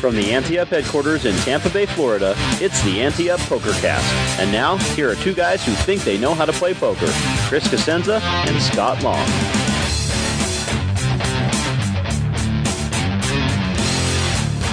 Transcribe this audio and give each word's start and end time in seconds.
From 0.00 0.14
the 0.14 0.30
Ante 0.30 0.60
Up 0.60 0.68
headquarters 0.68 1.24
in 1.24 1.34
Tampa 1.38 1.70
Bay, 1.70 1.84
Florida, 1.84 2.34
it's 2.60 2.80
the 2.84 3.00
Ante 3.00 3.30
Up 3.30 3.40
Poker 3.40 3.72
Cast. 3.80 4.40
And 4.40 4.52
now, 4.52 4.76
here 4.94 5.10
are 5.10 5.16
two 5.16 5.34
guys 5.34 5.64
who 5.66 5.72
think 5.72 6.02
they 6.02 6.16
know 6.16 6.34
how 6.34 6.44
to 6.44 6.52
play 6.52 6.72
poker 6.72 7.08
Chris 7.48 7.66
Cosenza 7.66 8.20
and 8.20 8.62
Scott 8.62 9.02
Long. 9.02 9.26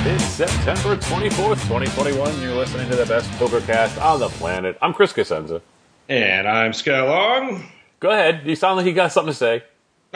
It's 0.07 0.23
September 0.25 0.95
24th, 0.95 1.63
2021. 1.63 2.41
You're 2.41 2.53
listening 2.53 2.87
to 2.91 2.95
the 2.95 3.07
best 3.07 3.31
poker 3.39 3.61
cast 3.61 3.97
on 3.97 4.19
the 4.19 4.29
planet. 4.29 4.77
I'm 4.79 4.93
Chris 4.93 5.11
Cosenza. 5.11 5.59
And 6.07 6.47
I'm 6.47 6.71
Scott 6.71 7.07
Long. 7.07 7.67
Go 7.99 8.11
ahead. 8.11 8.41
You 8.45 8.55
sound 8.55 8.77
like 8.77 8.85
you 8.85 8.93
got 8.93 9.11
something 9.11 9.33
to 9.33 9.37
say. 9.37 9.63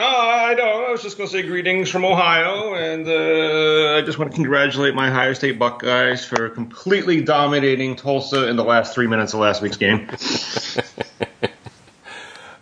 No, 0.00 0.06
I 0.06 0.54
don't. 0.54 0.84
I 0.86 0.90
was 0.92 1.02
just 1.02 1.18
going 1.18 1.28
to 1.28 1.32
say 1.36 1.42
greetings 1.42 1.90
from 1.90 2.06
Ohio, 2.06 2.72
and 2.72 3.06
uh, 3.06 3.98
I 3.98 4.00
just 4.00 4.18
want 4.18 4.30
to 4.30 4.34
congratulate 4.34 4.94
my 4.94 5.10
Ohio 5.10 5.34
State 5.34 5.58
Buckeyes 5.58 6.24
for 6.24 6.48
completely 6.48 7.20
dominating 7.20 7.96
Tulsa 7.96 8.48
in 8.48 8.56
the 8.56 8.64
last 8.64 8.94
three 8.94 9.06
minutes 9.06 9.34
of 9.34 9.40
last 9.40 9.60
week's 9.60 9.76
game. 9.76 10.08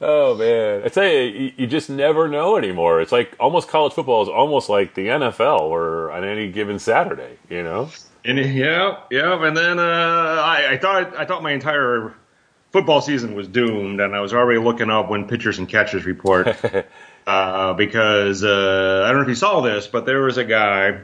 Oh 0.00 0.36
man, 0.36 0.82
I 0.84 0.88
tell 0.90 1.08
you, 1.08 1.22
you, 1.22 1.52
you 1.56 1.66
just 1.66 1.90
never 1.90 2.28
know 2.28 2.56
anymore. 2.56 3.00
It's 3.00 3.10
like 3.10 3.34
almost 3.40 3.66
college 3.66 3.94
football 3.94 4.22
is 4.22 4.28
almost 4.28 4.68
like 4.68 4.94
the 4.94 5.08
NFL, 5.08 5.62
or 5.62 6.12
on 6.12 6.22
any 6.22 6.52
given 6.52 6.78
Saturday, 6.78 7.36
you 7.50 7.64
know. 7.64 7.90
And 8.24 8.38
yeah, 8.38 9.00
yeah, 9.10 9.44
and 9.44 9.56
then 9.56 9.80
uh, 9.80 9.82
I, 9.82 10.74
I 10.74 10.78
thought 10.78 11.16
I 11.16 11.24
thought 11.24 11.42
my 11.42 11.50
entire 11.50 12.14
football 12.70 13.00
season 13.00 13.34
was 13.34 13.48
doomed, 13.48 14.00
and 14.00 14.14
I 14.14 14.20
was 14.20 14.32
already 14.32 14.60
looking 14.60 14.88
up 14.88 15.10
when 15.10 15.26
pitchers 15.26 15.58
and 15.58 15.68
catchers 15.68 16.04
report 16.04 16.46
uh, 17.28 17.74
because 17.74 18.42
uh, 18.42 19.02
I 19.04 19.08
don't 19.08 19.18
know 19.18 19.22
if 19.22 19.28
you 19.28 19.34
saw 19.34 19.60
this, 19.60 19.86
but 19.86 20.06
there 20.06 20.22
was 20.22 20.38
a 20.38 20.44
guy 20.44 21.00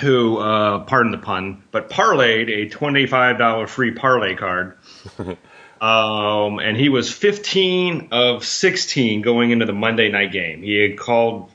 who, 0.00 0.38
uh, 0.38 0.84
pardon 0.84 1.12
the 1.12 1.18
pun, 1.18 1.62
but 1.70 1.90
parlayed 1.90 2.48
a 2.48 2.68
twenty-five 2.70 3.36
dollar 3.38 3.66
free 3.66 3.92
parlay 3.92 4.34
card. 4.34 4.78
Um, 5.80 6.58
and 6.58 6.76
he 6.76 6.88
was 6.88 7.12
15 7.12 8.08
of 8.10 8.44
16 8.44 9.22
going 9.22 9.52
into 9.52 9.64
the 9.64 9.72
Monday 9.72 10.10
night 10.10 10.32
game. 10.32 10.60
He 10.60 10.74
had 10.74 10.98
called 10.98 11.52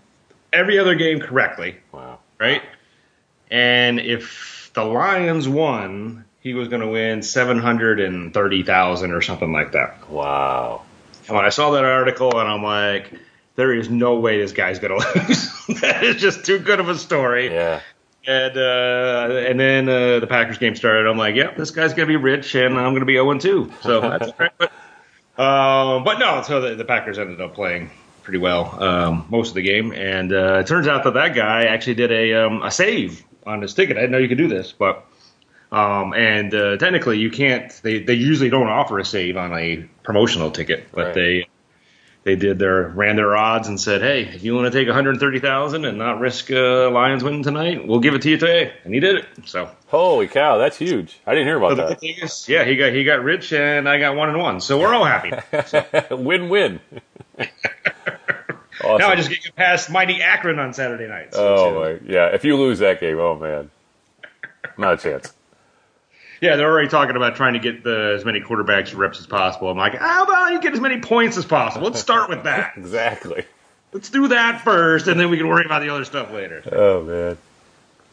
every 0.53 0.79
other 0.79 0.95
game 0.95 1.19
correctly. 1.19 1.75
Wow. 1.91 2.19
Right? 2.39 2.61
And 3.51 3.99
if 3.99 4.71
the 4.73 4.85
Lions 4.85 5.49
won, 5.49 6.23
he 6.39 6.53
was 6.53 6.69
going 6.69 6.81
to 6.81 6.87
win 6.87 7.21
730,000 7.21 9.11
or 9.11 9.21
something 9.21 9.51
like 9.51 9.73
that. 9.73 10.09
Wow. 10.09 10.83
And 11.27 11.35
when 11.35 11.45
I 11.45 11.49
saw 11.49 11.71
that 11.71 11.85
article 11.85 12.39
and 12.39 12.49
I'm 12.49 12.63
like, 12.63 13.13
there 13.55 13.73
is 13.73 13.89
no 13.89 14.19
way 14.19 14.39
this 14.39 14.51
guy's 14.51 14.79
going 14.79 14.99
to 15.01 15.25
lose. 15.27 15.79
that 15.81 16.03
is 16.03 16.21
just 16.21 16.45
too 16.45 16.59
good 16.59 16.79
of 16.79 16.89
a 16.89 16.97
story. 16.97 17.51
Yeah. 17.51 17.81
And 18.25 18.57
uh, 18.57 19.45
and 19.49 19.59
then 19.59 19.89
uh, 19.89 20.19
the 20.19 20.27
Packers 20.27 20.57
game 20.57 20.75
started. 20.77 21.09
I'm 21.09 21.17
like, 21.17 21.35
yep, 21.35 21.57
this 21.57 21.71
guy's 21.71 21.93
gonna 21.93 22.07
be 22.07 22.15
rich, 22.15 22.55
and 22.55 22.79
I'm 22.79 22.93
gonna 22.93 23.03
be 23.03 23.15
0 23.15 23.37
2. 23.37 23.73
So 23.81 23.99
that's 24.17 24.31
great. 24.31 24.51
But, 24.57 24.71
um, 25.37 26.05
but 26.05 26.19
no, 26.19 26.41
so 26.41 26.61
the, 26.61 26.75
the 26.75 26.85
Packers 26.85 27.19
ended 27.19 27.41
up 27.41 27.53
playing 27.53 27.91
pretty 28.21 28.39
well 28.39 28.81
um, 28.81 29.25
most 29.29 29.49
of 29.49 29.55
the 29.55 29.61
game, 29.61 29.91
and 29.91 30.31
uh, 30.31 30.59
it 30.59 30.67
turns 30.67 30.87
out 30.87 31.03
that 31.03 31.15
that 31.15 31.35
guy 31.35 31.65
actually 31.65 31.95
did 31.95 32.13
a 32.13 32.45
um, 32.45 32.63
a 32.63 32.71
save 32.71 33.25
on 33.45 33.61
his 33.61 33.73
ticket. 33.73 33.97
I 33.97 34.01
didn't 34.01 34.13
know 34.13 34.19
you 34.19 34.29
could 34.29 34.37
do 34.37 34.47
this, 34.47 34.71
but 34.71 35.05
um, 35.73 36.13
and 36.13 36.55
uh, 36.55 36.77
technically 36.77 37.19
you 37.19 37.29
can't. 37.29 37.77
They 37.83 37.99
they 37.99 38.13
usually 38.13 38.49
don't 38.49 38.69
offer 38.69 38.99
a 38.99 39.05
save 39.05 39.35
on 39.35 39.51
a 39.51 39.85
promotional 40.03 40.51
ticket, 40.51 40.87
but 40.91 41.05
Right. 41.07 41.13
they 41.13 41.47
they 42.23 42.35
did 42.37 42.57
their 42.57 42.83
ran 42.87 43.17
their 43.17 43.35
odds 43.35 43.67
and 43.67 43.79
said, 43.79 44.01
hey, 44.01 44.21
if 44.23 44.43
you 44.45 44.55
want 44.55 44.71
to 44.71 44.77
take 44.79 44.87
130,000 44.87 45.83
and 45.83 45.97
not 45.97 46.19
risk 46.21 46.49
uh, 46.51 46.89
Lions 46.89 47.21
winning 47.21 47.43
tonight, 47.43 47.85
we'll 47.85 47.99
give 47.99 48.13
it 48.13 48.21
to 48.21 48.29
you 48.29 48.37
today, 48.37 48.71
and 48.85 48.93
he 48.93 49.01
did 49.01 49.15
it. 49.17 49.25
So. 49.45 49.69
Holy 49.87 50.27
cow, 50.27 50.57
that's 50.57 50.77
huge. 50.77 51.19
I 51.27 51.31
didn't 51.33 51.47
hear 51.47 51.57
about 51.57 51.75
good 51.75 51.99
thing 51.99 52.15
yeah, 52.47 52.63
he 52.63 52.75
got 52.77 52.93
he 52.93 53.03
got 53.03 53.23
rich 53.23 53.51
and 53.53 53.87
I 53.89 53.99
got 53.99 54.15
one 54.15 54.29
and 54.29 54.39
one, 54.39 54.61
so 54.61 54.79
we're 54.79 54.93
all 54.93 55.05
happy. 55.05 55.31
that. 55.51 56.17
Win 56.17 56.49
win. 56.49 56.79
awesome. 57.37 57.49
Now 58.99 59.09
I 59.09 59.15
just 59.15 59.29
get 59.29 59.55
past 59.55 59.89
mighty 59.89 60.21
Akron 60.21 60.59
on 60.59 60.73
Saturday 60.73 61.07
nights. 61.07 61.35
Oh 61.37 61.79
my, 61.79 61.99
yeah. 62.05 62.27
If 62.33 62.43
you 62.43 62.57
lose 62.57 62.79
that 62.79 62.99
game, 62.99 63.17
oh 63.17 63.37
man, 63.37 63.69
not 64.77 64.93
a 64.93 64.97
chance. 64.97 65.33
Yeah, 66.43 66.57
they're 66.57 66.69
already 66.69 66.89
talking 66.89 67.15
about 67.15 67.37
trying 67.37 67.53
to 67.53 67.59
get 67.59 67.85
the, 67.85 68.15
as 68.17 68.25
many 68.25 68.41
quarterbacks 68.41 68.93
reps 68.93 69.17
as 69.17 69.25
possible. 69.25 69.69
I'm 69.69 69.77
like, 69.77 69.95
how 69.95 70.25
about 70.25 70.51
you 70.51 70.59
get 70.59 70.73
as 70.73 70.81
many 70.81 70.99
points 70.99 71.37
as 71.37 71.45
possible? 71.45 71.87
Let's 71.87 72.01
start 72.01 72.29
with 72.29 72.43
that. 72.43 72.73
Exactly. 72.83 73.45
Let's 73.93 74.09
do 74.09 74.27
that 74.29 74.61
first, 74.61 75.07
and 75.07 75.17
then 75.17 75.29
we 75.29 75.37
can 75.37 75.47
worry 75.47 75.65
about 75.65 75.83
the 75.83 75.89
other 75.89 76.03
stuff 76.03 76.31
later. 76.31 76.63
Oh 76.69 77.03
man. 77.03 77.37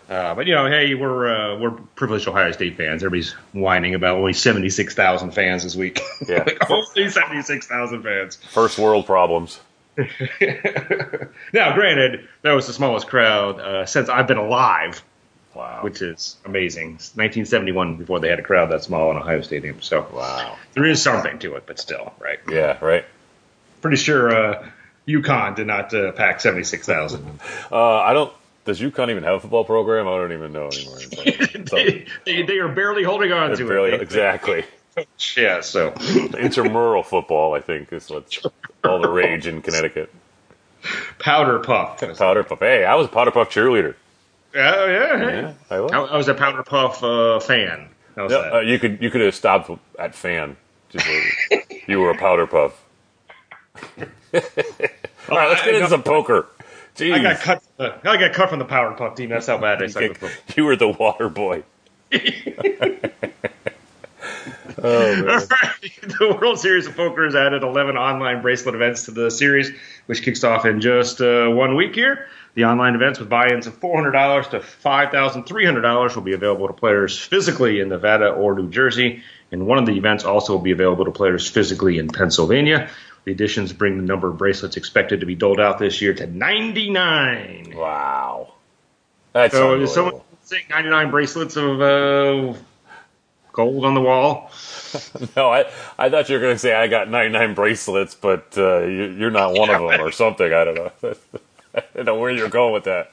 Uh, 0.08 0.34
but 0.34 0.46
you 0.46 0.54
know, 0.54 0.66
hey, 0.66 0.94
we're 0.94 1.28
uh, 1.28 1.58
we're 1.58 1.70
privileged 1.70 2.28
Ohio 2.28 2.52
State 2.52 2.76
fans. 2.76 3.02
Everybody's 3.02 3.32
whining 3.52 3.94
about 3.94 4.16
only 4.16 4.34
seventy 4.34 4.68
six 4.68 4.94
thousand 4.94 5.32
fans 5.32 5.64
this 5.64 5.74
week. 5.74 6.00
Yeah. 6.28 6.44
like, 6.47 6.70
only 6.70 7.08
seventy 7.08 7.42
six 7.42 7.66
thousand 7.66 8.02
fans. 8.02 8.36
First 8.36 8.78
world 8.78 9.06
problems. 9.06 9.58
now, 9.97 11.74
granted, 11.74 12.28
that 12.42 12.52
was 12.52 12.66
the 12.66 12.72
smallest 12.74 13.08
crowd 13.08 13.58
uh, 13.58 13.86
since 13.86 14.08
I've 14.08 14.26
been 14.28 14.38
alive. 14.38 15.02
Wow. 15.55 15.81
which 15.83 16.00
is 16.00 16.37
amazing. 16.44 16.94
It's 16.94 17.16
1971 17.16 17.97
before 17.97 18.21
they 18.21 18.28
had 18.28 18.38
a 18.38 18.43
crowd 18.43 18.71
that 18.71 18.84
small 18.84 19.11
in 19.11 19.16
Ohio 19.16 19.41
Stadium. 19.41 19.83
So 19.83 20.06
Wow. 20.12 20.56
there 20.75 20.84
is 20.84 21.03
something 21.03 21.38
to 21.41 21.56
it, 21.56 21.65
but 21.66 21.78
still, 21.81 22.12
right? 22.21 22.38
Yeah. 22.49 22.78
Right. 22.81 23.05
Pretty 23.83 23.97
sure 23.97 24.31
uh, 24.34 24.69
UConn 25.09 25.56
did 25.56 25.66
not 25.66 25.93
uh, 25.93 26.12
pack 26.12 26.41
76,000. 26.41 27.41
Uh, 27.72 27.77
I 27.99 28.12
don't. 28.12 28.33
Does 28.65 28.78
UConn 28.81 29.10
even 29.10 29.22
have 29.25 29.34
a 29.37 29.41
football 29.41 29.65
program? 29.65 30.06
I 30.06 30.12
don't 30.19 30.33
even 30.33 30.53
know 30.53 30.69
anymore. 30.69 30.99
So, 31.66 31.77
they, 31.77 32.06
they, 32.27 32.43
they 32.43 32.59
are 32.59 32.69
barely 32.69 33.03
holding 33.03 33.33
on 33.33 33.56
to 33.56 33.66
barely- 33.66 33.93
it. 33.93 34.00
exactly. 34.03 34.65
Yeah, 35.37 35.60
so 35.60 35.93
Intramural 36.39 37.03
football, 37.05 37.55
I 37.55 37.60
think, 37.60 37.93
is 37.93 38.10
what's 38.10 38.39
all 38.84 39.00
the 39.00 39.09
rage 39.09 39.47
in 39.47 39.62
Connecticut. 39.62 40.12
powder 41.19 41.59
puff. 41.60 42.00
Powder 42.19 42.43
puff. 42.44 42.59
Hey, 42.59 42.84
I 42.84 42.97
was 42.97 43.06
a 43.06 43.09
powder 43.09 43.31
puff 43.31 43.50
cheerleader. 43.50 43.94
Oh 44.55 44.87
yeah. 44.87 45.31
Yeah, 45.31 45.53
I 45.71 45.81
was. 45.81 45.93
I, 45.93 45.99
I 46.00 46.16
was 46.16 46.28
a 46.28 46.34
powder 46.34 46.62
puff 46.62 47.03
uh, 47.03 47.38
fan. 47.41 47.88
How's 48.16 48.33
Yeah, 48.33 48.38
that? 48.43 48.55
uh, 48.55 48.61
you 48.61 48.78
could 48.78 49.00
you 49.00 49.11
could 49.11 49.21
have 49.21 49.34
stopped 49.34 49.71
at 49.99 50.15
fan. 50.15 50.56
Just 50.88 51.06
like, 51.06 51.84
you 51.87 52.00
were 52.00 52.11
a 52.11 52.16
powder 52.16 52.47
puff. 52.47 52.84
All 54.34 55.37
right, 55.37 55.49
let's 55.49 55.62
get 55.62 55.75
into 55.77 55.89
some 55.89 56.03
poker. 56.03 56.49
Jeez, 56.97 57.15
I 57.15 57.22
got 57.22 57.41
cut. 57.41 57.62
Uh, 57.78 57.91
I 58.03 58.16
got 58.16 58.33
cut 58.33 58.50
from 58.50 58.59
the 58.59 58.65
powder 58.65 58.94
puff 58.97 59.15
team. 59.15 59.28
That's 59.31 59.47
how 59.47 59.59
bad 59.59 59.83
I 59.83 59.87
suck. 59.87 60.16
you 60.56 60.65
were 60.65 60.77
the 60.77 60.89
water 60.89 61.28
boy. 61.28 61.62
oh 64.78 65.22
man. 65.22 65.25
the 66.03 66.39
World 66.41 66.59
Series 66.59 66.87
of 66.87 66.97
Poker 66.97 67.25
has 67.25 67.34
added 67.34 67.63
11 67.63 67.97
online 67.97 68.42
bracelet 68.42 68.75
events 68.75 69.04
to 69.04 69.10
the 69.10 69.31
series, 69.31 69.71
which 70.07 70.22
kicks 70.22 70.45
off 70.45 70.65
in 70.65 70.81
just 70.81 71.21
uh, 71.21 71.48
one 71.48 71.77
week 71.77 71.95
here. 71.95 72.27
The 72.54 72.65
online 72.65 72.95
events 72.97 73.21
with 73.21 73.28
buy-ins 73.28 73.66
of 73.66 73.78
$400 73.78 74.51
to 74.51 74.60
$5,300 74.60 76.15
will 76.15 76.22
be 76.22 76.33
available 76.33 76.66
to 76.66 76.72
players 76.72 77.16
physically 77.16 77.81
in 77.81 77.89
Nevada 77.89 78.31
or 78.31 78.54
New 78.54 78.71
Jersey, 78.71 79.22
and 79.53 79.66
one 79.66 79.78
of 79.78 79.87
the 79.87 79.97
events 79.97 80.25
also 80.25 80.54
will 80.54 80.63
be 80.63 80.72
available 80.72 81.04
to 81.04 81.13
players 81.13 81.48
physically 81.48 81.98
in 81.98 82.09
Pennsylvania. 82.09 82.91
The 83.25 83.33
additions 83.33 83.72
bring 83.72 83.98
the 83.98 84.03
number 84.03 84.28
of 84.28 84.39
bracelets 84.39 84.77
expected 84.77 85.21
to 85.21 85.27
be 85.27 85.34
doled 85.34 85.60
out 85.60 85.78
this 85.78 86.01
year 86.01 86.15
to 86.15 86.27
99. 86.27 87.75
Wow, 87.77 88.54
that's 89.33 89.54
So 89.54 89.81
is 89.81 89.93
someone 89.93 90.21
saying 90.43 90.65
99 90.71 91.10
bracelets 91.10 91.57
of 91.57 91.81
uh, 91.81 92.59
gold 93.52 93.84
on 93.84 93.94
the 93.94 94.00
wall? 94.00 94.50
No, 95.36 95.50
I 95.50 95.70
I 95.98 96.10
thought 96.10 96.28
you 96.28 96.34
were 96.34 96.41
going 96.41 96.54
to 96.56 96.58
say 96.58 96.74
I 96.74 96.88
got 96.88 97.08
99 97.08 97.54
bracelets, 97.54 98.16
but 98.16 98.54
uh, 98.58 98.80
you, 98.80 99.04
you're 99.16 99.30
not 99.30 99.52
one 99.54 99.70
of 99.70 99.88
them 99.88 100.00
or 100.00 100.10
something. 100.10 100.52
I 100.52 100.64
don't 100.64 100.74
know. 100.74 100.92
I 101.76 101.82
don't 101.94 102.06
know 102.06 102.18
where 102.18 102.32
you're 102.32 102.48
going 102.48 102.72
with 102.74 102.84
that. 102.84 103.12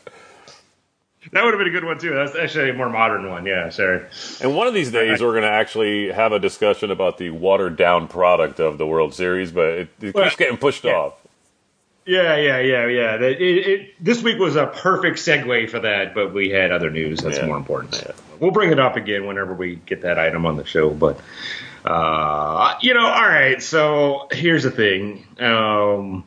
that 1.33 1.43
would 1.43 1.53
have 1.53 1.59
been 1.59 1.67
a 1.67 1.71
good 1.71 1.83
one 1.85 1.99
too. 1.99 2.15
That's 2.15 2.35
actually 2.35 2.71
a 2.71 2.73
more 2.73 2.89
modern 2.89 3.29
one. 3.29 3.45
Yeah, 3.45 3.69
sorry. 3.69 4.03
And 4.41 4.55
one 4.55 4.65
of 4.65 4.73
these 4.73 4.91
days, 4.91 5.21
we're 5.21 5.33
going 5.33 5.43
to 5.43 5.51
actually 5.51 6.11
have 6.11 6.31
a 6.31 6.39
discussion 6.39 6.89
about 6.89 7.19
the 7.19 7.29
watered 7.29 7.75
down 7.77 8.07
product 8.07 8.59
of 8.59 8.79
the 8.79 8.87
World 8.87 9.13
Series, 9.13 9.51
but 9.51 9.65
it, 9.69 9.89
it 10.01 10.15
Well, 10.15 10.23
keeps 10.23 10.35
getting 10.35 10.57
pushed 10.57 10.83
yeah. 10.83 10.93
off. 10.93 11.13
Yeah, 12.07 12.37
yeah, 12.37 12.59
yeah, 12.59 12.87
yeah. 12.87 13.15
It, 13.17 13.41
it, 13.41 14.03
this 14.03 14.23
week 14.23 14.39
was 14.39 14.55
a 14.55 14.65
perfect 14.65 15.17
segue 15.19 15.69
for 15.69 15.81
that, 15.81 16.15
but 16.15 16.33
we 16.33 16.49
had 16.49 16.71
other 16.71 16.89
news 16.89 17.19
that's 17.19 17.37
Yeah. 17.37 17.45
more 17.45 17.57
important. 17.57 18.01
We'll 18.39 18.51
bring 18.51 18.71
it 18.71 18.79
up 18.79 18.95
again 18.95 19.25
whenever 19.25 19.53
we 19.53 19.75
get 19.75 20.01
that 20.01 20.19
item 20.19 20.45
on 20.45 20.57
the 20.57 20.65
show. 20.65 20.89
But 20.89 21.19
uh, 21.85 22.77
you 22.81 22.93
know, 22.93 23.05
all 23.05 23.27
right. 23.27 23.61
So 23.61 24.27
here's 24.31 24.63
the 24.63 24.71
thing. 24.71 25.25
Um, 25.39 26.25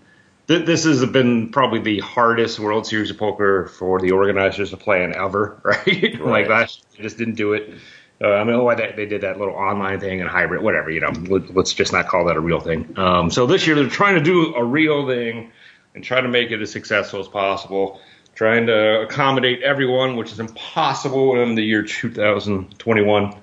th- 0.49 0.67
this 0.67 0.85
has 0.85 1.05
been 1.07 1.51
probably 1.51 1.81
the 1.81 2.01
hardest 2.01 2.59
World 2.59 2.87
Series 2.87 3.11
of 3.11 3.19
Poker 3.19 3.67
for 3.67 4.01
the 4.01 4.13
organizers 4.13 4.71
to 4.71 4.77
plan 4.77 5.15
ever, 5.15 5.61
right? 5.65 5.87
Right. 5.87 6.21
like 6.21 6.49
last, 6.49 6.79
year, 6.79 6.87
they 6.97 7.03
just 7.03 7.19
didn't 7.19 7.35
do 7.35 7.55
it. 7.55 7.75
Uh, 8.23 8.33
I 8.33 8.45
mean, 8.45 8.63
why 8.63 8.75
they, 8.75 8.93
they 8.95 9.07
did 9.07 9.23
that 9.23 9.39
little 9.39 9.55
online 9.55 9.99
thing 9.99 10.21
and 10.21 10.29
hybrid, 10.29 10.63
whatever. 10.63 10.91
You 10.91 11.01
know, 11.01 11.13
let, 11.29 11.55
let's 11.55 11.73
just 11.73 11.93
not 11.93 12.07
call 12.07 12.27
that 12.27 12.37
a 12.37 12.41
real 12.41 12.61
thing. 12.61 12.99
Um, 12.99 13.31
so 13.31 13.47
this 13.47 13.67
year 13.67 13.77
they're 13.77 13.89
trying 13.89 14.17
to 14.17 14.23
do 14.23 14.55
a 14.55 14.65
real 14.65 15.07
thing 15.07 15.53
and 15.95 16.05
try 16.05 16.21
to 16.21 16.29
make 16.29 16.51
it 16.51 16.61
as 16.61 16.71
successful 16.71 17.21
as 17.21 17.29
possible. 17.29 18.01
Trying 18.41 18.69
to 18.69 19.03
accommodate 19.03 19.63
everyone, 19.63 20.17
which 20.17 20.33
is 20.33 20.41
impossible 20.41 21.43
in 21.43 21.57
the 21.57 21.63
year 21.63 21.83
2021. 21.83 23.35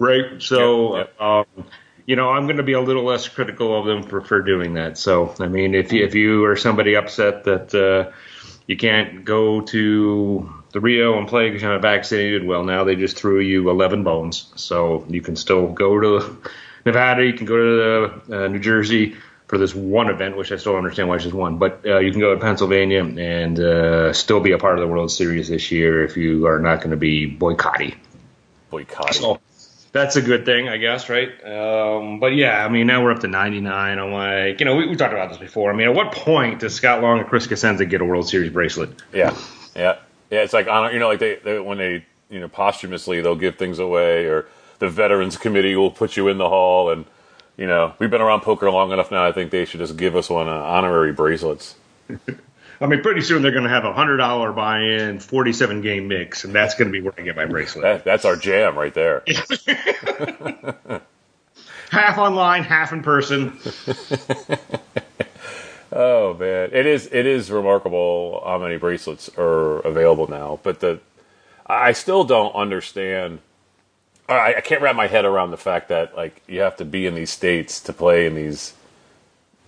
Right. 0.00 0.42
So, 0.42 0.96
Yep, 0.96 1.20
Um, 1.20 1.44
you 2.04 2.16
know, 2.16 2.30
I'm 2.30 2.46
going 2.46 2.56
to 2.56 2.64
be 2.64 2.72
a 2.72 2.80
little 2.80 3.04
less 3.04 3.28
critical 3.28 3.78
of 3.78 3.86
them 3.86 4.02
for, 4.02 4.20
for 4.20 4.42
doing 4.42 4.74
that. 4.74 4.98
So, 4.98 5.32
I 5.38 5.46
mean, 5.46 5.76
if 5.76 5.92
you, 5.92 6.04
if 6.04 6.16
you 6.16 6.44
are 6.44 6.56
somebody 6.56 6.96
upset 6.96 7.44
that 7.44 7.72
uh, 7.72 8.10
you 8.66 8.76
can't 8.76 9.24
go 9.24 9.60
to 9.60 10.52
the 10.72 10.80
Rio 10.80 11.16
and 11.16 11.28
play 11.28 11.50
because 11.50 11.62
you're 11.62 11.70
not 11.70 11.82
vaccinated, 11.82 12.44
well, 12.44 12.64
now 12.64 12.82
they 12.82 12.96
just 12.96 13.16
threw 13.16 13.38
you 13.38 13.70
11 13.70 14.02
bones. 14.02 14.52
So 14.56 15.06
you 15.08 15.22
can 15.22 15.36
still 15.36 15.68
go 15.68 16.00
to 16.00 16.42
Nevada, 16.84 17.24
you 17.24 17.34
can 17.34 17.46
go 17.46 17.56
to 18.26 18.44
uh, 18.44 18.48
New 18.48 18.58
Jersey 18.58 19.14
for 19.54 19.58
this 19.58 19.72
one 19.72 20.10
event, 20.10 20.36
which 20.36 20.50
I 20.50 20.56
still 20.56 20.72
don't 20.72 20.80
understand 20.80 21.08
why 21.08 21.14
it's 21.14 21.22
just 21.22 21.36
one. 21.36 21.58
But 21.58 21.82
uh, 21.86 21.98
you 21.98 22.10
can 22.10 22.18
go 22.18 22.34
to 22.34 22.40
Pennsylvania 22.40 23.04
and 23.04 23.60
uh, 23.60 24.12
still 24.12 24.40
be 24.40 24.50
a 24.50 24.58
part 24.58 24.76
of 24.76 24.80
the 24.80 24.88
World 24.88 25.12
Series 25.12 25.48
this 25.48 25.70
year 25.70 26.04
if 26.04 26.16
you 26.16 26.48
are 26.48 26.58
not 26.58 26.78
going 26.78 26.90
to 26.90 26.96
be 26.96 27.26
boycotting. 27.26 27.94
Boycotting. 28.70 29.12
So 29.12 29.38
that's 29.92 30.16
a 30.16 30.22
good 30.22 30.44
thing, 30.44 30.68
I 30.68 30.78
guess, 30.78 31.08
right? 31.08 31.28
Um, 31.44 32.18
but 32.18 32.34
yeah, 32.34 32.66
I 32.66 32.68
mean, 32.68 32.88
now 32.88 33.04
we're 33.04 33.12
up 33.12 33.20
to 33.20 33.28
99. 33.28 33.96
I'm 33.96 34.10
like, 34.10 34.58
you 34.58 34.66
know, 34.66 34.74
we, 34.74 34.88
we 34.88 34.96
talked 34.96 35.12
about 35.12 35.28
this 35.28 35.38
before. 35.38 35.72
I 35.72 35.76
mean, 35.76 35.86
at 35.86 35.94
what 35.94 36.10
point 36.10 36.58
does 36.58 36.74
Scott 36.74 37.00
Long 37.00 37.20
and 37.20 37.28
Chris 37.28 37.46
Cosenza 37.46 37.88
get 37.88 38.00
a 38.00 38.04
World 38.04 38.28
Series 38.28 38.50
bracelet? 38.50 38.90
Yeah, 39.12 39.36
yeah, 39.76 39.98
yeah. 40.32 40.40
It's 40.40 40.52
like 40.52 40.66
you 40.66 40.98
know, 40.98 41.06
like 41.06 41.20
they, 41.20 41.36
they 41.36 41.60
when 41.60 41.78
they 41.78 42.04
you 42.28 42.40
know 42.40 42.48
posthumously 42.48 43.20
they'll 43.20 43.36
give 43.36 43.56
things 43.56 43.78
away, 43.78 44.24
or 44.24 44.46
the 44.80 44.88
Veterans 44.88 45.36
Committee 45.36 45.76
will 45.76 45.92
put 45.92 46.16
you 46.16 46.26
in 46.26 46.38
the 46.38 46.48
hall, 46.48 46.90
and 46.90 47.04
you 47.56 47.66
know 47.66 47.94
we've 47.98 48.10
been 48.10 48.20
around 48.20 48.40
poker 48.40 48.70
long 48.70 48.92
enough 48.92 49.10
now. 49.10 49.24
I 49.24 49.32
think 49.32 49.50
they 49.50 49.64
should 49.64 49.80
just 49.80 49.96
give 49.96 50.16
us 50.16 50.30
one 50.30 50.48
uh, 50.48 50.52
honorary 50.52 51.12
bracelets. 51.12 51.76
I 52.80 52.86
mean, 52.86 53.02
pretty 53.02 53.20
soon 53.20 53.42
they're 53.42 53.52
going 53.52 53.64
to 53.64 53.70
have 53.70 53.84
a 53.84 53.92
hundred 53.92 54.16
dollar 54.16 54.52
buy-in, 54.52 55.20
47 55.20 55.80
game 55.80 56.08
mix, 56.08 56.44
and 56.44 56.52
that's 56.52 56.74
going 56.74 56.88
to 56.88 56.92
be 56.92 57.00
where 57.00 57.14
I 57.16 57.22
get 57.22 57.36
my 57.36 57.46
bracelet. 57.46 57.82
That, 57.82 58.04
that's 58.04 58.24
our 58.24 58.34
jam 58.36 58.76
right 58.76 58.92
there. 58.92 59.22
half 61.90 62.18
online, 62.18 62.64
half 62.64 62.92
in 62.92 63.02
person. 63.02 63.58
Oh 65.96 66.34
man, 66.34 66.70
it 66.72 66.86
is 66.86 67.08
it 67.12 67.24
is 67.24 67.52
remarkable 67.52 68.42
how 68.44 68.58
many 68.58 68.76
bracelets 68.78 69.30
are 69.38 69.78
available 69.80 70.26
now. 70.26 70.58
But 70.64 70.80
the 70.80 70.98
I 71.66 71.92
still 71.92 72.24
don't 72.24 72.52
understand. 72.54 73.38
I, 74.28 74.56
I 74.56 74.60
can't 74.62 74.82
wrap 74.82 74.96
my 74.96 75.06
head 75.08 75.24
around 75.24 75.50
the 75.50 75.56
fact 75.58 75.88
that 75.88 76.16
like 76.16 76.42
you 76.48 76.60
have 76.60 76.76
to 76.76 76.84
be 76.84 77.06
in 77.06 77.14
these 77.14 77.30
states 77.30 77.80
to 77.82 77.92
play 77.92 78.26
in 78.26 78.34
these 78.34 78.74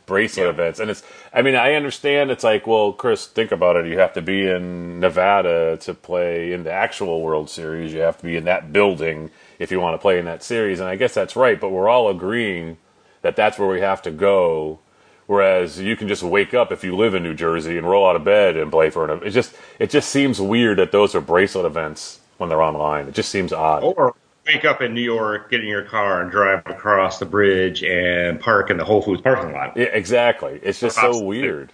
bracelet 0.07 0.47
Yeah. 0.47 0.51
events. 0.51 0.81
And 0.81 0.91
it's 0.91 1.03
I 1.33 1.43
mean 1.43 1.55
I 1.57 1.75
understand 1.75 2.31
it's 2.31 2.45
like 2.45 2.67
well 2.67 2.93
Chris 2.93 3.27
think 3.27 3.53
about 3.53 3.77
it. 3.77 3.87
You 3.87 3.99
have 3.99 4.15
to 4.15 4.23
be 4.23 4.49
in 4.49 5.01
Nevada 5.01 5.79
to 5.79 5.95
play 5.95 6.53
in 6.53 6.65
the 6.65 6.73
actual 6.73 7.23
World 7.23 7.51
Series. 7.51 7.93
You 7.95 8.01
have 8.01 8.19
to 8.19 8.25
be 8.25 8.37
in 8.37 8.45
that 8.45 8.73
building 8.73 9.31
if 9.59 9.71
you 9.73 9.81
want 9.81 9.95
to 9.95 9.99
play 9.99 10.19
in 10.19 10.25
that 10.27 10.43
series. 10.43 10.81
And 10.81 10.89
I 10.89 10.97
guess 10.97 11.15
that's 11.15 11.37
right. 11.37 11.61
But 11.61 11.71
we're 11.71 11.89
all 11.89 12.09
agreeing 12.11 12.79
that 13.23 13.37
that's 13.37 13.59
where 13.59 13.69
we 13.69 13.81
have 13.81 14.03
to 14.03 14.11
go. 14.13 14.81
Whereas 15.27 15.81
you 15.81 15.97
can 15.97 16.09
just 16.09 16.23
wake 16.23 16.55
up 16.55 16.73
if 16.73 16.85
you 16.85 16.97
live 16.97 17.15
in 17.15 17.23
New 17.25 17.35
Jersey 17.35 17.79
and 17.79 17.89
roll 17.89 18.09
out 18.09 18.17
of 18.17 18.25
bed 18.25 18.57
and 18.57 18.71
play 18.71 18.91
for 18.91 19.11
an. 19.11 19.23
It 19.27 19.31
just 19.31 19.55
it 19.79 19.91
just 19.91 20.11
seems 20.11 20.41
weird 20.41 20.79
that 20.79 20.93
those 20.93 21.15
are 21.15 21.21
bracelet 21.23 21.67
events 21.67 22.21
when 22.39 22.49
they're 22.51 22.63
online. 22.63 23.09
It 23.09 23.15
just 23.15 23.31
seems 23.31 23.53
odd. 23.53 23.83
Or 23.83 24.15
wake 24.47 24.65
up 24.65 24.81
in 24.83 24.95
New 24.95 25.01
York, 25.03 25.51
get 25.51 25.61
in 25.61 25.67
your 25.67 25.83
car, 25.83 26.23
and 26.23 26.31
drive 26.31 26.63
across 26.67 27.19
the 27.19 27.27
bridge 27.27 27.83
and 27.83 28.41
park 28.41 28.71
in 28.71 28.77
the 28.77 28.85
Whole 28.85 29.03
Foods 29.03 29.23
parking 29.23 29.53
lot. 29.53 29.77
Yeah, 29.77 29.85
exactly. 29.87 30.61
It's 30.63 30.81
just 30.81 30.97
so 30.97 31.21
weird. 31.23 31.73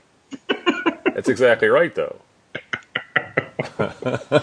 That's 1.14 1.28
exactly 1.28 1.69
right, 1.69 1.94
though. 1.94 2.16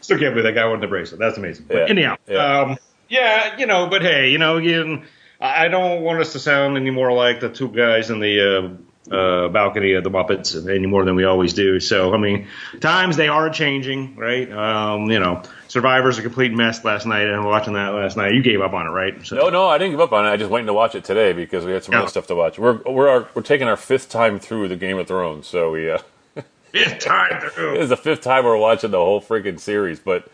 Still 0.00 0.18
can't 0.18 0.34
believe 0.34 0.44
that 0.44 0.54
guy 0.54 0.66
won 0.66 0.80
the 0.80 0.86
bracelet. 0.86 1.18
That's 1.20 1.38
amazing. 1.38 1.66
But 1.68 1.76
Yeah. 1.76 1.86
anyhow, 1.88 2.16
Yeah. 2.26 2.60
Um, 2.60 2.76
yeah, 3.08 3.58
you 3.58 3.66
know, 3.66 3.86
but 3.88 4.02
hey, 4.02 4.30
you 4.30 4.38
know, 4.38 4.56
again, 4.56 5.04
I 5.40 5.66
I 5.66 5.68
don't 5.68 6.02
want 6.02 6.20
us 6.20 6.32
to 6.32 6.38
sound 6.38 6.76
any 6.76 6.90
more 6.90 7.12
like 7.12 7.40
the 7.40 7.48
two 7.48 7.68
guys 7.68 8.10
in 8.10 8.18
the 8.20 8.40
uh, 8.58 8.68
uh, 9.10 9.48
balcony 9.48 9.92
of 9.92 10.02
the 10.04 10.10
Muppets 10.10 10.54
any 10.68 10.86
more 10.86 11.04
than 11.04 11.14
we 11.14 11.24
always 11.24 11.52
do. 11.52 11.78
So, 11.80 12.14
I 12.14 12.16
mean, 12.18 12.46
times 12.80 13.16
they 13.16 13.28
are 13.28 13.50
changing, 13.50 14.16
right? 14.16 14.50
Um, 14.50 15.10
you 15.10 15.20
know, 15.20 15.42
Survivor's 15.68 16.18
a 16.18 16.22
complete 16.22 16.52
mess 16.52 16.84
last 16.84 17.04
night, 17.04 17.26
and 17.26 17.44
watching 17.44 17.74
that 17.74 17.88
last 17.94 18.16
night, 18.16 18.32
you 18.32 18.42
gave 18.42 18.60
up 18.60 18.72
on 18.72 18.86
it, 18.86 18.90
right? 18.90 19.14
So, 19.26 19.36
No, 19.36 19.48
no, 19.50 19.66
I 19.68 19.76
didn't 19.78 19.90
give 19.92 20.00
up 20.00 20.12
on 20.12 20.24
it. 20.24 20.30
I 20.30 20.36
just 20.36 20.50
waiting 20.50 20.68
to 20.68 20.72
watch 20.72 20.94
it 20.94 21.04
today 21.04 21.32
because 21.32 21.64
we 21.66 21.72
had 21.72 21.84
some 21.84 21.92
Yeah. 21.94 22.00
other 22.00 22.08
stuff 22.08 22.26
to 22.28 22.34
watch. 22.34 22.58
We're 22.58 22.78
we're 22.86 23.08
our, 23.08 23.28
we're 23.34 23.42
taking 23.42 23.68
our 23.68 23.76
fifth 23.76 24.08
time 24.08 24.38
through 24.38 24.68
the 24.68 24.76
Game 24.76 24.98
of 24.98 25.06
Thrones, 25.08 25.46
so 25.46 25.72
we 25.72 25.90
uh, 25.90 25.98
it's 26.72 27.04
time 27.04 27.40
this 27.42 27.54
to. 27.54 27.74
is 27.80 27.88
the 27.90 27.96
fifth 27.96 28.22
time 28.22 28.44
we're 28.44 28.56
watching 28.56 28.90
the 28.90 28.98
whole 28.98 29.20
freaking 29.20 29.60
series. 29.60 29.98
But 30.00 30.28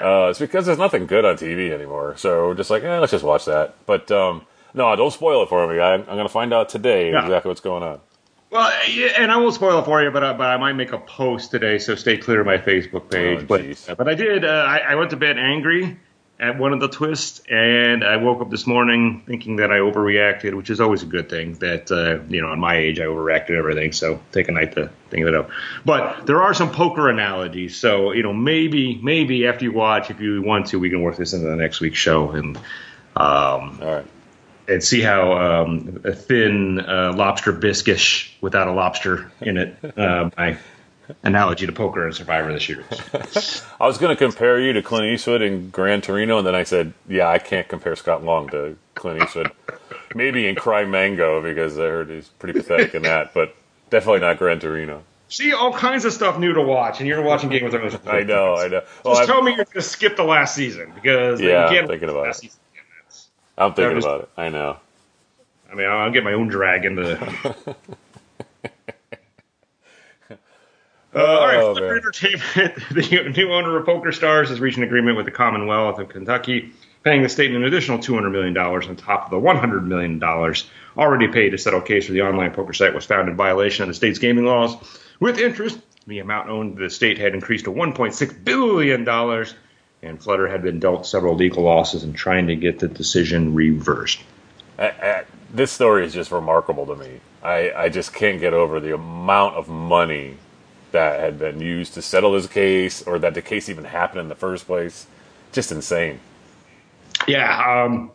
uh, 0.00 0.28
it's 0.30 0.38
because 0.40 0.66
there's 0.66 0.78
nothing 0.78 1.06
good 1.06 1.24
on 1.24 1.36
TV 1.36 1.70
anymore, 1.70 2.16
so 2.16 2.48
we're 2.48 2.54
just 2.54 2.70
like, 2.70 2.82
eh, 2.82 2.98
let's 2.98 3.12
just 3.12 3.24
watch 3.24 3.44
that. 3.44 3.74
But 3.86 4.10
um, 4.10 4.42
no, 4.74 4.94
don't 4.96 5.12
spoil 5.12 5.42
it 5.42 5.48
for 5.48 5.66
me. 5.72 5.78
I, 5.78 5.94
I'm 5.94 6.04
going 6.04 6.18
to 6.26 6.28
find 6.28 6.52
out 6.52 6.68
today 6.70 7.12
Yeah. 7.12 7.22
exactly 7.22 7.48
what's 7.50 7.60
going 7.62 7.82
on. 7.82 8.00
Well, 8.50 8.70
and 9.18 9.32
I 9.32 9.36
won't 9.38 9.54
spoil 9.54 9.80
it 9.80 9.84
for 9.84 10.02
you, 10.02 10.10
but 10.10 10.22
I, 10.22 10.32
but 10.32 10.46
I 10.46 10.56
might 10.56 10.74
make 10.74 10.92
a 10.92 10.98
post 10.98 11.50
today, 11.50 11.78
so 11.78 11.96
stay 11.96 12.16
clear 12.16 12.40
of 12.40 12.46
my 12.46 12.58
Facebook 12.58 13.10
page. 13.10 13.40
Oh, 13.42 13.46
but 13.46 13.60
jeez. 13.62 13.96
but 13.96 14.08
I 14.08 14.14
did. 14.14 14.44
Uh, 14.44 14.48
I, 14.48 14.78
I 14.78 14.94
went 14.94 15.10
to 15.10 15.16
bed 15.16 15.36
angry 15.36 15.98
at 16.38 16.58
one 16.58 16.72
of 16.72 16.78
the 16.80 16.88
twists, 16.88 17.40
and 17.50 18.04
I 18.04 18.18
woke 18.18 18.40
up 18.40 18.50
this 18.50 18.64
morning 18.66 19.24
thinking 19.26 19.56
that 19.56 19.72
I 19.72 19.78
overreacted, 19.78 20.54
which 20.54 20.70
is 20.70 20.80
always 20.80 21.02
a 21.02 21.06
good 21.06 21.28
thing. 21.28 21.54
That 21.54 21.90
uh, 21.90 22.22
you 22.28 22.40
know, 22.40 22.52
at 22.52 22.58
my 22.58 22.76
age, 22.76 23.00
I 23.00 23.04
overreacted 23.04 23.58
everything. 23.58 23.90
So 23.92 24.20
take 24.30 24.48
a 24.48 24.52
night 24.52 24.72
to 24.76 24.90
think 25.10 25.22
of 25.22 25.28
it 25.28 25.34
up. 25.34 25.50
But 25.84 26.26
there 26.26 26.40
are 26.42 26.54
some 26.54 26.70
poker 26.70 27.08
analogies, 27.08 27.76
so 27.76 28.12
you 28.12 28.22
know, 28.22 28.32
maybe 28.32 29.00
maybe 29.02 29.48
after 29.48 29.64
you 29.64 29.72
watch, 29.72 30.10
if 30.10 30.20
you 30.20 30.40
want 30.40 30.66
to, 30.68 30.78
we 30.78 30.88
can 30.88 31.02
work 31.02 31.16
this 31.16 31.32
into 31.32 31.48
the 31.48 31.56
next 31.56 31.80
week's 31.80 31.98
show 31.98 32.30
and. 32.30 32.56
Um, 33.16 33.80
All 33.80 33.94
right. 33.94 34.06
And 34.68 34.82
see 34.82 35.00
how 35.00 35.32
um, 35.62 36.00
a 36.04 36.12
thin 36.12 36.80
uh, 36.80 37.12
lobster 37.14 37.52
bisquish 37.52 38.32
without 38.40 38.66
a 38.68 38.72
lobster 38.72 39.30
in 39.40 39.56
it. 39.58 39.76
Uh, 39.96 40.30
my 40.36 40.58
analogy 41.22 41.66
to 41.66 41.72
poker 41.72 42.04
and 42.04 42.14
Survivor 42.14 42.52
this 42.52 42.68
year. 42.68 42.84
I 43.80 43.86
was 43.86 43.98
going 43.98 44.16
to 44.16 44.16
compare 44.16 44.58
you 44.58 44.72
to 44.72 44.82
Clint 44.82 45.06
Eastwood 45.06 45.40
in 45.42 45.70
Gran 45.70 46.00
Torino, 46.00 46.38
and 46.38 46.46
then 46.46 46.54
I 46.56 46.64
said, 46.64 46.92
yeah, 47.08 47.28
I 47.28 47.38
can't 47.38 47.68
compare 47.68 47.94
Scott 47.94 48.24
Long 48.24 48.48
to 48.50 48.76
Clint 48.96 49.22
Eastwood. 49.22 49.52
Maybe 50.14 50.48
in 50.48 50.56
Cry 50.56 50.84
Macho 50.84 51.42
because 51.42 51.78
I 51.78 51.82
heard 51.82 52.10
he's 52.10 52.28
pretty 52.28 52.58
pathetic 52.58 52.94
in 52.94 53.02
that, 53.02 53.34
but 53.34 53.54
definitely 53.90 54.20
not 54.20 54.38
Gran 54.38 54.58
Torino. 54.58 55.02
See 55.28 55.52
all 55.52 55.72
kinds 55.72 56.04
of 56.04 56.12
stuff 56.12 56.38
new 56.38 56.52
to 56.54 56.62
watch, 56.62 57.00
and 57.00 57.08
you're 57.08 57.22
watching 57.22 57.50
Game 57.50 57.64
of 57.66 57.72
Thrones. 57.72 57.96
I 58.06 58.22
know, 58.22 58.54
I 58.56 58.68
know. 58.68 58.82
Well, 59.04 59.14
Just 59.14 59.22
I'm, 59.22 59.26
tell 59.26 59.42
me 59.42 59.50
you're 59.54 59.64
going 59.64 59.74
to 59.74 59.82
skip 59.82 60.16
the 60.16 60.22
last 60.24 60.54
season 60.54 60.92
because 60.94 61.40
Yeah, 61.40 61.48
you 61.48 61.56
I'm 61.56 61.68
can't 61.72 61.88
thinking 61.88 62.08
about 62.08 62.24
last 62.24 62.38
it. 62.38 62.42
season. 62.42 62.60
I'm 63.58 63.74
thinking 63.74 63.96
was- 63.96 64.04
about 64.04 64.20
it. 64.22 64.28
I 64.36 64.48
know. 64.48 64.78
I 65.70 65.74
mean, 65.74 65.86
I'll 65.88 66.12
get 66.12 66.22
my 66.24 66.32
own 66.32 66.48
drag 66.48 66.84
into. 66.84 67.54
Uh, 71.14 71.24
all 71.24 71.46
right, 71.46 71.56
Oh, 71.56 71.72
Flutter 71.72 71.86
man. 71.88 71.96
Entertainment, 71.96 72.74
the 72.90 73.32
new 73.34 73.50
owner 73.50 73.78
of 73.78 73.86
Poker 73.86 74.12
Stars, 74.12 74.50
has 74.50 74.60
reached 74.60 74.76
an 74.76 74.82
agreement 74.82 75.16
with 75.16 75.24
the 75.24 75.32
Commonwealth 75.32 75.98
of 75.98 76.10
Kentucky, 76.10 76.72
paying 77.04 77.22
the 77.22 77.28
state 77.30 77.52
an 77.52 77.64
additional 77.64 77.96
$200 77.98 78.30
million 78.30 78.54
on 78.54 78.96
top 78.96 79.24
of 79.24 79.30
the 79.30 79.38
$100 79.38 79.86
million 79.86 80.22
already 80.98 81.28
paid 81.28 81.50
to 81.50 81.58
settle 81.58 81.80
a 81.80 81.82
case 81.82 82.06
where 82.06 82.12
the 82.14 82.20
online 82.20 82.50
poker 82.50 82.74
site 82.74 82.92
was 82.94 83.06
found 83.06 83.30
in 83.30 83.36
violation 83.36 83.84
of 83.84 83.88
the 83.88 83.94
state's 83.94 84.18
gaming 84.18 84.44
laws. 84.44 84.76
With 85.18 85.38
interest, 85.38 85.78
the 86.06 86.18
amount 86.18 86.50
owed 86.50 86.76
to 86.76 86.82
the 86.82 86.90
state 86.90 87.16
had 87.16 87.32
increased 87.32 87.64
to 87.64 87.72
$1.6 87.72 88.44
billion, 88.44 89.04
and 90.02 90.22
Flutter 90.22 90.48
had 90.48 90.62
been 90.62 90.78
dealt 90.78 91.06
several 91.06 91.34
legal 91.34 91.64
losses 91.64 92.04
in 92.04 92.12
trying 92.12 92.46
to 92.48 92.56
get 92.56 92.78
the 92.78 92.88
decision 92.88 93.54
reversed. 93.54 94.20
I, 94.78 94.88
I, 94.88 95.24
this 95.52 95.72
story 95.72 96.04
is 96.04 96.12
just 96.12 96.30
remarkable 96.30 96.86
to 96.86 96.96
me. 96.96 97.20
I, 97.42 97.72
I 97.72 97.88
just 97.88 98.12
can't 98.12 98.40
get 98.40 98.52
over 98.52 98.80
the 98.80 98.94
amount 98.94 99.56
of 99.56 99.68
money 99.68 100.36
that 100.92 101.20
had 101.20 101.38
been 101.38 101.60
used 101.60 101.94
to 101.94 102.02
settle 102.02 102.32
this 102.32 102.46
case, 102.46 103.02
or 103.02 103.18
that 103.18 103.34
the 103.34 103.42
case 103.42 103.68
even 103.68 103.84
happened 103.84 104.20
in 104.20 104.28
the 104.28 104.34
first 104.34 104.66
place. 104.66 105.06
Just 105.52 105.72
insane. 105.72 106.20
Yeah, 107.26 107.84
um, 107.84 108.10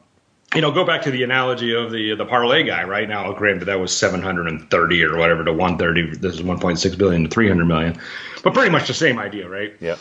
you 0.55 0.61
know, 0.61 0.71
go 0.71 0.83
back 0.83 1.03
to 1.03 1.11
the 1.11 1.23
analogy 1.23 1.75
of 1.75 1.91
the 1.91 2.15
the 2.15 2.25
parlay 2.25 2.63
guy. 2.63 2.83
Right 2.83 3.07
now, 3.07 3.31
granted, 3.33 3.65
that 3.65 3.79
was 3.79 3.95
730 3.95 5.03
or 5.03 5.17
whatever 5.17 5.43
to 5.45 5.53
130. 5.53 6.17
This 6.17 6.35
is 6.35 6.41
1.6 6.41 6.97
billion 6.97 7.23
to 7.23 7.29
300 7.29 7.65
million, 7.65 7.99
but 8.43 8.53
pretty 8.53 8.69
much 8.69 8.87
the 8.87 8.93
same 8.93 9.17
idea, 9.17 9.47
right? 9.47 9.73
Yep. 9.79 9.99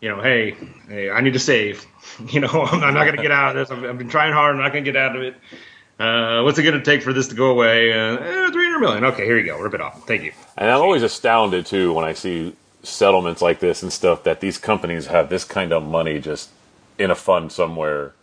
You 0.00 0.10
know, 0.10 0.22
hey, 0.22 0.56
hey, 0.88 1.10
I 1.10 1.20
need 1.20 1.34
to 1.34 1.38
save. 1.38 1.84
You 2.32 2.40
know, 2.40 2.48
I'm, 2.48 2.82
I'm 2.82 2.94
not 2.94 3.04
going 3.04 3.16
to 3.16 3.22
get 3.22 3.30
out 3.30 3.54
of 3.54 3.68
this. 3.68 3.70
I've, 3.70 3.84
I've 3.84 3.98
been 3.98 4.08
trying 4.08 4.32
hard. 4.32 4.56
I'm 4.56 4.62
not 4.62 4.72
going 4.72 4.82
to 4.82 4.90
get 4.90 5.00
out 5.00 5.14
of 5.14 5.22
it. 5.22 5.36
Uh, 6.00 6.42
what's 6.42 6.58
it 6.58 6.64
going 6.64 6.76
to 6.78 6.82
take 6.82 7.02
for 7.02 7.12
this 7.12 7.28
to 7.28 7.36
go 7.36 7.50
away? 7.50 7.92
Uh, 7.92 8.16
eh, 8.16 8.50
300 8.50 8.78
million. 8.80 9.04
Okay, 9.04 9.24
here 9.24 9.38
you 9.38 9.46
go. 9.46 9.58
Rip 9.60 9.74
it 9.74 9.80
off. 9.80 10.04
Thank 10.06 10.24
you. 10.24 10.32
And 10.56 10.68
I'm 10.68 10.80
always 10.80 11.04
astounded 11.04 11.66
too 11.66 11.92
when 11.92 12.04
I 12.04 12.14
see 12.14 12.56
settlements 12.82 13.42
like 13.42 13.60
this 13.60 13.82
and 13.82 13.92
stuff 13.92 14.24
that 14.24 14.40
these 14.40 14.58
companies 14.58 15.06
have 15.06 15.28
this 15.28 15.44
kind 15.44 15.72
of 15.72 15.84
money 15.84 16.18
just 16.18 16.50
in 16.98 17.10
a 17.10 17.14
fund 17.14 17.52
somewhere 17.52 18.14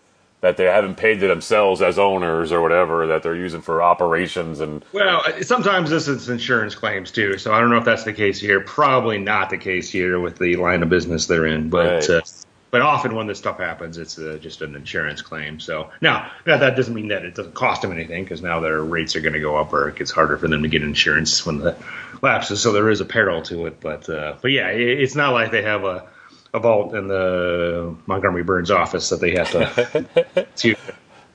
that 0.46 0.58
they 0.58 0.66
haven't 0.66 0.94
paid 0.94 1.20
to 1.20 1.28
themselves 1.28 1.82
as 1.82 1.98
owners 1.98 2.52
or 2.52 2.62
whatever 2.62 3.08
that 3.08 3.24
they're 3.24 3.36
using 3.36 3.62
for 3.62 3.82
operations 3.82 4.60
and 4.60 4.86
Well, 4.94 5.24
sometimes 5.42 5.90
this 5.90 6.08
is 6.08 6.30
insurance 6.30 6.76
claims 6.76 7.10
too, 7.10 7.40
so 7.40 7.52
I 7.52 7.60
don't 7.60 7.72
know 7.72 7.78
if 7.78 7.86
that's 7.86 8.04
the 8.04 8.14
case 8.14 8.40
here. 8.40 8.60
Probably 8.62 9.18
not 9.18 9.50
the 9.50 9.58
case 9.58 9.90
here 9.90 10.20
with 10.20 10.38
the 10.38 10.58
line 10.58 10.84
of 10.84 10.90
business 10.90 11.26
they're 11.26 11.48
in, 11.48 11.72
but 11.72 11.86
Right. 11.86 12.10
uh, 12.12 12.22
but 12.70 12.82
often 12.82 13.16
when 13.16 13.26
this 13.26 13.40
stuff 13.40 13.58
happens, 13.58 13.98
it's 13.98 14.20
uh, 14.20 14.38
just 14.40 14.62
an 14.62 14.76
insurance 14.76 15.24
claim. 15.24 15.60
So 15.60 15.90
now 16.00 16.30
that 16.46 16.76
doesn't 16.76 16.94
mean 16.94 17.08
that 17.08 17.26
it 17.26 17.34
doesn't 17.34 17.56
cost 17.56 17.82
them 17.82 17.92
anything 17.92 18.24
because 18.24 18.44
now 18.44 18.60
their 18.60 18.84
rates 18.84 19.16
are 19.16 19.22
going 19.22 19.34
to 19.34 19.40
go 19.40 19.56
up 19.56 19.74
or 19.74 19.90
it 19.90 19.96
gets 19.96 20.12
harder 20.12 20.38
for 20.38 20.48
them 20.48 20.62
to 20.62 20.70
get 20.70 20.84
insurance 20.84 21.44
when 21.44 21.58
that 21.60 21.78
lapses. 22.22 22.62
So 22.62 22.72
there 22.72 22.92
is 22.92 23.02
a 23.02 23.06
peril 23.06 23.42
to 23.44 23.66
it, 23.66 23.80
but 23.80 24.08
uh, 24.10 24.36
but 24.44 24.52
yeah, 24.52 24.70
it, 24.70 25.00
it's 25.00 25.16
not 25.16 25.34
like 25.34 25.50
they 25.50 25.64
have 25.64 25.86
a 25.86 26.06
a 26.56 26.60
vault 26.60 26.96
in 26.96 27.08
the 27.10 27.94
Montgomery 28.06 28.44
Burns 28.44 28.72
office 28.72 29.10
that 29.10 29.20
they 29.20 29.36
have 29.36 29.52
to. 29.52 30.48
to 30.56 30.76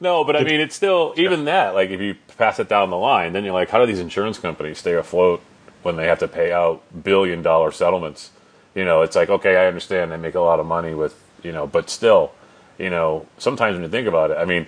No, 0.01 0.25
but 0.25 0.35
I 0.35 0.45
mean, 0.45 0.61
it's 0.61 0.75
still 0.75 1.13
even 1.19 1.45
that. 1.45 1.75
Like, 1.75 1.91
if 1.91 2.01
you 2.01 2.17
pass 2.39 2.59
it 2.59 2.69
down 2.71 2.89
the 2.89 2.97
line, 2.97 3.35
then 3.35 3.45
you're 3.45 3.53
like, 3.53 3.69
how 3.69 3.79
do 3.79 3.87
these 3.87 4.01
insurance 4.01 4.39
companies 4.39 4.79
stay 4.79 4.95
afloat 4.95 5.43
when 5.83 5.97
they 5.97 6.07
have 6.07 6.19
to 6.21 6.29
pay 6.29 6.53
out 6.53 6.83
billion 7.05 7.43
dollar 7.43 7.71
settlements? 7.71 8.31
You 8.75 8.87
know, 8.87 9.03
it's 9.03 9.15
like, 9.15 9.29
okay, 9.29 9.57
I 9.57 9.67
understand 9.67 10.11
they 10.11 10.17
make 10.17 10.35
a 10.35 10.41
lot 10.41 10.59
of 10.59 10.65
money 10.65 10.95
with, 10.95 11.23
you 11.43 11.53
know, 11.53 11.67
but 11.67 11.91
still, 11.91 12.33
you 12.79 12.89
know, 12.89 13.27
sometimes 13.37 13.75
when 13.75 13.83
you 13.83 13.91
think 13.91 14.09
about 14.09 14.31
it, 14.31 14.39
I 14.39 14.47
mean, 14.47 14.67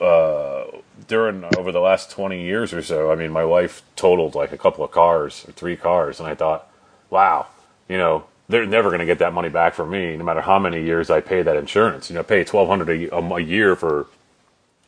uh, 0.00 0.64
during 1.08 1.44
over 1.56 1.72
the 1.72 1.80
last 1.80 2.12
20 2.12 2.40
years 2.40 2.72
or 2.72 2.82
so, 2.82 3.10
I 3.10 3.16
mean, 3.16 3.32
my 3.32 3.44
wife 3.44 3.82
totaled 3.96 4.36
like 4.36 4.52
a 4.52 4.58
couple 4.58 4.84
of 4.84 4.92
cars 4.92 5.44
or 5.48 5.52
three 5.52 5.74
cars, 5.76 6.20
and 6.20 6.28
I 6.28 6.36
thought, 6.36 6.70
wow, 7.10 7.48
you 7.88 7.96
know, 7.96 8.26
they're 8.48 8.66
never 8.66 8.88
going 8.88 9.00
to 9.00 9.06
get 9.06 9.18
that 9.18 9.32
money 9.32 9.48
back 9.50 9.74
from 9.74 9.90
me, 9.90 10.16
no 10.16 10.24
matter 10.24 10.40
how 10.40 10.58
many 10.58 10.82
years 10.82 11.10
I 11.10 11.20
pay 11.20 11.42
that 11.42 11.56
insurance. 11.56 12.08
You 12.10 12.16
know, 12.16 12.22
pay 12.22 12.38
1200 12.44 13.12
a, 13.12 13.14
a, 13.16 13.40
year 13.40 13.76
for 13.76 14.06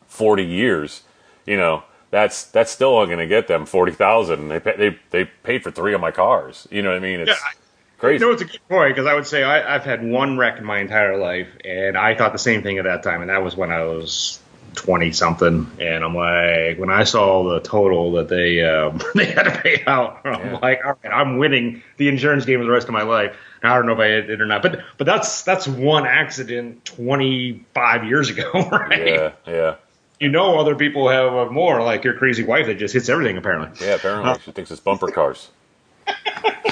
40 0.07 0.43
years, 0.43 1.03
you 1.45 1.57
know, 1.57 1.83
that's 2.09 2.43
that's 2.45 2.71
still 2.71 2.89
only 2.97 3.07
going 3.07 3.19
to 3.19 3.27
get 3.27 3.47
them 3.47 3.65
40,000. 3.65 4.49
They 4.49 4.59
pay, 4.59 4.75
they 4.77 4.99
they 5.11 5.25
paid 5.25 5.63
for 5.63 5.71
three 5.71 5.93
of 5.93 6.01
my 6.01 6.11
cars. 6.11 6.67
You 6.71 6.81
know 6.81 6.89
what 6.89 6.97
I 6.97 6.99
mean? 6.99 7.21
It's 7.21 7.29
Yeah, 7.29 7.35
I- 7.35 7.53
crazy. 7.99 8.21
You 8.23 8.27
know, 8.29 8.33
it's 8.33 8.41
a 8.41 8.45
good 8.45 8.67
point 8.67 8.95
because 8.95 9.05
I 9.07 9.13
would 9.13 9.27
say 9.27 9.43
I, 9.43 9.75
I've 9.75 9.83
had 9.83 10.03
one 10.03 10.37
wreck 10.37 10.57
in 10.57 10.65
my 10.65 10.79
entire 10.79 11.17
life, 11.17 11.47
and 11.63 11.97
I 11.97 12.15
thought 12.15 12.33
the 12.33 12.39
same 12.39 12.63
thing 12.63 12.79
at 12.79 12.83
that 12.85 13.03
time, 13.03 13.21
and 13.21 13.29
that 13.29 13.43
was 13.43 13.55
when 13.55 13.71
I 13.71 13.83
was 13.83 14.39
twenty 14.75 15.11
something. 15.13 15.69
And 15.79 16.03
I'm 16.03 16.15
like, 16.15 16.77
when 16.79 16.89
I 16.89 17.03
saw 17.05 17.43
the 17.53 17.59
total 17.61 18.13
that 18.13 18.27
they 18.27 18.61
um, 18.65 18.99
they 19.15 19.25
had 19.25 19.43
to 19.43 19.51
pay 19.61 19.83
out, 19.87 20.21
I'm 20.25 20.33
Yeah. 20.33 20.59
like, 20.61 20.79
all 20.83 20.97
right, 21.03 21.13
I'm 21.13 21.37
winning 21.37 21.81
the 21.97 22.09
insurance 22.09 22.43
game 22.43 22.59
for 22.59 22.65
the 22.65 22.71
rest 22.71 22.87
of 22.87 22.93
my 22.93 23.03
life. 23.03 23.35
I 23.63 23.75
don't 23.75 23.85
know 23.85 23.93
if 23.93 23.99
I 23.99 24.07
hit 24.07 24.29
it 24.29 24.41
or 24.41 24.45
not, 24.45 24.61
but 24.63 24.81
but 24.97 25.05
that's 25.05 25.43
that's 25.43 25.67
one 25.67 26.05
accident 26.07 26.83
25 26.85 28.05
years 28.05 28.29
ago, 28.29 28.51
right? 28.71 29.07
yeah, 29.07 29.31
yeah, 29.47 29.75
You 30.19 30.29
know, 30.29 30.59
other 30.59 30.75
people 30.75 31.09
have 31.09 31.33
uh, 31.33 31.45
more, 31.51 31.81
like 31.83 32.03
your 32.03 32.15
crazy 32.15 32.43
wife 32.43 32.65
that 32.67 32.75
just 32.79 32.93
hits 32.93 33.07
everything 33.09 33.37
apparently. 33.37 33.85
yeah. 33.85 33.95
Apparently, 33.95 34.33
she 34.43 34.51
thinks 34.51 34.71
it's 34.71 34.79
bumper 34.79 35.11
cars. 35.11 35.49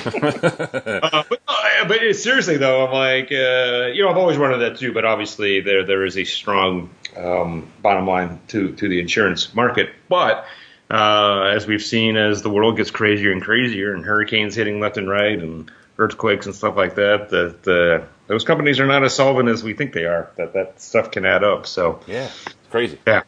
Uh, 0.06 1.24
but, 1.30 1.42
uh, 1.48 1.88
but 1.88 2.16
seriously 2.16 2.56
though, 2.58 2.86
I'm 2.88 2.94
like, 2.94 3.32
uh, 3.32 3.88
you 3.94 4.04
know, 4.04 4.10
I've 4.10 4.18
always 4.18 4.38
wanted 4.38 4.60
that 4.60 4.78
too. 4.78 4.94
But 4.94 5.04
obviously, 5.06 5.60
there 5.60 5.86
there 5.86 6.06
is 6.06 6.18
a 6.18 6.24
strong 6.24 6.90
um, 7.18 7.70
bottom 7.82 8.08
line 8.08 8.40
to 8.50 8.72
to 8.76 8.88
the 8.88 9.00
insurance 9.00 9.54
market. 9.54 9.90
But 10.08 10.46
uh, 10.90 11.52
as 11.54 11.68
we've 11.68 11.82
seen, 11.84 12.16
as 12.16 12.42
the 12.42 12.50
world 12.50 12.78
gets 12.78 12.92
crazier 12.92 13.32
and 13.32 13.42
crazier, 13.42 13.94
and 13.94 14.06
hurricanes 14.06 14.56
hitting 14.56 14.80
left 14.80 14.98
and 14.98 15.10
right, 15.10 15.38
and 15.38 15.70
earthquakes 16.00 16.46
and 16.48 16.56
stuff 16.56 16.76
like 16.78 16.96
that, 16.96 17.30
that 17.30 17.68
uh, 17.68 18.06
those 18.28 18.44
companies 18.46 18.80
are 18.80 18.88
not 18.88 19.04
as 19.04 19.14
solvent 19.14 19.50
as 19.50 19.64
we 19.64 19.74
think 19.74 19.94
they 19.94 20.06
are. 20.06 20.32
That 20.38 20.54
that 20.54 20.82
stuff 20.82 21.12
can 21.12 21.26
add 21.26 21.44
up. 21.44 21.68
So 21.68 22.00
Yeah, 22.08 22.26
it's 22.46 22.56
crazy. 22.72 22.98
yeah, 23.06 23.22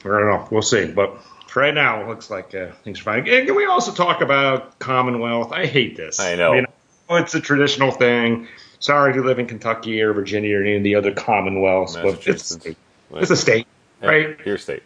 I 0.00 0.08
don't 0.08 0.26
know. 0.26 0.48
We'll 0.50 0.62
see. 0.62 0.86
But 0.86 1.18
for 1.46 1.60
right 1.60 1.74
now, 1.74 2.00
it 2.02 2.08
looks 2.08 2.30
like 2.30 2.54
uh, 2.54 2.68
things 2.82 3.00
are 3.00 3.04
fine. 3.04 3.28
And 3.28 3.46
can 3.46 3.54
we 3.54 3.66
also 3.66 3.92
talk 3.92 4.22
about 4.22 4.78
Commonwealth? 4.78 5.52
I 5.52 5.66
hate 5.66 5.96
this. 5.96 6.18
I 6.18 6.34
know. 6.34 6.64
it's 7.10 7.34
a 7.34 7.40
traditional 7.40 7.90
thing. 7.92 8.48
Sorry 8.80 9.10
if 9.10 9.16
you 9.16 9.22
live 9.22 9.38
in 9.38 9.46
Kentucky 9.46 10.00
or 10.02 10.12
Virginia 10.12 10.58
or 10.58 10.62
any 10.62 10.76
of 10.76 10.82
the 10.82 10.94
other 10.96 11.12
Commonwealths, 11.12 11.94
but 11.94 12.26
it's, 12.26 12.50
a 12.50 12.60
state. 12.60 12.76
it's 13.12 13.30
a 13.30 13.36
state, 13.36 13.66
Yeah, 14.02 14.08
right? 14.08 14.46
Your 14.46 14.58
state. 14.58 14.82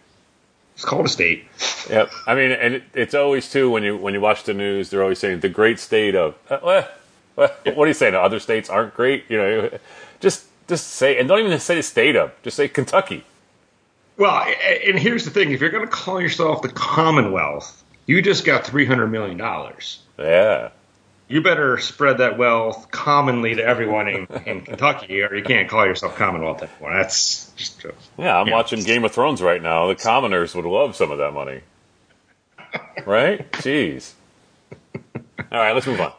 It's 0.75 0.85
called 0.85 1.07
a 1.07 1.09
state. 1.09 1.45
Yep. 1.91 2.11
I 2.27 2.35
mean, 2.35 2.53
and 2.53 2.75
it, 2.75 2.83
it's 2.95 3.15
always 3.15 3.51
too 3.51 3.71
when 3.71 3.83
you 3.83 3.97
when 3.97 4.15
you 4.15 4.21
watch 4.21 4.45
the 4.45 4.55
news, 4.55 4.91
they're 4.91 5.03
always 5.03 5.19
saying 5.19 5.41
the 5.41 5.49
great 5.49 5.79
state 5.79 6.15
of. 6.15 6.37
Uh, 6.49 6.85
what 7.75 7.79
are 7.79 7.87
you 7.87 7.95
saying? 7.95 8.15
Other 8.15 8.41
states 8.41 8.69
aren't 8.69 8.95
great. 8.95 9.25
You 9.29 9.37
know, 9.39 9.79
just 10.21 10.45
just 10.69 10.89
say 10.89 11.19
and 11.19 11.29
don't 11.29 11.39
even 11.45 11.59
say 11.59 11.75
the 11.77 11.83
state 11.83 12.17
of. 12.17 12.33
Just 12.43 12.57
say 12.57 12.69
Kentucky. 12.69 13.25
Well, 14.17 14.45
and 14.87 14.99
here's 14.99 15.25
the 15.25 15.31
thing: 15.31 15.51
if 15.53 15.61
you're 15.61 15.71
going 15.71 15.85
to 15.85 15.91
call 15.91 16.21
yourself 16.21 16.63
the 16.63 16.69
Commonwealth, 16.69 17.83
you 18.07 18.21
just 18.23 18.45
got 18.45 18.67
three 18.67 18.85
hundred 18.87 19.09
million 19.09 19.37
dollars. 19.39 20.01
Yeah. 20.19 20.71
You 21.29 21.41
better 21.43 21.79
spread 21.79 22.19
that 22.19 22.39
wealth 22.39 22.91
commonly 22.91 23.55
to 23.55 23.63
everyone 23.65 24.09
in, 24.09 24.27
in 24.47 24.61
Kentucky, 24.67 25.23
or 25.23 25.33
you 25.33 25.45
can't 25.45 25.69
call 25.69 25.87
yourself 25.87 26.17
Commonwealth 26.17 26.61
anymore. 26.61 26.93
That's 26.93 27.53
just 27.53 27.87
uh, 27.87 27.93
Yeah, 28.19 28.37
I'm 28.37 28.49
Yeah. 28.49 28.55
watching 28.55 28.83
Game 28.83 29.05
of 29.05 29.13
Thrones 29.13 29.41
right 29.41 29.63
now. 29.63 29.87
The 29.87 29.95
commoners 29.95 30.57
would 30.57 30.65
love 30.65 30.97
some 30.97 31.13
of 31.13 31.19
that 31.19 31.33
money. 31.33 31.61
Right? 33.07 33.51
Jeez. 33.53 34.13
All 35.53 35.59
right, 35.59 35.73
let's 35.73 35.87
move 35.87 36.01
on. 36.01 36.13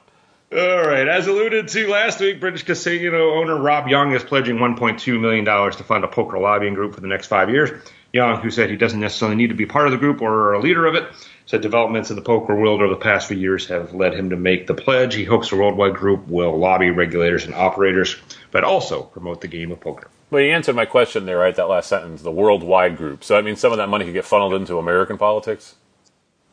All 0.53 0.81
right. 0.85 1.07
As 1.07 1.27
alluded 1.27 1.69
to 1.69 1.87
last 1.87 2.19
week, 2.19 2.41
British 2.41 2.63
casino 2.63 3.35
owner 3.35 3.57
Rob 3.57 3.87
Young 3.87 4.11
is 4.11 4.21
pledging 4.21 4.57
$1.2 4.57 5.17
million 5.17 5.45
to 5.45 5.83
fund 5.83 6.03
a 6.03 6.09
poker 6.09 6.39
lobbying 6.39 6.73
group 6.73 6.93
for 6.93 6.99
the 6.99 7.07
next 7.07 7.27
five 7.27 7.49
years. 7.49 7.71
Young, 8.11 8.41
who 8.41 8.51
said 8.51 8.69
he 8.69 8.75
doesn't 8.75 8.99
necessarily 8.99 9.37
need 9.37 9.47
to 9.47 9.55
be 9.55 9.65
part 9.65 9.85
of 9.85 9.93
the 9.93 9.97
group 9.97 10.21
or 10.21 10.51
a 10.51 10.59
leader 10.59 10.85
of 10.85 10.95
it, 10.95 11.07
said 11.45 11.61
developments 11.61 12.09
in 12.09 12.17
the 12.17 12.21
poker 12.21 12.53
world 12.53 12.81
over 12.81 12.93
the 12.93 12.99
past 12.99 13.29
few 13.29 13.37
years 13.37 13.67
have 13.67 13.93
led 13.93 14.13
him 14.13 14.31
to 14.31 14.35
make 14.35 14.67
the 14.67 14.73
pledge. 14.73 15.15
He 15.15 15.23
hopes 15.23 15.51
the 15.51 15.55
worldwide 15.55 15.95
group 15.95 16.27
will 16.27 16.57
lobby 16.57 16.89
regulators 16.89 17.45
and 17.45 17.55
operators, 17.55 18.17
but 18.51 18.65
also 18.65 19.03
promote 19.03 19.39
the 19.39 19.47
game 19.47 19.71
of 19.71 19.79
poker. 19.79 20.09
Well, 20.31 20.41
you 20.41 20.51
answered 20.51 20.75
my 20.75 20.85
question 20.85 21.25
there, 21.25 21.37
right? 21.37 21.55
That 21.55 21.69
last 21.69 21.87
sentence, 21.87 22.23
the 22.23 22.31
worldwide 22.31 22.97
group. 22.97 23.23
So, 23.23 23.37
I 23.37 23.41
mean, 23.41 23.55
some 23.55 23.71
of 23.71 23.77
that 23.77 23.87
money 23.87 24.03
could 24.03 24.13
get 24.13 24.25
funneled 24.25 24.53
into 24.53 24.77
American 24.77 25.17
politics. 25.17 25.75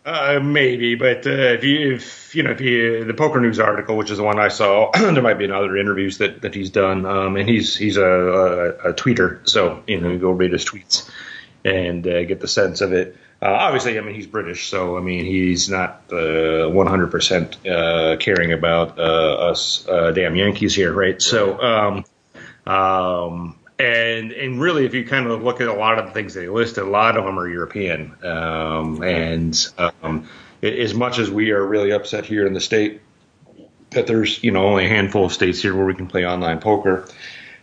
Uh, 0.08 0.40
maybe, 0.40 0.94
but 0.94 1.26
uh, 1.26 1.30
if 1.30 1.64
you, 1.64 1.94
if 1.96 2.34
you 2.34 2.42
know, 2.42 2.52
if 2.52 2.62
you 2.62 3.04
the 3.04 3.12
Poker 3.12 3.42
News 3.42 3.58
article, 3.58 3.94
which 3.94 4.10
is 4.10 4.16
the 4.16 4.24
one 4.24 4.38
I 4.38 4.48
saw, 4.48 4.90
there 4.94 5.20
might 5.20 5.36
be 5.36 5.44
another 5.44 5.76
interviews 5.76 6.16
that, 6.16 6.40
that 6.40 6.54
he's 6.54 6.70
done, 6.70 7.04
um, 7.04 7.36
and 7.36 7.46
he's 7.46 7.76
he's 7.76 7.98
a, 7.98 8.02
a, 8.02 8.68
a 8.88 8.94
tweeter, 8.94 9.46
so 9.46 9.82
you 9.86 10.00
know, 10.00 10.10
you 10.10 10.18
go 10.18 10.30
read 10.30 10.52
his 10.52 10.64
tweets 10.64 11.10
and 11.62 12.06
uh, 12.06 12.24
get 12.24 12.40
the 12.40 12.48
sense 12.48 12.80
of 12.80 12.94
it. 12.94 13.18
Uh, 13.42 13.48
obviously, 13.50 13.98
I 13.98 14.00
mean, 14.00 14.14
he's 14.14 14.26
British, 14.26 14.68
so 14.70 14.96
I 14.96 15.02
mean, 15.02 15.26
he's 15.26 15.68
not 15.68 16.04
uh, 16.10 16.14
100% 16.72 17.66
uh, 17.70 18.16
caring 18.16 18.54
about 18.54 18.98
us 18.98 19.86
uh, 19.86 20.10
damn 20.12 20.36
Yankees 20.36 20.74
here, 20.74 20.90
right? 20.90 21.20
So, 21.20 21.60
um, 21.60 22.04
um, 22.66 23.57
and 23.78 24.32
and 24.32 24.61
really, 24.61 24.85
if 24.85 24.94
you 24.94 25.04
kind 25.04 25.26
of 25.26 25.42
look 25.42 25.61
at 25.61 25.68
a 25.68 25.73
lot 25.73 25.99
of 25.99 26.06
the 26.06 26.12
things 26.12 26.35
they 26.35 26.49
listed, 26.49 26.85
a 26.85 26.87
lot 26.88 27.16
of 27.16 27.25
them 27.25 27.38
are 27.38 27.49
European. 27.49 28.14
Um, 28.25 29.02
and 29.02 29.66
um, 29.78 30.28
a- 30.62 30.82
as 30.82 30.94
much 30.94 31.18
as 31.18 31.30
we 31.30 31.52
are 31.52 31.64
really 31.64 31.92
upset 31.92 32.25
here 32.25 32.47
in 32.47 32.54
the 32.54 32.61
state 32.61 33.00
that 33.90 34.06
there's 34.06 34.42
you 34.42 34.50
know 34.50 34.64
only 34.64 34.87
a 34.87 34.88
handful 34.88 35.25
of 35.25 35.32
states 35.32 35.62
here 35.62 35.75
where 35.75 35.87
we 35.87 35.94
can 35.94 36.08
play 36.08 36.26
online 36.26 36.61
poker, 36.61 37.06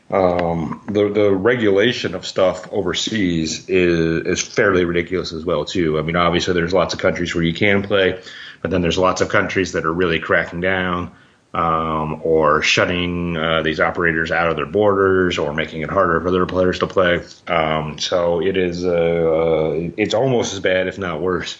um, 0.10 0.84
the 0.88 1.10
the 1.10 1.32
regulation 1.32 2.16
of 2.16 2.26
stuff 2.26 2.72
overseas 2.72 3.68
is 3.70 4.26
is 4.26 4.42
fairly 4.42 4.86
ridiculous 4.86 5.34
as 5.34 5.44
well 5.44 5.66
too. 5.66 6.00
I 6.00 6.02
mean, 6.02 6.16
obviously 6.16 6.54
there's 6.54 6.74
lots 6.74 6.94
of 6.94 7.00
countries 7.02 7.36
where 7.36 7.44
you 7.44 7.54
can 7.54 7.84
play, 7.84 8.22
but 8.62 8.72
then 8.72 8.82
there's 8.82 8.98
lots 8.98 9.22
of 9.22 9.30
countries 9.30 9.74
that 9.74 9.86
are 9.86 9.94
really 9.94 10.20
cracking 10.20 10.62
down 10.62 11.12
um, 11.56 12.20
or 12.24 12.62
shutting 12.62 13.38
uh, 13.38 13.62
these 13.62 13.80
operators 13.80 14.30
out 14.30 14.50
of 14.50 14.58
their 14.58 14.66
borders 14.66 15.38
or 15.38 15.54
making 15.54 15.82
it 15.82 15.90
harder 15.90 16.20
for 16.20 16.30
their 16.30 16.46
players 16.46 16.80
to 16.80 16.88
play. 16.88 17.24
Um, 17.48 17.98
so 17.98 18.42
it 18.42 18.58
is 18.58 18.84
uh, 18.84 18.90
uh, 18.90 19.92
it's 19.96 20.14
almost 20.14 20.54
as 20.54 20.60
bad, 20.60 20.90
if 20.90 20.98
not 20.98 21.22
worse, 21.22 21.58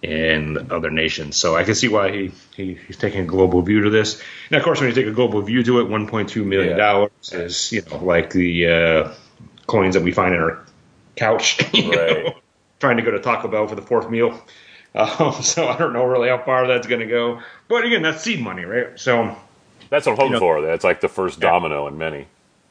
in 0.00 0.72
other 0.72 0.90
nations. 0.90 1.36
So 1.36 1.54
I 1.54 1.64
can 1.64 1.74
see 1.74 1.88
why 1.88 2.10
he, 2.10 2.32
he 2.56 2.78
he's 2.86 2.96
taking 2.96 3.20
a 3.20 3.26
global 3.26 3.60
view 3.60 3.82
to 3.82 3.90
this. 3.90 4.22
Now, 4.50 4.58
of 4.58 4.64
course, 4.64 4.80
when 4.80 4.88
you 4.88 4.94
take 4.94 5.06
a 5.06 5.12
global 5.12 5.42
view 5.42 5.62
to 5.62 5.80
it, 5.80 5.88
1.2 5.88 6.42
million 6.42 6.78
dollars 6.78 7.10
yeah. 7.30 7.40
is 7.40 7.70
you 7.70 7.82
know 7.82 8.02
like 8.02 8.30
the 8.30 8.66
uh, 8.66 9.14
coins 9.66 9.94
that 9.94 10.02
we 10.02 10.12
find 10.12 10.34
in 10.34 10.40
our 10.40 10.64
couch, 11.16 11.60
right. 11.74 11.90
know, 11.90 12.34
trying 12.80 12.96
to 12.96 13.02
go 13.02 13.10
to 13.10 13.20
Taco 13.20 13.48
Bell 13.48 13.68
for 13.68 13.74
the 13.74 13.82
fourth 13.82 14.08
meal. 14.08 14.42
Um, 14.94 15.32
so 15.42 15.68
I 15.68 15.76
don't 15.76 15.92
know 15.92 16.04
really 16.04 16.28
how 16.28 16.38
far 16.38 16.66
that's 16.66 16.86
going 16.86 17.00
to 17.00 17.06
go. 17.06 17.40
But 17.68 17.84
again, 17.84 18.02
that's 18.02 18.22
seed 18.22 18.40
money, 18.40 18.64
right? 18.64 18.98
So 18.98 19.36
that's 19.90 20.06
what 20.06 20.12
I'm 20.12 20.16
hoping 20.16 20.26
you 20.26 20.32
know, 20.34 20.40
for. 20.40 20.60
That's 20.62 20.84
like 20.84 21.00
the 21.00 21.08
first 21.08 21.40
domino 21.40 21.86
in 21.86 21.98
many. 21.98 22.26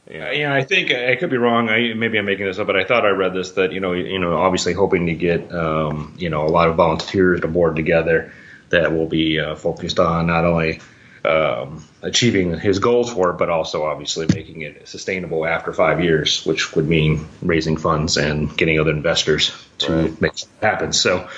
Yeah. 0.09 0.31
yeah, 0.31 0.53
I 0.53 0.63
think 0.63 0.91
I 0.91 1.15
could 1.15 1.29
be 1.29 1.37
wrong. 1.37 1.69
I, 1.69 1.93
maybe 1.93 2.17
I'm 2.17 2.25
making 2.25 2.45
this 2.45 2.59
up, 2.59 2.67
but 2.67 2.75
I 2.75 2.83
thought 2.83 3.05
I 3.05 3.11
read 3.11 3.33
this 3.33 3.51
that 3.51 3.71
you 3.71 3.79
know, 3.79 3.93
you 3.93 4.19
know, 4.19 4.35
obviously 4.35 4.73
hoping 4.73 5.05
to 5.05 5.13
get 5.13 5.53
um, 5.53 6.15
you 6.17 6.29
know 6.29 6.45
a 6.45 6.49
lot 6.49 6.67
of 6.67 6.75
volunteers 6.75 7.39
to 7.41 7.47
board 7.47 7.77
together 7.77 8.33
that 8.69 8.91
will 8.91 9.07
be 9.07 9.39
uh, 9.39 9.55
focused 9.55 9.99
on 9.99 10.27
not 10.27 10.43
only 10.43 10.81
um, 11.23 11.85
achieving 12.01 12.59
his 12.59 12.79
goals 12.79 13.13
for 13.13 13.29
it, 13.29 13.37
but 13.37 13.49
also 13.49 13.85
obviously 13.85 14.27
making 14.33 14.61
it 14.61 14.87
sustainable 14.87 15.45
after 15.45 15.71
five 15.71 16.03
years, 16.03 16.45
which 16.45 16.75
would 16.75 16.87
mean 16.87 17.27
raising 17.41 17.77
funds 17.77 18.17
and 18.17 18.55
getting 18.57 18.79
other 18.79 18.91
investors 18.91 19.51
to 19.77 19.93
right. 19.93 20.21
make 20.21 20.33
it 20.33 20.47
happen. 20.61 20.91
So, 20.91 21.29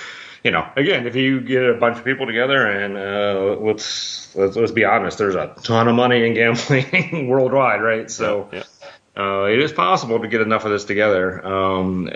you 0.45 0.51
know, 0.51 0.65
again, 0.75 1.07
if 1.07 1.15
you 1.15 1.41
get 1.41 1.63
a 1.63 1.73
bunch 1.73 1.97
of 1.97 2.05
people 2.05 2.27
together 2.27 2.67
and 2.67 2.95
uh, 2.95 3.59
let's, 3.59 4.33
let's, 4.35 4.55
let's 4.55 4.71
be 4.71 4.85
honest, 4.85 5.17
there's 5.17 5.33
a 5.33 5.55
ton 5.63 5.87
of 5.87 5.95
money 5.95 6.23
in 6.23 6.35
gambling 6.35 7.27
worldwide, 7.27 7.81
right? 7.81 8.09
So. 8.09 8.49
Yeah, 8.53 8.59
yeah. 8.59 8.63
Uh, 9.17 9.45
it 9.45 9.59
is 9.59 9.71
possible 9.71 10.19
to 10.19 10.27
get 10.27 10.41
enough 10.41 10.65
of 10.65 10.71
this 10.71 10.83
together. 10.83 11.45
Um, 11.47 12.09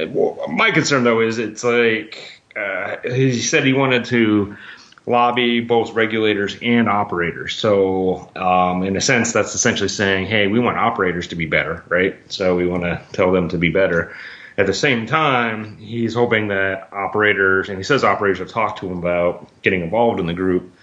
my 0.49 0.71
concern 0.71 1.05
though 1.05 1.21
is 1.21 1.37
it's 1.37 1.63
like 1.63 2.41
uh, 2.57 2.97
he 3.05 3.39
said 3.39 3.63
he 3.63 3.71
wanted 3.71 4.03
to 4.05 4.57
lobby 5.05 5.61
both 5.61 5.93
regulators 5.93 6.57
and 6.61 6.89
operators. 6.89 7.55
So, 7.55 8.29
um, 8.35 8.83
in 8.83 8.97
a 8.97 9.01
sense, 9.01 9.31
that's 9.31 9.55
essentially 9.55 9.87
saying, 9.87 10.27
hey, 10.27 10.47
we 10.47 10.59
want 10.59 10.77
operators 10.77 11.29
to 11.29 11.35
be 11.35 11.45
better, 11.45 11.85
right? 11.87 12.17
So 12.29 12.57
we 12.57 12.67
want 12.67 12.83
to 12.83 13.01
tell 13.13 13.31
them 13.31 13.47
to 13.49 13.57
be 13.57 13.69
better. 13.69 14.13
At 14.59 14.65
the 14.65 14.73
same 14.73 15.05
time, 15.05 15.77
he's 15.77 16.13
hoping 16.13 16.49
that 16.49 16.89
operators, 16.91 17.69
and 17.69 17.77
he 17.77 17.83
says 17.85 18.03
operators 18.03 18.39
have 18.39 18.49
talked 18.49 18.79
to 18.79 18.87
him 18.87 18.97
about 18.97 19.47
getting 19.61 19.79
involved 19.79 20.19
in 20.19 20.25
the 20.25 20.33
group. 20.33 20.73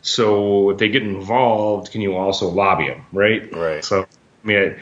So 0.00 0.70
if 0.70 0.78
they 0.78 0.88
get 0.88 1.02
involved, 1.02 1.92
can 1.92 2.00
you 2.00 2.16
also 2.16 2.48
lobby 2.48 2.88
them, 2.88 3.04
right? 3.12 3.54
Right. 3.54 3.84
So, 3.84 4.04
I 4.04 4.46
mean, 4.46 4.76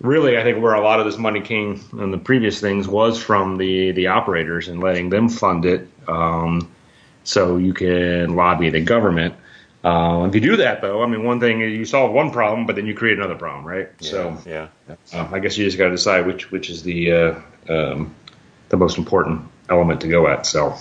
really, 0.00 0.38
I 0.38 0.44
think 0.44 0.62
where 0.62 0.72
a 0.72 0.80
lot 0.80 1.00
of 1.00 1.04
this 1.04 1.18
money 1.18 1.42
came 1.42 1.84
in 1.92 2.10
the 2.10 2.16
previous 2.16 2.58
things 2.58 2.88
was 2.88 3.22
from 3.22 3.58
the 3.58 3.92
the 3.92 4.06
operators 4.06 4.68
and 4.68 4.82
letting 4.82 5.10
them 5.10 5.28
fund 5.28 5.66
it, 5.66 5.86
um, 6.08 6.72
so 7.24 7.58
you 7.58 7.74
can 7.74 8.34
lobby 8.34 8.70
the 8.70 8.80
government. 8.80 9.34
Uh, 9.82 10.26
if 10.28 10.34
you 10.34 10.40
do 10.42 10.56
that, 10.58 10.82
though, 10.82 11.02
I 11.02 11.06
mean, 11.06 11.24
one 11.24 11.40
thing 11.40 11.60
you 11.60 11.86
solve 11.86 12.12
one 12.12 12.30
problem, 12.30 12.66
but 12.66 12.76
then 12.76 12.86
you 12.86 12.94
create 12.94 13.16
another 13.16 13.34
problem, 13.34 13.64
right? 13.64 13.88
Yeah, 14.00 14.10
so, 14.10 14.38
yeah, 14.46 14.68
uh, 15.14 15.28
I 15.32 15.38
guess 15.38 15.56
you 15.56 15.64
just 15.64 15.78
got 15.78 15.86
to 15.86 15.92
decide 15.92 16.26
which 16.26 16.50
which 16.50 16.68
is 16.68 16.82
the 16.82 17.12
uh, 17.12 17.40
um, 17.68 18.14
the 18.68 18.76
most 18.76 18.98
important 18.98 19.42
element 19.70 20.02
to 20.02 20.08
go 20.08 20.28
at. 20.28 20.44
So, 20.44 20.76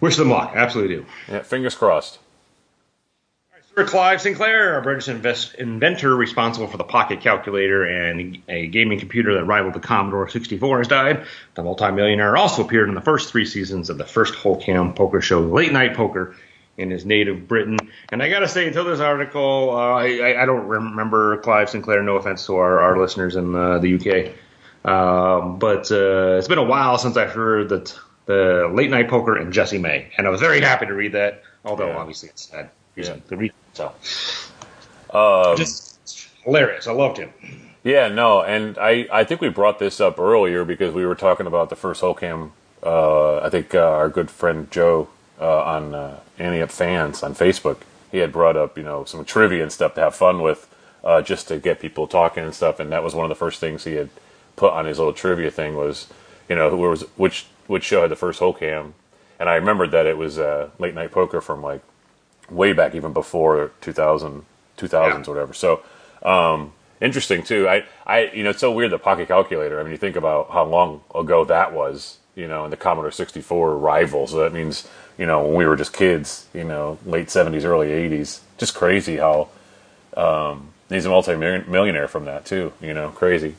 wish 0.00 0.16
them 0.16 0.28
luck. 0.28 0.52
Absolutely 0.54 0.96
do. 0.96 1.06
Yeah, 1.30 1.40
fingers 1.40 1.74
crossed. 1.74 2.18
Sir 3.76 3.86
Clive 3.86 4.20
Sinclair, 4.20 4.76
a 4.76 4.82
British 4.82 5.08
invest- 5.08 5.54
inventor 5.54 6.14
responsible 6.16 6.66
for 6.66 6.76
the 6.76 6.84
pocket 6.84 7.20
calculator 7.20 7.84
and 7.84 8.42
a 8.48 8.66
gaming 8.66 8.98
computer 8.98 9.34
that 9.34 9.44
rivaled 9.44 9.74
the 9.74 9.80
Commodore 9.80 10.28
64, 10.28 10.78
has 10.78 10.88
died. 10.88 11.24
The 11.54 11.62
multimillionaire 11.62 12.36
also 12.36 12.64
appeared 12.64 12.88
in 12.88 12.96
the 12.96 13.00
first 13.00 13.30
three 13.30 13.46
seasons 13.46 13.88
of 13.88 13.96
the 13.96 14.04
first 14.04 14.34
hole 14.34 14.60
cam 14.60 14.92
poker 14.92 15.20
show, 15.20 15.40
Late 15.40 15.72
Night 15.72 15.94
Poker, 15.94 16.34
in 16.80 16.90
his 16.90 17.04
native 17.04 17.46
Britain. 17.46 17.78
And 18.10 18.22
I 18.22 18.28
got 18.28 18.40
to 18.40 18.48
say, 18.48 18.66
until 18.66 18.84
this 18.84 19.00
article, 19.00 19.70
uh, 19.70 19.94
I, 19.94 20.42
I, 20.42 20.46
don't 20.46 20.66
remember 20.66 21.36
Clive 21.38 21.70
Sinclair. 21.70 22.02
No 22.02 22.16
offense 22.16 22.46
to 22.46 22.56
our, 22.56 22.80
our 22.80 22.98
listeners 22.98 23.36
in 23.36 23.54
uh, 23.54 23.78
the 23.78 23.94
UK. 23.94 24.34
Um, 24.90 25.58
but 25.58 25.92
uh, 25.92 26.38
it's 26.38 26.48
been 26.48 26.58
a 26.58 26.64
while 26.64 26.96
since 26.98 27.16
I 27.16 27.26
heard 27.26 27.68
that 27.68 27.96
the 28.26 28.70
late 28.72 28.90
night 28.90 29.08
poker 29.08 29.36
and 29.36 29.52
Jesse 29.52 29.78
May, 29.78 30.10
and 30.16 30.26
I 30.26 30.30
was 30.30 30.40
very 30.40 30.60
happy 30.60 30.86
to 30.86 30.94
read 30.94 31.12
that. 31.12 31.42
Although 31.64 31.88
yeah. 31.88 31.98
obviously 31.98 32.30
it's 32.30 32.48
sad. 32.48 32.70
Yeah. 32.96 33.16
The 33.28 33.36
read 33.36 33.52
so 33.74 33.92
um, 35.12 35.56
just 35.56 36.30
hilarious. 36.44 36.86
I 36.86 36.92
loved 36.92 37.18
him. 37.18 37.32
Yeah, 37.82 38.08
no, 38.08 38.42
and 38.42 38.76
I, 38.78 39.06
I 39.10 39.24
think 39.24 39.40
we 39.40 39.48
brought 39.48 39.78
this 39.78 40.00
up 40.00 40.18
earlier 40.18 40.64
because 40.64 40.92
we 40.92 41.06
were 41.06 41.14
talking 41.14 41.46
about 41.46 41.70
the 41.70 41.76
first 41.76 42.00
hole 42.02 42.14
cam. 42.14 42.52
Uh, 42.82 43.38
I 43.38 43.48
think 43.48 43.74
uh, 43.74 43.78
our 43.78 44.08
good 44.08 44.30
friend 44.30 44.70
Joe 44.70 45.08
uh, 45.40 45.62
on 45.62 45.94
uh, 45.94 46.20
Ante 46.38 46.62
Up 46.62 46.70
Fans 46.70 47.22
on 47.22 47.34
Facebook, 47.34 47.78
he 48.12 48.18
had 48.18 48.32
brought 48.32 48.56
up 48.56 48.76
you 48.76 48.84
know 48.84 49.04
some 49.04 49.24
trivia 49.24 49.62
and 49.62 49.72
stuff 49.72 49.94
to 49.94 50.00
have 50.00 50.14
fun 50.14 50.42
with, 50.42 50.72
uh, 51.02 51.22
just 51.22 51.48
to 51.48 51.58
get 51.58 51.80
people 51.80 52.06
talking 52.06 52.44
and 52.44 52.54
stuff. 52.54 52.78
And 52.80 52.92
that 52.92 53.02
was 53.02 53.14
one 53.14 53.24
of 53.24 53.30
the 53.30 53.34
first 53.34 53.60
things 53.60 53.84
he 53.84 53.94
had 53.94 54.10
put 54.56 54.72
on 54.72 54.84
his 54.84 54.98
little 54.98 55.12
trivia 55.12 55.50
thing 55.50 55.76
was, 55.76 56.08
you 56.48 56.56
know, 56.56 56.70
who 56.70 56.76
was 56.76 57.02
which 57.16 57.46
which 57.66 57.84
show 57.84 58.02
had 58.02 58.10
the 58.10 58.16
first 58.16 58.38
hole 58.38 58.52
cam, 58.52 58.94
and 59.38 59.48
I 59.48 59.54
remembered 59.54 59.90
that 59.92 60.06
it 60.06 60.16
was 60.16 60.38
uh, 60.38 60.70
Late 60.78 60.94
Night 60.94 61.12
Poker 61.12 61.40
from 61.40 61.62
like 61.62 61.82
way 62.50 62.72
back, 62.72 62.94
even 62.94 63.12
before 63.12 63.72
2000, 63.80 64.44
2000s 64.76 64.92
yeah. 64.92 65.16
or 65.26 65.34
whatever. 65.34 65.52
So 65.52 65.82
um, 66.22 66.72
interesting 67.00 67.42
too. 67.42 67.68
I, 67.68 67.84
I, 68.06 68.30
you 68.32 68.42
know, 68.42 68.50
it's 68.50 68.60
so 68.60 68.72
weird 68.72 68.90
the 68.90 68.98
pocket 68.98 69.28
calculator. 69.28 69.80
I 69.80 69.82
mean, 69.82 69.92
you 69.92 69.98
think 69.98 70.16
about 70.16 70.50
how 70.50 70.64
long 70.64 71.02
ago 71.14 71.44
that 71.44 71.72
was, 71.72 72.18
you 72.34 72.46
know, 72.46 72.64
and 72.64 72.72
the 72.72 72.76
Commodore 72.76 73.10
64 73.10 73.76
rival. 73.78 74.26
So 74.26 74.38
that 74.38 74.52
means, 74.52 74.88
you 75.20 75.26
know, 75.26 75.44
when 75.44 75.54
we 75.54 75.66
were 75.66 75.76
just 75.76 75.92
kids, 75.92 76.46
you 76.54 76.64
know, 76.64 76.98
late 77.04 77.26
70s, 77.26 77.64
early 77.64 77.88
80s. 77.88 78.40
Just 78.56 78.74
crazy 78.74 79.18
how 79.18 79.50
um, 80.16 80.72
he's 80.88 81.04
a 81.04 81.10
multi-millionaire 81.10 82.08
from 82.08 82.24
that 82.24 82.46
too. 82.46 82.72
You 82.80 82.94
know, 82.94 83.10
crazy. 83.10 83.54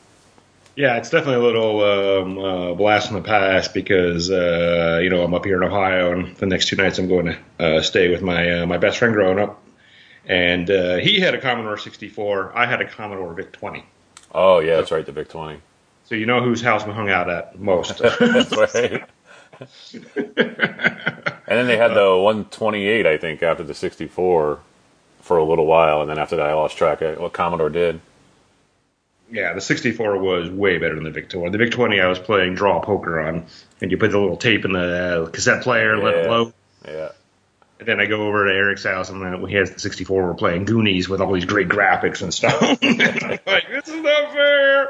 Yeah, 0.76 0.98
it's 0.98 1.12
definitely 1.12 1.36
a 1.36 1.48
little 1.48 1.84
um, 1.84 2.40
uh, 2.40 2.74
blast 2.74 3.10
from 3.10 3.18
the 3.18 3.28
past 3.28 3.76
because 3.76 4.32
uh, 4.32 5.00
you 5.04 5.12
know 5.12 5.24
I'm 5.24 5.36
up 5.36 5.46
here 5.46 5.62
in 5.62 5.70
Ohio, 5.70 6.14
and 6.14 6.36
the 6.38 6.48
next 6.48 6.68
two 6.68 6.78
nights 6.78 6.98
I'm 6.98 7.08
going 7.08 7.26
to 7.28 7.38
uh, 7.60 7.82
stay 7.82 8.10
with 8.10 8.24
my 8.24 8.62
uh, 8.62 8.66
my 8.66 8.78
best 8.78 8.98
friend 8.98 9.14
growing 9.14 9.38
up, 9.38 9.62
and 10.26 10.68
uh, 10.72 10.96
he 10.96 11.20
had 11.20 11.36
a 11.36 11.42
Commodore 11.42 11.78
64. 11.78 12.58
I 12.58 12.66
had 12.66 12.82
a 12.82 12.90
Commodore 12.90 13.34
VIC 13.36 13.52
20. 13.52 13.86
Oh 14.34 14.60
yeah, 14.60 14.78
that's 14.78 14.92
right, 14.92 15.06
the 15.06 15.12
VIC 15.12 15.30
20. 15.30 15.62
So 16.06 16.16
you 16.16 16.26
know 16.26 16.42
whose 16.42 16.62
house 16.62 16.88
we 16.88 16.94
hung 16.94 17.10
out 17.12 17.30
at 17.30 17.60
most. 17.60 18.00
that's 18.20 18.58
right. 18.58 19.04
and 21.52 21.60
then 21.60 21.68
they 21.68 21.78
had 21.78 21.94
the 21.94 22.16
128, 22.16 23.06
I 23.06 23.18
think, 23.18 23.44
after 23.44 23.64
the 23.64 23.74
64 23.74 24.60
for 25.22 25.38
a 25.38 25.44
little 25.44 25.66
while, 25.66 26.02
and 26.02 26.10
then 26.10 26.18
after 26.18 26.36
that, 26.38 26.48
I 26.48 26.54
lost 26.54 26.78
track 26.78 27.02
of 27.02 27.20
what 27.20 27.34
Commodore 27.34 27.70
did 27.70 28.02
yeah, 29.32 29.54
the 29.54 29.62
64 29.62 30.18
was 30.18 30.50
way 30.50 30.78
better 30.78 30.96
than 30.96 31.06
the 31.06 31.12
VIC 31.12 31.30
20. 31.30 31.52
The 31.52 31.58
VIC 31.58 31.72
20 31.72 32.02
I 32.02 32.08
was 32.08 32.20
playing 32.20 32.56
draw 32.56 32.82
poker 32.82 33.20
on, 33.22 33.46
and 33.80 33.92
you 33.92 33.98
put 33.98 34.12
the 34.12 34.20
little 34.20 34.38
tape 34.38 34.66
in 34.66 34.74
the 34.74 35.24
uh, 35.24 35.30
cassette 35.30 35.64
player, 35.64 35.96
yeah. 35.96 36.04
let 36.04 36.16
it 36.16 36.28
blow. 36.28 36.54
Yeah. 36.86 37.10
And 37.80 37.88
then 37.88 38.00
I 38.00 38.06
go 38.06 38.28
over 38.28 38.48
to 38.48 38.54
Eric's 38.54 38.84
house, 38.84 39.10
and 39.10 39.22
then 39.22 39.48
he 39.48 39.56
has 39.56 39.72
the 39.72 39.80
64. 39.80 40.24
We're 40.24 40.34
playing 40.36 40.66
Goonies 40.66 41.10
with 41.10 41.22
all 41.22 41.34
these 41.34 41.46
great 41.46 41.68
graphics 41.68 42.22
and 42.22 42.34
stuff. 42.34 42.62
like, 42.62 43.70
this 43.70 43.88
is 43.88 44.02
not 44.02 44.34
fair. 44.34 44.88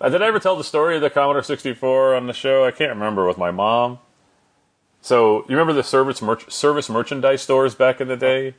Uh, 0.00 0.08
did 0.10 0.22
I 0.22 0.26
ever 0.26 0.38
tell 0.38 0.56
the 0.56 0.62
story 0.62 0.96
of 0.96 1.02
the 1.02 1.10
Commodore 1.10 1.42
64 1.42 2.14
on 2.14 2.26
the 2.26 2.32
show? 2.32 2.64
I 2.64 2.70
can't 2.70 2.90
remember 2.90 3.26
with 3.26 3.38
my 3.38 3.50
mom. 3.50 3.98
So 5.06 5.44
you 5.48 5.56
remember 5.56 5.72
the 5.72 5.84
service 5.84 6.20
service 6.48 6.90
merchandise 6.90 7.40
stores 7.40 7.76
back 7.76 8.00
in 8.00 8.08
the 8.08 8.16
day? 8.16 8.54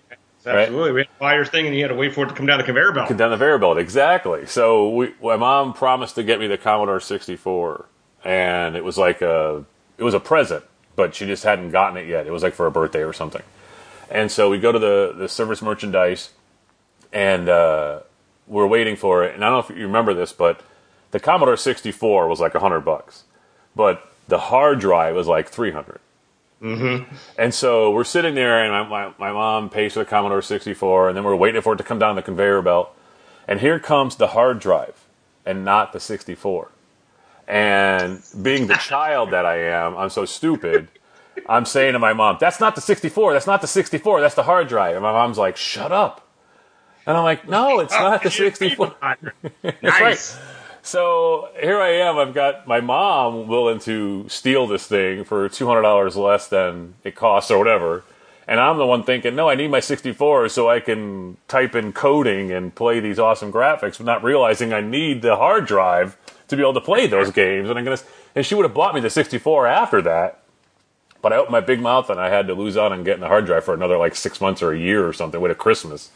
Absolutely. 0.46 0.92
Right? 0.92 0.94
We 0.94 1.00
had 1.02 1.08
to 1.08 1.20
buy 1.20 1.36
your 1.36 1.44
thing 1.44 1.68
and 1.68 1.76
you 1.76 1.82
had 1.82 1.90
to 1.90 1.96
wait 1.96 2.14
for 2.14 2.24
it 2.24 2.30
to 2.30 2.34
come 2.34 2.46
down 2.46 2.58
the 2.58 2.64
conveyor 2.64 2.94
belt. 2.94 3.10
Come 3.10 3.18
down 3.18 3.32
the 3.32 3.36
conveyor 3.36 3.58
belt, 3.58 3.78
exactly. 3.78 4.46
So 4.46 4.90
we, 4.92 5.14
my 5.22 5.36
mom 5.36 5.74
promised 5.74 6.16
to 6.16 6.24
get 6.24 6.40
me 6.40 6.48
the 6.48 6.58
Commodore 6.58 7.02
64. 7.02 7.86
And 8.24 8.78
it 8.78 8.86
was 8.86 8.98
like 8.98 9.22
a, 9.22 9.66
it 9.98 10.06
was 10.06 10.14
a 10.14 10.22
present, 10.22 10.64
but 10.96 11.16
she 11.16 11.26
just 11.26 11.44
hadn't 11.44 11.72
gotten 11.72 11.98
it 11.98 12.08
yet. 12.08 12.28
It 12.28 12.32
was 12.32 12.44
like 12.44 12.54
for 12.54 12.66
a 12.66 12.72
birthday 12.72 13.04
or 13.04 13.12
something. 13.12 13.44
And 14.10 14.32
so 14.32 14.50
we 14.50 14.58
go 14.58 14.72
to 14.72 14.80
the, 14.80 15.16
the 15.18 15.28
service 15.28 15.62
merchandise 15.62 16.32
and 17.12 17.50
uh, 17.50 18.00
we're 18.48 18.68
waiting 18.68 18.96
for 18.96 19.26
it. 19.26 19.36
And 19.36 19.44
I 19.44 19.50
don't 19.50 19.68
know 19.70 19.76
if 19.76 19.78
you 19.78 19.86
remember 19.86 20.14
this, 20.14 20.32
but 20.32 20.62
the 21.12 21.20
Commodore 21.20 21.58
64 21.58 22.30
was 22.30 22.40
like 22.40 22.56
a 22.56 22.62
hundred 22.62 22.86
bucks, 22.86 23.26
but 23.76 24.14
the 24.30 24.40
hard 24.40 24.80
drive 24.80 25.14
was 25.14 25.28
like 25.28 25.50
300. 25.50 26.00
Mm-hmm. 26.62 27.14
And 27.38 27.54
so 27.54 27.92
we're 27.92 28.04
sitting 28.04 28.34
there, 28.34 28.64
and 28.64 28.90
my, 28.90 29.08
my, 29.08 29.14
my, 29.20 29.32
mom 29.32 29.70
pays 29.70 29.94
for 29.94 30.00
the 30.00 30.06
Commodore 30.06 30.42
64, 30.42 31.10
and 31.10 31.18
then 31.18 31.24
we're 31.24 31.36
waiting 31.36 31.62
for 31.62 31.74
it 31.74 31.78
to 31.78 31.84
come 31.84 32.00
down 32.00 32.16
the 32.16 32.24
conveyor 32.24 32.64
belt. 32.64 32.96
And 33.48 33.60
here 33.62 33.80
comes 33.80 34.16
the 34.16 34.28
hard 34.28 34.60
drive, 34.60 35.06
and 35.46 35.64
not 35.64 35.94
the 35.94 36.00
64. 36.00 36.72
And 37.48 38.22
being 38.42 38.68
the 38.68 38.76
child 38.76 39.32
that 39.32 39.46
I 39.46 39.60
am, 39.70 39.96
I'm 39.96 40.10
so 40.10 40.26
stupid. 40.26 40.90
I'm 41.48 41.66
saying 41.66 41.94
to 41.94 42.00
my 42.00 42.12
mom, 42.12 42.38
"That's 42.42 42.60
not 42.60 42.76
the 42.76 42.82
64. 42.82 43.34
That's 43.34 43.48
not 43.48 43.62
the 43.62 43.68
64. 43.68 44.20
That's 44.20 44.36
the 44.36 44.44
hard 44.44 44.68
drive." 44.68 44.96
And 44.96 45.04
my 45.04 45.14
mom's 45.14 45.38
like, 45.38 45.56
"Shut 45.56 45.92
up." 45.92 46.28
And 47.06 47.16
I'm 47.16 47.24
like, 47.24 47.48
"No, 47.48 47.80
it's 47.80 47.94
not 47.94 48.24
the 48.24 48.32
64." 48.32 48.96
nice. 49.02 49.78
right. 49.84 50.38
So 50.88 51.50
here 51.60 51.82
I 51.82 51.90
am. 51.90 52.18
I've 52.18 52.34
got 52.34 52.66
my 52.66 52.80
mom 52.80 53.48
willing 53.48 53.80
to 53.80 54.26
steal 54.30 54.68
this 54.68 54.88
thing 54.88 55.26
for 55.26 55.50
two 55.50 55.68
hundred 55.68 55.82
dollars 55.82 56.16
less 56.16 56.48
than 56.48 56.94
it 57.04 57.14
costs 57.14 57.52
or 57.52 57.58
whatever, 57.58 58.06
and 58.48 58.58
I'm 58.58 58.78
the 58.78 58.86
one 58.86 59.04
thinking, 59.04 59.36
no, 59.36 59.50
I 59.50 59.56
need 59.56 59.70
my 59.70 59.82
64 59.82 60.48
so 60.48 60.70
I 60.70 60.80
can 60.80 61.36
type 61.50 61.76
in 61.76 61.92
coding 61.92 62.54
and 62.54 62.74
play 62.74 63.02
these 63.02 63.20
awesome 63.20 63.52
graphics, 63.52 63.98
but 63.98 64.06
not 64.06 64.24
realizing 64.24 64.72
I 64.72 64.80
need 64.80 65.22
the 65.22 65.36
hard 65.36 65.66
drive 65.66 66.16
to 66.48 66.56
be 66.56 66.62
able 66.62 66.76
to 66.76 66.80
play 66.80 67.06
those 67.06 67.32
games. 67.32 67.70
And 67.70 67.78
I'm 67.78 67.84
gonna, 67.84 68.00
and 68.34 68.46
she 68.46 68.56
would 68.56 68.64
have 68.64 68.74
bought 68.74 68.96
me 68.96 69.02
the 69.02 69.10
64 69.10 69.68
after 69.68 70.02
that, 70.04 70.40
but 71.22 71.34
I 71.34 71.36
opened 71.36 71.52
my 71.52 71.60
big 71.60 71.82
mouth 71.82 72.10
and 72.10 72.18
I 72.18 72.30
had 72.30 72.48
to 72.48 72.54
lose 72.54 72.78
out 72.78 72.94
on 72.94 73.04
getting 73.04 73.20
the 73.20 73.28
hard 73.28 73.46
drive 73.46 73.66
for 73.66 73.74
another 73.74 73.98
like 73.98 74.16
six 74.16 74.40
months 74.40 74.64
or 74.64 74.72
a 74.72 74.80
year 74.80 75.06
or 75.06 75.12
something 75.12 75.42
with 75.42 75.52
a 75.52 75.56
Christmas 75.56 76.12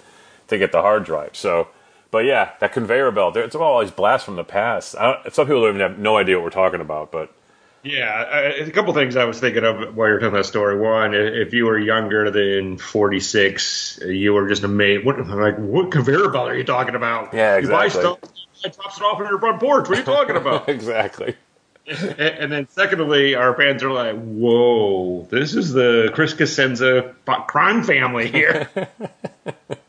to 0.47 0.57
get 0.57 0.71
the 0.71 0.81
hard 0.81 1.03
drive. 1.03 1.35
So 1.35 1.67
but 2.11 2.25
yeah, 2.25 2.51
that 2.59 2.73
conveyor 2.73 3.11
belt. 3.11 3.37
It's 3.37 3.55
all 3.55 3.81
these 3.81 3.91
blasts 3.91 4.25
from 4.25 4.35
the 4.35 4.43
past. 4.43 4.91
some 4.91 5.47
people 5.47 5.61
don't 5.61 5.75
even 5.75 5.81
have 5.81 5.97
no 5.97 6.17
idea 6.17 6.35
what 6.35 6.43
we're 6.43 6.49
talking 6.49 6.81
about, 6.81 7.11
but 7.11 7.33
yeah, 7.83 8.09
I, 8.09 8.39
a 8.63 8.71
couple 8.71 8.93
things 8.93 9.15
I 9.15 9.25
was 9.25 9.39
thinking 9.39 9.63
of 9.63 9.95
while 9.95 10.09
you're 10.09 10.19
telling 10.19 10.35
that 10.35 10.45
story. 10.45 10.77
One, 10.77 11.15
if 11.15 11.53
you 11.53 11.65
were 11.65 11.79
younger 11.79 12.29
than 12.29 12.77
46, 12.77 14.01
you 14.05 14.33
were 14.33 14.47
just 14.47 14.63
amazed. 14.63 15.05
What 15.05 15.25
like 15.27 15.57
what 15.57 15.91
conveyor 15.91 16.29
belt 16.29 16.49
are 16.49 16.55
you 16.55 16.63
talking 16.63 16.93
about? 16.93 17.33
Yeah, 17.33 17.55
exactly. 17.55 17.99
You 18.01 18.15
buy 18.15 18.17
stuff, 18.17 18.19
it 18.63 18.75
drops 18.75 18.97
it 18.97 19.03
off 19.03 19.19
on 19.19 19.27
your 19.27 19.39
front 19.39 19.59
porch. 19.59 19.89
What 19.89 19.97
are 19.97 20.01
you 20.01 20.05
talking 20.05 20.35
about? 20.35 20.69
exactly. 20.69 21.35
And, 21.87 22.19
and 22.19 22.51
then, 22.51 22.67
secondly, 22.69 23.33
our 23.33 23.55
fans 23.55 23.81
are 23.81 23.91
like, 23.91 24.15
"Whoa, 24.15 25.27
this 25.31 25.55
is 25.55 25.73
the 25.73 26.11
Chris 26.13 26.33
Cosenza 26.33 27.15
crime 27.47 27.83
family 27.83 28.29
here." 28.29 28.69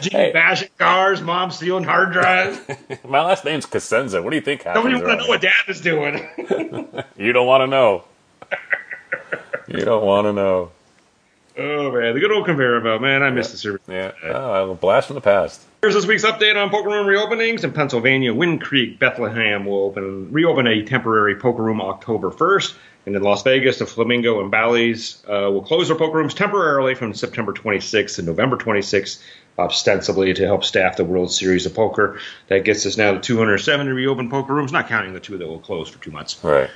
Gene 0.00 0.12
hey. 0.12 0.32
bashing 0.32 0.68
cars, 0.78 1.20
mom 1.20 1.50
stealing 1.50 1.84
hard 1.84 2.12
drives. 2.12 2.60
My 3.08 3.22
last 3.22 3.44
name's 3.44 3.66
Cosenza. 3.66 4.22
What 4.22 4.30
do 4.30 4.36
you 4.36 4.42
think 4.42 4.62
happens? 4.62 4.86
Even 4.86 5.00
want 5.00 5.20
to 5.20 5.24
know 5.24 5.28
what 5.28 5.40
dad 5.40 5.64
is 5.68 5.80
doing. 5.80 6.26
you 7.16 7.32
don't 7.32 7.46
want 7.46 7.62
to 7.62 7.66
know. 7.66 8.04
you 9.68 9.84
don't 9.84 10.04
want 10.04 10.26
to 10.26 10.32
know. 10.32 10.70
Oh 11.58 11.90
man, 11.90 12.12
the 12.12 12.20
good 12.20 12.32
old 12.32 12.44
conveyor 12.44 12.80
belt, 12.82 13.00
man. 13.00 13.22
I 13.22 13.30
miss 13.30 13.50
the 13.50 13.56
service. 13.56 13.80
Yeah, 13.88 14.12
oh, 14.24 14.72
a 14.72 14.74
blast 14.74 15.06
from 15.06 15.14
the 15.14 15.22
past. 15.22 15.62
Here's 15.80 15.94
this 15.94 16.06
week's 16.06 16.24
update 16.24 16.62
on 16.62 16.68
poker 16.68 16.90
room 16.90 17.06
reopenings 17.06 17.64
in 17.64 17.72
Pennsylvania. 17.72 18.34
Wind 18.34 18.60
Creek, 18.60 18.98
Bethlehem 18.98 19.64
will 19.64 19.84
open 19.84 20.32
reopen 20.32 20.66
a 20.66 20.82
temporary 20.82 21.36
poker 21.36 21.62
room 21.62 21.80
October 21.80 22.30
1st. 22.30 22.74
And 23.06 23.14
in 23.14 23.22
Las 23.22 23.44
Vegas, 23.44 23.78
the 23.78 23.86
Flamingo 23.86 24.40
and 24.40 24.50
Bally's 24.50 25.22
uh, 25.28 25.48
will 25.50 25.62
close 25.62 25.86
their 25.86 25.96
poker 25.96 26.18
rooms 26.18 26.34
temporarily 26.34 26.96
from 26.96 27.14
September 27.14 27.52
26th 27.52 28.16
to 28.16 28.22
November 28.22 28.56
26th, 28.56 29.22
ostensibly 29.58 30.34
to 30.34 30.44
help 30.44 30.64
staff 30.64 30.96
the 30.96 31.04
World 31.04 31.32
Series 31.32 31.66
of 31.66 31.74
Poker. 31.74 32.20
That 32.48 32.64
gets 32.64 32.84
us 32.86 32.96
now 32.96 33.12
to 33.12 33.20
270 33.20 33.90
reopened 33.90 34.30
poker 34.30 34.54
rooms, 34.54 34.72
not 34.72 34.88
counting 34.88 35.12
the 35.12 35.20
two 35.20 35.38
that 35.38 35.46
will 35.46 35.58
close 35.58 35.88
for 35.88 36.02
two 36.02 36.10
months. 36.10 36.42
Right. 36.42 36.70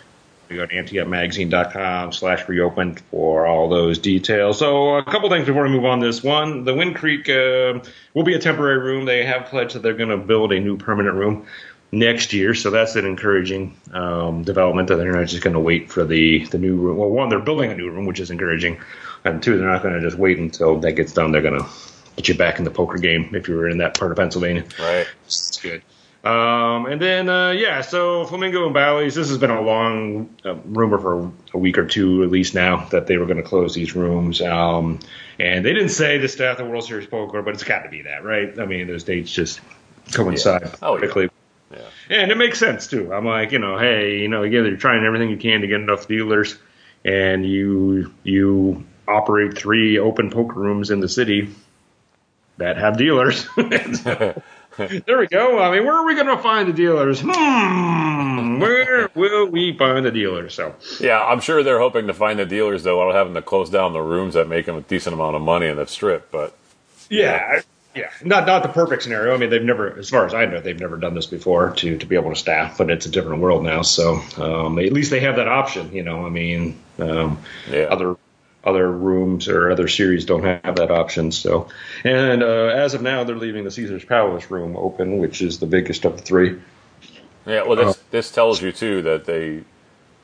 You 0.49 0.57
go 0.57 0.67
to 0.67 0.75
anteupmagazine.com 0.75 2.13
slash 2.13 2.49
reopened 2.49 3.01
for 3.13 3.47
all 3.47 3.69
those 3.69 3.99
details. 3.99 4.59
So 4.59 4.97
a 4.97 5.05
couple 5.05 5.31
things 5.31 5.47
before 5.47 5.63
we 5.63 5.69
move 5.69 5.85
on 5.85 6.01
this. 6.01 6.25
One, 6.25 6.65
the 6.65 6.75
Wind 6.75 6.97
Creek 6.97 7.29
uh, 7.29 7.79
will 8.15 8.25
be 8.25 8.35
a 8.35 8.39
temporary 8.41 8.79
room. 8.79 9.05
They 9.05 9.25
have 9.25 9.47
pledged 9.47 9.77
that 9.77 9.83
they're 9.83 9.95
going 9.95 10.09
to 10.09 10.17
build 10.17 10.53
a 10.53 10.59
new 10.59 10.77
permanent 10.77 11.15
room 11.15 11.47
next 11.93 12.33
year. 12.33 12.55
So 12.55 12.71
that's 12.71 12.97
an 12.97 13.07
encouraging 13.07 13.77
um, 13.93 14.43
development 14.43 14.89
that 14.89 14.97
they're 14.97 15.13
not 15.13 15.29
just 15.29 15.43
going 15.43 15.55
to 15.55 15.61
wait 15.61 15.91
for 15.93 16.05
the, 16.05 16.45
the 16.47 16.59
new 16.59 16.75
room. 16.77 16.97
Well, 16.97 17.11
one, 17.11 17.29
they're 17.29 17.39
building 17.39 17.71
a 17.71 17.77
new 17.77 17.89
room, 17.89 18.07
which 18.07 18.19
is 18.19 18.33
encouraging. 18.33 18.81
And 19.25 19.41
two, 19.41 19.57
they're 19.57 19.71
not 19.71 19.83
going 19.83 19.95
to 19.95 20.01
just 20.01 20.19
wait 20.19 20.39
until 20.39 20.81
that 20.81 20.93
gets 20.93 21.13
done. 21.13 21.31
They're 21.31 21.43
going 21.43 21.61
to 21.61 21.69
get 22.21 22.29
you 22.29 22.35
back 22.35 22.59
in 22.59 22.65
the 22.65 22.71
poker 22.71 22.99
game 22.99 23.35
if 23.35 23.49
you 23.49 23.57
were 23.57 23.69
in 23.69 23.79
that 23.79 23.99
part 23.99 24.11
of 24.11 24.19
Pennsylvania. 24.19 24.65
Right. 24.79 25.07
It's 25.25 25.59
good. 25.59 25.83
Um, 26.23 26.85
and 26.85 27.01
then, 27.01 27.31
uh, 27.31 27.53
yeah, 27.53 27.81
so 27.81 28.27
Flamingo 28.27 28.67
and 28.67 28.75
Bally's, 28.75 29.15
this 29.15 29.31
has 29.31 29.39
been 29.39 29.51
a 29.51 29.63
long 29.63 30.37
uh, 30.45 30.55
rumor 30.67 30.99
for 30.99 31.33
a 31.55 31.59
week 31.59 31.79
or 31.79 31.87
two 31.87 32.23
at 32.23 32.31
least 32.31 32.55
now 32.55 32.85
that 32.91 33.07
they 33.07 33.17
were 33.17 33.25
going 33.25 33.39
to 33.39 33.43
close 33.43 33.75
these 33.75 33.97
rooms. 33.97 34.43
Um, 34.43 34.99
and 35.39 35.65
they 35.65 35.73
didn't 35.73 35.91
say 35.91 36.19
the 36.19 36.29
staff 36.29 36.59
of 36.59 36.69
World 36.69 36.85
Series 36.85 37.07
Poker, 37.07 37.41
but 37.41 37.55
it's 37.55 37.65
got 37.65 37.85
to 37.85 37.89
be 37.89 38.03
that, 38.03 38.23
right? 38.23 38.59
I 38.59 38.67
mean, 38.67 38.87
those 38.87 39.05
dates 39.05 39.33
just 39.33 39.63
coincide 40.13 40.63
yeah. 40.63 40.75
oh, 40.83 40.99
quickly. 40.99 41.31
Yeah. 41.71 41.79
Yeah. 42.11 42.17
And 42.23 42.31
it 42.31 42.37
makes 42.37 42.59
sense 42.59 42.87
too. 42.89 43.15
I'm 43.15 43.25
like, 43.25 43.53
you 43.53 43.59
know, 43.59 43.79
hey, 43.79 44.19
you 44.19 44.29
know, 44.29 44.43
again, 44.43 44.67
you're 44.67 44.77
trying 44.77 45.05
everything 45.05 45.31
you 45.31 45.39
can 45.39 45.63
to 45.63 45.69
get 45.69 45.81
enough 45.81 46.09
dealers, 46.09 46.59
and 47.05 47.47
you 47.47 48.13
you 48.25 48.85
operate 49.07 49.57
three 49.57 49.99
open 49.99 50.31
poker 50.31 50.59
rooms 50.59 50.91
in 50.91 51.01
the 51.01 51.09
city 51.09 51.49
that 52.61 52.77
have 52.77 52.97
dealers. 52.97 53.49
there 53.57 55.19
we 55.19 55.27
go. 55.27 55.59
I 55.59 55.71
mean, 55.73 55.85
where 55.85 55.95
are 55.95 56.07
we 56.07 56.15
going 56.15 56.29
to 56.29 56.39
find 56.39 56.69
the 56.69 56.73
dealers? 56.73 57.21
Hmm, 57.23 58.61
where 58.61 59.11
will 59.15 59.47
we 59.47 59.77
find 59.77 60.07
the 60.07 60.11
dealers? 60.11 60.55
So 60.55 60.75
yeah, 61.01 61.23
I'm 61.23 61.41
sure 61.41 61.63
they're 61.63 61.81
hoping 61.81 62.07
to 62.07 62.15
find 62.15 62.39
the 62.39 62.47
dealers 62.47 62.85
though, 62.85 62.99
while 62.99 63.13
having 63.13 63.35
to 63.35 63.43
close 63.43 63.71
down 63.71 63.93
the 63.93 64.01
rooms 64.01 64.35
that 64.35 64.49
make 64.49 64.67
them 64.67 64.77
a 64.77 64.83
decent 64.83 65.15
amount 65.15 65.37
of 65.37 65.43
money 65.43 65.67
in 65.67 65.77
the 65.77 65.87
strip. 65.87 66.31
But 66.31 66.57
yeah. 67.09 67.55
yeah. 67.55 67.61
Yeah, 67.93 68.11
not 68.23 68.47
not 68.47 68.63
the 68.63 68.69
perfect 68.69 69.03
scenario. 69.03 69.35
I 69.35 69.37
mean, 69.37 69.51
they've 69.51 69.61
never, 69.61 69.99
as 69.99 70.09
far 70.09 70.25
as 70.25 70.33
I 70.33 70.45
know, 70.45 70.61
they've 70.61 70.79
never 70.79 70.97
done 70.97 71.15
this 71.15 71.27
before 71.27 71.71
to 71.71 71.99
to 71.99 72.07
be 72.07 72.15
able 72.15 72.31
to 72.31 72.37
staff. 72.37 72.79
But 72.79 72.89
it's 72.89 73.07
a 73.07 73.11
different 73.11 73.43
world 73.43 73.65
now, 73.65 73.83
so 73.83 74.23
um, 74.37 74.79
at 74.79 74.93
least 74.93 75.11
they 75.11 75.19
have 75.19 75.35
that 75.37 75.49
option. 75.49 75.93
You 75.93 76.05
know, 76.05 76.25
I 76.25 76.29
mean, 76.29 76.79
um, 77.01 77.41
yeah. 77.69 77.87
other 77.91 78.17
other 78.65 78.91
rooms 78.91 79.49
or 79.49 79.71
other 79.71 79.89
series 79.89 80.25
don't 80.25 80.45
have 80.45 80.77
that 80.77 80.91
option. 80.91 81.33
So, 81.33 81.69
and 82.05 82.43
uh, 82.43 82.67
as 82.67 82.95
of 82.95 83.03
now, 83.03 83.25
they're 83.25 83.37
leaving 83.37 83.65
the 83.65 83.71
Caesar's 83.71 84.05
Palace 84.05 84.51
room 84.51 84.77
open, 84.77 85.19
which 85.19 85.41
is 85.41 85.59
the 85.59 85.67
biggest 85.67 86.05
of 86.05 86.17
the 86.17 86.23
three. 86.23 86.61
Yeah, 87.47 87.63
well, 87.65 87.77
this 87.77 87.97
uh, 87.97 88.01
this 88.11 88.31
tells 88.31 88.61
you 88.61 88.71
too 88.73 89.03
that 89.03 89.25
they 89.25 89.65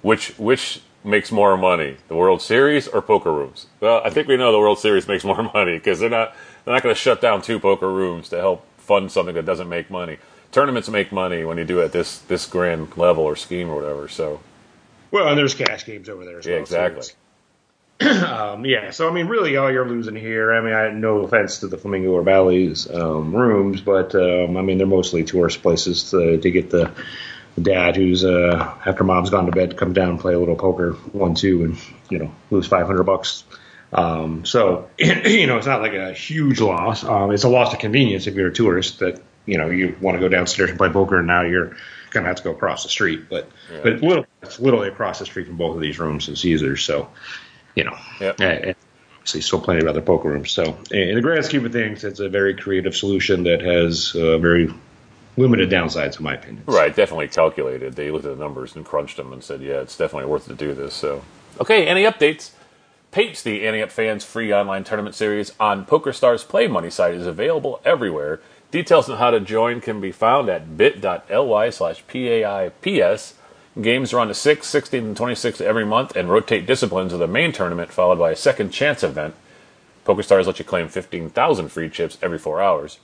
which 0.02 0.38
which 0.38 0.82
makes 1.02 1.32
more 1.32 1.56
money, 1.56 1.96
the 2.08 2.16
World 2.16 2.42
Series 2.42 2.88
or 2.88 3.00
poker 3.00 3.32
rooms. 3.32 3.66
Well, 3.80 4.02
I 4.04 4.10
think 4.10 4.28
we 4.28 4.36
know 4.36 4.52
the 4.52 4.58
World 4.58 4.78
Series 4.78 5.08
makes 5.08 5.24
more 5.24 5.42
money 5.54 5.78
because 5.78 6.00
they're 6.00 6.10
not 6.10 6.34
they're 6.64 6.74
not 6.74 6.82
going 6.82 6.94
to 6.94 7.00
shut 7.00 7.20
down 7.20 7.42
two 7.42 7.58
poker 7.58 7.90
rooms 7.90 8.28
to 8.30 8.36
help 8.36 8.66
fund 8.76 9.10
something 9.10 9.34
that 9.34 9.46
doesn't 9.46 9.68
make 9.68 9.90
money. 9.90 10.18
Tournaments 10.52 10.88
make 10.88 11.10
money 11.10 11.44
when 11.44 11.58
you 11.58 11.64
do 11.64 11.80
it 11.80 11.86
at 11.86 11.92
this 11.92 12.18
this 12.18 12.46
grand 12.46 12.96
level 12.96 13.24
or 13.24 13.34
scheme 13.34 13.70
or 13.70 13.76
whatever. 13.76 14.08
So, 14.08 14.40
well, 15.10 15.28
and 15.28 15.38
there's 15.38 15.54
cash 15.54 15.86
games 15.86 16.08
over 16.08 16.24
there 16.24 16.38
as 16.38 16.46
yeah, 16.46 16.54
well. 16.54 16.62
Exactly. 16.62 17.02
So 17.02 17.14
um, 18.00 18.64
yeah, 18.64 18.90
so 18.90 19.08
I 19.08 19.12
mean, 19.12 19.26
really, 19.26 19.56
all 19.56 19.72
you're 19.72 19.88
losing 19.88 20.16
here. 20.16 20.52
I 20.52 20.60
mean, 20.60 20.74
I 20.74 20.90
no 20.90 21.18
offense 21.20 21.60
to 21.60 21.68
the 21.68 21.78
Flamingo 21.78 22.10
or 22.10 22.22
Bally's 22.22 22.88
um, 22.90 23.34
rooms, 23.34 23.80
but 23.80 24.14
um, 24.14 24.56
I 24.56 24.62
mean, 24.62 24.78
they're 24.78 24.86
mostly 24.86 25.24
tourist 25.24 25.62
places 25.62 26.10
to, 26.10 26.38
to 26.38 26.50
get 26.50 26.70
the 26.70 26.92
dad 27.60 27.96
who's 27.96 28.24
uh, 28.24 28.74
after 28.84 29.02
mom's 29.02 29.30
gone 29.30 29.46
to 29.46 29.52
bed, 29.52 29.76
come 29.76 29.94
down 29.94 30.10
and 30.10 30.20
play 30.20 30.34
a 30.34 30.38
little 30.38 30.56
poker, 30.56 30.92
one 31.12 31.34
two, 31.34 31.64
and 31.64 31.78
you 32.10 32.18
know 32.18 32.30
lose 32.50 32.66
five 32.66 32.86
hundred 32.86 33.04
bucks 33.04 33.44
um, 33.92 34.44
so, 34.44 34.90
you 34.98 35.46
know, 35.46 35.56
it's 35.56 35.66
not 35.66 35.80
like 35.80 35.94
a 35.94 36.12
huge 36.12 36.60
loss. 36.60 37.04
Um, 37.04 37.30
it's 37.32 37.44
a 37.44 37.48
loss 37.48 37.72
of 37.72 37.78
convenience 37.78 38.26
if 38.26 38.34
you're 38.34 38.48
a 38.48 38.52
tourist 38.52 38.98
that, 39.00 39.20
you 39.46 39.58
know, 39.58 39.70
you 39.70 39.96
want 40.00 40.16
to 40.16 40.20
go 40.20 40.28
downstairs 40.28 40.70
and 40.70 40.78
play 40.78 40.90
poker 40.90 41.18
and 41.18 41.26
now 41.26 41.42
you're 41.42 41.76
going 42.10 42.24
to 42.24 42.28
have 42.28 42.36
to 42.36 42.42
go 42.42 42.50
across 42.50 42.82
the 42.82 42.88
street. 42.88 43.28
But, 43.28 43.48
yeah. 43.72 43.80
but 43.82 44.02
literally, 44.02 44.26
it's 44.42 44.58
literally 44.58 44.88
across 44.88 45.18
the 45.18 45.26
street 45.26 45.46
from 45.46 45.56
both 45.56 45.76
of 45.76 45.80
these 45.80 45.98
rooms 45.98 46.28
in 46.28 46.36
Caesars. 46.36 46.82
So, 46.82 47.08
you 47.76 47.84
know, 47.84 47.96
yep. 48.20 48.40
uh, 48.40 48.72
obviously 49.18 49.42
still 49.42 49.60
plenty 49.60 49.82
of 49.82 49.86
other 49.86 50.00
poker 50.00 50.28
rooms. 50.28 50.50
So, 50.50 50.76
in 50.90 51.14
the 51.14 51.22
grand 51.22 51.44
scheme 51.44 51.64
of 51.64 51.72
things, 51.72 52.02
it's 52.02 52.18
a 52.18 52.28
very 52.28 52.54
creative 52.54 52.96
solution 52.96 53.44
that 53.44 53.60
has 53.60 54.16
uh, 54.16 54.38
very 54.38 54.74
limited 55.36 55.70
downsides, 55.70 56.18
in 56.18 56.24
my 56.24 56.34
opinion. 56.34 56.64
Right, 56.66 56.94
definitely 56.94 57.28
calculated. 57.28 57.94
They 57.94 58.10
looked 58.10 58.24
at 58.24 58.36
the 58.36 58.42
numbers 58.42 58.74
and 58.74 58.84
crunched 58.84 59.18
them 59.18 59.32
and 59.32 59.44
said, 59.44 59.60
yeah, 59.60 59.80
it's 59.80 59.96
definitely 59.96 60.28
worth 60.28 60.46
it 60.46 60.58
to 60.58 60.66
do 60.66 60.74
this. 60.74 60.94
So, 60.94 61.22
okay, 61.60 61.86
any 61.86 62.04
updates? 62.04 62.50
Pates, 63.12 63.42
the 63.42 63.66
Ante 63.66 63.82
Up 63.82 63.90
Fans 63.90 64.24
free 64.24 64.52
online 64.52 64.84
tournament 64.84 65.14
series 65.14 65.52
on 65.60 65.86
PokerStars 65.86 66.46
Play 66.46 66.66
Money 66.66 66.90
site, 66.90 67.14
is 67.14 67.26
available 67.26 67.80
everywhere. 67.84 68.40
Details 68.70 69.08
on 69.08 69.18
how 69.18 69.30
to 69.30 69.40
join 69.40 69.80
can 69.80 70.00
be 70.00 70.12
found 70.12 70.48
at 70.48 70.76
bit.ly 70.76 71.70
slash 71.70 72.06
PAIPS. 72.06 73.34
Games 73.80 74.12
are 74.14 74.20
on 74.20 74.28
the 74.28 74.34
6th, 74.34 74.60
16th, 74.60 74.98
and 74.98 75.16
26th 75.16 75.60
every 75.60 75.84
month 75.84 76.16
and 76.16 76.30
rotate 76.30 76.66
disciplines 76.66 77.12
of 77.12 77.18
the 77.18 77.26
main 77.26 77.52
tournament, 77.52 77.92
followed 77.92 78.18
by 78.18 78.30
a 78.30 78.36
second 78.36 78.70
chance 78.70 79.02
event. 79.02 79.34
PokerStars 80.06 80.46
lets 80.46 80.58
you 80.58 80.64
claim 80.64 80.88
15,000 80.88 81.68
free 81.68 81.90
chips 81.90 82.16
every 82.22 82.38
four 82.38 82.62
hours. 82.62 82.98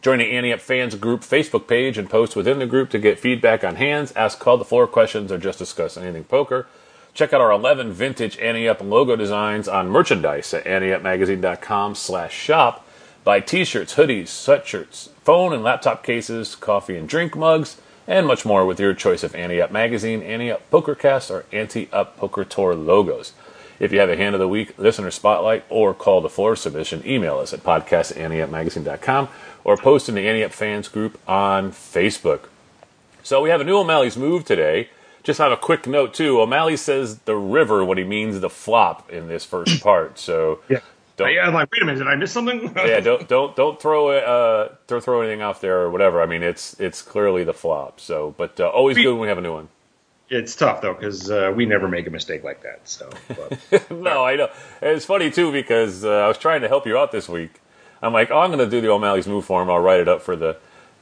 Join 0.00 0.18
the 0.18 0.32
Ante 0.32 0.52
Up 0.52 0.60
Fans 0.60 0.94
group 0.94 1.20
Facebook 1.20 1.68
page 1.68 1.98
and 1.98 2.08
post 2.08 2.34
within 2.34 2.58
the 2.58 2.66
group 2.66 2.88
to 2.90 2.98
get 2.98 3.20
feedback 3.20 3.62
on 3.62 3.76
hands, 3.76 4.12
ask 4.12 4.38
call 4.38 4.56
the 4.56 4.64
floor 4.64 4.86
questions, 4.86 5.30
or 5.30 5.38
just 5.38 5.58
discuss 5.58 5.96
anything 5.96 6.24
poker. 6.24 6.66
Check 7.12 7.34
out 7.34 7.42
our 7.42 7.52
11 7.52 7.92
vintage 7.92 8.38
Ante 8.38 8.66
Up 8.66 8.80
logo 8.80 9.14
designs 9.14 9.68
on 9.68 9.90
merchandise 9.90 10.54
at 10.54 10.64
anteupmagazine.com 10.64 11.94
slash 11.96 12.32
shop. 12.32 12.88
Buy 13.24 13.40
t-shirts, 13.40 13.94
hoodies, 13.94 14.24
sweatshirts, 14.24 15.10
phone 15.22 15.52
and 15.52 15.62
laptop 15.62 16.02
cases, 16.02 16.56
coffee 16.56 16.96
and 16.96 17.06
drink 17.08 17.36
mugs, 17.36 17.76
and 18.06 18.26
much 18.26 18.44
more 18.44 18.66
with 18.66 18.80
your 18.80 18.94
choice 18.94 19.22
of 19.22 19.34
Ante 19.34 19.60
Up 19.60 19.70
Magazine, 19.70 20.22
Ante 20.22 20.50
Up 20.50 20.68
Pokercast, 20.70 21.30
or 21.30 21.44
Ante 21.52 21.88
Up 21.92 22.16
Poker 22.16 22.44
Tour 22.44 22.74
logos. 22.74 23.32
If 23.78 23.92
you 23.92 23.98
have 24.00 24.10
a 24.10 24.16
hand 24.16 24.34
of 24.34 24.38
the 24.40 24.48
week, 24.48 24.78
listener 24.78 25.10
spotlight, 25.10 25.64
or 25.68 25.92
call 25.94 26.20
the 26.20 26.28
floor 26.28 26.54
submission, 26.54 27.02
email 27.06 27.38
us 27.38 27.52
at 27.52 27.64
podcast 27.64 28.12
at 28.12 28.30
anteupmagazine.com 28.30 29.28
or 29.64 29.76
post 29.76 30.08
in 30.08 30.14
the 30.14 30.26
Ante 30.28 30.44
Up 30.44 30.52
fans 30.52 30.88
group 30.88 31.18
on 31.28 31.72
Facebook. 31.72 32.48
So 33.22 33.40
we 33.40 33.50
have 33.50 33.60
a 33.60 33.64
new 33.64 33.78
O'Malley's 33.78 34.16
move 34.16 34.44
today. 34.44 34.88
Just 35.22 35.40
on 35.40 35.52
a 35.52 35.56
quick 35.56 35.86
note 35.86 36.14
too, 36.14 36.40
O'Malley 36.40 36.76
says 36.76 37.18
the 37.20 37.36
river 37.36 37.84
when 37.84 37.96
he 37.96 38.02
means 38.04 38.40
the 38.40 38.50
flop 38.50 39.08
in 39.10 39.28
this 39.28 39.44
first 39.44 39.80
part. 39.82 40.18
So 40.18 40.60
Yeah. 40.68 40.80
Don't- 41.16 41.32
yeah, 41.32 41.46
I'm 41.46 41.54
like, 41.54 41.70
wait 41.70 41.82
a 41.82 41.84
minute, 41.84 41.98
did 41.98 42.06
I 42.08 42.16
miss 42.16 42.32
something? 42.32 42.72
yeah, 42.76 43.00
don't 43.00 43.28
don't 43.28 43.54
don't 43.54 43.80
throw 43.80 44.10
it, 44.12 44.24
uh 44.24 44.68
throw 44.86 45.00
throw 45.00 45.20
anything 45.22 45.42
off 45.42 45.60
there 45.60 45.80
or 45.80 45.90
whatever. 45.90 46.22
I 46.22 46.26
mean, 46.26 46.42
it's 46.42 46.78
it's 46.80 47.02
clearly 47.02 47.44
the 47.44 47.52
flop. 47.54 48.00
So, 48.00 48.34
but 48.36 48.58
uh, 48.60 48.68
always 48.68 48.96
We- 48.96 49.02
good 49.04 49.12
when 49.12 49.20
we 49.22 49.28
have 49.28 49.38
a 49.38 49.42
new 49.42 49.52
one. 49.52 49.68
It's 50.28 50.56
tough 50.56 50.80
though 50.80 50.94
because 50.94 51.30
uh, 51.30 51.52
we 51.54 51.66
never 51.66 51.88
make 51.88 52.06
a 52.06 52.10
mistake 52.10 52.42
like 52.42 52.62
that. 52.62 52.88
So, 52.88 53.10
but, 53.28 53.90
no, 53.90 54.24
I 54.24 54.36
know. 54.36 54.48
It's 54.80 55.04
funny 55.04 55.30
too 55.30 55.52
because 55.52 56.06
uh, 56.06 56.10
I 56.10 56.28
was 56.28 56.38
trying 56.38 56.62
to 56.62 56.68
help 56.68 56.86
you 56.86 56.96
out 56.96 57.12
this 57.12 57.28
week. 57.28 57.60
I'm 58.00 58.14
like, 58.14 58.30
oh, 58.30 58.38
I'm 58.38 58.48
going 58.50 58.58
to 58.64 58.70
do 58.70 58.80
the 58.80 58.88
O'Malley's 58.88 59.26
move 59.26 59.44
for 59.44 59.60
him. 59.62 59.68
I'll 59.68 59.78
write 59.80 60.00
it 60.00 60.08
up 60.08 60.22
for 60.22 60.34
the, 60.34 60.56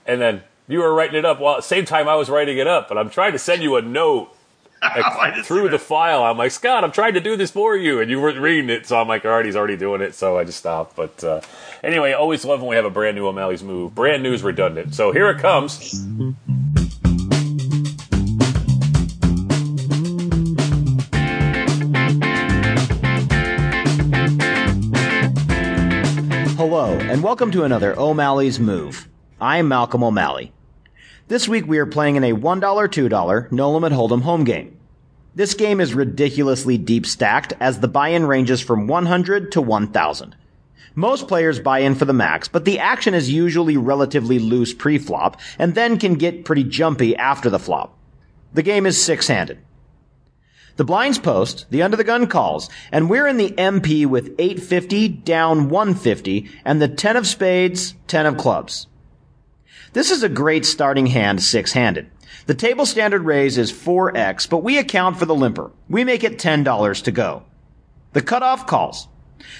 and 0.04 0.20
then 0.20 0.42
you 0.66 0.80
were 0.80 0.92
writing 0.92 1.16
it 1.16 1.24
up 1.24 1.38
while 1.38 1.54
at 1.54 1.58
the 1.58 1.62
same 1.62 1.84
time 1.84 2.08
I 2.08 2.16
was 2.16 2.28
writing 2.28 2.58
it 2.58 2.66
up. 2.66 2.88
But 2.88 2.98
I'm 2.98 3.08
trying 3.08 3.30
to 3.32 3.38
send 3.38 3.62
you 3.62 3.76
a 3.76 3.82
note 3.82 4.34
I 4.82 5.32
just- 5.36 5.48
through 5.48 5.68
the 5.68 5.78
file. 5.78 6.22
I'm 6.24 6.38
like, 6.38 6.52
Scott, 6.52 6.84
I'm 6.84 6.92
trying 6.92 7.14
to 7.14 7.20
do 7.20 7.36
this 7.36 7.50
for 7.50 7.76
you, 7.76 8.00
and 8.00 8.10
you 8.10 8.20
weren't 8.20 8.38
reading 8.38 8.70
it. 8.70 8.86
So 8.86 8.98
I'm 9.00 9.08
like, 9.08 9.24
all 9.24 9.32
right, 9.32 9.44
he's 9.44 9.56
already 9.56 9.76
doing 9.76 10.00
it. 10.00 10.14
So 10.14 10.38
I 10.38 10.44
just 10.44 10.58
stopped. 10.58 10.96
But 10.96 11.22
uh, 11.22 11.40
anyway, 11.82 12.12
always 12.12 12.44
love 12.44 12.60
when 12.60 12.70
we 12.70 12.76
have 12.76 12.84
a 12.86 12.90
brand 12.90 13.16
new 13.16 13.26
O'Malley's 13.26 13.62
move. 13.62 13.94
Brand 13.94 14.22
new 14.22 14.32
is 14.32 14.42
redundant. 14.42 14.94
So 14.94 15.12
here 15.12 15.28
it 15.30 15.38
comes. 15.38 16.06
Hello, 26.56 26.92
and 26.98 27.22
welcome 27.22 27.50
to 27.52 27.64
another 27.64 27.98
O'Malley's 27.98 28.58
Move. 28.60 29.08
I'm 29.40 29.68
Malcolm 29.68 30.02
O'Malley. 30.02 30.52
This 31.30 31.46
week 31.46 31.68
we 31.68 31.78
are 31.78 31.86
playing 31.86 32.16
in 32.16 32.24
a 32.24 32.32
$1, 32.32 32.60
$2 32.60 33.52
no 33.52 33.70
limit 33.70 33.92
hold'em 33.92 34.22
home 34.22 34.42
game. 34.42 34.76
This 35.32 35.54
game 35.54 35.80
is 35.80 35.94
ridiculously 35.94 36.76
deep 36.76 37.06
stacked 37.06 37.52
as 37.60 37.78
the 37.78 37.86
buy-in 37.86 38.26
ranges 38.26 38.60
from 38.60 38.88
100 38.88 39.52
to 39.52 39.62
1000. 39.62 40.34
Most 40.96 41.28
players 41.28 41.60
buy 41.60 41.78
in 41.78 41.94
for 41.94 42.04
the 42.04 42.12
max, 42.12 42.48
but 42.48 42.64
the 42.64 42.80
action 42.80 43.14
is 43.14 43.30
usually 43.30 43.76
relatively 43.76 44.40
loose 44.40 44.74
pre-flop 44.74 45.40
and 45.56 45.76
then 45.76 46.00
can 46.00 46.14
get 46.14 46.44
pretty 46.44 46.64
jumpy 46.64 47.14
after 47.14 47.48
the 47.48 47.60
flop. 47.60 47.96
The 48.52 48.64
game 48.64 48.84
is 48.84 49.00
six-handed. 49.00 49.60
The 50.78 50.84
blinds 50.84 51.20
post, 51.20 51.66
the 51.70 51.84
under 51.84 51.96
the 51.96 52.02
gun 52.02 52.26
calls, 52.26 52.68
and 52.90 53.08
we're 53.08 53.28
in 53.28 53.36
the 53.36 53.52
MP 53.52 54.04
with 54.04 54.34
850 54.36 55.06
down 55.06 55.68
150 55.68 56.50
and 56.64 56.82
the 56.82 56.88
10 56.88 57.16
of 57.16 57.24
spades, 57.24 57.94
10 58.08 58.26
of 58.26 58.36
clubs. 58.36 58.88
This 59.92 60.12
is 60.12 60.22
a 60.22 60.28
great 60.28 60.64
starting 60.64 61.06
hand 61.06 61.42
six 61.42 61.72
handed. 61.72 62.10
The 62.46 62.54
table 62.54 62.86
standard 62.86 63.24
raise 63.24 63.58
is 63.58 63.72
4x, 63.72 64.48
but 64.48 64.62
we 64.62 64.78
account 64.78 65.18
for 65.18 65.26
the 65.26 65.34
limper. 65.34 65.72
We 65.88 66.04
make 66.04 66.22
it 66.22 66.38
$10 66.38 67.02
to 67.02 67.10
go. 67.10 67.42
The 68.12 68.22
cutoff 68.22 68.68
calls. 68.68 69.08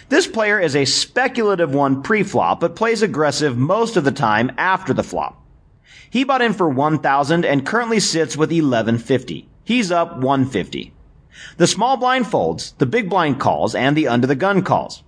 This 0.09 0.29
player 0.29 0.61
is 0.61 0.77
a 0.77 0.85
speculative 0.85 1.75
one 1.75 2.03
pre-flop, 2.03 2.61
but 2.61 2.77
plays 2.77 3.03
aggressive 3.03 3.57
most 3.57 3.97
of 3.97 4.05
the 4.05 4.13
time 4.13 4.53
after 4.57 4.95
the 4.95 5.03
flop. 5.03 5.45
He 6.09 6.23
bought 6.23 6.43
in 6.43 6.53
for 6.53 6.69
1000 6.69 7.45
and 7.45 7.67
currently 7.67 7.99
sits 7.99 8.37
with 8.37 8.51
1150. 8.51 9.49
He's 9.65 9.91
up 9.91 10.19
150. 10.19 10.93
The 11.57 11.67
small 11.67 11.97
blind 11.97 12.29
folds, 12.29 12.73
the 12.79 12.87
big 12.87 13.11
blind 13.11 13.41
calls, 13.41 13.75
and 13.75 13.97
the 13.97 14.07
under 14.07 14.29
the 14.29 14.37
gun 14.37 14.63
calls. 14.63 15.03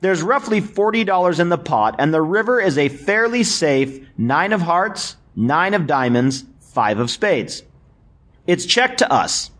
There's 0.00 0.22
roughly 0.22 0.60
$40 0.60 1.40
in 1.40 1.48
the 1.48 1.58
pot, 1.58 1.96
and 1.98 2.14
the 2.14 2.22
river 2.22 2.60
is 2.60 2.78
a 2.78 2.88
fairly 2.88 3.42
safe 3.42 4.06
nine 4.16 4.52
of 4.52 4.60
hearts, 4.60 5.16
nine 5.34 5.74
of 5.74 5.88
diamonds, 5.88 6.44
five 6.60 7.00
of 7.00 7.10
spades. 7.10 7.64
It's 8.46 8.64
check 8.64 8.98
to 8.98 9.12
us. 9.12 9.50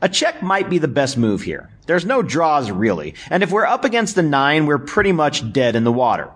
A 0.00 0.08
check 0.08 0.42
might 0.42 0.70
be 0.70 0.78
the 0.78 0.88
best 0.88 1.18
move 1.18 1.42
here. 1.42 1.68
There's 1.86 2.06
no 2.06 2.22
draws 2.22 2.70
really, 2.70 3.14
and 3.28 3.42
if 3.42 3.50
we're 3.50 3.66
up 3.66 3.84
against 3.84 4.14
the 4.14 4.22
nine, 4.22 4.64
we're 4.64 4.78
pretty 4.78 5.12
much 5.12 5.52
dead 5.52 5.76
in 5.76 5.84
the 5.84 5.92
water. 5.92 6.30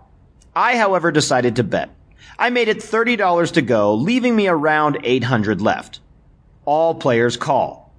I, 0.54 0.76
however, 0.76 1.10
decided 1.10 1.56
to 1.56 1.64
bet. 1.64 1.90
I 2.38 2.50
made 2.50 2.68
it 2.68 2.78
$30 2.78 3.52
to 3.52 3.62
go, 3.62 3.94
leaving 3.94 4.36
me 4.36 4.48
around 4.48 4.98
800 5.02 5.62
left. 5.62 6.00
All 6.66 6.94
players 6.94 7.38
call. 7.38 7.92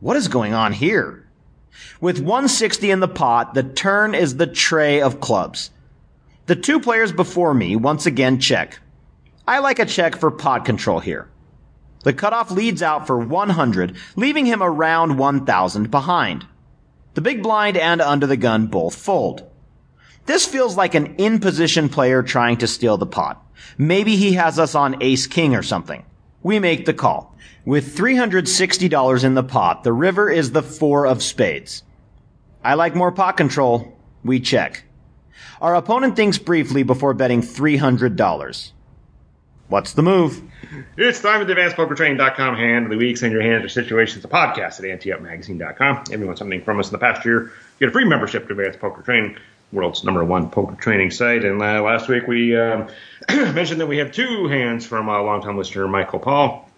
What 0.00 0.16
is 0.16 0.28
going 0.28 0.54
on 0.54 0.72
here? 0.72 1.27
With 2.00 2.18
160 2.18 2.90
in 2.90 3.00
the 3.00 3.08
pot, 3.08 3.54
the 3.54 3.62
turn 3.62 4.14
is 4.14 4.36
the 4.36 4.46
tray 4.46 5.00
of 5.00 5.20
clubs. 5.20 5.70
The 6.46 6.56
two 6.56 6.80
players 6.80 7.12
before 7.12 7.54
me 7.54 7.76
once 7.76 8.06
again 8.06 8.40
check. 8.40 8.78
I 9.46 9.58
like 9.58 9.78
a 9.78 9.86
check 9.86 10.16
for 10.16 10.30
pot 10.30 10.64
control 10.64 11.00
here. 11.00 11.28
The 12.04 12.12
cutoff 12.12 12.50
leads 12.50 12.82
out 12.82 13.06
for 13.06 13.18
100, 13.18 13.96
leaving 14.16 14.46
him 14.46 14.62
around 14.62 15.18
1000 15.18 15.90
behind. 15.90 16.46
The 17.14 17.20
big 17.20 17.42
blind 17.42 17.76
and 17.76 18.00
under 18.00 18.26
the 18.26 18.36
gun 18.36 18.68
both 18.68 18.94
fold. 18.94 19.42
This 20.26 20.46
feels 20.46 20.76
like 20.76 20.94
an 20.94 21.16
in 21.16 21.40
position 21.40 21.88
player 21.88 22.22
trying 22.22 22.58
to 22.58 22.66
steal 22.66 22.96
the 22.96 23.06
pot. 23.06 23.44
Maybe 23.76 24.16
he 24.16 24.34
has 24.34 24.58
us 24.58 24.74
on 24.74 25.02
ace 25.02 25.26
king 25.26 25.54
or 25.54 25.62
something. 25.62 26.04
We 26.42 26.58
make 26.58 26.86
the 26.86 26.94
call. 26.94 27.36
With 27.64 27.96
$360 27.96 29.24
in 29.24 29.34
the 29.34 29.42
pot, 29.42 29.84
the 29.84 29.92
river 29.92 30.30
is 30.30 30.52
the 30.52 30.62
four 30.62 31.06
of 31.06 31.22
spades. 31.22 31.82
I 32.64 32.74
like 32.74 32.94
more 32.94 33.12
pot 33.12 33.36
control. 33.36 33.96
We 34.24 34.40
check. 34.40 34.84
Our 35.60 35.74
opponent 35.74 36.16
thinks 36.16 36.38
briefly 36.38 36.82
before 36.82 37.14
betting 37.14 37.42
$300. 37.42 38.72
What's 39.68 39.92
the 39.92 40.02
move? 40.02 40.42
It's 40.96 41.20
time 41.20 41.42
at 41.42 41.46
the 41.46 41.54
AdvancedPokerTraining.com 41.54 42.56
hand 42.56 42.86
of 42.86 42.90
the 42.90 42.96
week. 42.96 43.18
Send 43.18 43.32
your 43.32 43.42
hand 43.42 43.64
or 43.64 43.68
situations 43.68 44.22
to 44.22 44.28
podcast 44.28 44.78
at 44.78 44.84
you 46.20 46.26
want 46.26 46.38
something 46.38 46.62
from 46.62 46.80
us 46.80 46.88
in 46.88 46.92
the 46.92 46.98
past 46.98 47.24
year, 47.26 47.52
get 47.78 47.90
a 47.90 47.92
free 47.92 48.06
membership 48.06 48.46
to 48.46 48.52
Advanced 48.52 48.80
Poker 48.80 49.02
Training, 49.02 49.36
world's 49.72 50.04
number 50.04 50.24
one 50.24 50.50
poker 50.50 50.74
training 50.74 51.10
site. 51.10 51.44
And 51.44 51.60
uh, 51.60 51.82
last 51.82 52.08
week 52.08 52.26
we 52.26 52.56
um, 52.56 52.88
mentioned 53.28 53.80
that 53.80 53.86
we 53.86 53.98
have 53.98 54.12
two 54.12 54.48
hands 54.48 54.86
from 54.86 55.08
a 55.08 55.22
longtime 55.22 55.56
listener, 55.56 55.86
Michael 55.88 56.20
Paul. 56.20 56.68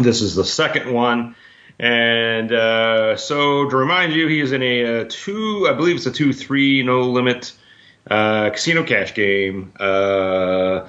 This 0.00 0.22
is 0.22 0.34
the 0.34 0.44
second 0.44 0.92
one. 0.92 1.36
And 1.78 2.52
uh, 2.52 3.16
so 3.16 3.68
to 3.68 3.76
remind 3.76 4.12
you, 4.12 4.28
he 4.28 4.40
is 4.40 4.52
in 4.52 4.62
a 4.62 5.00
uh, 5.00 5.04
two, 5.08 5.66
I 5.68 5.74
believe 5.74 5.96
it's 5.96 6.06
a 6.06 6.12
two 6.12 6.32
three 6.32 6.82
no 6.82 7.10
limit 7.10 7.52
uh, 8.08 8.50
casino 8.50 8.84
cash 8.84 9.14
game. 9.14 9.72
Uh, 9.78 10.88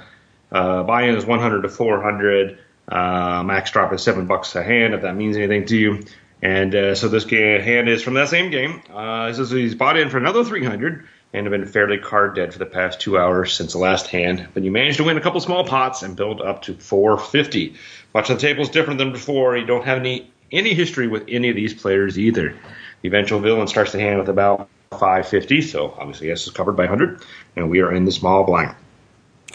uh, 0.52 0.82
buy-in 0.84 1.16
is 1.16 1.26
100 1.26 1.62
to 1.62 1.68
400. 1.68 2.58
Uh, 2.88 3.42
max 3.44 3.72
drop 3.72 3.92
is 3.92 4.02
seven 4.02 4.26
bucks 4.26 4.54
a 4.54 4.62
hand, 4.62 4.94
if 4.94 5.02
that 5.02 5.16
means 5.16 5.36
anything 5.36 5.66
to 5.66 5.76
you. 5.76 6.04
And 6.40 6.74
uh, 6.74 6.94
so 6.94 7.08
this 7.08 7.24
hand 7.28 7.88
is 7.88 8.02
from 8.02 8.14
that 8.14 8.28
same 8.28 8.50
game. 8.50 8.82
Uh, 8.92 9.28
he 9.28 9.34
says 9.34 9.50
he's 9.50 9.74
bought 9.74 9.96
in 9.96 10.10
for 10.10 10.18
another 10.18 10.44
300 10.44 11.06
and 11.36 11.44
have 11.44 11.50
been 11.50 11.66
fairly 11.66 11.98
card 11.98 12.34
dead 12.34 12.50
for 12.50 12.58
the 12.58 12.64
past 12.64 12.98
two 12.98 13.18
hours 13.18 13.52
since 13.52 13.72
the 13.72 13.78
last 13.78 14.06
hand. 14.06 14.48
But 14.54 14.62
you 14.62 14.70
managed 14.70 14.96
to 14.96 15.04
win 15.04 15.18
a 15.18 15.20
couple 15.20 15.38
small 15.40 15.64
pots 15.64 16.02
and 16.02 16.16
build 16.16 16.40
up 16.40 16.62
to 16.62 16.74
450. 16.74 17.74
Watch 18.14 18.28
the 18.28 18.36
table 18.36 18.62
is 18.62 18.70
different 18.70 18.96
than 18.96 19.12
before. 19.12 19.54
You 19.54 19.66
don't 19.66 19.84
have 19.84 19.98
any 19.98 20.30
any 20.50 20.72
history 20.72 21.08
with 21.08 21.24
any 21.28 21.50
of 21.50 21.56
these 21.56 21.74
players 21.74 22.18
either. 22.18 22.54
The 23.02 23.08
eventual 23.08 23.40
villain 23.40 23.68
starts 23.68 23.92
the 23.92 24.00
hand 24.00 24.18
with 24.18 24.30
about 24.30 24.70
550, 24.92 25.60
so 25.60 25.94
obviously 25.98 26.30
S 26.30 26.46
is 26.46 26.52
covered 26.52 26.76
by 26.76 26.84
100, 26.84 27.22
and 27.56 27.68
we 27.68 27.80
are 27.80 27.92
in 27.92 28.06
the 28.06 28.12
small 28.12 28.44
blind. 28.44 28.74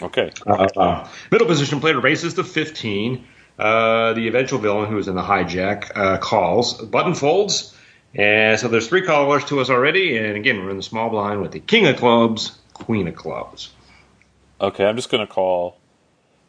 Okay. 0.00 0.30
Uh, 0.46 0.68
uh, 0.76 1.08
middle 1.32 1.48
position 1.48 1.80
player 1.80 2.00
raises 2.00 2.34
to 2.34 2.44
15. 2.44 3.26
Uh, 3.58 4.12
the 4.12 4.28
eventual 4.28 4.60
villain, 4.60 4.88
who 4.88 4.98
is 4.98 5.08
in 5.08 5.16
the 5.16 5.22
hijack, 5.22 5.90
uh, 5.96 6.18
calls. 6.18 6.74
Button 6.74 7.14
folds. 7.14 7.71
And 8.14 8.60
so 8.60 8.68
there's 8.68 8.88
three 8.88 9.02
callers 9.02 9.44
to 9.46 9.60
us 9.60 9.70
already. 9.70 10.18
And 10.18 10.36
again, 10.36 10.62
we're 10.62 10.70
in 10.70 10.76
the 10.76 10.82
small 10.82 11.10
blind 11.10 11.40
with 11.40 11.52
the 11.52 11.60
king 11.60 11.86
of 11.86 11.96
clubs, 11.96 12.58
queen 12.74 13.08
of 13.08 13.14
clubs. 13.14 13.70
Okay, 14.60 14.84
I'm 14.84 14.96
just 14.96 15.10
going 15.10 15.26
to 15.26 15.32
call. 15.32 15.78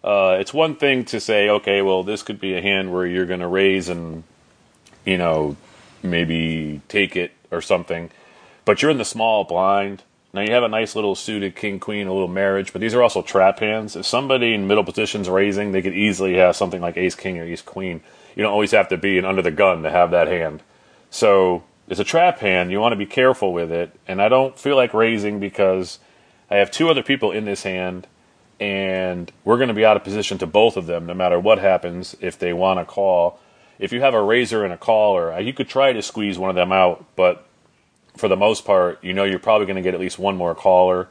Uh, 0.04 0.38
it's 0.39 0.54
one 0.54 0.76
thing 0.76 1.06
to 1.06 1.19
say, 1.19 1.49
okay, 1.49 1.82
well, 1.82 2.04
this 2.04 2.23
could 2.23 2.39
be 2.39 2.56
a 2.56 2.62
hand 2.62 2.93
where 2.93 3.06
you're 3.06 3.26
going 3.26 3.39
to 3.39 3.47
raise 3.47 3.88
and, 3.88 4.23
you 5.06 5.17
know, 5.17 5.56
maybe 6.04 6.82
take 6.89 7.15
it 7.15 7.32
or 7.49 7.62
something, 7.62 8.12
but 8.65 8.82
you're 8.82 8.91
in 8.91 8.97
the 8.97 9.06
small 9.06 9.45
blind. 9.45 10.04
Now 10.34 10.41
you 10.41 10.52
have 10.52 10.63
a 10.63 10.67
nice 10.67 10.95
little 10.95 11.15
suited 11.15 11.56
king 11.56 11.80
queen, 11.80 12.08
a 12.08 12.13
little 12.13 12.28
marriage, 12.28 12.73
but 12.73 12.82
these 12.82 12.93
are 12.93 13.04
also 13.04 13.21
trap 13.21 13.60
hands. 13.60 13.95
If 13.95 14.06
somebody 14.06 14.54
in 14.54 14.67
middle 14.67 14.84
position's 14.84 15.30
raising, 15.30 15.71
they 15.71 15.82
could 15.82 15.93
easily 15.93 16.36
have 16.36 16.56
something 16.56 16.82
like 16.82 16.97
ace 16.97 17.15
king 17.15 17.38
or 17.39 17.43
ace 17.43 17.62
queen. 17.62 18.02
You 18.36 18.43
don't 18.43 18.52
always 18.52 18.71
have 18.71 18.89
to 18.89 18.97
be 18.97 19.17
an 19.17 19.26
under 19.26 19.43
the 19.43 19.52
gun 19.52 19.84
to 19.84 19.91
have 19.91 20.12
that 20.12 20.28
hand. 20.28 20.62
So 21.13 21.63
it's 21.88 21.99
a 21.99 22.04
trap 22.04 22.39
hand. 22.39 22.71
You 22.71 22.80
want 22.80 22.93
to 22.93 22.97
be 22.97 23.06
careful 23.06 23.54
with 23.54 23.71
it. 23.71 23.91
And 24.08 24.19
I 24.19 24.30
don't 24.30 24.58
feel 24.58 24.76
like 24.76 24.95
raising 24.95 25.39
because 25.39 25.99
I 26.49 26.56
have 26.56 26.71
two 26.71 26.89
other 26.89 27.04
people 27.04 27.32
in 27.32 27.45
this 27.45 27.62
hand, 27.62 28.08
and 28.60 29.32
we're 29.43 29.58
going 29.58 29.67
to 29.67 29.76
be 29.76 29.86
out 29.86 29.95
of 29.95 30.04
position 30.04 30.39
to 30.39 30.47
both 30.47 30.76
of 30.76 30.88
them 30.88 31.06
no 31.06 31.13
matter 31.13 31.39
what 31.39 31.60
happens 31.60 32.15
if 32.19 32.39
they 32.39 32.52
want 32.52 32.80
to 32.80 32.86
call. 32.86 33.39
If 33.78 33.93
you 33.93 34.02
have 34.02 34.15
a 34.15 34.23
raiser 34.23 34.63
and 34.63 34.73
a 34.73 34.78
caller, 34.78 35.39
you 35.39 35.54
could 35.54 35.69
try 35.69 35.93
to 35.93 36.02
squeeze 36.02 36.39
one 36.39 36.49
of 36.49 36.56
them 36.56 36.71
out, 36.71 37.06
but 37.15 37.45
for 38.17 38.28
the 38.28 38.36
most 38.36 38.65
part, 38.65 39.04
you 39.04 39.13
know 39.13 39.23
you're 39.23 39.38
probably 39.38 39.67
going 39.67 39.76
to 39.76 39.84
get 39.84 39.93
at 39.93 39.99
least 39.99 40.17
one 40.17 40.36
more 40.36 40.56
caller 40.56 41.10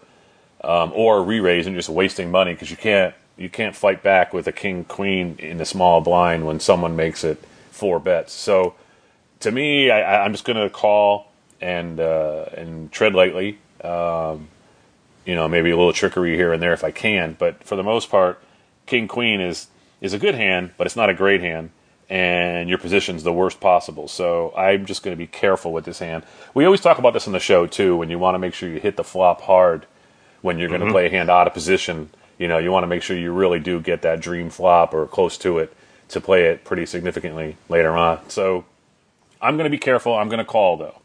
um, 0.65 0.91
or 0.97 1.23
re-raise 1.23 1.69
and 1.69 1.77
just 1.77 1.89
wasting 1.89 2.29
money 2.29 2.55
because 2.55 2.73
you 2.73 2.77
can't 2.77 3.15
you 3.37 3.49
can't 3.49 3.77
fight 3.77 4.03
back 4.03 4.33
with 4.33 4.49
a 4.49 4.53
king 4.53 4.85
queen 4.85 5.37
in 5.39 5.59
the 5.59 5.65
small 5.65 6.01
blind 6.01 6.45
when 6.45 6.59
someone 6.59 6.97
makes 6.97 7.23
it 7.23 7.39
four 7.71 8.01
bets. 8.01 8.33
So 8.33 8.75
to 9.43 9.51
me, 9.51 9.91
I, 9.91 10.25
I'm 10.25 10.33
just 10.33 10.45
going 10.45 10.57
to 10.57 10.71
call 10.71 11.31
and 11.61 12.01
uh, 12.01 12.47
and 12.57 12.91
tread 12.91 13.15
lightly. 13.15 13.59
Um, 13.83 14.49
you 15.25 15.35
know, 15.35 15.47
maybe 15.49 15.71
a 15.71 15.77
little 15.77 15.93
trickery 15.93 16.35
here 16.37 16.53
and 16.53 16.61
there 16.61 16.73
if 16.73 16.83
I 16.83 16.91
can, 16.91 17.37
but 17.39 17.63
for 17.63 17.77
the 17.77 17.83
most 17.83 18.11
part, 18.11 18.43
king 18.87 19.07
queen 19.07 19.41
is 19.41 19.69
is 20.01 20.13
a 20.13 20.19
good 20.19 20.35
hand, 20.35 20.73
but 20.77 20.87
it's 20.87 20.97
not 20.97 21.11
a 21.11 21.15
great 21.15 21.41
hand, 21.41 21.71
and 22.11 22.69
your 22.69 22.79
position's 22.79 23.23
the 23.23 23.33
worst 23.33 23.61
possible. 23.61 24.09
So 24.09 24.53
I'm 24.57 24.85
just 24.85 25.03
going 25.03 25.17
to 25.17 25.19
be 25.19 25.29
careful 25.29 25.73
with 25.73 25.85
this 25.85 26.01
hand. 26.01 26.25
We 26.55 26.65
always 26.65 26.81
talk 26.81 26.99
about 26.99 27.13
this 27.13 27.27
on 27.27 27.33
the 27.33 27.41
show 27.41 27.67
too. 27.67 27.97
When 27.97 28.11
you 28.11 28.19
want 28.19 28.35
to 28.35 28.41
make 28.41 28.55
sure 28.55 28.69
you 28.69 28.81
hit 28.81 28.97
the 28.97 29.05
flop 29.05 29.43
hard 29.43 29.87
when 30.41 30.59
you're 30.59 30.69
going 30.69 30.81
to 30.81 30.87
mm-hmm. 30.87 30.93
play 30.93 31.07
a 31.07 31.11
hand 31.11 31.31
out 31.31 31.47
of 31.47 31.55
position, 31.55 32.11
you 32.37 32.49
know, 32.49 32.59
you 32.59 32.73
want 32.73 32.83
to 32.83 32.89
make 32.89 33.03
sure 33.03 33.17
you 33.17 33.33
really 33.33 33.61
do 33.61 33.81
get 33.81 34.03
that 34.03 34.21
dream 34.21 34.51
flop 34.51 34.93
or 34.93 35.07
close 35.07 35.39
to 35.39 35.59
it 35.59 35.73
to 36.09 36.21
play 36.21 36.47
it 36.47 36.65
pretty 36.65 36.85
significantly 36.85 37.57
later 37.69 37.97
on. 37.97 38.29
So 38.29 38.65
I'm 39.43 39.57
going 39.57 39.65
to 39.65 39.71
be 39.71 39.79
careful. 39.79 40.15
I'm 40.15 40.29
going 40.29 40.39
to 40.39 40.45
call 40.45 40.77
though. 40.79 41.03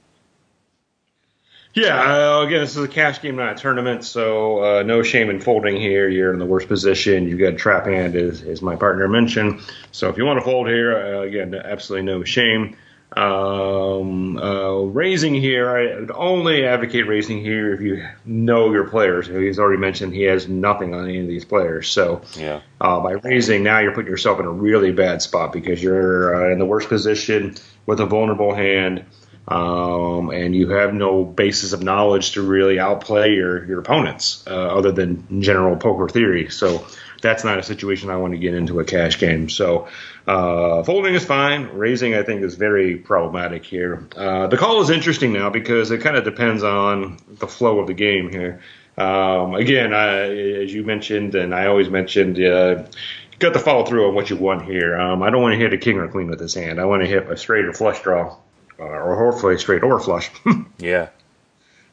Yeah, 1.73 2.39
uh, 2.39 2.41
again, 2.41 2.61
this 2.61 2.75
is 2.75 2.83
a 2.83 2.87
cash 2.87 3.21
game, 3.21 3.35
not 3.35 3.53
a 3.53 3.55
tournament, 3.55 4.03
so 4.03 4.63
uh, 4.63 4.83
no 4.83 5.03
shame 5.03 5.29
in 5.29 5.39
folding 5.39 5.79
here. 5.79 6.09
You're 6.09 6.33
in 6.33 6.39
the 6.39 6.45
worst 6.45 6.67
position. 6.67 7.27
You've 7.27 7.39
got 7.39 7.53
a 7.53 7.55
trap 7.55 7.85
hand, 7.85 8.15
as, 8.15 8.41
as 8.41 8.63
my 8.63 8.75
partner 8.75 9.07
mentioned. 9.07 9.61
So 9.91 10.09
if 10.09 10.17
you 10.17 10.25
want 10.25 10.39
to 10.39 10.45
fold 10.45 10.67
here, 10.67 10.97
uh, 10.97 11.21
again, 11.21 11.53
absolutely 11.53 12.05
no 12.07 12.23
shame. 12.23 12.77
Um, 13.15 14.37
uh, 14.37 14.79
raising 14.79 15.33
here, 15.33 15.69
I 15.69 15.99
would 15.99 16.11
only 16.11 16.65
advocate 16.65 17.07
raising 17.07 17.39
here 17.39 17.73
if 17.73 17.81
you 17.81 18.05
know 18.25 18.71
your 18.71 18.89
players. 18.89 19.27
He's 19.27 19.59
already 19.59 19.79
mentioned 19.79 20.13
he 20.13 20.23
has 20.23 20.47
nothing 20.47 20.93
on 20.93 21.05
any 21.07 21.21
of 21.21 21.27
these 21.27 21.45
players. 21.45 21.89
So 21.89 22.21
yeah. 22.35 22.61
uh, 22.81 22.99
by 22.99 23.13
raising 23.13 23.63
now, 23.63 23.79
you're 23.79 23.93
putting 23.93 24.11
yourself 24.11 24.39
in 24.39 24.45
a 24.45 24.51
really 24.51 24.91
bad 24.91 25.21
spot 25.21 25.53
because 25.53 25.81
you're 25.81 26.35
uh, 26.35 26.51
in 26.51 26.59
the 26.59 26.65
worst 26.65 26.89
position 26.89 27.55
with 27.85 28.01
a 28.01 28.05
vulnerable 28.05 28.53
hand. 28.53 29.05
Um, 29.47 30.29
and 30.31 30.53
you 30.53 30.71
have 30.71 30.93
no 30.93 31.23
basis 31.23 31.71
of 31.71 31.81
knowledge 31.81 32.31
to 32.31 32.41
really 32.41 32.79
outplay 32.79 33.33
your, 33.33 33.63
your 33.63 33.79
opponents 33.79 34.43
uh, 34.45 34.51
other 34.53 34.91
than 34.91 35.41
general 35.41 35.77
poker 35.77 36.09
theory. 36.09 36.49
So 36.49 36.85
that's 37.21 37.43
not 37.43 37.57
a 37.57 37.63
situation 37.63 38.09
I 38.09 38.17
want 38.17 38.33
to 38.33 38.39
get 38.39 38.53
into 38.53 38.79
a 38.79 38.85
cash 38.85 39.19
game. 39.19 39.49
So 39.49 39.87
uh, 40.27 40.83
folding 40.83 41.15
is 41.15 41.25
fine. 41.25 41.69
Raising, 41.69 42.15
I 42.15 42.23
think, 42.23 42.41
is 42.41 42.55
very 42.55 42.97
problematic 42.97 43.65
here. 43.65 44.07
Uh, 44.15 44.47
the 44.47 44.57
call 44.57 44.81
is 44.81 44.89
interesting 44.89 45.33
now 45.33 45.49
because 45.49 45.91
it 45.91 46.01
kind 46.01 46.15
of 46.15 46.23
depends 46.23 46.63
on 46.63 47.17
the 47.27 47.47
flow 47.47 47.79
of 47.79 47.87
the 47.87 47.93
game 47.93 48.29
here. 48.29 48.61
Um, 48.97 49.55
again, 49.55 49.93
I, 49.93 50.63
as 50.63 50.73
you 50.73 50.83
mentioned, 50.83 51.35
and 51.35 51.53
I 51.53 51.67
always 51.67 51.89
mentioned, 51.89 52.37
uh, 52.37 52.85
you 53.31 53.37
got 53.39 53.53
to 53.53 53.59
follow 53.59 53.85
through 53.85 54.07
on 54.07 54.15
what 54.15 54.29
you 54.29 54.37
want 54.37 54.65
here. 54.65 54.99
Um, 54.99 55.21
I 55.21 55.29
don't 55.29 55.41
want 55.41 55.53
to 55.53 55.59
hit 55.59 55.73
a 55.73 55.77
king 55.77 55.97
or 55.97 56.07
queen 56.07 56.29
with 56.29 56.39
this 56.39 56.55
hand. 56.55 56.79
I 56.79 56.85
want 56.85 57.03
to 57.03 57.07
hit 57.07 57.29
a 57.29 57.37
straight 57.37 57.65
or 57.65 57.73
flush 57.73 58.01
draw, 58.01 58.35
uh, 58.79 58.83
or 58.83 59.31
hopefully 59.31 59.57
straight 59.59 59.83
or 59.83 59.99
flush. 59.99 60.31
yeah 60.79 61.09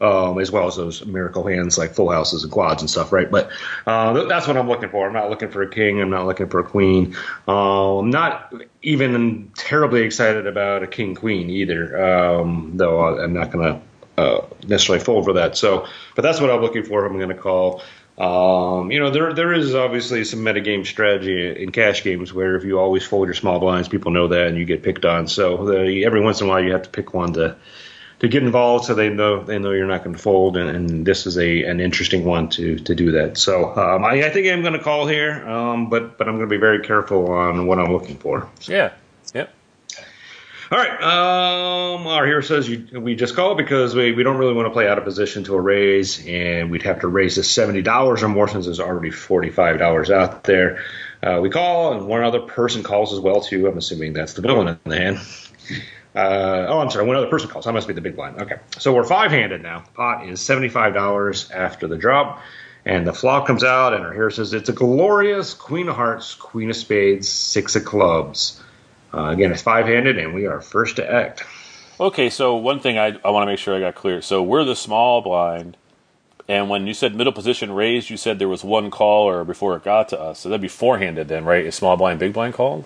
um, 0.00 0.38
as 0.40 0.50
well 0.50 0.66
as 0.66 0.76
those 0.76 1.04
miracle 1.04 1.46
hands 1.46 1.78
like 1.78 1.94
full 1.94 2.10
houses 2.10 2.42
and 2.42 2.52
quads 2.52 2.82
and 2.82 2.90
stuff, 2.90 3.12
right? 3.12 3.30
But 3.30 3.50
uh, 3.86 4.24
that's 4.24 4.46
what 4.46 4.56
I'm 4.56 4.68
looking 4.68 4.90
for. 4.90 5.06
I'm 5.06 5.12
not 5.12 5.30
looking 5.30 5.50
for 5.50 5.62
a 5.62 5.70
king. 5.70 6.00
I'm 6.00 6.10
not 6.10 6.26
looking 6.26 6.48
for 6.48 6.60
a 6.60 6.64
queen. 6.64 7.16
Uh, 7.46 7.98
I'm 7.98 8.10
not 8.10 8.52
even 8.82 9.52
terribly 9.56 10.02
excited 10.02 10.46
about 10.46 10.82
a 10.82 10.86
king 10.86 11.14
queen 11.14 11.50
either, 11.50 12.04
um, 12.04 12.72
though 12.74 13.18
I'm 13.18 13.32
not 13.32 13.50
going 13.50 13.74
to 13.74 14.20
uh, 14.20 14.46
necessarily 14.66 15.04
fold 15.04 15.24
for 15.24 15.34
that. 15.34 15.56
So, 15.56 15.86
but 16.14 16.22
that's 16.22 16.40
what 16.40 16.50
I'm 16.50 16.60
looking 16.60 16.84
for. 16.84 17.04
I'm 17.04 17.16
going 17.16 17.28
to 17.28 17.34
call. 17.34 17.82
Um, 18.16 18.92
you 18.92 19.00
know, 19.00 19.10
there 19.10 19.32
there 19.34 19.52
is 19.52 19.74
obviously 19.74 20.22
some 20.24 20.40
metagame 20.40 20.86
strategy 20.86 21.60
in 21.60 21.72
cash 21.72 22.04
games 22.04 22.32
where 22.32 22.54
if 22.54 22.62
you 22.64 22.78
always 22.78 23.04
fold 23.04 23.26
your 23.26 23.34
small 23.34 23.58
blinds, 23.58 23.88
people 23.88 24.12
know 24.12 24.28
that 24.28 24.46
and 24.46 24.56
you 24.56 24.64
get 24.64 24.84
picked 24.84 25.04
on. 25.04 25.26
So 25.26 25.64
the, 25.64 26.04
every 26.04 26.20
once 26.20 26.40
in 26.40 26.46
a 26.46 26.50
while, 26.50 26.62
you 26.62 26.72
have 26.72 26.82
to 26.82 26.90
pick 26.90 27.12
one 27.12 27.32
to 27.32 27.56
to 28.24 28.28
get 28.28 28.42
involved 28.42 28.86
so 28.86 28.94
they 28.94 29.10
know 29.10 29.44
they 29.44 29.58
know 29.58 29.70
you're 29.70 29.86
not 29.86 30.02
going 30.02 30.16
to 30.16 30.20
fold 30.22 30.56
and, 30.56 30.70
and, 30.70 31.06
this 31.06 31.26
is 31.26 31.36
a 31.36 31.64
an 31.64 31.80
interesting 31.80 32.24
one 32.24 32.48
to 32.48 32.78
to 32.78 32.94
do 32.94 33.12
that. 33.12 33.36
So 33.36 33.76
um, 33.76 34.04
I, 34.04 34.24
I, 34.24 34.30
think 34.30 34.46
I'm 34.48 34.62
going 34.62 34.72
to 34.72 34.82
call 34.82 35.06
here 35.06 35.46
um, 35.48 35.90
but 35.90 36.18
but 36.18 36.26
I'm 36.26 36.36
going 36.36 36.48
to 36.48 36.54
be 36.54 36.58
very 36.58 36.80
careful 36.80 37.30
on 37.30 37.66
what 37.66 37.78
I'm 37.78 37.92
looking 37.92 38.16
for. 38.16 38.48
So. 38.60 38.72
yeah. 38.72 38.92
Yep. 39.34 39.52
All 40.72 40.78
right 40.78 41.02
um, 41.02 42.06
our 42.06 42.26
hero 42.26 42.40
says 42.40 42.68
you, 42.68 43.00
we 43.00 43.14
just 43.14 43.36
call 43.36 43.54
because 43.54 43.94
we, 43.94 44.12
we 44.12 44.22
don't 44.22 44.38
really 44.38 44.54
want 44.54 44.66
to 44.66 44.72
play 44.72 44.88
out 44.88 44.98
of 44.98 45.04
position 45.04 45.44
to 45.44 45.54
a 45.54 45.60
raise 45.60 46.26
and 46.26 46.70
we'd 46.70 46.82
have 46.82 47.00
to 47.00 47.08
raise 47.08 47.36
this 47.36 47.52
$70 47.54 48.22
or 48.22 48.28
more 48.28 48.48
since 48.48 48.64
there's 48.64 48.80
already 48.80 49.10
$45 49.10 50.10
out 50.10 50.44
there. 50.44 50.82
Uh, 51.22 51.40
we 51.42 51.50
call 51.50 51.92
and 51.92 52.06
one 52.06 52.24
other 52.24 52.40
person 52.40 52.82
calls 52.82 53.12
as 53.12 53.20
well 53.20 53.40
too. 53.42 53.66
I'm 53.66 53.76
assuming 53.76 54.14
that's 54.14 54.32
the 54.32 54.42
villain 54.42 54.68
in 54.68 54.90
the 54.90 54.96
hand 54.96 55.18
uh, 56.14 56.66
oh, 56.68 56.80
I'm 56.80 56.90
sorry. 56.90 57.06
One 57.06 57.16
other 57.16 57.26
person 57.26 57.48
calls. 57.48 57.66
I 57.66 57.72
must 57.72 57.88
be 57.88 57.94
the 57.94 58.00
big 58.00 58.16
blind. 58.16 58.40
Okay. 58.40 58.56
So 58.78 58.92
we're 58.94 59.04
five 59.04 59.30
handed 59.30 59.62
now. 59.62 59.80
The 59.80 59.90
pot 59.90 60.28
is 60.28 60.40
$75 60.40 61.52
after 61.52 61.88
the 61.88 61.96
drop. 61.96 62.40
And 62.86 63.06
the 63.06 63.14
flop 63.14 63.46
comes 63.46 63.64
out, 63.64 63.94
and 63.94 64.04
our 64.04 64.12
hero 64.12 64.28
says 64.28 64.52
it's 64.52 64.68
a 64.68 64.72
glorious 64.72 65.54
Queen 65.54 65.88
of 65.88 65.96
Hearts, 65.96 66.34
Queen 66.34 66.68
of 66.68 66.76
Spades, 66.76 67.28
Six 67.28 67.76
of 67.76 67.84
Clubs. 67.86 68.62
Uh, 69.12 69.28
again, 69.28 69.52
it's 69.52 69.62
five 69.62 69.86
handed, 69.86 70.18
and 70.18 70.34
we 70.34 70.46
are 70.46 70.60
first 70.60 70.96
to 70.96 71.10
act. 71.10 71.44
Okay, 71.98 72.28
so 72.28 72.56
one 72.56 72.80
thing 72.80 72.98
I, 72.98 73.18
I 73.24 73.30
want 73.30 73.46
to 73.46 73.46
make 73.46 73.58
sure 73.58 73.74
I 73.74 73.80
got 73.80 73.94
clear. 73.94 74.20
So 74.20 74.42
we're 74.42 74.64
the 74.64 74.76
small 74.76 75.22
blind, 75.22 75.78
and 76.46 76.68
when 76.68 76.86
you 76.86 76.92
said 76.92 77.14
middle 77.14 77.32
position 77.32 77.72
raised, 77.72 78.10
you 78.10 78.18
said 78.18 78.38
there 78.38 78.48
was 78.48 78.62
one 78.62 78.90
caller 78.90 79.44
before 79.44 79.76
it 79.76 79.84
got 79.84 80.10
to 80.10 80.20
us. 80.20 80.40
So 80.40 80.50
that'd 80.50 80.60
be 80.60 80.68
four 80.68 80.98
handed 80.98 81.28
then, 81.28 81.46
right? 81.46 81.64
Is 81.64 81.74
small 81.74 81.96
blind, 81.96 82.18
big 82.18 82.34
blind 82.34 82.52
called? 82.52 82.84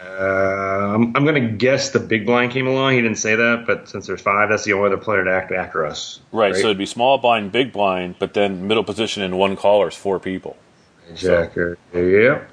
Uh, 0.00 0.94
I'm, 0.94 1.16
I'm 1.16 1.24
going 1.24 1.42
to 1.42 1.52
guess 1.52 1.90
the 1.90 2.00
big 2.00 2.26
blind 2.26 2.52
came 2.52 2.66
along. 2.66 2.92
He 2.92 3.02
didn't 3.02 3.18
say 3.18 3.34
that, 3.34 3.64
but 3.66 3.88
since 3.88 4.06
there's 4.06 4.20
five, 4.20 4.48
that's 4.48 4.64
the 4.64 4.74
only 4.74 4.86
other 4.86 4.96
player 4.96 5.24
to 5.24 5.30
act 5.30 5.50
after 5.50 5.84
us. 5.84 6.20
Right, 6.30 6.52
right? 6.52 6.60
so 6.60 6.66
it'd 6.68 6.78
be 6.78 6.86
small 6.86 7.18
blind, 7.18 7.52
big 7.52 7.72
blind, 7.72 8.16
but 8.18 8.34
then 8.34 8.66
middle 8.68 8.84
position 8.84 9.22
and 9.22 9.38
one 9.38 9.56
caller 9.56 9.88
is 9.88 9.94
four 9.94 10.20
people. 10.20 10.56
Exactly. 11.10 11.74
So. 11.92 11.98
Yep. 11.98 12.50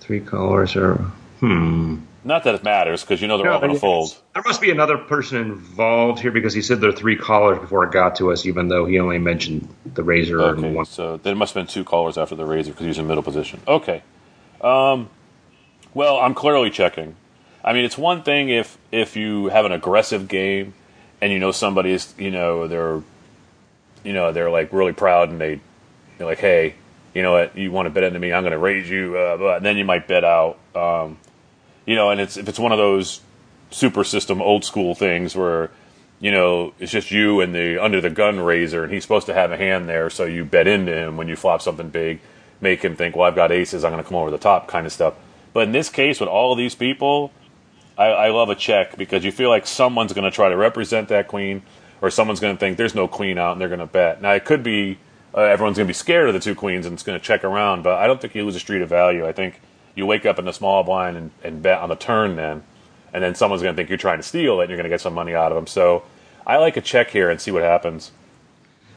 Three 0.00 0.20
callers 0.20 0.76
are. 0.76 0.96
Hmm. 1.40 1.98
Not 2.22 2.44
that 2.44 2.54
it 2.54 2.62
matters 2.62 3.00
because 3.02 3.22
you 3.22 3.28
know 3.28 3.38
they're 3.38 3.46
no, 3.46 3.54
all 3.54 3.60
going 3.60 3.72
to 3.72 3.78
fold. 3.78 4.14
There 4.34 4.42
must 4.44 4.60
be 4.60 4.70
another 4.70 4.98
person 4.98 5.40
involved 5.40 6.20
here 6.20 6.30
because 6.30 6.52
he 6.52 6.60
said 6.60 6.80
there 6.80 6.90
are 6.90 6.94
three 6.94 7.16
callers 7.16 7.58
before 7.58 7.84
it 7.84 7.92
got 7.92 8.16
to 8.16 8.30
us, 8.30 8.44
even 8.44 8.68
though 8.68 8.84
he 8.84 8.98
only 8.98 9.18
mentioned 9.18 9.74
the 9.86 10.02
raiser. 10.02 10.38
Okay, 10.40 10.70
one. 10.70 10.84
so 10.84 11.16
there 11.16 11.34
must 11.34 11.54
have 11.54 11.66
been 11.66 11.72
two 11.72 11.84
callers 11.84 12.18
after 12.18 12.34
the 12.34 12.44
raiser 12.44 12.72
because 12.72 12.82
he 12.82 12.88
was 12.88 12.98
in 12.98 13.06
middle 13.06 13.22
position. 13.22 13.60
Okay. 13.66 14.02
Um, 14.60 15.08
well, 15.94 16.18
I'm 16.18 16.34
clearly 16.34 16.70
checking. 16.70 17.16
I 17.64 17.72
mean, 17.72 17.84
it's 17.84 17.98
one 17.98 18.22
thing 18.22 18.48
if 18.48 18.78
if 18.90 19.16
you 19.16 19.48
have 19.48 19.64
an 19.64 19.72
aggressive 19.72 20.28
game 20.28 20.74
and 21.20 21.32
you 21.32 21.38
know 21.38 21.52
somebody's, 21.52 22.14
you 22.18 22.30
know, 22.30 22.66
they're, 22.66 23.02
you 24.02 24.12
know, 24.12 24.32
they're 24.32 24.50
like 24.50 24.72
really 24.72 24.92
proud 24.92 25.28
and 25.28 25.40
they, 25.40 25.60
they're 26.16 26.26
like, 26.26 26.38
hey, 26.38 26.74
you 27.14 27.22
know 27.22 27.32
what, 27.32 27.56
you 27.56 27.70
want 27.70 27.86
to 27.86 27.90
bet 27.90 28.04
into 28.04 28.18
me, 28.18 28.32
I'm 28.32 28.42
going 28.42 28.52
to 28.52 28.58
raise 28.58 28.88
you, 28.88 29.16
uh, 29.16 29.36
but 29.36 29.62
then 29.62 29.76
you 29.76 29.84
might 29.84 30.08
bet 30.08 30.24
out, 30.24 30.58
um, 30.74 31.18
you 31.84 31.96
know, 31.96 32.10
and 32.10 32.20
it's 32.20 32.36
if 32.36 32.48
it's 32.48 32.58
one 32.58 32.72
of 32.72 32.78
those 32.78 33.20
super 33.70 34.04
system 34.04 34.40
old 34.40 34.64
school 34.64 34.94
things 34.94 35.36
where, 35.36 35.70
you 36.20 36.30
know, 36.30 36.72
it's 36.78 36.92
just 36.92 37.10
you 37.10 37.40
and 37.40 37.54
the 37.54 37.82
under 37.82 38.00
the 38.00 38.10
gun 38.10 38.40
raiser 38.40 38.84
and 38.84 38.92
he's 38.92 39.02
supposed 39.02 39.26
to 39.26 39.34
have 39.34 39.52
a 39.52 39.56
hand 39.56 39.88
there, 39.88 40.08
so 40.08 40.24
you 40.24 40.44
bet 40.44 40.66
into 40.66 40.94
him 40.94 41.16
when 41.16 41.28
you 41.28 41.36
flop 41.36 41.60
something 41.60 41.90
big, 41.90 42.20
make 42.60 42.82
him 42.82 42.96
think, 42.96 43.16
well, 43.16 43.26
I've 43.26 43.34
got 43.34 43.52
aces, 43.52 43.84
I'm 43.84 43.92
going 43.92 44.02
to 44.02 44.08
come 44.08 44.16
over 44.16 44.30
the 44.30 44.38
top, 44.38 44.66
kind 44.68 44.86
of 44.86 44.92
stuff 44.92 45.14
but 45.52 45.64
in 45.64 45.72
this 45.72 45.88
case, 45.88 46.20
with 46.20 46.28
all 46.28 46.52
of 46.52 46.58
these 46.58 46.74
people, 46.74 47.32
I, 47.98 48.06
I 48.06 48.30
love 48.30 48.48
a 48.48 48.54
check 48.54 48.96
because 48.96 49.24
you 49.24 49.32
feel 49.32 49.50
like 49.50 49.66
someone's 49.66 50.12
going 50.12 50.24
to 50.24 50.30
try 50.30 50.48
to 50.48 50.56
represent 50.56 51.08
that 51.08 51.28
queen, 51.28 51.62
or 52.00 52.10
someone's 52.10 52.40
going 52.40 52.54
to 52.56 52.60
think 52.60 52.76
there's 52.76 52.94
no 52.94 53.08
queen 53.08 53.38
out 53.38 53.52
and 53.52 53.60
they're 53.60 53.68
going 53.68 53.80
to 53.80 53.86
bet. 53.86 54.22
Now, 54.22 54.32
it 54.32 54.44
could 54.44 54.62
be 54.62 54.98
uh, 55.34 55.40
everyone's 55.42 55.76
going 55.76 55.86
to 55.86 55.90
be 55.90 55.94
scared 55.94 56.28
of 56.28 56.34
the 56.34 56.40
two 56.40 56.54
queens 56.54 56.86
and 56.86 56.94
it's 56.94 57.02
going 57.02 57.18
to 57.18 57.24
check 57.24 57.44
around, 57.44 57.82
but 57.82 57.94
I 57.94 58.06
don't 58.06 58.20
think 58.20 58.34
you 58.34 58.44
lose 58.44 58.56
a 58.56 58.60
street 58.60 58.82
of 58.82 58.88
value. 58.88 59.26
I 59.26 59.32
think 59.32 59.60
you 59.94 60.06
wake 60.06 60.24
up 60.24 60.38
in 60.38 60.44
the 60.44 60.52
small 60.52 60.82
blind 60.82 61.16
and, 61.16 61.30
and 61.42 61.62
bet 61.62 61.78
on 61.78 61.88
the 61.88 61.96
turn 61.96 62.36
then, 62.36 62.62
and 63.12 63.22
then 63.22 63.34
someone's 63.34 63.62
going 63.62 63.74
to 63.74 63.76
think 63.76 63.88
you're 63.88 63.98
trying 63.98 64.18
to 64.18 64.22
steal 64.22 64.60
it 64.60 64.64
and 64.64 64.70
you're 64.70 64.76
going 64.76 64.84
to 64.84 64.90
get 64.90 65.00
some 65.00 65.14
money 65.14 65.34
out 65.34 65.52
of 65.52 65.56
them. 65.56 65.66
So 65.66 66.04
I 66.46 66.56
like 66.56 66.76
a 66.76 66.80
check 66.80 67.10
here 67.10 67.30
and 67.30 67.40
see 67.40 67.50
what 67.50 67.62
happens. 67.62 68.12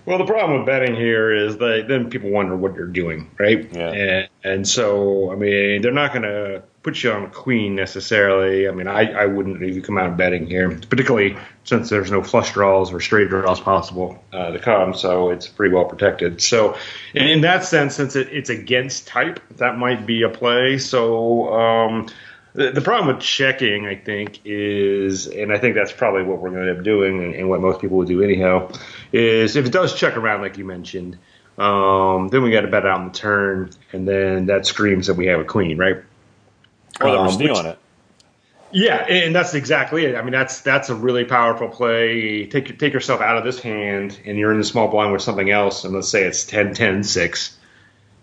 Well, 0.06 0.18
the 0.18 0.26
problem 0.26 0.60
with 0.60 0.66
betting 0.66 0.96
here 0.96 1.34
is 1.34 1.58
that 1.58 1.86
then 1.88 2.10
people 2.10 2.30
wonder 2.30 2.56
what 2.58 2.76
you're 2.76 2.88
doing, 2.88 3.32
right? 3.40 3.70
Yeah. 3.74 3.92
And, 3.92 4.30
and 4.44 4.68
so, 4.68 5.32
I 5.32 5.36
mean, 5.36 5.82
they're 5.82 5.94
not 5.94 6.12
going 6.12 6.24
to 6.24 6.64
put 6.84 7.02
you 7.02 7.12
on 7.14 7.24
a 7.24 7.30
queen 7.30 7.76
necessarily. 7.76 8.68
I 8.68 8.72
mean, 8.72 8.88
I, 8.88 9.14
I 9.14 9.26
wouldn't 9.26 9.64
if 9.64 9.74
you 9.74 9.82
come 9.82 9.98
out 9.98 10.10
of 10.10 10.18
betting 10.18 10.48
here, 10.48 10.70
particularly 10.70 11.38
since 11.64 11.90
there's 11.90 12.12
no 12.12 12.22
flush 12.22 12.52
draws 12.52 12.92
or 12.92 13.00
straight 13.00 13.30
draws 13.30 13.62
possible 13.62 14.22
uh, 14.34 14.52
to 14.52 14.60
come, 14.60 14.94
so 14.94 15.30
it's 15.30 15.48
pretty 15.48 15.74
well 15.74 15.86
protected. 15.86 16.42
So, 16.42 16.78
in, 17.14 17.26
in 17.28 17.42
that 17.42 17.64
sense, 17.64 17.96
since 17.96 18.18
it, 18.18 18.28
it's 18.32 18.50
against 18.50 19.08
type, 19.08 19.40
that 19.58 19.78
might 19.78 20.06
be 20.06 20.24
a 20.24 20.30
play. 20.30 20.78
So, 20.78 21.54
um, 21.54 22.10
the, 22.54 22.72
the 22.72 22.82
problem 22.82 23.16
with 23.16 23.24
checking, 23.24 23.86
I 23.86 23.96
think, 23.96 24.40
is, 24.46 25.28
and 25.28 25.52
I 25.52 25.58
think 25.58 25.76
that's 25.76 25.92
probably 25.92 26.24
what 26.24 26.40
we're 26.40 26.52
going 26.52 26.64
to 26.64 26.70
end 26.70 26.80
up 26.80 26.84
doing, 26.84 27.24
and, 27.24 27.36
and 27.36 27.50
what 27.50 27.62
most 27.62 27.82
people 27.82 27.98
would 27.98 28.08
do 28.08 28.22
anyhow, 28.24 28.72
is 29.12 29.56
if 29.56 29.66
it 29.66 29.72
does 29.72 29.94
check 29.96 30.18
around, 30.18 30.42
like 30.42 30.58
you 30.58 30.66
mentioned, 30.66 31.18
Um, 31.56 32.30
then 32.30 32.42
we 32.42 32.50
got 32.50 32.62
to 32.62 32.68
bet 32.68 32.84
out 32.84 33.00
on 33.00 33.08
the 33.10 33.14
turn, 33.14 33.70
and 33.92 34.08
then 34.08 34.48
that 34.48 34.66
screams 34.66 35.06
that 35.06 35.14
we 35.14 35.28
have 35.28 35.40
a 35.40 35.44
queen, 35.44 35.78
right? 35.78 35.98
Or 37.00 37.12
that 37.12 37.22
we're 37.22 37.32
stealing 37.32 37.68
it. 37.68 37.78
Yeah, 38.72 39.06
and 39.08 39.36
that's 39.36 39.54
exactly 39.54 40.06
it. 40.06 40.16
I 40.16 40.24
mean, 40.24 40.32
that's 40.32 40.62
that's 40.62 40.90
a 40.90 40.96
really 40.96 41.26
powerful 41.26 41.70
play. 41.70 42.48
Take 42.48 42.80
take 42.80 42.92
yourself 42.92 43.22
out 43.22 43.38
of 43.38 43.44
this 43.44 43.60
hand, 43.60 44.20
and 44.26 44.36
you're 44.36 44.52
in 44.52 44.58
the 44.58 44.64
small 44.64 44.88
blind 44.88 45.14
with 45.14 45.22
something 45.22 45.52
else, 45.52 45.84
and 45.84 45.94
let's 45.94 46.10
say 46.10 46.24
it's 46.24 46.44
10, 46.44 46.74
10, 46.74 47.04
6, 47.04 47.58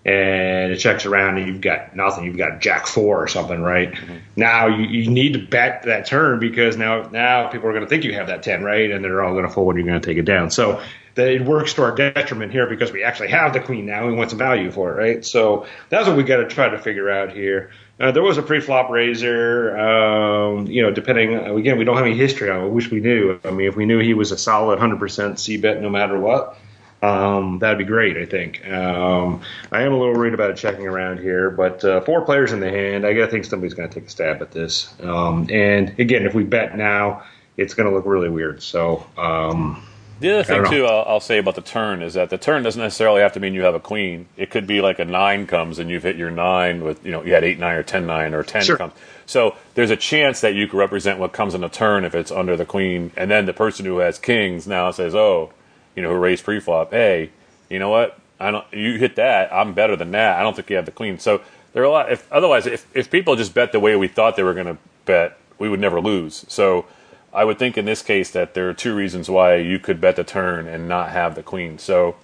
and 0.04 0.72
it 0.72 0.76
checks 0.78 1.04
around, 1.04 1.36
and 1.38 1.46
you've 1.46 1.60
got 1.60 1.94
nothing. 1.94 2.24
You've 2.24 2.38
got 2.38 2.60
Jack 2.60 2.86
four 2.86 3.22
or 3.22 3.28
something, 3.28 3.60
right? 3.60 3.94
Now 4.34 4.66
you, 4.68 4.86
you 4.86 5.10
need 5.10 5.34
to 5.34 5.38
bet 5.38 5.82
that 5.82 6.06
turn 6.06 6.38
because 6.40 6.76
now 6.76 7.02
now 7.10 7.48
people 7.48 7.68
are 7.68 7.72
going 7.72 7.84
to 7.84 7.88
think 7.88 8.04
you 8.04 8.14
have 8.14 8.28
that 8.28 8.42
ten, 8.42 8.62
right? 8.64 8.90
And 8.90 9.04
they're 9.04 9.22
all 9.22 9.32
going 9.32 9.46
to 9.46 9.50
fold. 9.50 9.74
and 9.74 9.84
You're 9.84 9.92
going 9.92 10.00
to 10.00 10.06
take 10.06 10.16
it 10.18 10.24
down. 10.24 10.50
So 10.50 10.82
that 11.16 11.28
it 11.28 11.44
works 11.44 11.74
to 11.74 11.82
our 11.82 11.94
detriment 11.94 12.52
here 12.52 12.66
because 12.66 12.92
we 12.92 13.02
actually 13.02 13.28
have 13.28 13.52
the 13.52 13.60
queen 13.60 13.84
now. 13.84 14.06
We 14.06 14.14
want 14.14 14.30
some 14.30 14.38
value 14.38 14.70
for 14.70 14.92
it, 14.92 14.94
right? 14.96 15.24
So 15.24 15.66
that's 15.88 16.06
what 16.06 16.16
we 16.16 16.22
got 16.22 16.36
to 16.36 16.48
try 16.48 16.68
to 16.68 16.78
figure 16.78 17.10
out 17.10 17.32
here. 17.32 17.70
Uh, 17.98 18.12
there 18.12 18.22
was 18.22 18.38
a 18.38 18.42
pre-flop 18.42 18.88
raiser. 18.88 19.76
Um, 19.76 20.66
you 20.66 20.82
know, 20.82 20.90
depending 20.90 21.34
again, 21.34 21.76
we 21.76 21.84
don't 21.84 21.96
have 21.96 22.06
any 22.06 22.16
history 22.16 22.48
on. 22.48 22.60
it. 22.60 22.64
I 22.64 22.66
wish 22.66 22.90
we 22.90 23.00
knew. 23.00 23.38
I 23.44 23.50
mean, 23.50 23.66
if 23.68 23.76
we 23.76 23.84
knew 23.84 23.98
he 23.98 24.14
was 24.14 24.32
a 24.32 24.38
solid 24.38 24.78
100% 24.78 25.38
C 25.38 25.58
bet 25.58 25.82
no 25.82 25.90
matter 25.90 26.18
what, 26.18 26.56
um, 27.02 27.58
that'd 27.60 27.78
be 27.78 27.84
great. 27.84 28.16
I 28.16 28.26
think. 28.26 28.66
Um, 28.68 29.42
I 29.72 29.82
am 29.82 29.92
a 29.92 29.98
little 29.98 30.14
worried 30.14 30.34
about 30.34 30.56
checking 30.56 30.86
around 30.86 31.20
here, 31.20 31.50
but 31.50 31.84
uh, 31.84 32.00
four 32.02 32.22
players 32.24 32.52
in 32.52 32.60
the 32.60 32.70
hand. 32.70 33.06
I 33.06 33.14
gotta 33.14 33.30
think 33.30 33.44
somebody's 33.44 33.74
going 33.74 33.88
to 33.88 33.94
take 33.94 34.06
a 34.06 34.10
stab 34.10 34.42
at 34.42 34.50
this. 34.52 34.92
Um, 35.02 35.48
and 35.50 35.98
again, 35.98 36.26
if 36.26 36.34
we 36.34 36.44
bet 36.44 36.76
now, 36.76 37.22
it's 37.56 37.74
going 37.74 37.88
to 37.88 37.94
look 37.94 38.06
really 38.06 38.28
weird. 38.30 38.62
So. 38.62 39.06
Um, 39.18 39.86
The 40.20 40.30
other 40.32 40.44
thing 40.44 40.64
too, 40.70 40.84
I'll, 40.84 41.04
I'll 41.14 41.20
say 41.20 41.38
about 41.38 41.54
the 41.54 41.62
turn 41.62 42.02
is 42.02 42.12
that 42.12 42.28
the 42.28 42.36
turn 42.36 42.62
doesn't 42.62 42.80
necessarily 42.82 43.22
have 43.22 43.32
to 43.32 43.40
mean 43.40 43.54
you 43.54 43.62
have 43.62 43.74
a 43.74 43.80
queen. 43.80 44.26
It 44.36 44.50
could 44.50 44.66
be 44.66 44.82
like 44.82 44.98
a 44.98 45.06
nine 45.06 45.46
comes 45.46 45.78
and 45.78 45.88
you've 45.88 46.02
hit 46.02 46.16
your 46.16 46.30
nine 46.30 46.84
with 46.84 47.02
you 47.06 47.10
know 47.12 47.24
you 47.24 47.32
had 47.32 47.42
eight 47.42 47.58
nine 47.58 47.76
or 47.76 47.82
ten 47.82 48.06
nine 48.06 48.34
or 48.34 48.42
ten 48.42 48.62
Sure. 48.62 48.76
comes. 48.76 48.92
So 49.24 49.56
there's 49.74 49.90
a 49.90 49.96
chance 49.96 50.42
that 50.42 50.54
you 50.54 50.66
could 50.66 50.76
represent 50.76 51.18
what 51.18 51.32
comes 51.32 51.54
in 51.54 51.64
a 51.64 51.70
turn 51.70 52.04
if 52.04 52.14
it's 52.14 52.30
under 52.30 52.54
the 52.54 52.66
queen, 52.66 53.12
and 53.16 53.30
then 53.30 53.46
the 53.46 53.54
person 53.54 53.86
who 53.86 53.98
has 53.98 54.18
kings 54.18 54.66
now 54.66 54.90
says, 54.90 55.14
oh, 55.14 55.52
you 55.94 56.02
know, 56.02 56.10
who 56.10 56.16
raised 56.16 56.44
pre-flop, 56.44 56.92
hey, 56.92 57.30
you 57.68 57.78
know 57.78 57.90
what? 57.90 58.18
I 58.38 58.50
don't. 58.50 58.64
You 58.72 58.98
hit 58.98 59.16
that. 59.16 59.52
I'm 59.52 59.74
better 59.74 59.96
than 59.96 60.12
that. 60.12 60.38
I 60.38 60.42
don't 60.42 60.56
think 60.56 60.70
you 60.70 60.76
have 60.76 60.86
the 60.86 60.92
queen. 60.92 61.18
So 61.18 61.42
there 61.72 61.82
are 61.82 61.86
a 61.86 61.90
lot. 61.90 62.10
If 62.10 62.30
otherwise, 62.32 62.66
if 62.66 62.86
if 62.96 63.10
people 63.10 63.36
just 63.36 63.52
bet 63.54 63.72
the 63.72 63.80
way 63.80 63.94
we 63.96 64.08
thought 64.08 64.36
they 64.36 64.42
were 64.42 64.54
going 64.54 64.66
to 64.66 64.78
bet, 65.04 65.38
we 65.58 65.68
would 65.68 65.80
never 65.80 66.00
lose. 66.00 66.46
So 66.48 66.86
I 67.32 67.44
would 67.44 67.58
think 67.58 67.76
in 67.76 67.84
this 67.84 68.02
case 68.02 68.30
that 68.30 68.54
there 68.54 68.68
are 68.68 68.74
two 68.74 68.94
reasons 68.94 69.28
why 69.28 69.56
you 69.56 69.78
could 69.78 70.00
bet 70.00 70.16
the 70.16 70.24
turn 70.24 70.66
and 70.66 70.88
not 70.88 71.10
have 71.10 71.34
the 71.34 71.42
queen. 71.42 71.78
So 71.78 72.16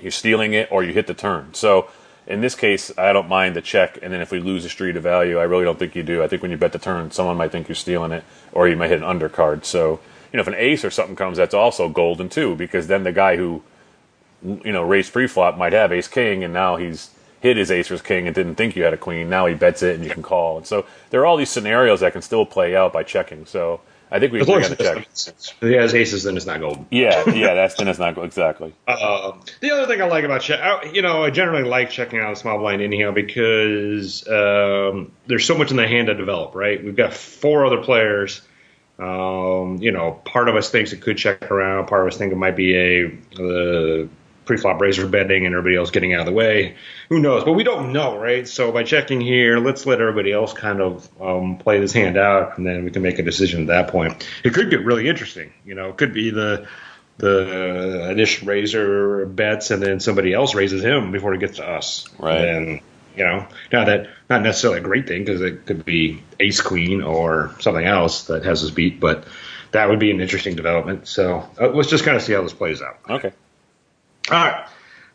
you're 0.00 0.10
stealing 0.10 0.52
it 0.52 0.70
or 0.70 0.82
you 0.82 0.92
hit 0.92 1.06
the 1.06 1.14
turn. 1.14 1.54
So 1.54 1.88
in 2.26 2.40
this 2.40 2.54
case, 2.54 2.92
I 2.98 3.12
don't 3.12 3.28
mind 3.28 3.56
the 3.56 3.62
check. 3.62 3.98
And 4.02 4.12
then 4.12 4.20
if 4.20 4.30
we 4.30 4.40
lose 4.40 4.64
a 4.64 4.68
street 4.68 4.96
of 4.96 5.02
value, 5.02 5.38
I 5.38 5.44
really 5.44 5.64
don't 5.64 5.78
think 5.78 5.94
you 5.94 6.02
do. 6.02 6.22
I 6.22 6.28
think 6.28 6.42
when 6.42 6.50
you 6.50 6.56
bet 6.56 6.72
the 6.72 6.78
turn, 6.78 7.10
someone 7.10 7.36
might 7.36 7.50
think 7.52 7.68
you're 7.68 7.74
stealing 7.74 8.12
it 8.12 8.24
or 8.52 8.68
you 8.68 8.76
might 8.76 8.90
hit 8.90 9.02
an 9.02 9.18
undercard. 9.18 9.64
So, 9.64 10.00
you 10.32 10.36
know, 10.36 10.40
if 10.40 10.48
an 10.48 10.54
ace 10.56 10.84
or 10.84 10.90
something 10.90 11.16
comes, 11.16 11.36
that's 11.36 11.54
also 11.54 11.88
golden 11.88 12.28
too, 12.28 12.56
because 12.56 12.86
then 12.86 13.02
the 13.02 13.12
guy 13.12 13.36
who, 13.36 13.62
you 14.42 14.72
know, 14.72 14.82
raised 14.82 15.12
pre-flop 15.12 15.58
might 15.58 15.72
have 15.72 15.92
ace 15.92 16.08
king 16.08 16.42
and 16.42 16.52
now 16.52 16.76
he's 16.76 17.10
hit 17.40 17.56
his 17.56 17.70
ace 17.70 17.90
or 17.90 17.94
his 17.94 18.02
king 18.02 18.26
and 18.26 18.34
didn't 18.34 18.54
think 18.54 18.76
you 18.76 18.84
had 18.84 18.94
a 18.94 18.96
queen. 18.96 19.28
Now 19.28 19.46
he 19.46 19.54
bets 19.54 19.82
it 19.82 19.96
and 19.96 20.04
you 20.04 20.10
can 20.10 20.22
call. 20.22 20.58
And 20.58 20.66
so 20.66 20.86
there 21.10 21.20
are 21.20 21.26
all 21.26 21.36
these 21.36 21.50
scenarios 21.50 22.00
that 22.00 22.12
can 22.12 22.22
still 22.22 22.46
play 22.46 22.74
out 22.74 22.92
by 22.92 23.02
checking. 23.02 23.46
So 23.46 23.80
I 24.12 24.20
think 24.20 24.32
we 24.32 24.40
as 24.40 24.48
agree 24.48 24.62
long 24.62 24.64
on 24.64 24.72
as 24.72 25.24
check. 25.24 25.34
If 25.62 25.68
he 25.68 25.72
has 25.72 25.94
aces, 25.94 26.22
then 26.22 26.36
it's 26.36 26.44
not 26.44 26.60
golden. 26.60 26.86
Yeah, 26.90 27.28
yeah, 27.30 27.54
that's 27.54 27.74
then 27.76 27.88
it's 27.88 27.98
not 27.98 28.16
exactly. 28.18 28.74
Um, 28.88 29.40
the 29.60 29.70
other 29.70 29.86
thing 29.86 30.02
I 30.02 30.06
like 30.06 30.24
about 30.24 30.42
check, 30.42 30.60
I, 30.60 30.84
you 30.92 31.02
know, 31.02 31.24
I 31.24 31.30
generally 31.30 31.64
like 31.64 31.90
checking 31.90 32.20
out 32.20 32.32
a 32.32 32.36
small 32.36 32.58
blind 32.58 32.82
anyhow 32.82 33.10
because 33.10 34.26
um, 34.28 35.10
there's 35.26 35.46
so 35.46 35.56
much 35.56 35.70
in 35.70 35.78
the 35.78 35.88
hand 35.88 36.08
to 36.08 36.14
develop. 36.14 36.54
Right, 36.54 36.82
we've 36.84 36.94
got 36.94 37.14
four 37.14 37.64
other 37.64 37.82
players. 37.82 38.42
Um, 38.98 39.78
you 39.80 39.90
know, 39.90 40.12
part 40.24 40.48
of 40.48 40.56
us 40.56 40.70
thinks 40.70 40.92
it 40.92 41.00
could 41.00 41.16
check 41.16 41.50
around. 41.50 41.86
Part 41.86 42.02
of 42.02 42.12
us 42.12 42.18
think 42.18 42.32
it 42.32 42.36
might 42.36 42.56
be 42.56 42.76
a 42.76 43.06
uh, 43.38 44.06
pre-flop 44.44 44.80
raiser 44.80 45.06
betting 45.06 45.46
and 45.46 45.54
everybody 45.54 45.76
else 45.76 45.90
getting 45.90 46.14
out 46.14 46.20
of 46.20 46.26
the 46.26 46.32
way. 46.32 46.76
Who 47.08 47.18
knows? 47.18 47.44
But 47.44 47.52
we 47.52 47.64
don't 47.64 47.92
know, 47.92 48.18
right? 48.18 48.46
So 48.46 48.72
by 48.72 48.82
checking 48.82 49.20
here, 49.20 49.58
let's 49.58 49.86
let 49.86 50.00
everybody 50.00 50.32
else 50.32 50.52
kind 50.52 50.80
of 50.80 51.08
um, 51.20 51.58
play 51.58 51.80
this 51.80 51.92
hand 51.92 52.16
out, 52.16 52.58
and 52.58 52.66
then 52.66 52.84
we 52.84 52.90
can 52.90 53.02
make 53.02 53.18
a 53.18 53.22
decision 53.22 53.62
at 53.62 53.66
that 53.68 53.88
point. 53.88 54.28
It 54.44 54.54
could 54.54 54.70
get 54.70 54.84
really 54.84 55.08
interesting. 55.08 55.52
You 55.64 55.74
know, 55.74 55.88
it 55.88 55.96
could 55.96 56.12
be 56.12 56.30
the 56.30 56.66
the 57.18 58.10
initial 58.10 58.48
raiser 58.48 59.26
bets, 59.26 59.70
and 59.70 59.82
then 59.82 60.00
somebody 60.00 60.32
else 60.32 60.54
raises 60.54 60.82
him 60.82 61.12
before 61.12 61.34
it 61.34 61.40
gets 61.40 61.56
to 61.58 61.68
us. 61.68 62.08
Right. 62.18 62.40
And 62.40 62.66
then, 62.66 62.80
you 63.16 63.24
know, 63.24 63.46
now 63.72 63.84
that 63.84 64.08
not 64.28 64.42
necessarily 64.42 64.80
a 64.80 64.82
great 64.82 65.06
thing 65.06 65.24
because 65.24 65.40
it 65.40 65.66
could 65.66 65.84
be 65.84 66.22
ace 66.40 66.60
queen 66.60 67.02
or 67.02 67.54
something 67.60 67.84
else 67.84 68.24
that 68.24 68.44
has 68.44 68.64
us 68.64 68.70
beat, 68.70 69.00
but 69.00 69.24
that 69.72 69.88
would 69.88 69.98
be 69.98 70.10
an 70.10 70.20
interesting 70.20 70.54
development. 70.54 71.08
So 71.08 71.48
uh, 71.60 71.68
let's 71.68 71.88
just 71.88 72.04
kind 72.04 72.16
of 72.16 72.22
see 72.22 72.32
how 72.32 72.42
this 72.42 72.52
plays 72.52 72.82
out. 72.82 72.98
Okay. 73.08 73.32
All 74.30 74.36
right. 74.36 74.66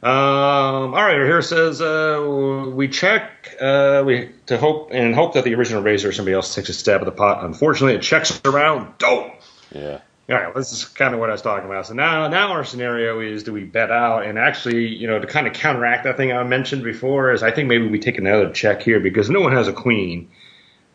Um, 0.03 0.93
all 0.93 1.03
right. 1.03 1.15
Here 1.15 1.41
says 1.41 1.81
uh, 1.81 2.69
we 2.71 2.87
check 2.87 3.55
uh, 3.59 4.03
we 4.05 4.29
to 4.45 4.57
hope 4.57 4.91
and 4.91 5.15
hope 5.15 5.33
that 5.33 5.43
the 5.43 5.55
original 5.55 5.81
raiser 5.81 6.09
or 6.09 6.11
somebody 6.11 6.35
else 6.35 6.53
takes 6.53 6.69
a 6.69 6.73
stab 6.73 7.01
at 7.01 7.05
the 7.05 7.11
pot. 7.11 7.43
Unfortunately, 7.43 7.95
it 7.95 8.03
checks 8.03 8.39
around. 8.45 8.97
Dope. 8.99 9.33
Yeah. 9.73 10.01
All 10.29 10.35
right, 10.35 10.53
this 10.53 10.73
is 10.73 10.83
kind 10.83 11.13
of 11.13 11.21
what 11.21 11.29
I 11.29 11.31
was 11.31 11.41
talking 11.41 11.69
about. 11.69 11.87
So 11.87 11.93
now, 11.93 12.27
now 12.27 12.51
our 12.51 12.65
scenario 12.65 13.21
is: 13.21 13.43
do 13.43 13.53
we 13.53 13.63
bet 13.63 13.91
out? 13.91 14.25
And 14.25 14.37
actually, 14.37 14.87
you 14.87 15.07
know, 15.07 15.19
to 15.19 15.27
kind 15.27 15.47
of 15.47 15.53
counteract 15.53 16.03
that 16.03 16.17
thing 16.17 16.33
I 16.33 16.43
mentioned 16.43 16.83
before, 16.83 17.31
is 17.31 17.43
I 17.43 17.51
think 17.51 17.69
maybe 17.69 17.87
we 17.87 17.97
take 17.97 18.17
another 18.17 18.51
check 18.51 18.81
here 18.81 18.99
because 18.99 19.29
no 19.29 19.39
one 19.39 19.53
has 19.53 19.69
a 19.69 19.73
queen. 19.73 20.29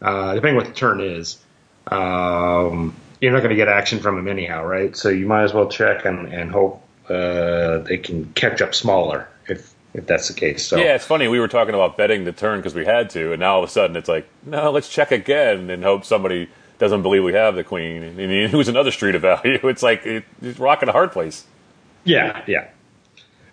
Uh, 0.02 0.34
depending 0.34 0.56
what 0.56 0.66
the 0.66 0.72
turn 0.72 1.00
is, 1.00 1.38
um, 1.86 2.94
you're 3.20 3.32
not 3.32 3.38
going 3.38 3.50
to 3.50 3.56
get 3.56 3.68
action 3.68 4.00
from 4.00 4.18
him 4.18 4.28
anyhow, 4.28 4.64
right? 4.64 4.96
So 4.96 5.08
you 5.08 5.26
might 5.26 5.44
as 5.44 5.54
well 5.54 5.68
check 5.68 6.04
and, 6.04 6.30
and 6.32 6.50
hope 6.50 6.82
uh, 7.08 7.78
they 7.78 7.98
can 7.98 8.32
catch 8.34 8.60
up 8.60 8.74
smaller 8.74 9.28
if 9.48 9.72
if 9.94 10.06
that's 10.06 10.28
the 10.28 10.34
case. 10.34 10.66
So 10.66 10.76
Yeah, 10.76 10.94
it's 10.94 11.06
funny. 11.06 11.28
We 11.28 11.40
were 11.40 11.48
talking 11.48 11.74
about 11.74 11.96
betting 11.96 12.24
the 12.24 12.32
turn 12.32 12.58
because 12.58 12.74
we 12.74 12.84
had 12.84 13.08
to, 13.10 13.32
and 13.32 13.40
now 13.40 13.54
all 13.54 13.62
of 13.62 13.68
a 13.68 13.72
sudden 13.72 13.96
it's 13.96 14.08
like, 14.08 14.26
no, 14.44 14.70
let's 14.70 14.88
check 14.88 15.10
again 15.10 15.70
and 15.70 15.82
hope 15.82 16.04
somebody 16.04 16.48
doesn't 16.82 17.02
believe 17.02 17.22
we 17.22 17.32
have 17.32 17.54
the 17.54 17.62
queen. 17.62 18.02
And 18.02 18.18
you 18.18 18.48
lose 18.48 18.66
another 18.66 18.90
street 18.90 19.14
of 19.14 19.22
value. 19.22 19.60
It's 19.68 19.84
like 19.84 20.04
it, 20.04 20.24
it's 20.42 20.58
rocking 20.58 20.88
a 20.88 20.92
hard 20.92 21.12
place. 21.12 21.46
Yeah, 22.02 22.42
yeah. 22.48 22.70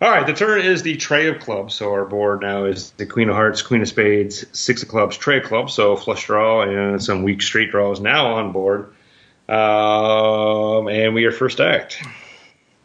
All 0.02 0.10
right, 0.10 0.26
the 0.26 0.34
turn 0.34 0.62
is 0.62 0.82
the 0.82 0.96
tray 0.96 1.28
of 1.28 1.40
clubs. 1.40 1.76
So 1.76 1.92
our 1.92 2.06
board 2.06 2.42
now 2.42 2.66
is 2.66 2.90
the 2.92 3.06
queen 3.06 3.30
of 3.30 3.36
hearts, 3.36 3.62
queen 3.62 3.84
of 3.84 3.88
spades, 3.88 4.46
six 4.58 4.82
of 4.82 4.90
clubs, 4.90 5.16
tray 5.16 5.38
of 5.38 5.44
clubs. 5.44 5.76
So 5.76 5.96
flush 5.96 6.26
draw 6.26 6.64
and 6.64 7.04
some 7.04 7.22
weak 7.22 7.44
straight 7.44 7.70
draws 7.70 8.00
now 8.00 8.34
on 8.34 8.52
board. 8.52 8.96
Um, 9.48 10.88
and 10.88 11.14
we 11.14 11.26
are 11.26 11.32
first 11.32 11.60
act. 11.60 12.02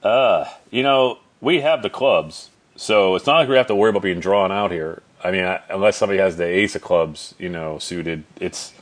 Uh, 0.02 0.44
you 0.70 0.82
know, 0.82 1.20
we 1.40 1.62
have 1.62 1.82
the 1.82 1.88
clubs, 1.88 2.50
so 2.76 3.14
it's 3.14 3.26
not 3.26 3.38
like 3.38 3.48
we 3.48 3.56
have 3.56 3.68
to 3.68 3.74
worry 3.74 3.90
about 3.90 4.02
being 4.02 4.20
drawn 4.20 4.52
out 4.52 4.70
here. 4.70 5.02
I 5.22 5.30
mean, 5.30 5.44
I, 5.44 5.62
unless 5.70 5.96
somebody 5.96 6.18
has 6.18 6.36
the 6.36 6.44
ace 6.44 6.74
of 6.74 6.82
clubs, 6.82 7.34
you 7.38 7.48
know, 7.48 7.78
suited, 7.78 8.24
it's 8.38 8.74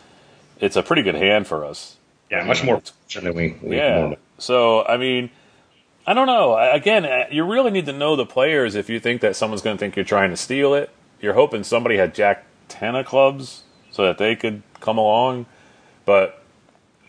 it's 0.63 0.77
a 0.77 0.83
pretty 0.83 1.03
good 1.03 1.15
hand 1.17 1.47
for 1.47 1.65
us. 1.67 1.97
Yeah, 2.31 2.45
much 2.45 2.65
more 2.65 2.81
than 3.15 3.35
we. 3.35 3.57
we 3.61 3.77
Yeah. 3.77 3.97
normally- 3.99 4.17
So, 4.39 4.83
I 4.87 4.97
mean, 4.97 5.29
I 6.07 6.15
don't 6.15 6.27
know. 6.27 6.57
Again, 6.57 7.07
you 7.31 7.45
really 7.45 7.71
need 7.71 7.85
to 7.87 7.93
know 7.93 8.17
the 8.17 8.25
players 8.25 8.75
if 8.75 8.89
you 8.89 8.99
think 8.99 9.21
that 9.21 9.37
someone's 9.37 9.61
going 9.61 9.77
to 9.77 9.81
think 9.81 9.95
you're 9.97 10.05
trying 10.07 10.31
to 10.31 10.37
steal 10.37 10.73
it. 10.75 10.89
You're 11.21 11.35
hoping 11.35 11.63
somebody 11.63 11.99
had 11.99 12.15
Jack 12.15 12.45
10 12.69 12.97
of 12.97 13.05
clubs 13.07 13.63
so 13.91 14.05
that 14.05 14.17
they 14.19 14.35
could 14.35 14.63
come 14.81 14.97
along. 14.99 15.45
But 16.07 16.43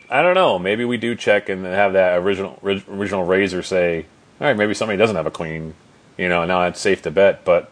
I 0.10 0.22
don't 0.22 0.36
know. 0.36 0.60
Maybe 0.60 0.84
we 0.86 0.98
do 0.98 1.16
check 1.16 1.48
and 1.50 1.66
have 1.66 1.94
that 1.94 2.18
original 2.18 2.60
ori- 2.62 2.84
original 2.92 3.24
raiser 3.24 3.64
say, 3.64 4.06
all 4.42 4.48
right, 4.48 4.58
maybe 4.58 4.74
somebody 4.74 4.98
doesn't 4.98 5.16
have 5.16 5.26
a 5.26 5.32
queen, 5.32 5.74
you 6.18 6.28
know, 6.30 6.46
now 6.46 6.64
it's 6.68 6.80
safe 6.82 7.02
to 7.04 7.12
bet. 7.12 7.44
But 7.46 7.72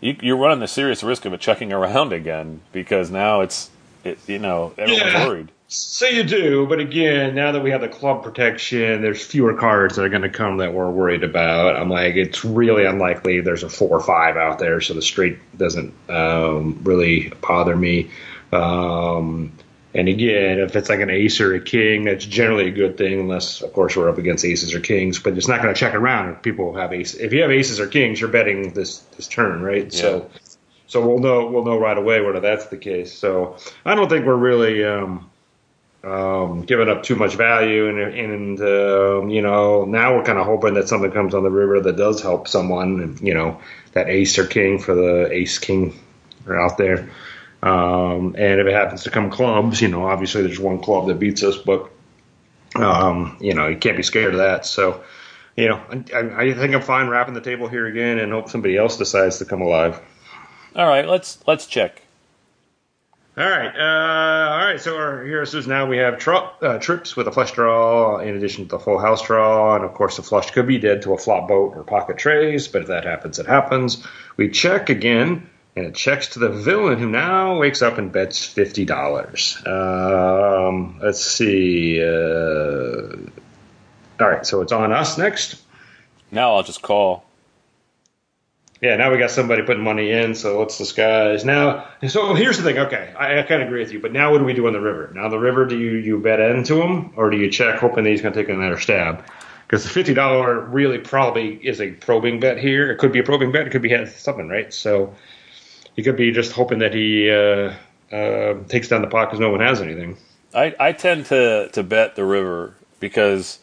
you, 0.00 0.16
you're 0.22 0.36
running 0.38 0.60
the 0.60 0.68
serious 0.68 1.02
risk 1.02 1.24
of 1.26 1.32
it 1.34 1.40
checking 1.40 1.72
around 1.72 2.12
again 2.14 2.60
because 2.70 3.10
now 3.10 3.40
it's, 3.42 3.68
it, 4.04 4.18
you 4.26 4.38
know, 4.38 4.72
everyone's 4.76 5.12
Yeah. 5.12 5.26
worried. 5.26 5.48
So 5.68 6.06
you 6.06 6.22
do, 6.22 6.66
but 6.66 6.80
again, 6.80 7.34
now 7.34 7.52
that 7.52 7.62
we 7.62 7.70
have 7.70 7.80
the 7.80 7.88
club 7.88 8.22
protection, 8.22 9.00
there's 9.00 9.24
fewer 9.24 9.54
cards 9.54 9.96
that 9.96 10.04
are 10.04 10.10
going 10.10 10.20
to 10.20 10.28
come 10.28 10.58
that 10.58 10.74
we're 10.74 10.90
worried 10.90 11.24
about. 11.24 11.76
I'm 11.76 11.88
like, 11.88 12.14
it's 12.14 12.44
really 12.44 12.84
unlikely 12.84 13.40
there's 13.40 13.62
a 13.62 13.70
four 13.70 13.96
or 13.96 14.00
five 14.00 14.36
out 14.36 14.58
there, 14.58 14.82
so 14.82 14.92
the 14.92 15.00
straight 15.00 15.38
doesn't 15.56 15.94
um, 16.10 16.80
really 16.84 17.32
bother 17.40 17.74
me. 17.74 18.10
Um, 18.52 19.52
and 19.94 20.08
again, 20.08 20.58
if 20.58 20.76
it's 20.76 20.90
like 20.90 21.00
an 21.00 21.08
ace 21.08 21.40
or 21.40 21.54
a 21.54 21.60
king, 21.60 22.04
that's 22.04 22.26
generally 22.26 22.68
a 22.68 22.72
good 22.72 22.98
thing, 22.98 23.20
unless 23.20 23.62
of 23.62 23.72
course 23.72 23.96
we're 23.96 24.10
up 24.10 24.18
against 24.18 24.44
aces 24.44 24.74
or 24.74 24.80
kings. 24.80 25.20
But 25.20 25.38
it's 25.38 25.48
not 25.48 25.62
going 25.62 25.72
to 25.72 25.80
check 25.80 25.94
around 25.94 26.34
if 26.34 26.42
people 26.42 26.74
have 26.74 26.92
aces. 26.92 27.18
If 27.18 27.32
you 27.32 27.40
have 27.40 27.50
aces 27.50 27.80
or 27.80 27.86
kings, 27.86 28.20
you're 28.20 28.30
betting 28.30 28.74
this 28.74 28.98
this 29.16 29.26
turn, 29.26 29.62
right? 29.62 29.90
So. 29.90 30.30
So 30.92 31.06
we'll 31.06 31.20
know 31.20 31.46
we'll 31.46 31.64
know 31.64 31.78
right 31.78 31.96
away 31.96 32.20
whether 32.20 32.40
that's 32.40 32.66
the 32.66 32.76
case. 32.76 33.14
So 33.14 33.56
I 33.82 33.94
don't 33.94 34.10
think 34.10 34.26
we're 34.26 34.36
really 34.36 34.84
um, 34.84 35.30
um, 36.04 36.62
giving 36.66 36.90
up 36.90 37.02
too 37.02 37.16
much 37.16 37.34
value, 37.34 37.88
and 37.88 37.98
and 37.98 38.60
um, 38.60 39.30
you 39.30 39.40
know 39.40 39.86
now 39.86 40.14
we're 40.14 40.22
kind 40.22 40.38
of 40.38 40.44
hoping 40.44 40.74
that 40.74 40.88
something 40.88 41.10
comes 41.10 41.32
on 41.32 41.44
the 41.44 41.50
river 41.50 41.80
that 41.80 41.96
does 41.96 42.20
help 42.20 42.46
someone. 42.46 43.18
You 43.22 43.32
know 43.32 43.62
that 43.94 44.10
ace 44.10 44.38
or 44.38 44.46
king 44.46 44.80
for 44.80 44.94
the 44.94 45.32
ace 45.32 45.58
king 45.58 45.98
are 46.46 46.60
out 46.60 46.76
there. 46.76 47.08
Um, 47.62 48.34
and 48.36 48.60
if 48.60 48.66
it 48.66 48.74
happens 48.74 49.04
to 49.04 49.10
come 49.10 49.30
clubs, 49.30 49.80
you 49.80 49.88
know, 49.88 50.06
obviously 50.06 50.42
there's 50.42 50.60
one 50.60 50.82
club 50.82 51.06
that 51.06 51.18
beats 51.18 51.42
us, 51.42 51.56
but 51.56 51.90
um, 52.74 53.38
you 53.40 53.54
know, 53.54 53.68
you 53.68 53.78
can't 53.78 53.96
be 53.96 54.02
scared 54.02 54.34
of 54.34 54.40
that. 54.40 54.66
So, 54.66 55.04
you 55.56 55.68
know, 55.68 55.80
I, 56.14 56.48
I 56.48 56.52
think 56.52 56.74
I'm 56.74 56.82
fine 56.82 57.08
rapping 57.08 57.32
the 57.32 57.40
table 57.40 57.68
here 57.68 57.86
again, 57.86 58.18
and 58.18 58.30
hope 58.30 58.50
somebody 58.50 58.76
else 58.76 58.98
decides 58.98 59.38
to 59.38 59.46
come 59.46 59.62
alive. 59.62 59.98
All 60.74 60.86
right, 60.86 61.06
let's 61.06 61.38
let's 61.46 61.66
check. 61.66 62.02
All 63.36 63.48
right, 63.48 63.74
uh, 63.74 64.50
all 64.50 64.66
right. 64.66 64.80
So 64.80 64.96
our 64.96 65.24
here 65.24 65.44
says 65.46 65.66
now 65.66 65.86
we 65.86 65.96
have 65.98 66.26
uh, 66.26 66.78
trips 66.78 67.16
with 67.16 67.26
a 67.28 67.32
flush 67.32 67.52
draw, 67.52 68.18
in 68.18 68.36
addition 68.36 68.64
to 68.64 68.70
the 68.70 68.78
full 68.78 68.98
house 68.98 69.22
draw, 69.22 69.74
and 69.74 69.84
of 69.84 69.94
course 69.94 70.16
the 70.16 70.22
flush 70.22 70.50
could 70.50 70.66
be 70.66 70.78
dead 70.78 71.02
to 71.02 71.14
a 71.14 71.18
flop 71.18 71.48
boat 71.48 71.74
or 71.74 71.82
pocket 71.82 72.18
trays. 72.18 72.68
But 72.68 72.82
if 72.82 72.88
that 72.88 73.04
happens, 73.04 73.38
it 73.38 73.46
happens. 73.46 74.06
We 74.36 74.50
check 74.50 74.90
again 74.90 75.48
and 75.74 75.86
it 75.86 75.94
checks 75.94 76.28
to 76.28 76.38
the 76.38 76.50
villain 76.50 76.98
who 76.98 77.08
now 77.08 77.58
wakes 77.58 77.80
up 77.80 77.96
and 77.96 78.12
bets 78.12 78.44
fifty 78.44 78.84
dollars. 78.84 79.56
Um, 79.66 80.98
let's 81.02 81.24
see. 81.24 82.02
Uh, 82.02 83.16
all 84.20 84.28
right, 84.28 84.46
so 84.46 84.60
it's 84.60 84.72
on 84.72 84.92
us 84.92 85.16
next. 85.16 85.62
Now 86.30 86.54
I'll 86.54 86.62
just 86.62 86.82
call. 86.82 87.24
Yeah, 88.82 88.96
now 88.96 89.12
we 89.12 89.18
got 89.18 89.30
somebody 89.30 89.62
putting 89.62 89.84
money 89.84 90.10
in, 90.10 90.34
so 90.34 90.58
let's 90.58 90.76
disguise. 90.76 91.44
Now, 91.44 91.86
so 92.08 92.34
here's 92.34 92.58
the 92.58 92.64
thing. 92.64 92.78
Okay, 92.78 93.14
I, 93.16 93.38
I 93.38 93.42
kind 93.44 93.62
of 93.62 93.68
agree 93.68 93.78
with 93.78 93.92
you, 93.92 94.00
but 94.00 94.12
now 94.12 94.32
what 94.32 94.38
do 94.38 94.44
we 94.44 94.54
do 94.54 94.66
on 94.66 94.72
the 94.72 94.80
river? 94.80 95.12
Now 95.14 95.28
the 95.28 95.38
river, 95.38 95.64
do 95.66 95.78
you 95.78 95.92
you 95.92 96.18
bet 96.18 96.40
into 96.40 96.82
him, 96.82 97.12
or 97.16 97.30
do 97.30 97.36
you 97.36 97.48
check 97.48 97.78
hoping 97.78 98.02
that 98.02 98.10
he's 98.10 98.20
going 98.20 98.34
to 98.34 98.42
take 98.42 98.48
another 98.48 98.80
stab? 98.80 99.24
Because 99.66 99.84
the 99.84 99.88
fifty 99.88 100.14
dollar 100.14 100.58
really 100.60 100.98
probably 100.98 101.54
is 101.54 101.80
a 101.80 101.92
probing 101.92 102.40
bet 102.40 102.58
here. 102.58 102.90
It 102.90 102.98
could 102.98 103.12
be 103.12 103.20
a 103.20 103.22
probing 103.22 103.52
bet. 103.52 103.68
It 103.68 103.70
could 103.70 103.82
be 103.82 104.06
something, 104.06 104.48
right? 104.48 104.74
So 104.74 105.14
he 105.94 106.02
could 106.02 106.16
be 106.16 106.32
just 106.32 106.50
hoping 106.50 106.80
that 106.80 106.92
he 106.92 107.30
uh, 107.30 107.72
uh, 108.12 108.64
takes 108.68 108.88
down 108.88 109.02
the 109.02 109.08
pot 109.08 109.26
because 109.26 109.38
no 109.38 109.50
one 109.50 109.60
has 109.60 109.80
anything. 109.80 110.16
I, 110.54 110.74
I 110.78 110.92
tend 110.92 111.26
to, 111.26 111.68
to 111.72 111.82
bet 111.82 112.16
the 112.16 112.24
river 112.24 112.74
because 113.00 113.58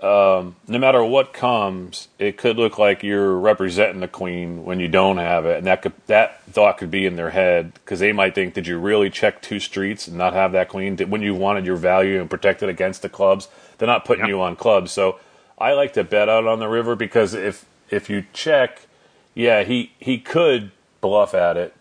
um, 0.00 0.56
no 0.68 0.78
matter 0.78 1.02
what 1.02 1.32
comes, 1.32 2.08
it 2.18 2.36
could 2.36 2.58
look 2.58 2.78
like 2.78 3.02
you're 3.02 3.34
representing 3.34 4.00
the 4.00 4.08
queen 4.08 4.64
when 4.66 4.78
you 4.78 4.88
don't 4.88 5.16
have 5.16 5.46
it, 5.46 5.56
and 5.56 5.66
that 5.66 5.80
could 5.80 5.94
that 6.06 6.42
thought 6.44 6.76
could 6.76 6.90
be 6.90 7.06
in 7.06 7.16
their 7.16 7.30
head 7.30 7.72
because 7.74 8.00
they 8.00 8.12
might 8.12 8.34
think, 8.34 8.52
did 8.52 8.66
you 8.66 8.78
really 8.78 9.08
check 9.08 9.40
two 9.40 9.58
streets 9.58 10.06
and 10.06 10.18
not 10.18 10.34
have 10.34 10.52
that 10.52 10.68
queen? 10.68 10.96
Did, 10.96 11.10
when 11.10 11.22
you 11.22 11.34
wanted 11.34 11.64
your 11.64 11.76
value 11.76 12.20
and 12.20 12.28
protected 12.28 12.68
against 12.68 13.00
the 13.00 13.08
clubs, 13.08 13.48
they're 13.78 13.86
not 13.86 14.04
putting 14.04 14.26
you 14.26 14.40
on 14.42 14.54
clubs. 14.54 14.92
So 14.92 15.18
I 15.58 15.72
like 15.72 15.94
to 15.94 16.04
bet 16.04 16.28
out 16.28 16.46
on 16.46 16.58
the 16.58 16.68
river 16.68 16.94
because 16.94 17.32
if 17.32 17.64
if 17.88 18.10
you 18.10 18.26
check, 18.34 18.82
yeah, 19.34 19.64
he 19.64 19.92
he 19.98 20.18
could 20.18 20.72
bluff 21.00 21.32
at 21.32 21.56
it. 21.56 21.74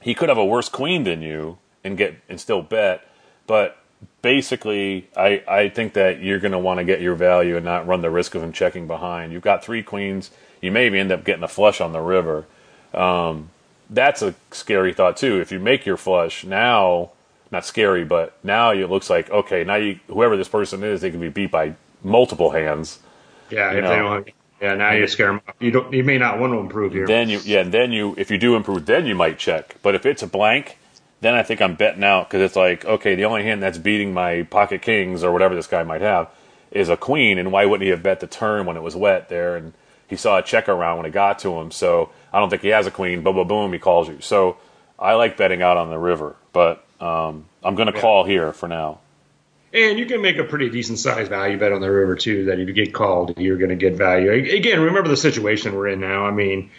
He 0.00 0.14
could 0.14 0.28
have 0.28 0.38
a 0.38 0.44
worse 0.44 0.68
queen 0.68 1.02
than 1.02 1.22
you 1.22 1.58
and 1.82 1.98
get 1.98 2.20
and 2.28 2.40
still 2.40 2.62
bet, 2.62 3.04
but 3.48 3.77
basically, 4.22 5.08
I, 5.16 5.42
I 5.48 5.68
think 5.68 5.94
that 5.94 6.20
you're 6.22 6.38
going 6.38 6.52
to 6.52 6.58
want 6.58 6.78
to 6.78 6.84
get 6.84 7.00
your 7.00 7.14
value 7.14 7.56
and 7.56 7.64
not 7.64 7.86
run 7.86 8.02
the 8.02 8.10
risk 8.10 8.34
of 8.34 8.42
him 8.42 8.52
checking 8.52 8.86
behind. 8.86 9.32
You've 9.32 9.42
got 9.42 9.64
three 9.64 9.82
queens. 9.82 10.30
You 10.60 10.72
maybe 10.72 10.98
end 10.98 11.12
up 11.12 11.24
getting 11.24 11.44
a 11.44 11.48
flush 11.48 11.80
on 11.80 11.92
the 11.92 12.00
river. 12.00 12.46
Um, 12.92 13.50
that's 13.90 14.22
a 14.22 14.34
scary 14.50 14.92
thought 14.92 15.16
too. 15.16 15.40
If 15.40 15.52
you 15.52 15.60
make 15.60 15.86
your 15.86 15.96
flush 15.96 16.44
now, 16.44 17.12
not 17.50 17.64
scary, 17.64 18.04
but 18.04 18.36
now 18.44 18.70
it 18.72 18.90
looks 18.90 19.08
like 19.08 19.30
okay. 19.30 19.64
Now 19.64 19.76
you 19.76 20.00
whoever 20.08 20.36
this 20.36 20.48
person 20.48 20.82
is, 20.82 21.00
they 21.00 21.10
can 21.10 21.20
be 21.20 21.28
beat 21.28 21.50
by 21.50 21.74
multiple 22.02 22.50
hands. 22.50 22.98
Yeah, 23.50 23.72
if 23.72 23.84
know. 23.84 23.88
they 23.88 23.96
don't 23.96 24.28
yeah, 24.60 24.74
now 24.74 24.92
you 24.92 25.06
scare 25.06 25.28
them. 25.28 25.40
You 25.60 25.70
don't. 25.70 25.92
You 25.92 26.02
may 26.02 26.18
not 26.18 26.40
want 26.40 26.52
to 26.52 26.58
improve 26.58 26.92
here. 26.92 27.06
Then 27.06 27.28
you, 27.28 27.40
yeah, 27.44 27.62
then 27.62 27.92
you, 27.92 28.14
if 28.18 28.30
you 28.30 28.38
do 28.38 28.56
improve, 28.56 28.86
then 28.86 29.06
you 29.06 29.14
might 29.14 29.38
check. 29.38 29.76
But 29.82 29.94
if 29.94 30.04
it's 30.04 30.22
a 30.22 30.26
blank, 30.26 30.77
then 31.20 31.34
I 31.34 31.42
think 31.42 31.60
I'm 31.60 31.74
betting 31.74 32.04
out 32.04 32.28
because 32.28 32.42
it's 32.42 32.56
like, 32.56 32.84
okay, 32.84 33.14
the 33.14 33.24
only 33.24 33.42
hand 33.42 33.62
that's 33.62 33.78
beating 33.78 34.14
my 34.14 34.42
pocket 34.44 34.82
kings 34.82 35.24
or 35.24 35.32
whatever 35.32 35.54
this 35.54 35.66
guy 35.66 35.82
might 35.82 36.00
have 36.00 36.30
is 36.70 36.88
a 36.88 36.96
queen, 36.96 37.38
and 37.38 37.50
why 37.50 37.64
wouldn't 37.64 37.84
he 37.84 37.90
have 37.90 38.02
bet 38.02 38.20
the 38.20 38.26
turn 38.26 38.66
when 38.66 38.76
it 38.76 38.82
was 38.82 38.94
wet 38.94 39.28
there? 39.28 39.56
And 39.56 39.72
he 40.06 40.16
saw 40.16 40.38
a 40.38 40.42
check 40.42 40.68
around 40.68 40.98
when 40.98 41.06
it 41.06 41.12
got 41.12 41.38
to 41.40 41.58
him, 41.58 41.70
so 41.70 42.10
I 42.32 42.38
don't 42.38 42.50
think 42.50 42.62
he 42.62 42.68
has 42.68 42.86
a 42.86 42.90
queen. 42.90 43.22
Boom, 43.22 43.36
boom, 43.36 43.48
boom, 43.48 43.72
he 43.72 43.78
calls 43.78 44.08
you. 44.08 44.20
So 44.20 44.58
I 44.98 45.14
like 45.14 45.36
betting 45.36 45.62
out 45.62 45.76
on 45.76 45.90
the 45.90 45.98
river, 45.98 46.36
but 46.52 46.84
um, 47.00 47.46
I'm 47.62 47.74
going 47.74 47.88
to 47.88 47.94
yeah. 47.94 48.00
call 48.00 48.24
here 48.24 48.52
for 48.52 48.68
now. 48.68 49.00
And 49.72 49.98
you 49.98 50.06
can 50.06 50.22
make 50.22 50.38
a 50.38 50.44
pretty 50.44 50.70
decent 50.70 50.98
sized 50.98 51.28
value 51.28 51.58
bet 51.58 51.72
on 51.72 51.80
the 51.80 51.90
river 51.90 52.16
too. 52.16 52.46
That 52.46 52.58
if 52.58 52.68
you 52.68 52.74
get 52.74 52.94
called, 52.94 53.34
you're 53.36 53.58
going 53.58 53.68
to 53.70 53.76
get 53.76 53.96
value. 53.96 54.30
Again, 54.32 54.80
remember 54.80 55.10
the 55.10 55.16
situation 55.16 55.74
we're 55.74 55.88
in 55.88 56.00
now. 56.00 56.24
I 56.24 56.30
mean, 56.30 56.70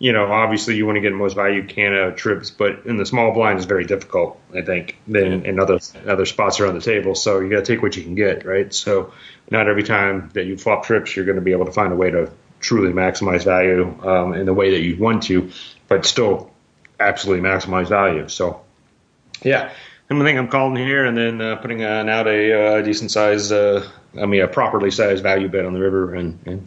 you 0.00 0.14
know, 0.14 0.32
obviously 0.32 0.76
you 0.76 0.86
want 0.86 0.96
to 0.96 1.02
get 1.02 1.10
the 1.10 1.16
most 1.16 1.34
value 1.34 1.62
can 1.66 1.92
out 1.92 2.08
of 2.08 2.16
trips, 2.16 2.50
but 2.50 2.86
in 2.86 2.96
the 2.96 3.04
small 3.04 3.34
blind 3.34 3.58
is 3.58 3.66
very 3.66 3.84
difficult. 3.84 4.40
I 4.54 4.62
think 4.62 4.96
than 5.06 5.44
in 5.44 5.60
other 5.60 5.78
other 6.08 6.24
spots 6.24 6.58
around 6.58 6.74
the 6.74 6.80
table. 6.80 7.14
So 7.14 7.40
you 7.40 7.50
got 7.50 7.66
to 7.66 7.72
take 7.72 7.82
what 7.82 7.94
you 7.98 8.02
can 8.02 8.14
get, 8.14 8.46
right? 8.46 8.72
So 8.72 9.12
not 9.50 9.68
every 9.68 9.82
time 9.82 10.30
that 10.32 10.46
you 10.46 10.56
flop 10.56 10.86
trips, 10.86 11.14
you're 11.14 11.26
going 11.26 11.36
to 11.36 11.42
be 11.42 11.52
able 11.52 11.66
to 11.66 11.72
find 11.72 11.92
a 11.92 11.96
way 11.96 12.10
to 12.10 12.32
truly 12.60 12.94
maximize 12.94 13.44
value 13.44 13.94
um, 14.02 14.32
in 14.32 14.46
the 14.46 14.54
way 14.54 14.70
that 14.70 14.80
you 14.80 14.96
want 14.96 15.24
to, 15.24 15.50
but 15.86 16.06
still 16.06 16.50
absolutely 16.98 17.46
maximize 17.46 17.88
value. 17.88 18.26
So 18.28 18.62
yeah, 19.42 19.70
I'm 20.08 20.18
think 20.22 20.38
I'm 20.38 20.48
calling 20.48 20.76
here 20.76 21.04
and 21.04 21.16
then 21.16 21.42
uh, 21.42 21.56
putting 21.56 21.84
uh, 21.84 22.06
out 22.08 22.26
a 22.26 22.78
uh, 22.78 22.82
decent 22.82 23.10
size, 23.10 23.52
uh, 23.52 23.86
I 24.18 24.24
mean, 24.24 24.40
a 24.40 24.48
properly 24.48 24.90
sized 24.90 25.22
value 25.22 25.48
bet 25.48 25.66
on 25.66 25.74
the 25.74 25.80
river 25.80 26.14
and, 26.14 26.38
and 26.46 26.66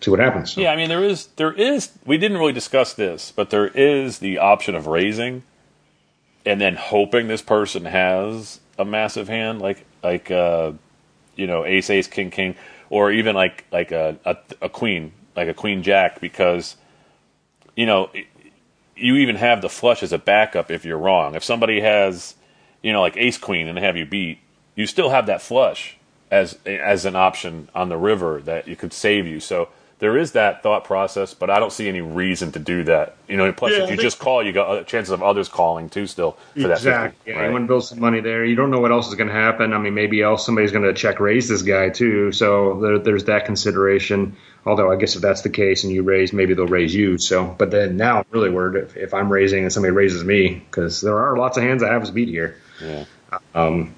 see 0.00 0.10
what 0.10 0.20
happens. 0.20 0.52
So. 0.52 0.60
Yeah, 0.60 0.72
I 0.72 0.76
mean, 0.76 0.88
there 0.88 1.04
is, 1.04 1.26
there 1.36 1.52
is, 1.52 1.90
we 2.04 2.18
didn't 2.18 2.38
really 2.38 2.52
discuss 2.52 2.94
this, 2.94 3.32
but 3.34 3.50
there 3.50 3.68
is 3.68 4.18
the 4.18 4.38
option 4.38 4.74
of 4.74 4.86
raising 4.86 5.42
and 6.46 6.60
then 6.60 6.74
hoping 6.74 7.28
this 7.28 7.42
person 7.42 7.84
has 7.84 8.60
a 8.78 8.84
massive 8.84 9.28
hand, 9.28 9.60
like, 9.60 9.84
like, 10.02 10.30
uh, 10.30 10.72
you 11.36 11.46
know, 11.46 11.64
ace, 11.64 11.90
ace, 11.90 12.06
king, 12.06 12.30
king, 12.30 12.54
or 12.88 13.12
even 13.12 13.34
like, 13.34 13.64
like 13.70 13.92
a, 13.92 14.16
a, 14.24 14.36
a 14.62 14.68
queen, 14.68 15.12
like 15.36 15.48
a 15.48 15.54
queen 15.54 15.82
jack, 15.82 16.20
because, 16.20 16.76
you 17.76 17.86
know, 17.86 18.10
you 18.96 19.16
even 19.16 19.36
have 19.36 19.62
the 19.62 19.68
flush 19.68 20.02
as 20.02 20.12
a 20.12 20.18
backup 20.18 20.70
if 20.70 20.84
you're 20.84 20.98
wrong. 20.98 21.34
If 21.34 21.42
somebody 21.42 21.80
has, 21.80 22.34
you 22.82 22.92
know, 22.92 23.00
like 23.00 23.16
ace 23.16 23.38
queen 23.38 23.68
and 23.68 23.78
have 23.78 23.96
you 23.96 24.04
beat, 24.04 24.38
you 24.74 24.86
still 24.86 25.10
have 25.10 25.26
that 25.26 25.42
flush 25.42 25.96
as 26.30 26.58
as 26.64 27.04
an 27.04 27.16
option 27.16 27.68
on 27.74 27.88
the 27.88 27.96
river 27.96 28.40
that 28.42 28.68
you 28.68 28.76
could 28.76 28.92
save 28.92 29.26
you. 29.26 29.40
So 29.40 29.68
there 30.00 30.16
is 30.16 30.32
that 30.32 30.62
thought 30.62 30.84
process, 30.84 31.34
but 31.34 31.50
I 31.50 31.60
don't 31.60 31.72
see 31.72 31.86
any 31.86 32.00
reason 32.00 32.52
to 32.52 32.58
do 32.58 32.84
that. 32.84 33.16
You 33.28 33.36
know, 33.36 33.52
plus 33.52 33.72
yeah, 33.72 33.84
if 33.84 33.90
you 33.90 33.98
just 33.98 34.18
call, 34.18 34.42
you 34.42 34.50
got 34.50 34.86
chances 34.86 35.12
of 35.12 35.22
others 35.22 35.48
calling 35.48 35.90
too. 35.90 36.06
Still 36.06 36.38
for 36.54 36.68
that 36.68 36.78
exactly. 36.78 37.32
yeah, 37.32 37.38
right? 37.38 37.46
you 37.46 37.52
want 37.52 37.64
to 37.64 37.68
build 37.68 37.84
some 37.84 38.00
money 38.00 38.20
there. 38.20 38.42
You 38.42 38.56
don't 38.56 38.70
know 38.70 38.80
what 38.80 38.92
else 38.92 39.08
is 39.08 39.14
going 39.14 39.28
to 39.28 39.34
happen. 39.34 39.74
I 39.74 39.78
mean, 39.78 39.92
maybe 39.92 40.22
else 40.22 40.44
somebody's 40.44 40.72
going 40.72 40.84
to 40.84 40.94
check 40.94 41.20
raise 41.20 41.48
this 41.48 41.60
guy 41.60 41.90
too. 41.90 42.32
So 42.32 42.80
there, 42.80 42.98
there's 42.98 43.24
that 43.24 43.44
consideration. 43.44 44.36
Although 44.64 44.90
I 44.90 44.96
guess 44.96 45.16
if 45.16 45.22
that's 45.22 45.42
the 45.42 45.50
case 45.50 45.84
and 45.84 45.92
you 45.92 46.02
raise, 46.02 46.32
maybe 46.32 46.54
they'll 46.54 46.66
raise 46.66 46.94
you. 46.94 47.18
So, 47.18 47.54
but 47.58 47.70
then 47.70 47.98
now 47.98 48.20
I'm 48.20 48.26
really 48.30 48.50
worried 48.50 48.82
if, 48.82 48.96
if 48.96 49.14
I'm 49.14 49.30
raising 49.30 49.64
and 49.64 49.72
somebody 49.72 49.92
raises 49.92 50.24
me 50.24 50.64
because 50.70 51.02
there 51.02 51.18
are 51.18 51.36
lots 51.36 51.58
of 51.58 51.62
hands 51.62 51.82
I 51.82 51.92
have 51.92 52.04
to 52.04 52.12
beat 52.12 52.28
here. 52.28 52.56
Yeah. 52.82 53.04
Um, 53.54 53.94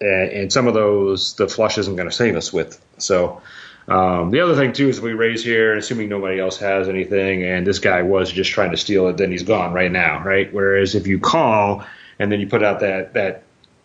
and, 0.00 0.30
and 0.30 0.52
some 0.52 0.66
of 0.66 0.74
those 0.74 1.34
the 1.34 1.46
flush 1.46 1.78
isn't 1.78 1.94
going 1.94 2.08
to 2.08 2.14
save 2.14 2.34
us 2.34 2.52
with. 2.52 2.84
So. 2.98 3.40
Um, 3.86 4.30
the 4.30 4.40
other 4.40 4.56
thing 4.56 4.72
too 4.72 4.88
is 4.88 5.00
we 5.00 5.12
raise 5.12 5.44
here, 5.44 5.76
assuming 5.76 6.08
nobody 6.08 6.40
else 6.40 6.58
has 6.58 6.88
anything, 6.88 7.42
and 7.42 7.66
this 7.66 7.78
guy 7.78 8.02
was 8.02 8.32
just 8.32 8.50
trying 8.50 8.70
to 8.70 8.76
steal 8.76 9.08
it, 9.08 9.16
then 9.16 9.30
he's 9.30 9.42
gone 9.42 9.72
right 9.72 9.92
now, 9.92 10.22
right? 10.22 10.52
Whereas 10.52 10.94
if 10.94 11.06
you 11.06 11.18
call 11.18 11.84
and 12.18 12.30
then 12.32 12.40
you 12.40 12.46
put 12.46 12.62
out 12.62 12.80
that 12.80 13.14
that 13.14 13.42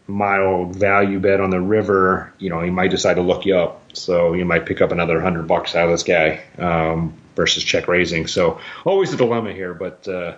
mild 0.07 0.75
value 0.75 1.19
bet 1.19 1.39
on 1.39 1.49
the 1.49 1.61
river, 1.61 2.33
you 2.39 2.49
know, 2.49 2.61
he 2.61 2.69
might 2.69 2.91
decide 2.91 3.15
to 3.15 3.21
look 3.21 3.45
you 3.45 3.57
up. 3.57 3.81
So 3.93 4.33
you 4.33 4.45
might 4.45 4.65
pick 4.65 4.81
up 4.81 4.91
another 4.91 5.21
hundred 5.21 5.47
bucks 5.47 5.75
out 5.75 5.85
of 5.85 5.91
this 5.91 6.03
guy 6.03 6.41
um, 6.57 7.13
versus 7.35 7.63
check 7.63 7.87
raising. 7.87 8.27
So 8.27 8.59
always 8.85 9.13
a 9.13 9.17
dilemma 9.17 9.53
here, 9.53 9.73
but 9.73 10.07
uh, 10.07 10.35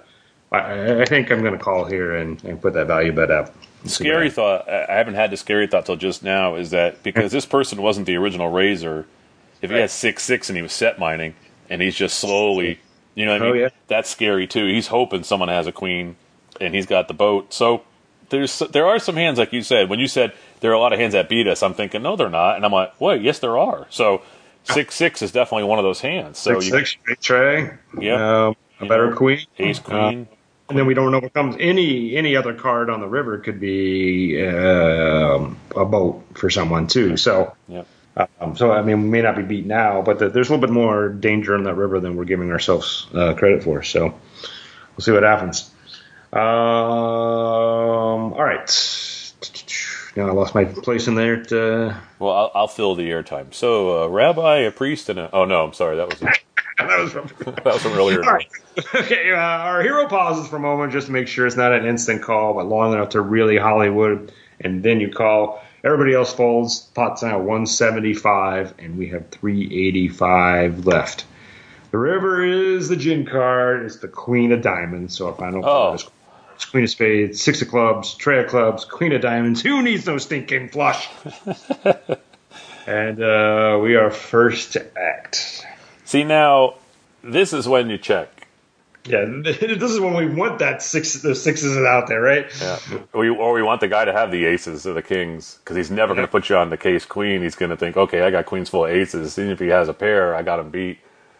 I, 0.52 1.02
I, 1.02 1.06
think 1.06 1.32
I'm 1.32 1.42
going 1.42 1.58
to 1.58 1.64
call 1.64 1.86
here 1.86 2.16
and, 2.16 2.44
and, 2.44 2.62
put 2.62 2.74
that 2.74 2.88
value 2.88 3.14
bet 3.14 3.32
up. 3.32 3.54
Scary 3.86 4.30
thought. 4.30 4.70
I 4.70 4.94
haven't 4.94 5.16
had 5.16 5.32
the 5.32 5.38
scary 5.38 5.68
thought 5.68 5.86
till 5.86 5.96
just 5.96 6.24
now. 6.24 6.56
Is 6.56 6.72
that 6.72 7.02
because 7.04 7.32
this 7.32 7.46
person 7.46 7.82
wasn't 7.82 8.06
the 8.06 8.16
original 8.18 8.50
raiser? 8.50 9.08
If 9.62 9.70
he 9.70 9.76
right. 9.76 9.82
had 9.82 9.92
six 9.92 10.24
six 10.24 10.50
and 10.50 10.58
he 10.58 10.62
was 10.62 10.74
set 10.74 11.00
mining 11.00 11.36
and 11.70 11.82
he's 11.82 11.96
just 11.96 12.20
slowly, 12.20 12.80
you 13.16 13.26
know, 13.26 13.34
what 13.34 13.42
I 13.42 13.46
oh, 13.46 13.54
mean, 13.54 13.62
oh, 13.62 13.66
yeah. 13.66 13.70
that's 13.88 14.10
scary 14.10 14.48
too. 14.48 14.66
He's 14.68 14.88
hoping 14.88 15.24
someone 15.24 15.50
has 15.50 15.68
a 15.68 15.72
queen 15.72 16.16
and 16.60 16.74
he's 16.74 16.86
got 16.86 17.08
the 17.08 17.14
boat. 17.14 17.54
So 17.54 17.84
there's 18.30 18.60
there 18.60 18.88
are 18.88 19.00
some 19.00 19.16
hands 19.16 19.38
like 19.38 19.54
you 19.54 19.62
said 19.62 19.90
when 19.90 20.00
you 20.00 20.08
said 20.08 20.34
there 20.62 20.72
are 20.72 20.76
a 20.76 20.80
lot 20.80 20.94
of 20.94 21.00
hands 21.00 21.14
that 21.14 21.30
beat 21.30 21.48
us. 21.48 21.62
I'm 21.62 21.74
thinking 21.74 22.02
no, 22.02 22.16
they're 22.16 22.30
not, 22.30 22.56
and 22.56 22.66
I'm 22.66 22.72
like, 22.72 23.00
wait, 23.00 23.22
yes, 23.22 23.40
there 23.40 23.58
are. 23.58 23.88
So 23.90 24.22
six 24.64 24.96
six 24.96 25.22
is 25.22 25.32
definitely 25.32 25.66
one 25.66 25.80
of 25.80 25.84
those 25.84 26.02
hands. 26.02 26.40
So 26.40 26.54
six 26.60 26.66
you, 26.66 26.72
six 26.72 26.90
straight 26.92 27.22
tray, 27.22 27.72
yeah, 28.00 28.48
um, 28.48 28.56
a 28.80 28.86
better 28.86 29.12
know, 29.12 29.16
queen, 29.16 29.46
ace 29.60 29.80
uh, 29.80 29.84
queen. 29.84 30.28
Uh, 30.32 30.36
and 30.70 30.80
then 30.80 30.86
we 30.86 30.94
don't 30.94 31.12
know 31.12 31.20
what 31.20 31.34
comes. 31.34 31.58
Any 31.60 32.16
any 32.16 32.38
other 32.38 32.54
card 32.54 32.90
on 32.90 33.02
the 33.02 33.08
river 33.08 33.38
could 33.40 33.60
be 33.60 34.42
um, 34.48 35.58
a 35.76 35.84
boat 35.84 36.24
for 36.34 36.50
someone 36.50 36.88
too. 36.88 37.18
So, 37.18 37.54
Yep. 37.68 37.88
Um, 38.18 38.56
so 38.56 38.72
I 38.72 38.82
mean, 38.82 39.04
we 39.04 39.10
may 39.10 39.22
not 39.22 39.36
be 39.36 39.44
beat 39.44 39.66
now, 39.66 40.02
but 40.02 40.20
the, 40.20 40.30
there's 40.30 40.50
a 40.50 40.54
little 40.54 40.68
bit 40.68 40.74
more 40.74 41.10
danger 41.10 41.56
in 41.56 41.64
that 41.64 41.76
river 41.76 42.00
than 42.00 42.16
we're 42.16 42.26
giving 42.26 42.52
ourselves 42.52 43.08
uh, 43.14 43.34
credit 43.34 43.64
for. 43.64 43.84
So, 43.84 44.08
we'll 44.10 45.00
see 45.00 45.12
what 45.12 45.24
happens. 45.24 45.72
Um, 46.34 46.40
all 48.34 48.44
right. 48.44 48.68
Now 50.16 50.28
I 50.28 50.32
lost 50.32 50.56
my 50.56 50.66
place 50.66 51.08
in 51.08 51.16
there. 51.16 51.44
To, 51.44 51.98
Well, 52.20 52.32
I'll, 52.34 52.52
I'll 52.54 52.68
fill 52.68 52.96
the 52.96 53.10
airtime. 53.10 53.54
So, 53.54 54.04
a 54.04 54.10
rabbi, 54.10 54.60
a 54.60 54.72
priest, 54.72 55.10
and 55.10 55.20
a. 55.20 55.30
Oh, 55.34 55.46
no, 55.46 55.66
I'm 55.66 55.74
sorry. 55.74 55.98
That 55.98 56.10
was, 56.10 56.20
that 56.20 56.40
that 56.78 57.00
was 57.00 57.12
from, 57.12 57.30
was 57.66 57.82
from 57.82 57.94
earlier. 57.94 58.24
All 58.24 58.34
right. 58.34 58.48
Okay, 58.96 59.32
uh, 59.34 59.36
our 59.36 59.82
hero 59.82 60.08
pauses 60.08 60.48
for 60.48 60.56
a 60.56 60.60
moment 60.60 60.94
just 60.94 61.08
to 61.08 61.12
make 61.12 61.28
sure 61.28 61.46
it's 61.46 61.58
not 61.58 61.74
an 61.74 61.86
instant 61.86 62.24
call, 62.24 62.54
but 62.54 62.68
long 62.68 62.94
enough 62.94 63.10
to 63.10 63.22
really 63.22 63.58
Hollywood, 63.58 64.32
and 64.62 64.82
then 64.82 65.02
you 65.02 65.12
call. 65.12 65.62
Everybody 65.84 66.14
else 66.14 66.34
folds. 66.34 66.80
Pot's 66.80 67.24
now 67.24 67.40
175, 67.40 68.76
and 68.80 68.98
we 68.98 69.08
have 69.10 69.30
385 69.30 70.86
left. 70.86 71.26
The 71.90 71.98
river 71.98 72.46
is 72.46 72.88
the 72.88 72.96
gin 72.96 73.26
card. 73.26 73.86
It's 73.86 73.98
the 73.98 74.08
queen 74.08 74.52
of 74.52 74.62
diamonds. 74.62 75.18
So 75.18 75.28
i 75.28 75.30
our 75.32 75.36
final 75.36 75.66
Oh. 75.66 75.94
is 75.94 76.08
it's 76.56 76.66
queen 76.66 76.84
of 76.84 76.92
spades, 76.92 77.42
six 77.42 77.64
of 77.64 77.70
clubs, 77.70 78.14
tray 78.14 78.40
of 78.40 78.48
clubs, 78.48 78.86
queen 78.86 79.12
of 79.14 79.22
diamonds. 79.22 79.64
Who 79.64 79.82
needs 79.82 80.06
no 80.06 80.20
stinking 80.20 80.70
flush? 80.70 81.10
and 82.88 83.22
uh, 83.22 83.80
we 83.82 83.96
are 83.96 84.12
first 84.12 84.74
to 84.74 84.98
act. 84.98 85.66
See, 86.06 86.24
now, 86.24 86.76
this 87.24 87.52
is 87.52 87.68
when 87.68 87.90
you 87.90 87.98
check. 87.98 88.41
Yeah, 89.06 89.26
this 89.44 89.92
is 89.92 90.00
when 90.00 90.14
we 90.14 90.28
want 90.28 90.60
that 90.60 90.82
six. 90.82 91.14
The 91.14 91.36
sixes 91.36 91.76
out 91.78 92.08
there, 92.08 92.22
right? 92.22 92.48
Yeah. 92.62 92.80
Or, 93.14 93.26
you, 93.26 93.36
or 93.36 93.54
we 93.54 93.64
want 93.64 93.82
the 93.82 93.88
guy 93.88 94.06
to 94.06 94.14
have 94.14 94.32
the 94.32 94.46
aces 94.46 94.86
or 94.86 94.94
the 94.94 95.02
kings 95.02 95.58
because 95.64 95.76
he's 95.76 95.90
never 95.90 96.14
going 96.14 96.26
to 96.26 96.32
put 96.32 96.50
you 96.50 96.58
on 96.58 96.70
the 96.70 96.78
case 96.78 97.06
queen. 97.06 97.42
He's 97.42 97.56
going 97.56 97.72
to 97.72 97.78
think, 97.78 97.98
okay, 97.98 98.22
I 98.22 98.30
got 98.30 98.46
queens 98.46 98.70
full 98.70 98.86
of 98.86 98.92
aces. 98.92 99.38
Even 99.40 99.52
if 99.52 99.60
he 99.60 99.68
has 99.68 99.90
a 99.90 99.94
pair, 99.94 100.36
I 100.36 100.44
got 100.44 100.60
him 100.60 100.70
beat 100.70 101.00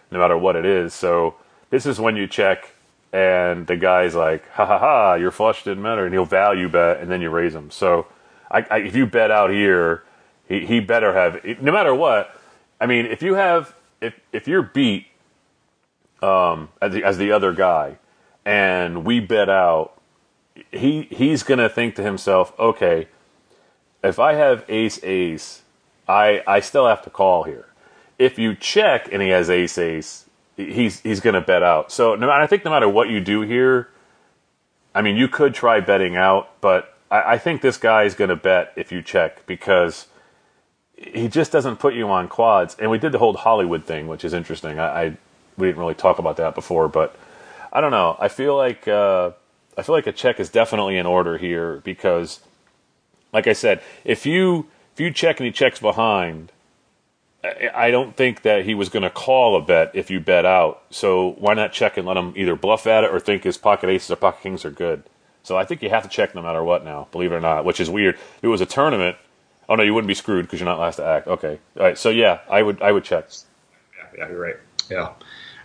no 0.10 0.20
matter 0.20 0.38
what 0.38 0.56
it 0.56 0.66
is. 0.66 0.94
So 0.94 1.36
this 1.70 1.86
is 1.86 2.00
when 2.00 2.16
you 2.16 2.28
check 2.28 2.74
and 3.14 3.68
the 3.68 3.78
guy's 3.78 4.16
like, 4.16 4.50
ha 4.52 4.66
ha 4.66 4.80
ha, 4.80 5.14
your 5.16 5.32
flush 5.32 5.64
didn't 5.64 5.84
matter. 5.84 6.06
And 6.06 6.14
he'll 6.14 6.26
value 6.26 6.68
bet 6.68 7.00
and 7.00 7.12
then 7.12 7.22
you 7.22 7.30
raise 7.30 7.54
him. 7.54 7.70
So 7.70 8.08
I, 8.50 8.66
I, 8.72 8.78
if 8.80 8.96
you 8.96 9.06
bet 9.06 9.30
out 9.30 9.52
here, 9.52 10.04
he, 10.48 10.66
he 10.66 10.80
better 10.80 11.14
have, 11.14 11.44
no 11.62 11.72
matter 11.72 11.94
what. 11.94 12.36
I 12.80 12.88
mean, 12.88 13.06
if 13.06 13.22
you 13.22 13.36
have, 13.36 13.76
if, 14.02 14.20
if 14.34 14.48
you're 14.48 14.64
beat 14.64 15.06
um, 16.22 16.70
as, 16.82 16.94
the, 16.94 17.04
as 17.04 17.18
the 17.18 17.32
other 17.32 17.54
guy 17.54 17.98
and 18.46 19.06
we 19.06 19.20
bet 19.20 19.50
out, 19.50 20.00
he 20.72 21.04
he's 21.12 21.44
gonna 21.44 21.70
think 21.70 21.96
to 21.96 22.04
himself, 22.04 22.58
okay, 22.60 23.08
if 24.04 24.20
I 24.20 24.34
have 24.34 24.66
ace 24.68 25.00
ace, 25.04 25.62
I 26.08 26.44
I 26.48 26.60
still 26.60 26.88
have 26.88 27.02
to 27.04 27.10
call 27.10 27.44
here. 27.44 27.68
If 28.18 28.38
you 28.38 28.56
check 28.56 29.12
and 29.12 29.22
he 29.22 29.30
has 29.30 29.50
ace 29.50 29.78
ace, 29.78 30.26
he's 30.58 31.00
he's 31.02 31.20
gonna 31.20 31.42
bet 31.42 31.64
out. 31.64 31.92
So 31.92 32.16
no, 32.16 32.30
I 32.30 32.48
think 32.48 32.66
no 32.66 32.72
matter 32.72 32.90
what 32.90 33.10
you 33.10 33.20
do 33.20 33.42
here, 33.42 33.90
I 34.94 35.02
mean 35.02 35.16
you 35.16 35.28
could 35.28 35.54
try 35.54 35.80
betting 35.80 36.16
out, 36.16 36.60
but 36.62 36.98
I, 37.10 37.34
I 37.34 37.38
think 37.38 37.62
this 37.62 37.78
guy 37.78 38.04
is 38.04 38.16
gonna 38.16 38.36
bet 38.36 38.74
if 38.76 38.92
you 38.92 39.02
check 39.02 39.46
because 39.46 40.08
he 40.96 41.28
just 41.28 41.52
doesn't 41.52 41.78
put 41.78 41.96
you 41.96 42.10
on 42.10 42.28
quads. 42.28 42.76
And 42.78 42.92
we 42.92 43.00
did 43.00 43.12
the 43.12 43.18
whole 43.18 43.34
Hollywood 43.34 43.86
thing, 43.86 44.08
which 44.08 44.24
is 44.24 44.34
interesting. 44.34 44.80
I, 44.80 45.04
I 45.04 45.18
we 45.62 45.68
didn't 45.68 45.80
really 45.80 45.96
talk 45.96 46.20
about 46.20 46.38
that 46.38 46.56
before, 46.56 46.88
but 46.90 47.16
I 47.72 47.82
don't 47.82 47.92
know. 47.92 48.18
I 48.20 48.28
feel 48.28 48.58
like 48.58 48.88
uh, 48.88 49.32
I 49.78 49.84
feel 49.84 49.96
like 49.96 50.08
a 50.08 50.12
check 50.12 50.40
is 50.40 50.50
definitely 50.50 50.98
in 50.98 51.06
order 51.06 51.38
here 51.38 51.82
because, 51.84 52.42
like 53.32 53.48
I 53.48 53.54
said, 53.54 53.82
if 54.04 54.26
you 54.26 54.68
if 54.94 55.00
you 55.00 55.12
check 55.12 55.40
and 55.40 55.46
he 55.46 55.52
checks 55.52 55.80
behind, 55.80 56.52
I, 57.44 57.90
don't 57.90 58.16
think 58.16 58.44
that 58.44 58.66
he 58.66 58.76
was 58.76 58.90
going 58.90 59.04
to 59.04 59.10
call 59.10 59.56
a 59.56 59.62
bet 59.62 59.92
if 59.96 60.12
you 60.12 60.20
bet 60.20 60.46
out. 60.46 60.84
So 60.92 61.32
why 61.40 61.54
not 61.54 61.72
check 61.72 61.98
and 61.98 62.06
let 62.06 62.18
him 62.18 62.34
either 62.36 62.56
bluff 62.56 62.86
at 62.86 63.04
it 63.04 63.12
or 63.12 63.20
think 63.20 63.44
his 63.44 63.58
pocket 63.58 63.90
aces 63.90 64.12
or 64.12 64.16
pocket 64.16 64.44
kings 64.44 64.64
are 64.64 64.72
good. 64.72 65.04
So 65.44 65.58
I 65.58 65.66
think 65.66 65.82
you 65.82 65.90
have 65.90 66.04
to 66.04 66.10
check 66.10 66.36
no 66.36 66.42
matter 66.42 66.64
what 66.64 66.84
now, 66.84 67.08
believe 67.12 67.32
it 67.32 67.36
or 67.36 67.42
not, 67.42 67.66
which 67.66 67.80
is 67.80 67.90
weird. 67.90 68.16
If 68.16 68.44
it 68.44 68.48
was 68.48 68.62
a 68.62 68.66
tournament, 68.68 69.18
oh 69.68 69.76
no, 69.76 69.82
you 69.82 69.94
wouldn't 69.94 70.08
be 70.08 70.14
screwed 70.14 70.46
because 70.46 70.60
you're 70.60 70.70
not 70.70 70.80
last 70.80 70.98
to 70.98 71.06
act. 71.06 71.28
Okay, 71.28 71.60
all 71.78 71.84
right. 71.84 71.98
So 71.98 72.10
yeah, 72.10 72.42
I 72.48 72.62
would 72.62 72.80
I 72.82 72.92
would 72.92 73.04
check. 73.04 73.30
Yeah, 74.16 74.30
you're 74.30 74.40
right. 74.40 74.58
Yeah. 74.90 75.14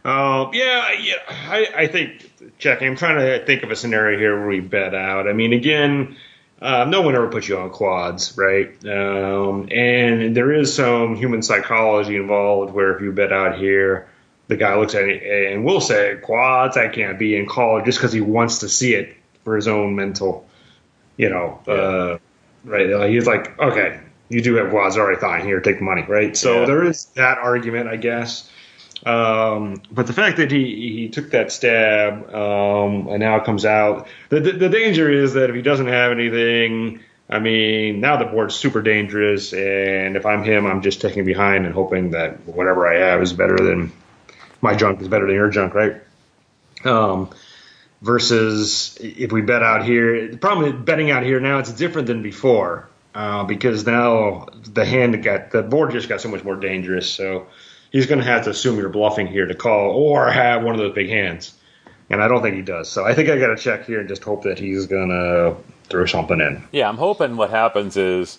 Um, 0.06 0.50
yeah, 0.54 0.92
yeah. 0.92 1.14
I, 1.28 1.66
I 1.76 1.86
think 1.88 2.30
checking. 2.58 2.86
I'm 2.86 2.96
trying 2.96 3.18
to 3.18 3.44
think 3.44 3.64
of 3.64 3.72
a 3.72 3.76
scenario 3.76 4.16
here 4.18 4.38
where 4.38 4.48
we 4.48 4.60
bet 4.60 4.94
out. 4.94 5.26
I 5.28 5.32
mean, 5.32 5.52
again, 5.52 6.16
uh, 6.62 6.84
no 6.84 7.02
one 7.02 7.16
ever 7.16 7.28
puts 7.28 7.48
you 7.48 7.58
on 7.58 7.70
quads, 7.70 8.38
right? 8.38 8.68
Um, 8.86 9.68
and 9.72 10.36
there 10.36 10.52
is 10.52 10.74
some 10.74 11.16
human 11.16 11.42
psychology 11.42 12.16
involved 12.16 12.72
where 12.72 12.94
if 12.94 13.02
you 13.02 13.10
bet 13.10 13.32
out 13.32 13.58
here, 13.58 14.08
the 14.46 14.56
guy 14.56 14.76
looks 14.76 14.94
at 14.94 15.08
it 15.08 15.52
and 15.52 15.64
will 15.64 15.80
say 15.80 16.16
quads. 16.22 16.76
I 16.76 16.86
can't 16.86 17.18
be 17.18 17.36
in 17.36 17.46
call 17.46 17.82
just 17.82 17.98
because 17.98 18.12
he 18.12 18.20
wants 18.20 18.60
to 18.60 18.68
see 18.68 18.94
it 18.94 19.16
for 19.42 19.56
his 19.56 19.66
own 19.66 19.96
mental, 19.96 20.48
you 21.16 21.30
know, 21.30 21.60
uh, 21.66 22.18
right? 22.64 22.92
Uh, 22.92 23.06
he's 23.06 23.26
like, 23.26 23.58
okay, 23.58 23.98
you 24.28 24.40
do 24.40 24.54
have 24.54 24.70
quads, 24.70 24.96
all 24.96 25.06
right, 25.06 25.18
fine. 25.18 25.44
Here, 25.44 25.60
take 25.60 25.78
the 25.78 25.84
money, 25.84 26.04
right? 26.06 26.36
So 26.36 26.60
Yeah. 26.60 26.66
there 26.66 26.84
is 26.84 27.06
that 27.16 27.38
argument, 27.38 27.88
I 27.88 27.96
guess. 27.96 28.48
Um, 29.06 29.82
but 29.92 30.08
the 30.08 30.12
fact 30.12 30.38
that 30.38 30.50
he, 30.50 30.98
he 30.98 31.08
took 31.08 31.30
that 31.30 31.52
stab 31.52 32.34
um, 32.34 33.06
and 33.06 33.20
now 33.20 33.36
it 33.36 33.44
comes 33.44 33.64
out, 33.64 34.08
the, 34.30 34.40
the 34.40 34.52
the 34.52 34.68
danger 34.68 35.08
is 35.08 35.34
that 35.34 35.48
if 35.48 35.54
he 35.54 35.62
doesn't 35.62 35.86
have 35.86 36.10
anything, 36.10 36.98
I 37.30 37.38
mean, 37.38 38.00
now 38.00 38.16
the 38.16 38.24
board's 38.24 38.56
super 38.56 38.82
dangerous, 38.82 39.52
and 39.52 40.16
if 40.16 40.26
I'm 40.26 40.42
him, 40.42 40.66
I'm 40.66 40.82
just 40.82 41.00
taking 41.00 41.24
behind 41.24 41.66
and 41.66 41.72
hoping 41.72 42.10
that 42.10 42.44
whatever 42.46 42.88
I 42.88 42.98
have 42.98 43.22
is 43.22 43.32
better 43.32 43.56
than 43.56 43.92
my 44.60 44.74
junk 44.74 45.00
is 45.00 45.06
better 45.06 45.26
than 45.26 45.36
your 45.36 45.50
junk, 45.50 45.74
right? 45.74 46.02
Um, 46.84 47.30
versus 48.02 48.98
if 49.00 49.30
we 49.30 49.40
bet 49.40 49.62
out 49.62 49.84
here, 49.84 50.28
the 50.28 50.36
problem 50.36 50.66
with 50.66 50.84
betting 50.84 51.12
out 51.12 51.22
here 51.22 51.38
now 51.38 51.58
it's 51.58 51.72
different 51.72 52.08
than 52.08 52.22
before 52.22 52.88
uh, 53.14 53.44
because 53.44 53.86
now 53.86 54.46
the 54.64 54.84
hand 54.84 55.22
got 55.22 55.52
the 55.52 55.62
board 55.62 55.92
just 55.92 56.08
got 56.08 56.20
so 56.20 56.28
much 56.28 56.42
more 56.42 56.56
dangerous. 56.56 57.08
So 57.08 57.46
he's 57.96 58.04
going 58.04 58.20
to 58.20 58.26
have 58.26 58.44
to 58.44 58.50
assume 58.50 58.78
you're 58.78 58.90
bluffing 58.90 59.26
here 59.26 59.46
to 59.46 59.54
call 59.54 59.90
or 59.92 60.30
have 60.30 60.62
one 60.62 60.74
of 60.74 60.78
those 60.78 60.94
big 60.94 61.08
hands, 61.08 61.54
and 62.10 62.22
I 62.22 62.28
don't 62.28 62.42
think 62.42 62.54
he 62.54 62.60
does. 62.60 62.90
So 62.90 63.06
I 63.06 63.14
think 63.14 63.30
I 63.30 63.38
got 63.38 63.46
to 63.46 63.56
check 63.56 63.86
here 63.86 64.00
and 64.00 64.06
just 64.06 64.22
hope 64.22 64.42
that 64.42 64.58
he's 64.58 64.84
going 64.86 65.08
to 65.08 65.56
throw 65.88 66.04
something 66.04 66.38
in. 66.38 66.62
Yeah, 66.72 66.90
I'm 66.90 66.98
hoping 66.98 67.38
what 67.38 67.48
happens 67.48 67.96
is 67.96 68.38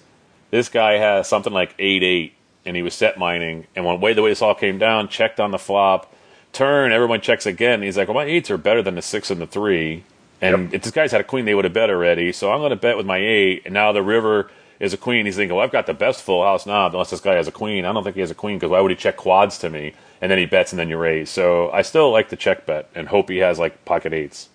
this 0.51 0.69
guy 0.69 0.99
has 0.99 1.27
something 1.27 1.51
like 1.51 1.73
eight 1.79 2.03
eight, 2.03 2.33
and 2.67 2.75
he 2.75 2.83
was 2.83 2.93
set 2.93 3.17
mining, 3.17 3.65
and 3.75 3.83
one 3.83 3.99
way 3.99 4.13
the 4.13 4.21
way 4.21 4.29
this 4.29 4.43
all 4.43 4.53
came 4.53 4.77
down, 4.77 5.07
checked 5.07 5.39
on 5.39 5.49
the 5.49 5.57
flop, 5.57 6.13
turn, 6.53 6.91
everyone 6.91 7.21
checks 7.21 7.47
again. 7.47 7.81
He's 7.81 7.97
like, 7.97 8.07
well, 8.07 8.15
my 8.15 8.25
eights 8.25 8.51
are 8.51 8.59
better 8.59 8.83
than 8.83 8.93
the 8.93 9.01
six 9.01 9.31
and 9.31 9.41
the 9.41 9.47
three, 9.47 10.03
and 10.39 10.71
if 10.71 10.83
this 10.83 10.91
guy's 10.91 11.11
had 11.11 11.21
a 11.21 11.23
queen, 11.23 11.45
they 11.45 11.55
would 11.55 11.65
have 11.65 11.73
bet 11.73 11.89
already. 11.89 12.31
So 12.31 12.51
I'm 12.51 12.59
going 12.59 12.69
to 12.69 12.75
bet 12.75 12.95
with 12.95 13.07
my 13.07 13.17
eight, 13.17 13.63
and 13.65 13.73
now 13.73 13.91
the 13.91 14.03
river 14.03 14.51
is 14.79 14.93
a 14.93 14.97
queen. 14.97 15.25
He's 15.25 15.35
thinking, 15.35 15.55
well, 15.55 15.63
I've 15.63 15.71
got 15.71 15.85
the 15.85 15.93
best 15.93 16.23
full 16.23 16.43
house 16.43 16.65
now, 16.65 16.87
unless 16.87 17.09
this 17.09 17.21
guy 17.21 17.35
has 17.35 17.47
a 17.47 17.51
queen. 17.51 17.85
I 17.85 17.93
don't 17.93 18.03
think 18.03 18.15
he 18.15 18.21
has 18.21 18.31
a 18.31 18.35
queen 18.35 18.57
because 18.57 18.71
why 18.71 18.81
would 18.81 18.91
he 18.91 18.97
check 18.97 19.17
quads 19.17 19.57
to 19.59 19.69
me? 19.69 19.93
And 20.21 20.31
then 20.31 20.37
he 20.39 20.45
bets, 20.45 20.71
and 20.71 20.79
then 20.79 20.89
you 20.89 20.97
raise. 20.97 21.29
So 21.29 21.71
I 21.71 21.81
still 21.83 22.11
like 22.11 22.29
the 22.29 22.35
check 22.35 22.65
bet 22.65 22.89
and 22.95 23.07
hope 23.07 23.29
he 23.29 23.37
has 23.37 23.59
like 23.59 23.85
pocket 23.85 24.13
eights. 24.13 24.49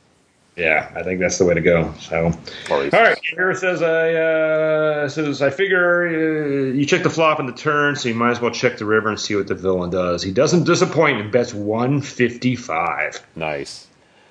Yeah, 0.56 0.92
I 0.94 1.02
think 1.02 1.18
that's 1.18 1.38
the 1.38 1.46
way 1.46 1.54
to 1.54 1.62
go. 1.62 1.94
So, 1.98 2.30
all 2.70 2.82
Or 2.82 3.16
Here 3.22 3.50
it 3.50 3.56
says 3.56 3.80
I 3.80 4.12
uh, 4.12 5.08
says 5.08 5.40
I 5.40 5.48
figure 5.48 6.06
uh, 6.06 6.74
you 6.74 6.84
check 6.84 7.02
the 7.02 7.10
flop 7.10 7.38
and 7.38 7.48
the 7.48 7.54
turn, 7.54 7.96
so 7.96 8.10
you 8.10 8.14
might 8.14 8.32
as 8.32 8.40
well 8.40 8.50
check 8.50 8.76
the 8.76 8.84
river 8.84 9.08
and 9.08 9.18
see 9.18 9.34
what 9.34 9.46
the 9.46 9.54
villain 9.54 9.88
does. 9.88 10.22
He 10.22 10.30
doesn't 10.30 10.64
disappoint 10.64 11.20
and 11.20 11.32
bets 11.32 11.54
one 11.54 12.02
fifty 12.02 12.54
five. 12.54 13.24
Nice. 13.34 13.86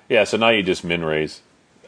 Yeah, 0.08 0.22
so 0.22 0.36
now 0.36 0.50
you 0.50 0.62
just 0.62 0.84
min 0.84 1.04
raise. 1.04 1.40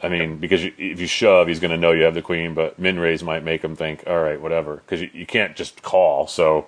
I 0.05 0.09
mean, 0.09 0.37
because 0.37 0.63
you, 0.63 0.71
if 0.77 0.99
you 0.99 1.07
shove, 1.07 1.47
he's 1.47 1.59
going 1.59 1.71
to 1.71 1.77
know 1.77 1.91
you 1.91 2.03
have 2.03 2.13
the 2.13 2.21
queen, 2.21 2.53
but 2.53 2.77
min 2.77 2.99
raise 2.99 3.23
might 3.23 3.43
make 3.43 3.63
him 3.63 3.75
think, 3.75 4.03
all 4.05 4.21
right, 4.21 4.39
whatever. 4.39 4.75
Because 4.75 5.01
you, 5.01 5.09
you 5.13 5.25
can't 5.25 5.55
just 5.55 5.81
call. 5.81 6.27
So, 6.27 6.67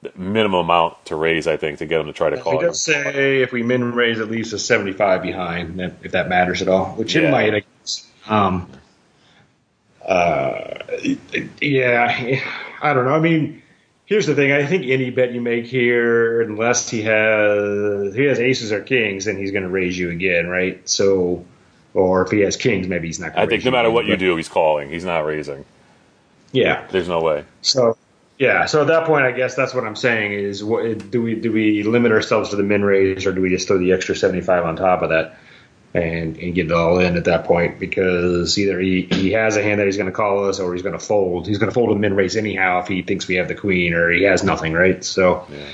the 0.00 0.12
minimum 0.16 0.60
amount 0.60 1.04
to 1.06 1.16
raise, 1.16 1.46
I 1.46 1.56
think, 1.58 1.78
to 1.80 1.86
get 1.86 2.00
him 2.00 2.06
to 2.06 2.12
try 2.12 2.30
to 2.30 2.40
call. 2.40 2.60
does 2.60 2.82
say 2.82 3.42
if 3.42 3.52
we 3.52 3.62
min 3.62 3.92
raise 3.92 4.18
at 4.20 4.30
least 4.30 4.52
a 4.54 4.58
seventy 4.58 4.92
five 4.92 5.22
behind, 5.22 5.80
if- 5.80 6.04
if 6.06 6.12
that 6.12 6.28
matters 6.28 6.62
at 6.62 6.68
all, 6.68 6.86
which 6.94 7.14
Yeah. 7.14 7.22
it 7.22 7.30
might. 7.30 7.54
I 7.54 7.62
guess. 7.82 8.06
Um, 8.26 8.70
uh, 10.06 10.78
yeah, 11.60 12.40
I 12.80 12.94
don't 12.94 13.04
know. 13.04 13.14
I 13.14 13.18
mean, 13.18 13.62
here's 14.06 14.26
the 14.26 14.34
thing. 14.34 14.52
I 14.52 14.64
think 14.64 14.86
any 14.86 15.10
bet 15.10 15.32
you 15.32 15.40
make 15.40 15.66
here, 15.66 16.40
unless 16.40 16.88
he 16.88 17.02
has 17.02 18.14
he 18.14 18.24
has 18.24 18.38
aces 18.40 18.72
or 18.72 18.80
kings, 18.80 19.26
then 19.26 19.36
he's 19.36 19.50
going 19.50 19.64
to 19.64 19.68
raise 19.68 19.98
you 19.98 20.10
again, 20.10 20.46
right? 20.48 20.88
So, 20.88 21.44
or 21.98 22.22
if 22.22 22.30
he 22.30 22.40
has 22.40 22.56
kings, 22.56 22.86
maybe 22.88 23.08
he's 23.08 23.20
not. 23.20 23.36
I 23.36 23.46
think 23.46 23.64
no 23.64 23.70
matter 23.70 23.90
what 23.90 24.06
you 24.06 24.16
do, 24.16 24.36
he's 24.36 24.48
calling. 24.48 24.90
He's 24.90 25.04
not 25.04 25.20
raising. 25.20 25.64
yeah. 26.52 26.86
There's 26.90 27.08
no 27.08 27.20
way. 27.20 27.44
So 27.62 27.96
yeah, 28.38 28.66
so 28.66 28.82
at 28.82 28.86
that 28.86 29.04
point, 29.04 29.24
I 29.24 29.32
guess 29.32 29.56
that's 29.56 29.74
what 29.74 29.84
I'm 29.84 29.96
saying 29.96 30.32
is, 30.32 30.62
what, 30.62 31.10
do 31.10 31.20
we 31.20 31.34
do 31.34 31.52
we 31.52 31.82
limit 31.82 32.12
ourselves 32.12 32.50
to 32.50 32.56
the 32.56 32.62
min 32.62 32.84
raise, 32.84 33.26
or 33.26 33.32
do 33.32 33.40
we 33.40 33.50
just 33.50 33.66
throw 33.66 33.78
the 33.78 33.92
extra 33.92 34.14
75 34.14 34.64
on 34.64 34.76
top 34.76 35.02
of 35.02 35.10
that? 35.10 35.38
and, 35.94 36.36
and 36.36 36.54
get 36.54 36.66
it 36.66 36.72
all 36.72 36.98
in 36.98 37.16
at 37.16 37.24
that 37.24 37.44
point 37.44 37.78
because 37.78 38.58
either 38.58 38.78
he, 38.78 39.02
he 39.02 39.32
has 39.32 39.56
a 39.56 39.62
hand 39.62 39.80
that 39.80 39.86
he's 39.86 39.96
going 39.96 40.10
to 40.10 40.12
call 40.12 40.48
us 40.48 40.60
or 40.60 40.72
he's 40.74 40.82
going 40.82 40.98
to 40.98 41.04
fold. 41.04 41.46
He's 41.46 41.58
going 41.58 41.70
to 41.70 41.74
fold 41.74 41.96
a 41.96 41.98
min 41.98 42.14
raise 42.14 42.36
anyhow 42.36 42.80
if 42.80 42.88
he 42.88 43.02
thinks 43.02 43.26
we 43.26 43.36
have 43.36 43.48
the 43.48 43.54
queen 43.54 43.94
or 43.94 44.10
he 44.10 44.24
has 44.24 44.44
nothing, 44.44 44.74
right? 44.74 45.02
So, 45.02 45.46
yeah, 45.50 45.64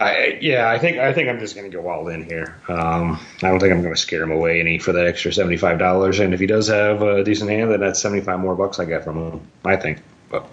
I, 0.00 0.38
yeah, 0.40 0.68
I 0.68 0.78
think 0.78 0.98
I 0.98 1.12
think 1.12 1.28
I'm 1.28 1.40
just 1.40 1.56
going 1.56 1.70
to 1.70 1.76
go 1.76 1.88
all 1.88 2.08
in 2.08 2.22
here. 2.24 2.56
Um, 2.68 3.18
I 3.42 3.48
don't 3.48 3.58
think 3.58 3.72
I'm 3.72 3.82
going 3.82 3.94
to 3.94 4.00
scare 4.00 4.22
him 4.22 4.30
away 4.30 4.60
any 4.60 4.78
for 4.78 4.92
that 4.92 5.06
extra 5.06 5.32
seventy 5.32 5.56
five 5.56 5.78
dollars. 5.78 6.20
And 6.20 6.32
if 6.34 6.40
he 6.40 6.46
does 6.46 6.68
have 6.68 7.02
a 7.02 7.24
decent 7.24 7.50
hand, 7.50 7.70
then 7.70 7.80
that's 7.80 8.00
seventy 8.00 8.22
five 8.22 8.38
more 8.38 8.54
bucks 8.54 8.78
I 8.78 8.84
get 8.84 9.04
from 9.04 9.16
him. 9.18 9.40
I 9.64 9.76
think, 9.76 10.00
but. 10.30 10.48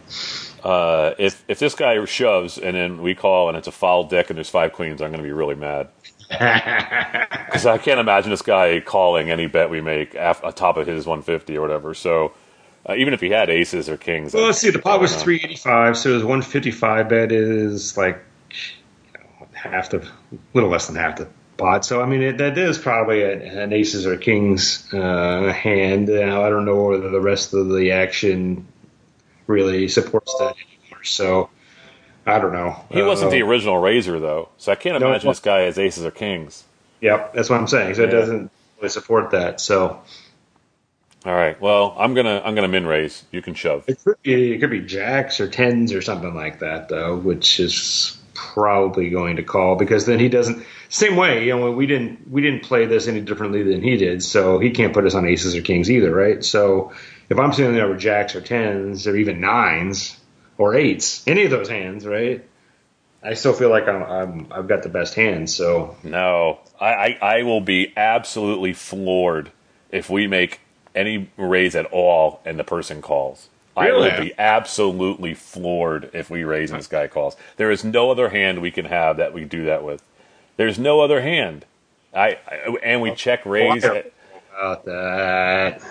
Uh, 0.64 1.14
if 1.20 1.43
if 1.48 1.60
this 1.60 1.76
guy 1.76 2.04
shoves 2.06 2.58
and 2.58 2.76
then 2.76 3.04
we 3.04 3.14
call 3.14 3.50
and 3.50 3.58
it's 3.58 3.68
a 3.68 3.72
foul 3.72 4.06
deck 4.06 4.32
and 4.32 4.38
there's 4.38 4.50
five 4.50 4.74
queens, 4.74 5.00
I'm 5.00 5.12
going 5.12 5.22
to 5.22 5.28
be 5.28 5.32
really 5.32 5.56
mad. 5.56 5.89
Because 7.46 7.68
I 7.68 7.78
can't 7.78 8.00
imagine 8.02 8.32
this 8.32 8.41
guy 8.41 8.82
calling 8.82 9.30
any 9.30 9.48
bet 9.48 9.70
we 9.70 9.80
make 9.80 10.14
af- 10.16 10.43
on 10.43 10.52
top 10.54 10.76
of 10.76 10.88
his 10.88 11.06
150 11.06 11.56
or 11.56 11.62
whatever. 11.62 11.93
So 11.93 12.34
uh, 12.89 12.96
even 12.96 13.14
if 13.14 13.22
he 13.22 13.30
had 13.30 13.50
aces 13.50 13.88
or 13.88 13.96
kings, 13.96 14.34
well, 14.34 14.48
let's 14.48 14.58
see. 14.58 14.72
The 14.72 14.80
pot 14.80 15.00
was 15.00 15.16
385, 15.16 15.98
so 15.98 16.14
his 16.16 16.24
155 16.24 17.08
bet 17.08 17.32
is 17.32 17.96
like 17.96 18.20
half 19.72 19.89
the, 19.89 19.99
a 19.99 20.38
little 20.53 20.70
less 20.70 20.88
than 20.88 20.95
half 20.95 21.18
the 21.18 21.28
pot. 21.57 21.86
So 21.86 22.01
I 22.01 22.05
mean, 22.05 22.22
it, 22.22 22.38
that 22.38 22.57
is 22.57 22.78
probably 22.78 23.22
a, 23.22 23.63
an 23.63 23.74
aces 23.74 24.05
or 24.05 24.18
kings 24.18 24.91
uh, 24.93 25.51
hand. 25.53 26.07
Now 26.07 26.43
I 26.43 26.49
don't 26.49 26.66
know 26.66 26.84
whether 26.84 27.09
the 27.09 27.22
rest 27.22 27.53
of 27.53 27.70
the 27.70 27.91
action 27.91 28.68
really 29.47 29.88
supports 29.88 30.34
that 30.39 30.55
anymore. 30.55 31.03
So 31.03 31.49
I 32.26 32.39
don't 32.39 32.53
know. 32.53 32.84
He 32.89 33.01
wasn't 33.01 33.32
the 33.32 33.41
uh, 33.41 33.45
original 33.45 33.78
raiser 33.78 34.20
though, 34.20 34.49
so 34.57 34.72
I 34.72 34.76
can't 34.76 34.95
imagine 34.95 35.26
no, 35.26 35.32
this 35.32 35.39
guy 35.39 35.61
has 35.61 35.78
aces 35.78 36.05
or 36.05 36.11
kings. 36.11 36.63
Yep, 37.01 37.34
that's 37.34 37.49
what 37.49 37.59
I'm 37.59 37.68
saying. 37.68 37.95
So 37.95 38.01
yeah. 38.01 38.07
it 38.07 38.11
doesn't 38.11 38.51
really 38.78 38.89
support 38.89 39.32
that. 39.32 39.61
So. 39.61 40.01
All 41.26 41.34
right. 41.34 41.59
Well, 41.59 41.95
I'm 41.97 42.13
gonna 42.13 42.41
I'm 42.45 42.53
gonna 42.53 42.68
min 42.68 42.86
raise. 42.86 43.24
You 43.32 43.41
can 43.41 43.55
shove. 43.55 43.86
It 43.88 43.97
could 44.03 44.22
be 44.22 44.53
it 44.53 44.59
could 44.59 44.70
be 44.70 44.82
jacks 44.82 45.39
or 45.39 45.47
tens 45.47 45.91
or 45.91 46.01
something 46.01 46.36
like 46.36 46.59
that 46.59 46.88
though, 46.88 47.16
which 47.16 47.59
is 47.59 48.22
probably 48.36 49.10
going 49.10 49.38
to 49.38 49.44
call 49.44 49.76
because 49.76 50.06
then 50.06 50.20
he 50.20 50.30
doesn't 50.30 50.64
same 50.90 51.16
way. 51.16 51.46
You 51.46 51.58
know, 51.58 51.72
we 51.72 51.88
didn't 51.88 52.30
we 52.30 52.42
didn't 52.42 52.64
play 52.64 52.86
this 52.86 53.08
any 53.08 53.22
differently 53.22 53.64
than 53.64 53.82
he 53.82 53.98
did, 53.98 54.22
so 54.22 54.60
he 54.60 54.70
can't 54.70 54.94
put 54.94 55.06
us 55.06 55.16
on 55.16 55.26
aces 55.26 55.56
or 55.56 55.62
kings 55.62 55.90
either, 55.90 56.14
right? 56.14 56.44
So 56.44 56.94
if 57.30 57.40
I'm 57.40 57.54
sitting 57.54 57.74
there 57.74 57.90
with 57.90 58.00
jacks 58.00 58.36
or 58.36 58.42
tens 58.42 59.08
or 59.08 59.16
even 59.16 59.42
nines, 59.42 60.20
or 60.58 60.76
eights, 60.76 61.26
any 61.28 61.46
of 61.46 61.52
those 61.52 61.70
hands, 61.70 62.06
right? 62.06 62.46
I 63.24 63.34
still 63.34 63.54
feel 63.54 63.70
like 63.70 63.88
I'm, 63.88 64.52
i 64.52 64.58
have 64.58 64.68
got 64.68 64.84
the 64.84 64.90
best 64.90 65.16
hand. 65.16 65.50
So 65.50 65.98
no, 66.04 66.60
I, 66.80 66.94
I, 66.94 67.18
I 67.22 67.44
will 67.44 67.62
be 67.62 67.92
absolutely 67.98 68.74
floored 68.74 69.52
if 69.92 70.10
we 70.10 70.28
make 70.28 70.60
any 70.94 71.30
raise 71.36 71.76
at 71.76 71.86
all 71.88 72.42
and 72.46 72.60
the 72.60 72.64
person 72.64 73.02
calls. 73.02 73.50
Really? 73.78 74.09
I 74.09 74.17
will 74.17 74.26
be 74.26 74.34
absolutely 74.38 75.34
floored 75.34 76.09
if 76.13 76.30
we 76.30 76.43
raise 76.43 76.71
and 76.71 76.80
this 76.80 76.88
guy 76.88 77.07
calls. 77.07 77.36
There 77.57 77.71
is 77.71 77.84
no 77.84 78.09
other 78.11 78.30
hand 78.30 78.61
we 78.61 78.71
can 78.71 78.86
have 78.86 79.17
that 79.17 79.34
we 79.34 79.43
do 79.43 79.65
that 79.65 79.84
with. 79.84 80.01
There's 80.57 80.80
no 80.80 81.01
other 81.01 81.21
hand. 81.21 81.65
I, 82.13 82.38
I 82.47 82.78
and 82.82 83.01
we 83.01 83.13
check 83.13 83.45
raise. 83.45 83.84
About 83.84 84.86
that. 84.86 85.82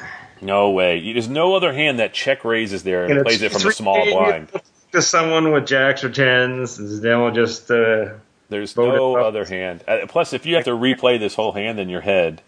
No 0.41 0.70
way. 0.70 1.12
There's 1.12 1.28
no 1.28 1.55
other 1.55 1.72
hand 1.72 1.99
that 1.99 2.14
check 2.14 2.45
raises 2.45 2.82
there 2.82 3.05
and, 3.05 3.12
and 3.18 3.24
plays 3.24 3.43
it 3.43 3.53
from 3.53 3.68
a 3.68 3.72
small 3.72 4.05
blind. 4.07 4.49
To 4.93 5.03
someone 5.03 5.53
with 5.53 5.66
jacks 5.66 6.05
or 6.05 6.11
tens, 6.11 7.01
they'll 7.01 7.30
just. 7.30 7.70
Uh, 7.70 8.14
There's 8.49 8.76
no 8.76 9.16
other 9.16 9.45
hand. 9.45 9.85
Uh, 9.87 10.07
plus, 10.09 10.32
if 10.32 10.47
you 10.47 10.55
have 10.55 10.64
to 10.64 10.70
replay 10.70 11.18
this 11.18 11.35
whole 11.35 11.53
hand 11.53 11.78
in 11.78 11.89
your 11.89 12.03
head 12.03 12.41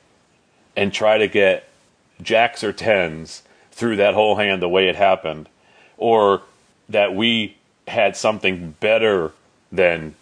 and 0.76 0.92
try 0.92 1.18
to 1.18 1.28
get 1.28 1.68
jacks 2.22 2.62
or 2.64 2.72
tens 2.72 3.42
through 3.76 3.96
that 3.96 4.14
whole 4.14 4.36
hand 4.36 4.62
the 4.62 4.68
way 4.68 4.88
it 4.88 4.96
happened, 4.96 5.48
or 5.98 6.40
that 6.88 7.14
we 7.14 7.56
had 7.86 8.16
something 8.16 8.74
better 8.80 9.32
than 9.70 10.14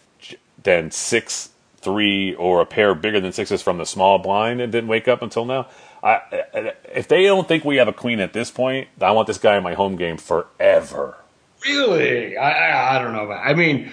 than 0.62 0.90
six 0.90 1.50
three 1.76 2.34
or 2.34 2.61
a 2.61 2.66
pair 2.66 2.94
bigger 2.94 3.20
than 3.20 3.32
sixes 3.32 3.62
from 3.62 3.78
the 3.78 3.86
small 3.86 4.18
blind 4.18 4.61
and 4.61 4.72
didn't 4.72 4.88
wake 4.88 5.07
up 5.07 5.22
until 5.22 5.44
now. 5.44 5.68
I, 6.02 6.72
if 6.92 7.09
they 7.09 7.24
don't 7.24 7.46
think 7.46 7.64
we 7.64 7.76
have 7.76 7.88
a 7.88 7.92
queen 7.92 8.20
at 8.20 8.32
this 8.32 8.50
point, 8.50 8.88
I 9.00 9.12
want 9.12 9.26
this 9.26 9.38
guy 9.38 9.57
in 9.57 9.62
my 9.62 9.74
home 9.74 9.96
game 9.96 10.16
forever. 10.16 11.16
Really? 11.64 12.36
I, 12.36 12.50
I, 12.50 12.96
I 12.96 13.02
don't 13.02 13.12
know. 13.12 13.24
About, 13.24 13.46
I 13.46 13.55
mean, 13.55 13.92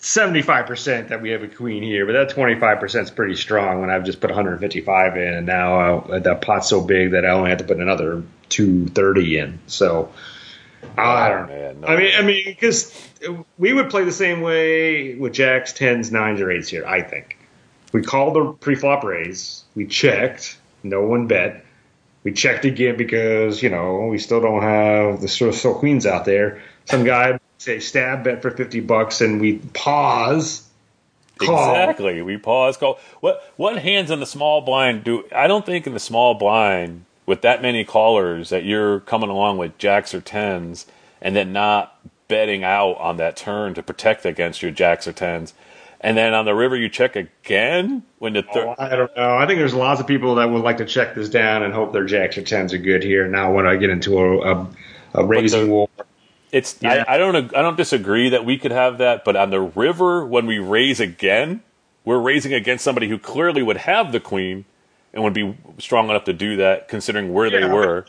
75% 0.00 1.08
that 1.08 1.20
we 1.20 1.30
have 1.30 1.42
a 1.42 1.48
queen 1.48 1.82
here, 1.82 2.06
but 2.06 2.12
that 2.12 2.30
25% 2.30 3.02
is 3.02 3.10
pretty 3.10 3.36
strong 3.36 3.80
when 3.80 3.90
I've 3.90 4.04
just 4.04 4.20
put 4.20 4.30
155 4.30 5.16
in, 5.16 5.22
and 5.22 5.46
now 5.46 6.00
uh, 6.00 6.18
that 6.20 6.40
pot's 6.40 6.68
so 6.68 6.80
big 6.80 7.12
that 7.12 7.26
I 7.26 7.30
only 7.30 7.50
have 7.50 7.58
to 7.58 7.64
put 7.64 7.78
another 7.78 8.22
230 8.50 9.38
in. 9.38 9.58
So 9.66 10.12
I 10.96 11.30
oh, 11.30 11.36
don't 11.36 11.48
know. 11.48 11.54
Man, 11.54 11.80
no. 11.80 11.86
I 11.88 11.96
mean, 11.96 12.12
I 12.16 12.22
mean, 12.22 12.44
because 12.46 13.08
we 13.58 13.72
would 13.72 13.90
play 13.90 14.04
the 14.04 14.12
same 14.12 14.40
way 14.40 15.14
with 15.14 15.32
jacks, 15.32 15.72
tens, 15.72 16.10
nines, 16.10 16.40
or 16.40 16.50
eights 16.50 16.68
here. 16.68 16.86
I 16.86 17.02
think 17.02 17.38
we 17.92 18.02
called 18.02 18.34
the 18.34 18.52
pre-flop 18.52 19.04
raise, 19.04 19.64
we 19.74 19.86
checked, 19.86 20.58
no 20.82 21.02
one 21.02 21.26
bet. 21.26 21.64
We 22.22 22.32
checked 22.32 22.66
again 22.66 22.96
because, 22.96 23.62
you 23.62 23.70
know, 23.70 24.06
we 24.06 24.18
still 24.18 24.40
don't 24.40 24.62
have 24.62 25.20
the 25.22 25.28
sort 25.28 25.64
of 25.64 25.74
queens 25.76 26.04
out 26.04 26.26
there. 26.26 26.60
Some 26.84 27.04
guy 27.04 27.38
say 27.58 27.80
stab 27.80 28.24
bet 28.24 28.42
for 28.42 28.50
50 28.50 28.80
bucks 28.80 29.20
and 29.20 29.40
we 29.40 29.58
pause. 29.72 30.66
Call. 31.38 31.70
Exactly. 31.70 32.20
We 32.20 32.36
pause 32.36 32.76
call. 32.76 32.98
What 33.20 33.42
what 33.56 33.78
hands 33.78 34.10
in 34.10 34.20
the 34.20 34.26
small 34.26 34.60
blind 34.60 35.04
do 35.04 35.24
I 35.34 35.46
don't 35.46 35.64
think 35.64 35.86
in 35.86 35.94
the 35.94 36.00
small 36.00 36.34
blind 36.34 37.06
with 37.30 37.42
that 37.42 37.62
many 37.62 37.84
callers 37.84 38.50
that 38.50 38.64
you're 38.64 39.00
coming 39.00 39.30
along 39.30 39.56
with 39.56 39.78
jacks 39.78 40.12
or 40.12 40.20
tens 40.20 40.84
and 41.22 41.36
then 41.36 41.52
not 41.52 41.98
betting 42.28 42.64
out 42.64 42.94
on 42.98 43.16
that 43.16 43.36
turn 43.36 43.72
to 43.74 43.82
protect 43.82 44.26
against 44.26 44.62
your 44.62 44.70
jacks 44.70 45.06
or 45.06 45.12
tens 45.12 45.54
and 46.00 46.16
then 46.16 46.32
on 46.32 46.46
the 46.46 46.54
river, 46.54 46.76
you 46.76 46.88
check 46.88 47.14
again 47.14 48.02
when 48.18 48.32
the 48.32 48.42
third. 48.42 48.68
Oh, 48.68 48.74
I 48.78 48.96
don't 48.96 49.14
know. 49.14 49.36
I 49.36 49.46
think 49.46 49.58
there's 49.58 49.74
lots 49.74 50.00
of 50.00 50.06
people 50.06 50.36
that 50.36 50.46
would 50.50 50.62
like 50.62 50.78
to 50.78 50.86
check 50.86 51.14
this 51.14 51.28
down 51.28 51.62
and 51.62 51.74
hope 51.74 51.92
their 51.92 52.06
jacks 52.06 52.38
or 52.38 52.42
tens 52.42 52.72
are 52.72 52.78
good 52.78 53.02
here. 53.02 53.28
Now, 53.28 53.52
when 53.52 53.66
I 53.66 53.76
get 53.76 53.90
into 53.90 54.18
a, 54.18 54.54
a, 54.54 54.68
a 55.12 55.24
raising 55.26 55.66
the, 55.66 55.70
war, 55.70 55.88
it's 56.52 56.78
yeah. 56.80 57.04
I, 57.06 57.16
I, 57.16 57.18
don't 57.18 57.36
I 57.36 57.60
don't 57.60 57.76
disagree 57.76 58.30
that 58.30 58.46
we 58.46 58.56
could 58.56 58.70
have 58.70 58.96
that, 58.96 59.26
but 59.26 59.36
on 59.36 59.50
the 59.50 59.60
river, 59.60 60.24
when 60.24 60.46
we 60.46 60.58
raise 60.58 61.00
again, 61.00 61.62
we're 62.06 62.18
raising 62.18 62.54
against 62.54 62.82
somebody 62.82 63.08
who 63.08 63.18
clearly 63.18 63.62
would 63.62 63.76
have 63.76 64.10
the 64.10 64.20
queen 64.20 64.64
and 65.12 65.22
would 65.22 65.34
be 65.34 65.56
strong 65.78 66.08
enough 66.10 66.24
to 66.24 66.32
do 66.32 66.56
that, 66.56 66.88
considering 66.88 67.32
where 67.32 67.46
yeah, 67.46 67.60
they 67.60 67.72
were 67.72 68.06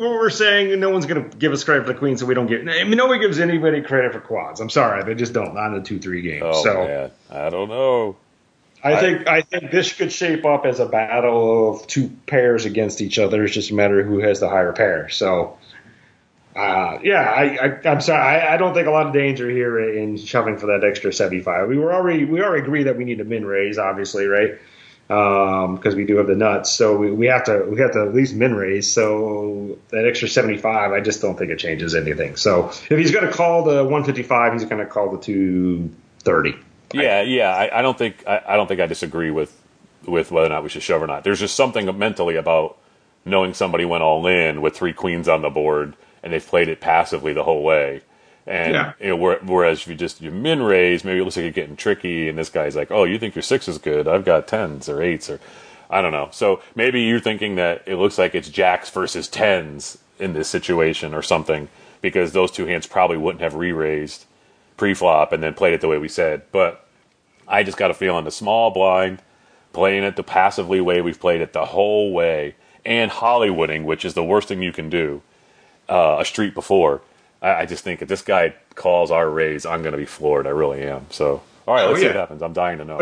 we're 0.00 0.30
saying 0.30 0.80
no 0.80 0.90
one's 0.90 1.04
going 1.06 1.28
to 1.28 1.36
give 1.36 1.52
us 1.52 1.62
credit 1.62 1.86
for 1.86 1.92
the 1.92 1.98
queen, 1.98 2.16
so 2.16 2.24
we 2.24 2.34
don't 2.34 2.46
get. 2.46 2.62
I 2.62 2.84
mean, 2.84 2.96
nobody 2.96 3.20
gives 3.20 3.38
anybody 3.38 3.82
credit 3.82 4.12
for 4.12 4.20
quads. 4.20 4.60
I'm 4.60 4.70
sorry, 4.70 5.04
they 5.04 5.14
just 5.14 5.34
don't. 5.34 5.54
Not 5.54 5.68
in 5.68 5.74
the 5.74 5.82
two 5.82 5.98
three 5.98 6.22
game. 6.22 6.42
Oh 6.42 6.64
so, 6.64 6.86
man, 6.86 7.10
I 7.30 7.50
don't 7.50 7.68
know. 7.68 8.16
I, 8.82 8.94
I 8.94 9.00
think 9.00 9.28
I 9.28 9.40
think 9.42 9.70
this 9.70 9.92
could 9.92 10.10
shape 10.10 10.46
up 10.46 10.64
as 10.64 10.80
a 10.80 10.86
battle 10.86 11.74
of 11.74 11.86
two 11.86 12.10
pairs 12.26 12.64
against 12.64 13.02
each 13.02 13.18
other. 13.18 13.44
It's 13.44 13.52
just 13.52 13.70
a 13.70 13.74
matter 13.74 14.00
of 14.00 14.06
who 14.06 14.20
has 14.20 14.40
the 14.40 14.48
higher 14.48 14.72
pair. 14.72 15.10
So, 15.10 15.58
uh, 16.56 16.98
yeah, 17.02 17.20
I, 17.20 17.42
I 17.58 17.92
am 17.92 18.00
sorry. 18.00 18.22
I, 18.22 18.54
I, 18.54 18.56
don't 18.56 18.72
think 18.72 18.86
a 18.86 18.90
lot 18.90 19.06
of 19.06 19.12
danger 19.12 19.50
here 19.50 19.78
in 19.78 20.16
shoving 20.16 20.56
for 20.56 20.68
that 20.68 20.82
extra 20.82 21.12
75. 21.12 21.68
We 21.68 21.76
were 21.76 21.92
already 21.92 22.24
we 22.24 22.40
already 22.40 22.62
agree 22.62 22.84
that 22.84 22.96
we 22.96 23.04
need 23.04 23.20
a 23.20 23.24
min 23.24 23.44
raise, 23.44 23.76
obviously, 23.76 24.24
right? 24.24 24.58
Because 25.10 25.94
um, 25.94 25.96
we 25.96 26.04
do 26.04 26.18
have 26.18 26.28
the 26.28 26.36
nuts. 26.36 26.70
So 26.70 26.96
we, 26.96 27.10
we 27.10 27.26
have 27.26 27.42
to 27.44 27.66
we 27.68 27.80
have 27.80 27.90
to 27.94 28.02
at 28.02 28.14
least 28.14 28.32
min 28.32 28.54
raise. 28.54 28.92
So 28.92 29.76
that 29.88 30.06
extra 30.06 30.28
75, 30.28 30.92
I 30.92 31.00
just 31.00 31.20
don't 31.20 31.36
think 31.36 31.50
it 31.50 31.58
changes 31.58 31.96
anything. 31.96 32.36
So 32.36 32.68
if 32.68 32.96
he's 32.96 33.10
going 33.10 33.26
to 33.26 33.32
call 33.32 33.64
the 33.64 33.82
155, 33.82 34.52
he's 34.52 34.64
going 34.66 34.78
to 34.78 34.86
call 34.86 35.10
the 35.10 35.20
230. 35.20 36.54
Yeah, 36.92 37.22
yeah. 37.22 37.52
I, 37.52 37.80
I 37.80 37.82
don't 37.82 37.98
think 37.98 38.22
I, 38.24 38.40
I, 38.50 38.56
don't 38.56 38.68
think 38.68 38.80
I 38.80 38.86
disagree 38.86 39.32
with 39.32 39.52
with 40.06 40.30
whether 40.30 40.46
or 40.46 40.50
not 40.50 40.62
we 40.62 40.68
should 40.68 40.84
shove 40.84 41.02
or 41.02 41.08
not. 41.08 41.24
There's 41.24 41.40
just 41.40 41.56
something 41.56 41.98
mentally 41.98 42.36
about 42.36 42.78
knowing 43.24 43.52
somebody 43.52 43.84
went 43.84 44.04
all 44.04 44.28
in 44.28 44.60
with 44.60 44.76
three 44.76 44.92
queens 44.92 45.26
on 45.26 45.42
the 45.42 45.50
board 45.50 45.96
and 46.22 46.32
they've 46.32 46.46
played 46.46 46.68
it 46.68 46.80
passively 46.80 47.32
the 47.32 47.42
whole 47.42 47.64
way 47.64 48.02
and 48.50 48.74
yeah. 48.74 48.92
you 49.00 49.16
know, 49.16 49.38
whereas 49.44 49.82
if 49.82 49.86
you 49.86 49.94
just 49.94 50.20
you 50.20 50.32
min 50.32 50.60
raise, 50.60 51.04
maybe 51.04 51.20
it 51.20 51.22
looks 51.22 51.36
like 51.36 51.44
you're 51.44 51.52
getting 51.52 51.76
tricky, 51.76 52.28
and 52.28 52.36
this 52.36 52.50
guy's 52.50 52.74
like, 52.74 52.90
"Oh, 52.90 53.04
you 53.04 53.16
think 53.16 53.36
your 53.36 53.42
six 53.42 53.68
is 53.68 53.78
good? 53.78 54.08
I've 54.08 54.24
got 54.24 54.48
tens 54.48 54.88
or 54.88 55.00
eights 55.00 55.30
or 55.30 55.38
I 55.88 56.02
don't 56.02 56.10
know." 56.10 56.30
So 56.32 56.60
maybe 56.74 57.02
you're 57.02 57.20
thinking 57.20 57.54
that 57.54 57.84
it 57.86 57.94
looks 57.94 58.18
like 58.18 58.34
it's 58.34 58.48
jacks 58.48 58.90
versus 58.90 59.28
tens 59.28 59.98
in 60.18 60.32
this 60.32 60.48
situation 60.48 61.14
or 61.14 61.22
something, 61.22 61.68
because 62.00 62.32
those 62.32 62.50
two 62.50 62.66
hands 62.66 62.88
probably 62.88 63.16
wouldn't 63.16 63.40
have 63.40 63.54
re-raised 63.54 64.24
pre-flop 64.76 65.32
and 65.32 65.44
then 65.44 65.54
played 65.54 65.74
it 65.74 65.80
the 65.80 65.88
way 65.88 65.98
we 65.98 66.08
said. 66.08 66.42
But 66.50 66.84
I 67.46 67.62
just 67.62 67.78
got 67.78 67.92
a 67.92 67.94
feeling 67.94 68.24
the 68.24 68.32
small 68.32 68.72
blind, 68.72 69.22
playing 69.72 70.02
it 70.02 70.16
the 70.16 70.24
passively 70.24 70.80
way 70.80 71.00
we've 71.00 71.20
played 71.20 71.40
it 71.40 71.52
the 71.52 71.66
whole 71.66 72.12
way, 72.12 72.56
and 72.84 73.12
Hollywooding, 73.12 73.84
which 73.84 74.04
is 74.04 74.14
the 74.14 74.24
worst 74.24 74.48
thing 74.48 74.60
you 74.60 74.72
can 74.72 74.90
do, 74.90 75.22
uh, 75.88 76.16
a 76.18 76.24
street 76.24 76.52
before 76.52 77.00
I, 77.42 77.54
I, 77.62 77.66
just 77.66 77.84
think 77.84 78.02
if 78.02 78.08
this 78.08 78.22
guy 78.22 78.54
calls 78.74 79.10
our 79.10 79.28
raise, 79.28 79.66
I'm 79.66 79.82
going 79.82 79.92
to 79.92 79.98
be 79.98 80.06
floored. 80.06 80.46
I 80.46 80.50
really 80.50 80.82
am. 80.82 81.06
So, 81.10 81.42
all 81.66 81.74
right, 81.74 81.84
oh, 81.84 81.88
let's 81.88 82.00
yeah. 82.00 82.02
see 82.02 82.06
what 82.08 82.16
happens. 82.16 82.42
I'm 82.42 82.52
dying 82.52 82.78
to 82.78 82.84
know. 82.84 83.00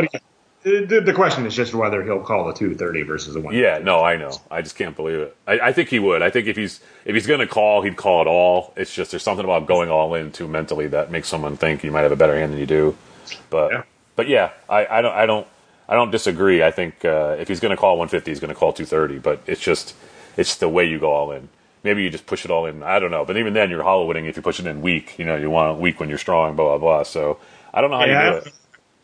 The, 0.65 1.01
the 1.05 1.13
question 1.13 1.47
is 1.47 1.55
just 1.55 1.73
whether 1.73 2.03
he'll 2.03 2.21
call 2.21 2.47
the 2.49 2.53
two 2.53 2.75
thirty 2.75 3.03
versus 3.03 3.33
the 3.35 3.41
one. 3.41 3.55
Yeah, 3.55 3.79
no, 3.79 4.03
I 4.03 4.17
know. 4.17 4.33
I 4.51 4.61
just 4.61 4.77
can't 4.77 4.97
believe 4.97 5.21
it. 5.21 5.37
I, 5.47 5.61
I 5.61 5.73
think 5.73 5.89
he 5.89 5.99
would. 6.01 6.21
I 6.21 6.31
think 6.31 6.49
if 6.49 6.57
he's 6.57 6.81
if 7.05 7.15
he's 7.15 7.29
going 7.29 7.41
to 7.41 7.47
call, 7.47 7.83
he'd 7.83 7.97
call 7.97 8.23
it 8.23 8.27
all. 8.27 8.75
It's 8.77 8.93
just 8.93 9.13
there's 9.13 9.23
something 9.23 9.45
about 9.45 9.67
going 9.67 9.89
all 9.89 10.15
in 10.15 10.33
too 10.33 10.49
mentally 10.49 10.89
that 10.89 11.11
makes 11.13 11.29
someone 11.29 11.57
think 11.57 11.85
you 11.85 11.93
might 11.93 12.03
have 12.03 12.13
a 12.13 12.17
better 12.17 12.37
hand 12.37 12.53
than 12.53 12.59
you 12.59 12.67
do. 12.67 12.97
But 13.51 13.73
Yeah. 13.73 13.83
but 14.17 14.29
yeah, 14.29 14.51
I, 14.69 14.87
I 14.87 15.01
don't 15.01 15.15
I 15.15 15.27
don't 15.27 15.47
I 15.89 15.95
don't 15.95 16.11
disagree. 16.11 16.63
I 16.63 16.73
think 16.73 17.05
uh, 17.05 17.37
if 17.39 17.47
he's 17.49 17.61
going 17.61 17.71
to 17.71 17.77
call 17.77 17.97
150, 17.97 18.31
he's 18.31 18.41
going 18.41 18.53
to 18.53 18.59
call 18.59 18.73
230. 18.73 19.21
But 19.21 19.41
it's 19.47 19.61
just 19.61 19.95
it's 20.37 20.57
the 20.57 20.69
way 20.69 20.85
you 20.87 20.99
go 20.99 21.13
all 21.13 21.31
in. 21.31 21.49
Maybe 21.85 22.03
you 22.03 22.11
just 22.11 22.27
push 22.27 22.45
it 22.45 22.51
all 22.51 22.67
in. 22.67 22.83
I 22.83 22.99
don't 22.99 23.11
know. 23.11 23.25
But 23.25 23.37
even 23.37 23.55
then, 23.55 23.71
you're 23.71 23.83
Hollywooding 23.85 24.29
if 24.29 24.37
you 24.37 24.43
push 24.43 24.59
it 24.61 24.67
in 24.67 24.81
weak. 24.83 25.19
You 25.19 25.25
know, 25.25 25.37
you 25.37 25.51
want 25.51 25.79
it 25.79 25.81
weak 25.81 26.01
when 26.01 26.09
you're 26.09 26.19
strong. 26.19 26.57
Blah 26.57 26.77
blah 26.77 26.79
blah. 26.79 27.03
So 27.05 27.39
I 27.73 27.81
don't 27.81 27.91
know 27.91 27.99
how 27.99 28.05
you 28.05 28.13
do 28.13 28.13
Yeah, 28.13 28.35
it. 28.37 28.53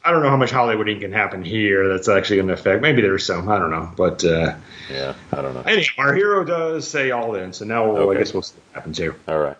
I 0.06 0.10
don't 0.10 0.22
know 0.22 0.28
how 0.28 0.36
much 0.36 0.50
Hollywooding 0.50 1.00
can 1.00 1.12
happen 1.12 1.42
here. 1.42 1.88
That's 1.88 2.08
actually 2.08 2.36
going 2.36 2.48
to 2.48 2.54
affect. 2.54 2.82
Maybe 2.82 3.00
there's 3.00 3.24
some. 3.24 3.48
I 3.48 3.58
don't 3.58 3.70
know. 3.70 3.90
But 3.96 4.22
uh, 4.24 4.54
Yeah, 4.90 5.14
I 5.32 5.40
don't 5.40 5.54
know. 5.54 5.62
Anyway, 5.62 5.86
our 5.96 6.14
hero 6.14 6.44
does 6.44 6.86
say 6.86 7.10
all 7.10 7.34
in. 7.36 7.52
So 7.54 7.64
now 7.64 7.90
we'll, 7.90 8.02
Okay. 8.02 8.16
I 8.16 8.20
guess 8.20 8.34
we'll 8.34 8.42
see 8.42 8.56
what 8.72 8.74
happens 8.80 8.98
here. 8.98 9.16
All 9.26 9.38
right. 9.38 9.56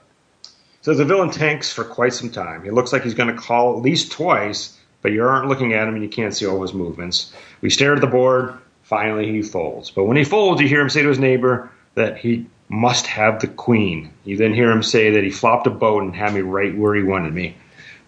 So 0.83 0.93
the 0.93 1.07
villain 1.07 1.31
tanks 1.31 1.73
for 1.73 1.83
quite 1.83 2.13
some 2.13 2.29
time. 2.31 2.63
He 2.63 2.71
looks 2.71 2.93
like 2.93 3.05
he's 3.05 3.15
going 3.15 3.35
to 3.35 3.41
call 3.41 3.79
at 3.79 3.83
least 3.83 4.13
twice, 4.13 4.79
but 5.01 5.13
you 5.13 5.25
aren't 5.25 5.49
looking 5.49 5.73
at 5.73 5.89
him 5.89 5.95
and 5.95 6.03
you 6.03 6.11
can't 6.11 6.35
see 6.35 6.47
all 6.47 6.61
his 6.61 6.75
movements. 6.75 7.33
We 7.63 7.71
stare 7.71 7.95
at 7.95 8.03
the 8.03 8.07
board. 8.07 8.59
Finally, 8.83 9.33
he 9.33 9.41
folds. 9.41 9.91
But 9.91 10.05
when 10.05 10.19
he 10.19 10.25
folds, 10.25 10.61
you 10.61 10.69
hear 10.69 10.83
him 10.83 10.91
say 10.91 11.01
to 11.01 11.09
his 11.09 11.19
neighbor 11.19 11.71
that 11.95 12.19
he 12.19 12.45
must 12.75 13.07
have 13.07 13.41
the 13.41 13.47
queen. 13.47 14.11
You 14.25 14.37
then 14.37 14.53
hear 14.53 14.71
him 14.71 14.83
say 14.83 15.11
that 15.13 15.25
he 15.25 15.31
flopped 15.31 15.67
a 15.67 15.71
boat 15.71 16.03
and 16.03 16.15
had 16.15 16.35
me 16.35 16.41
right 16.41 16.77
where 16.77 16.95
he 16.95 17.03
wanted 17.03 17.33
me. 17.33 17.57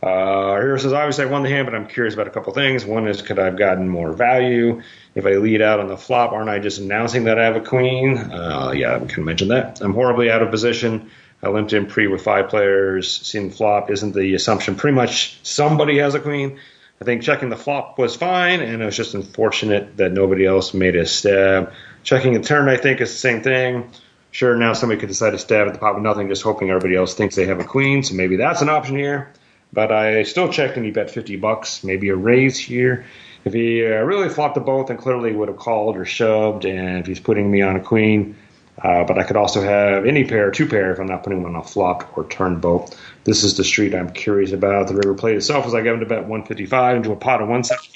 Uh, 0.03 0.57
hero 0.57 0.77
says, 0.77 0.93
obviously, 0.93 1.25
I 1.25 1.29
won 1.29 1.43
the 1.43 1.49
hand, 1.49 1.67
but 1.67 1.75
I'm 1.75 1.87
curious 1.87 2.15
about 2.15 2.27
a 2.27 2.31
couple 2.31 2.53
things. 2.53 2.85
One 2.85 3.09
is, 3.09 3.23
could 3.23 3.39
I 3.39 3.47
have 3.47 3.57
gotten 3.57 3.89
more 3.89 4.13
value? 4.13 4.83
If 5.15 5.25
I 5.25 5.37
lead 5.37 5.63
out 5.63 5.81
on 5.81 5.89
the 5.89 5.97
flop, 5.97 6.33
aren't 6.33 6.51
I 6.51 6.59
just 6.59 6.79
announcing 6.79 7.25
that 7.25 7.39
I 7.39 7.45
have 7.45 7.57
a 7.57 7.61
queen? 7.61 8.19
Uh, 8.19 8.73
yeah, 8.77 8.99
we 8.99 9.09
can 9.09 9.25
mention 9.25 9.49
that. 9.49 9.81
I'm 9.81 9.95
horribly 9.95 10.31
out 10.31 10.43
of 10.43 10.51
position. 10.51 11.11
I 11.43 11.49
limped 11.49 11.73
in 11.73 11.87
pre 11.87 12.09
with 12.09 12.23
five 12.23 12.49
players. 12.49 13.11
Seeing 13.11 13.51
flop 13.51 13.91
isn't 13.91 14.15
the 14.15 14.35
assumption. 14.35 14.75
Pretty 14.75 14.95
much 14.95 15.39
somebody 15.43 15.99
has 15.99 16.15
a 16.15 16.21
queen. 16.21 16.59
I 17.01 17.05
think 17.05 17.23
checking 17.23 17.51
the 17.51 17.57
flop 17.57 17.99
was 17.99 18.17
fine, 18.17 18.61
and 18.61 18.83
it 18.83 18.85
was 18.85 18.97
just 18.97 19.15
unfortunate 19.15 19.97
that 19.99 20.13
nobody 20.13 20.45
else 20.45 20.75
made 20.75 20.97
a 20.97 21.07
stab. 21.07 21.73
Checking 22.03 22.35
the 22.35 22.41
turn, 22.41 22.69
I 22.69 22.77
think, 22.77 23.01
is 23.01 23.11
the 23.11 23.19
same 23.19 23.43
thing. 23.43 23.91
Sure, 24.37 24.55
now 24.55 24.75
somebody 24.75 25.01
could 25.01 25.09
decide 25.09 25.31
to 25.31 25.39
stab 25.39 25.67
at 25.67 25.73
the 25.73 25.79
pot 25.79 25.95
with 25.95 26.05
nothing, 26.05 26.29
just 26.29 26.43
hoping 26.43 26.69
everybody 26.69 26.95
else 26.95 27.15
thinks 27.15 27.37
they 27.37 27.47
have 27.47 27.59
a 27.59 27.65
queen, 27.65 28.03
so 28.03 28.15
maybe 28.15 28.37
that's 28.37 28.61
an 28.61 28.69
option 28.69 28.95
here. 28.95 29.33
But 29.73 29.91
I 29.91 30.25
still 30.25 30.53
checked 30.53 30.77
and 30.77 30.85
he 30.85 30.91
bet 30.91 31.11
50 31.11 31.37
bucks, 31.37 31.83
maybe 31.83 32.11
a 32.11 32.17
raise 32.17 32.59
here. 32.59 33.07
If 33.47 33.55
he 33.55 33.83
uh, 33.83 34.03
really 34.03 34.29
flopped 34.29 34.55
the 34.55 34.61
boat, 34.61 34.89
then 34.89 34.99
clearly 34.99 35.33
would 35.33 35.49
have 35.49 35.57
called 35.57 35.97
or 35.97 36.05
shoved, 36.05 36.67
and 36.67 36.99
if 36.99 37.07
he's 37.07 37.19
putting 37.19 37.51
me 37.51 37.63
on 37.63 37.77
a 37.77 37.81
queen, 37.81 38.37
uh, 38.77 39.05
but 39.05 39.19
I 39.19 39.23
could 39.23 39.39
also 39.39 39.63
have 39.63 40.05
any 40.05 40.25
pair, 40.25 40.51
two 40.51 40.69
pair, 40.69 40.93
if 40.93 40.99
I'm 40.99 41.07
not 41.07 41.23
putting 41.23 41.39
him 41.39 41.47
on 41.47 41.57
a 41.57 41.63
flop 41.63 42.19
or 42.19 42.29
turn 42.29 42.61
boat. 42.61 42.95
This 43.25 43.43
is 43.43 43.57
the 43.57 43.65
street 43.65 43.95
I'm 43.95 44.11
curious 44.11 44.53
about. 44.53 44.89
The 44.89 44.97
river 44.97 45.15
plate 45.15 45.37
itself 45.37 45.65
was 45.65 45.73
I 45.73 45.81
got 45.81 45.95
him 45.95 46.01
to 46.01 46.07
bet 46.07 46.29
155 46.29 46.97
into 46.97 47.13
a 47.13 47.17
pot 47.17 47.41
of 47.41 47.49
175. 47.49 47.96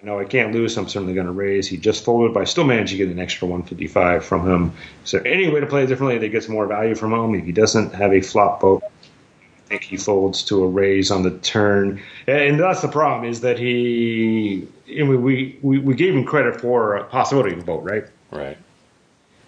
I 0.00 0.06
know 0.06 0.18
I 0.18 0.24
can't 0.24 0.52
lose, 0.52 0.74
so 0.74 0.82
I'm 0.82 0.88
certainly 0.88 1.12
going 1.12 1.26
to 1.26 1.32
raise. 1.32 1.68
He 1.68 1.76
just 1.76 2.04
folded, 2.04 2.32
but 2.32 2.40
I 2.40 2.44
still 2.44 2.64
managed 2.64 2.92
to 2.92 2.96
get 2.96 3.08
an 3.08 3.18
extra 3.18 3.46
155 3.46 4.24
from 4.24 4.48
him. 4.48 4.72
Is 5.04 5.10
there 5.10 5.26
any 5.26 5.50
way 5.50 5.60
to 5.60 5.66
play 5.66 5.84
it 5.84 5.88
differently 5.88 6.16
that 6.18 6.28
gets 6.28 6.48
more 6.48 6.66
value 6.66 6.94
from 6.94 7.12
him? 7.12 7.34
If 7.34 7.44
he 7.44 7.52
doesn't 7.52 7.94
have 7.94 8.12
a 8.12 8.22
flop 8.22 8.60
boat, 8.60 8.82
I 8.82 9.68
think 9.68 9.82
he 9.82 9.98
folds 9.98 10.42
to 10.44 10.64
a 10.64 10.66
raise 10.66 11.10
on 11.10 11.22
the 11.22 11.32
turn, 11.38 12.02
and 12.26 12.58
that's 12.58 12.80
the 12.80 12.88
problem 12.88 13.28
is 13.28 13.42
that 13.42 13.58
he. 13.58 14.66
Mean, 14.88 15.22
we, 15.22 15.58
we 15.62 15.78
we 15.78 15.94
gave 15.94 16.14
him 16.14 16.24
credit 16.24 16.60
for 16.60 16.96
a 16.96 17.04
possibility 17.04 17.52
of 17.52 17.60
a 17.60 17.62
vote, 17.62 17.84
right? 17.84 18.04
Right. 18.32 18.58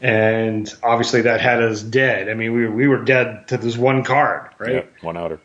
And 0.01 0.73
obviously 0.83 1.23
that 1.23 1.41
had 1.41 1.63
us 1.63 1.83
dead. 1.83 2.29
I 2.29 2.35
mean, 2.35 2.53
we 2.53 2.69
we 2.69 2.89
were 2.89 3.03
dead 3.03 3.49
to 3.49 3.57
this 3.57 3.77
one 3.77 4.05
card, 4.05 4.51
right? 4.59 4.73
Yeah. 4.75 4.83
One 5.01 5.17
outer. 5.17 5.41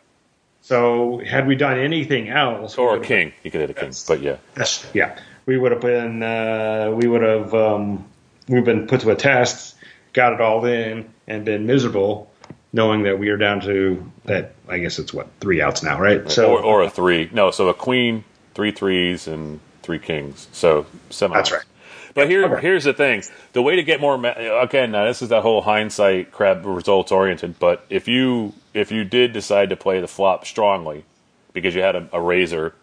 So 0.68 1.22
had 1.24 1.46
we 1.46 1.54
done 1.56 1.78
anything 1.78 2.28
else, 2.28 2.76
Or 2.76 2.96
a 2.96 3.00
king. 3.00 3.32
You 3.42 3.50
could 3.50 3.62
hit 3.62 3.70
a 3.70 3.74
king. 3.74 3.90
But 4.06 4.20
yeah. 4.20 4.36
That's, 4.54 4.86
yeah, 4.92 5.18
we 5.46 5.56
would 5.56 5.72
have 5.72 5.80
been 5.80 6.22
uh, 6.22 6.92
we 6.94 7.08
would 7.08 7.22
have 7.22 7.54
um, 7.54 8.04
we've 8.48 8.66
been 8.66 8.86
put 8.86 9.00
to 9.00 9.10
a 9.10 9.14
test, 9.14 9.76
got 10.12 10.34
it 10.34 10.42
all 10.42 10.66
in, 10.66 11.08
and 11.26 11.46
been 11.46 11.64
miserable, 11.64 12.30
knowing 12.74 13.04
that 13.04 13.18
we 13.18 13.30
are 13.30 13.38
down 13.38 13.62
to 13.62 14.12
that. 14.26 14.56
I 14.68 14.76
guess 14.76 14.98
it's 14.98 15.14
what 15.14 15.28
three 15.40 15.62
outs 15.62 15.82
now, 15.82 15.98
right? 15.98 16.30
So 16.30 16.52
or, 16.52 16.62
or 16.62 16.82
a 16.82 16.90
three. 16.90 17.30
No, 17.32 17.50
so 17.50 17.70
a 17.70 17.74
queen, 17.74 18.24
three 18.54 18.70
threes, 18.70 19.26
and 19.26 19.60
three 19.82 19.98
kings. 19.98 20.48
So 20.52 20.84
seven. 21.08 21.34
That's 21.34 21.50
right. 21.50 21.64
But 22.12 22.28
here, 22.28 22.44
Okay. 22.44 22.60
here's 22.60 22.84
the 22.84 22.92
thing: 22.92 23.22
the 23.54 23.62
way 23.62 23.76
to 23.76 23.82
get 23.82 24.02
more 24.02 24.18
ma- 24.18 24.34
again. 24.60 24.90
Now, 24.90 25.06
this 25.06 25.22
is 25.22 25.30
that 25.30 25.40
whole 25.40 25.62
hindsight 25.62 26.30
crap, 26.30 26.60
results 26.62 27.10
oriented. 27.10 27.58
But 27.58 27.86
if 27.88 28.06
you 28.06 28.52
if 28.78 28.90
you 28.90 29.04
did 29.04 29.32
decide 29.32 29.70
to 29.70 29.76
play 29.76 30.00
the 30.00 30.08
flop 30.08 30.46
strongly 30.46 31.04
because 31.52 31.74
you 31.74 31.82
had 31.82 31.96
a, 31.96 32.08
a 32.12 32.20
raiser 32.20 32.74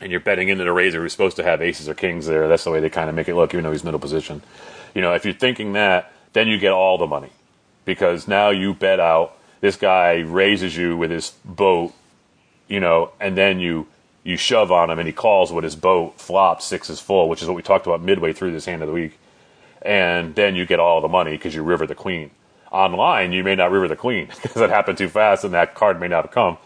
and 0.00 0.10
you're 0.10 0.20
betting 0.20 0.48
into 0.48 0.64
the 0.64 0.72
raiser 0.72 1.00
who's 1.00 1.12
supposed 1.12 1.36
to 1.36 1.44
have 1.44 1.60
aces 1.60 1.88
or 1.88 1.94
kings 1.94 2.26
there, 2.26 2.48
that's 2.48 2.64
the 2.64 2.70
way 2.70 2.80
they 2.80 2.90
kind 2.90 3.08
of 3.08 3.14
make 3.14 3.28
it 3.28 3.34
look, 3.34 3.52
even 3.52 3.64
though 3.64 3.72
he's 3.72 3.84
middle 3.84 4.00
position. 4.00 4.42
You 4.94 5.02
know, 5.02 5.14
if 5.14 5.24
you're 5.24 5.34
thinking 5.34 5.74
that, 5.74 6.12
then 6.32 6.48
you 6.48 6.58
get 6.58 6.72
all 6.72 6.98
the 6.98 7.06
money 7.06 7.30
because 7.84 8.26
now 8.26 8.50
you 8.50 8.74
bet 8.74 9.00
out. 9.00 9.36
This 9.60 9.76
guy 9.76 10.20
raises 10.20 10.76
you 10.76 10.96
with 10.96 11.10
his 11.10 11.34
boat 11.44 11.92
you 12.70 12.80
know, 12.80 13.10
and 13.20 13.36
then 13.36 13.60
you 13.60 13.88
you 14.22 14.36
shove 14.36 14.70
on 14.70 14.90
him 14.90 14.98
and 14.98 15.06
he 15.06 15.12
calls 15.12 15.52
with 15.52 15.64
his 15.64 15.76
boat, 15.76 16.18
flops, 16.20 16.64
six 16.66 16.88
is 16.88 17.00
full, 17.00 17.28
which 17.28 17.42
is 17.42 17.48
what 17.48 17.56
we 17.56 17.62
talked 17.62 17.86
about 17.86 18.00
midway 18.02 18.32
through 18.32 18.52
this 18.52 18.66
hand 18.66 18.82
of 18.82 18.88
the 18.88 18.94
week. 18.94 19.18
And 19.82 20.34
then 20.34 20.54
you 20.54 20.66
get 20.66 20.78
all 20.78 21.00
the 21.00 21.08
money 21.08 21.32
because 21.32 21.54
you 21.54 21.62
river 21.62 21.86
the 21.86 21.94
queen. 21.94 22.30
Online, 22.70 23.32
you 23.32 23.42
may 23.42 23.56
not 23.56 23.70
river 23.70 23.88
the 23.88 23.96
queen 23.96 24.28
because 24.42 24.56
it 24.62 24.70
happened 24.70 24.98
too 24.98 25.08
fast 25.08 25.44
and 25.44 25.54
that 25.54 25.74
card 25.74 26.00
may 26.00 26.08
not 26.08 26.24
have 26.24 26.32
come. 26.32 26.58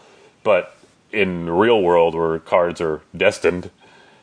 But 0.43 0.75
in 1.11 1.45
the 1.45 1.51
real 1.51 1.81
world 1.81 2.13
where 2.13 2.39
cards 2.39 2.81
are 2.81 3.01
destined, 3.15 3.71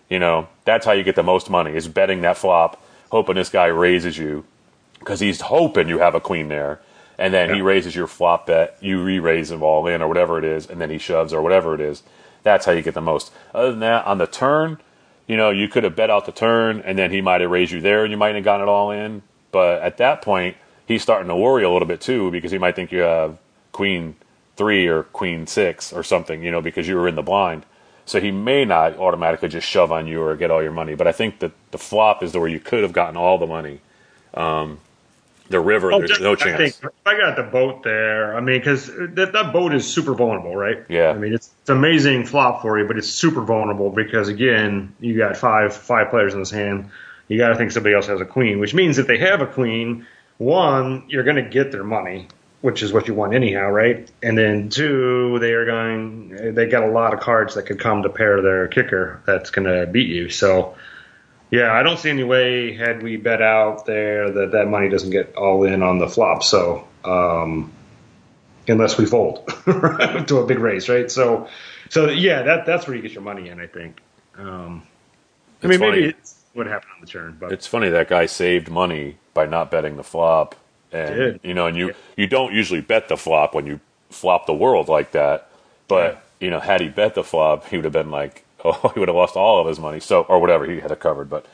you 0.08 0.18
know, 0.18 0.48
that's 0.64 0.86
how 0.86 0.92
you 0.92 1.02
get 1.02 1.16
the 1.16 1.22
most 1.22 1.50
money 1.50 1.74
is 1.74 1.88
betting 1.88 2.20
that 2.22 2.36
flop, 2.36 2.82
hoping 3.10 3.34
this 3.34 3.48
guy 3.48 3.66
raises 3.66 4.18
you 4.18 4.44
because 4.98 5.20
he's 5.20 5.40
hoping 5.40 5.88
you 5.88 5.98
have 5.98 6.14
a 6.14 6.20
queen 6.20 6.48
there. 6.48 6.80
And 7.18 7.32
then 7.32 7.54
he 7.54 7.60
raises 7.60 7.94
your 7.94 8.06
flop 8.06 8.46
bet, 8.46 8.76
you 8.80 9.02
re 9.02 9.18
raise 9.18 9.50
him 9.50 9.62
all 9.62 9.86
in 9.86 10.02
or 10.02 10.08
whatever 10.08 10.38
it 10.38 10.44
is, 10.44 10.66
and 10.66 10.80
then 10.80 10.90
he 10.90 10.98
shoves 10.98 11.32
or 11.32 11.42
whatever 11.42 11.74
it 11.74 11.80
is. 11.80 12.02
That's 12.42 12.66
how 12.66 12.72
you 12.72 12.82
get 12.82 12.94
the 12.94 13.00
most. 13.00 13.32
Other 13.54 13.70
than 13.70 13.80
that, 13.80 14.04
on 14.06 14.18
the 14.18 14.26
turn, 14.26 14.78
you 15.26 15.36
know, 15.36 15.50
you 15.50 15.68
could 15.68 15.84
have 15.84 15.94
bet 15.94 16.10
out 16.10 16.26
the 16.26 16.32
turn 16.32 16.80
and 16.80 16.98
then 16.98 17.10
he 17.10 17.20
might 17.20 17.40
have 17.40 17.50
raised 17.50 17.72
you 17.72 17.80
there 17.80 18.04
and 18.04 18.10
you 18.10 18.16
might 18.16 18.34
have 18.34 18.44
gotten 18.44 18.66
it 18.66 18.70
all 18.70 18.90
in. 18.90 19.22
But 19.50 19.82
at 19.82 19.98
that 19.98 20.22
point, 20.22 20.56
he's 20.86 21.02
starting 21.02 21.28
to 21.28 21.36
worry 21.36 21.64
a 21.64 21.70
little 21.70 21.88
bit 21.88 22.00
too 22.00 22.30
because 22.30 22.50
he 22.52 22.58
might 22.58 22.76
think 22.76 22.92
you 22.92 23.00
have 23.00 23.38
queen 23.72 24.16
three 24.56 24.86
or 24.86 25.04
queen 25.04 25.46
six 25.46 25.92
or 25.92 26.02
something, 26.02 26.42
you 26.42 26.50
know, 26.50 26.60
because 26.60 26.86
you 26.86 26.96
were 26.96 27.08
in 27.08 27.14
the 27.14 27.22
blind. 27.22 27.64
So 28.04 28.20
he 28.20 28.30
may 28.30 28.64
not 28.64 28.98
automatically 28.98 29.48
just 29.48 29.66
shove 29.66 29.92
on 29.92 30.06
you 30.06 30.20
or 30.22 30.36
get 30.36 30.50
all 30.50 30.62
your 30.62 30.72
money. 30.72 30.94
But 30.94 31.06
I 31.06 31.12
think 31.12 31.38
that 31.38 31.52
the 31.70 31.78
flop 31.78 32.22
is 32.22 32.32
the 32.32 32.40
where 32.40 32.48
you 32.48 32.60
could 32.60 32.82
have 32.82 32.92
gotten 32.92 33.16
all 33.16 33.38
the 33.38 33.46
money. 33.46 33.80
Um, 34.34 34.80
the 35.48 35.60
river, 35.60 35.92
Oh, 35.92 35.98
there's 35.98 36.20
no 36.20 36.32
I 36.32 36.36
chance. 36.36 36.76
think 36.76 36.92
if 36.92 37.06
I 37.06 37.16
got 37.16 37.36
the 37.36 37.42
boat 37.44 37.82
there. 37.82 38.36
I 38.36 38.40
mean, 38.40 38.58
because 38.58 38.86
that, 38.86 39.32
that 39.32 39.52
boat 39.52 39.74
is 39.74 39.86
super 39.86 40.14
vulnerable, 40.14 40.56
right? 40.56 40.78
Yeah. 40.88 41.10
I 41.10 41.18
mean, 41.18 41.32
it's, 41.34 41.50
it's 41.60 41.70
amazing 41.70 42.26
flop 42.26 42.62
for 42.62 42.78
you, 42.78 42.86
but 42.86 42.96
it's 42.98 43.08
super 43.08 43.42
vulnerable 43.42 43.90
because 43.90 44.28
again, 44.28 44.94
you 44.98 45.16
got 45.16 45.36
five 45.36 45.74
five 45.74 46.10
players 46.10 46.32
in 46.34 46.40
this 46.40 46.50
hand. 46.50 46.90
You 47.28 47.38
got 47.38 47.48
to 47.50 47.56
think 47.56 47.70
somebody 47.70 47.94
else 47.94 48.06
has 48.08 48.20
a 48.20 48.24
queen, 48.26 48.58
which 48.60 48.74
means 48.74 48.98
if 48.98 49.06
they 49.06 49.18
have 49.18 49.40
a 49.42 49.46
queen, 49.46 50.06
one, 50.38 51.04
you're 51.08 51.24
going 51.24 51.36
to 51.36 51.48
get 51.48 51.72
their 51.72 51.84
money, 51.84 52.28
which 52.60 52.82
is 52.82 52.92
what 52.92 53.08
you 53.08 53.14
want 53.14 53.34
anyhow, 53.34 53.70
right? 53.70 54.10
And 54.22 54.36
then 54.36 54.68
two, 54.68 55.38
they 55.38 55.52
are 55.52 55.66
going. 55.66 56.54
They 56.54 56.66
got 56.66 56.82
a 56.82 56.90
lot 56.90 57.14
of 57.14 57.20
cards 57.20 57.54
that 57.54 57.64
could 57.64 57.78
come 57.78 58.02
to 58.02 58.08
pair 58.08 58.42
their 58.42 58.68
kicker 58.68 59.22
that's 59.26 59.50
going 59.50 59.66
to 59.66 59.86
beat 59.86 60.08
you. 60.08 60.28
So. 60.28 60.76
Yeah, 61.50 61.70
I 61.70 61.82
don't 61.82 61.98
see 61.98 62.08
any 62.08 62.24
way 62.24 62.72
had 62.74 63.02
we 63.02 63.18
bet 63.18 63.42
out 63.42 63.84
there 63.84 64.30
that 64.30 64.52
that 64.52 64.68
money 64.68 64.88
doesn't 64.88 65.10
get 65.10 65.36
all 65.36 65.64
in 65.64 65.82
on 65.82 65.98
the 65.98 66.08
flop. 66.08 66.42
So, 66.42 66.88
um, 67.04 67.70
unless 68.66 68.96
we 68.96 69.04
fold 69.04 69.46
to 69.66 70.38
a 70.38 70.46
big 70.46 70.58
raise, 70.58 70.88
right? 70.88 71.10
So, 71.10 71.48
so 71.90 72.08
yeah, 72.08 72.42
that 72.44 72.64
that's 72.64 72.86
where 72.86 72.96
you 72.96 73.02
get 73.02 73.12
your 73.12 73.22
money 73.22 73.50
in. 73.50 73.60
I 73.60 73.66
think. 73.66 74.00
Um, 74.38 74.86
I 75.62 75.66
mean, 75.66 75.78
funny. 75.78 75.90
maybe 75.90 76.08
it's 76.08 76.41
what 76.54 76.66
happened 76.66 76.92
on 76.94 77.00
the 77.00 77.06
turn, 77.06 77.36
but 77.40 77.52
It's 77.52 77.66
funny 77.66 77.88
that 77.90 78.08
guy 78.08 78.26
saved 78.26 78.70
money 78.70 79.16
by 79.34 79.46
not 79.46 79.70
betting 79.70 79.96
the 79.96 80.04
flop, 80.04 80.54
and 80.92 81.14
Did. 81.14 81.40
you 81.42 81.54
know, 81.54 81.66
and 81.66 81.76
you 81.76 81.94
you 82.16 82.26
don't 82.26 82.52
usually 82.52 82.80
bet 82.80 83.08
the 83.08 83.16
flop 83.16 83.54
when 83.54 83.66
you 83.66 83.80
flop 84.10 84.46
the 84.46 84.54
world 84.54 84.88
like 84.88 85.12
that. 85.12 85.50
But 85.88 86.22
you 86.40 86.50
know, 86.50 86.60
had 86.60 86.80
he 86.80 86.88
bet 86.88 87.14
the 87.14 87.24
flop, 87.24 87.66
he 87.68 87.76
would 87.76 87.84
have 87.84 87.92
been 87.92 88.10
like, 88.10 88.44
oh, 88.64 88.90
he 88.94 89.00
would 89.00 89.08
have 89.08 89.16
lost 89.16 89.36
all 89.36 89.60
of 89.60 89.66
his 89.66 89.78
money, 89.80 90.00
so 90.00 90.22
or 90.22 90.40
whatever 90.40 90.66
he 90.70 90.80
had 90.80 90.90
it 90.90 91.00
covered. 91.00 91.30
But 91.30 91.46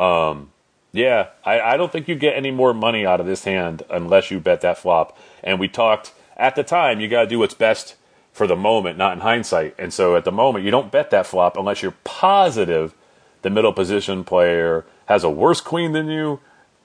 um, 0.00 0.50
yeah, 0.92 1.28
I, 1.44 1.60
I 1.60 1.76
don't 1.76 1.90
think 1.90 2.08
you 2.08 2.14
get 2.14 2.36
any 2.36 2.50
more 2.50 2.74
money 2.74 3.06
out 3.06 3.20
of 3.20 3.26
this 3.26 3.44
hand 3.44 3.82
unless 3.90 4.30
you 4.30 4.40
bet 4.40 4.60
that 4.60 4.78
flop. 4.78 5.16
And 5.42 5.58
we 5.58 5.68
talked 5.68 6.12
at 6.36 6.54
the 6.54 6.62
time, 6.64 7.00
you 7.00 7.08
got 7.08 7.22
to 7.22 7.28
do 7.28 7.38
what's 7.38 7.54
best 7.54 7.96
for 8.32 8.46
the 8.46 8.56
moment, 8.56 8.98
not 8.98 9.12
in 9.14 9.20
hindsight. 9.20 9.74
And 9.78 9.92
so 9.92 10.16
at 10.16 10.24
the 10.24 10.32
moment, 10.32 10.64
you 10.64 10.70
don't 10.70 10.90
bet 10.92 11.10
that 11.10 11.26
flop 11.26 11.56
unless 11.56 11.82
you're 11.82 11.94
positive 12.04 12.94
the 13.42 13.50
middle 13.50 13.72
position 13.72 14.24
player 14.24 14.84
has 15.06 15.24
a 15.24 15.30
worse 15.30 15.60
queen 15.60 15.92
than 15.92 16.08
you, 16.08 16.40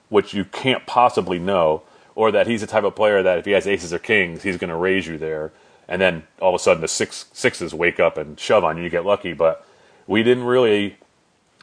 which 0.10 0.34
you 0.34 0.46
can't 0.46 0.86
possibly 0.86 1.40
know, 1.40 1.84
or 2.16 2.32
that 2.32 2.48
he's 2.48 2.62
the 2.62 2.68
type 2.68 2.84
of 2.84 2.96
player 2.96 3.24
that 3.24 3.38
if 3.38 3.46
he 3.46 3.52
has 3.52 3.68
aces 3.68 3.94
or 3.94 4.00
kings, 4.00 4.44
he's 4.44 4.58
going 4.58 4.70
to 4.70 4.76
raise 4.76 5.08
you 5.08 5.18
there, 5.18 5.52
and 5.88 6.02
then 6.02 6.24
all 6.40 6.50
of 6.50 6.56
a 6.56 6.60
sudden 6.60 6.82
the 6.82 6.88
six 6.88 7.26
sixes 7.34 7.74
wake 7.74 8.00
up 8.00 8.18
and 8.18 8.40
shove 8.40 8.64
on 8.64 8.78
you, 8.78 8.84
you 8.84 8.90
get 8.90 9.06
lucky. 9.06 9.34
But 9.34 9.66
we 10.08 10.24
didn't 10.24 10.44
really 10.46 10.98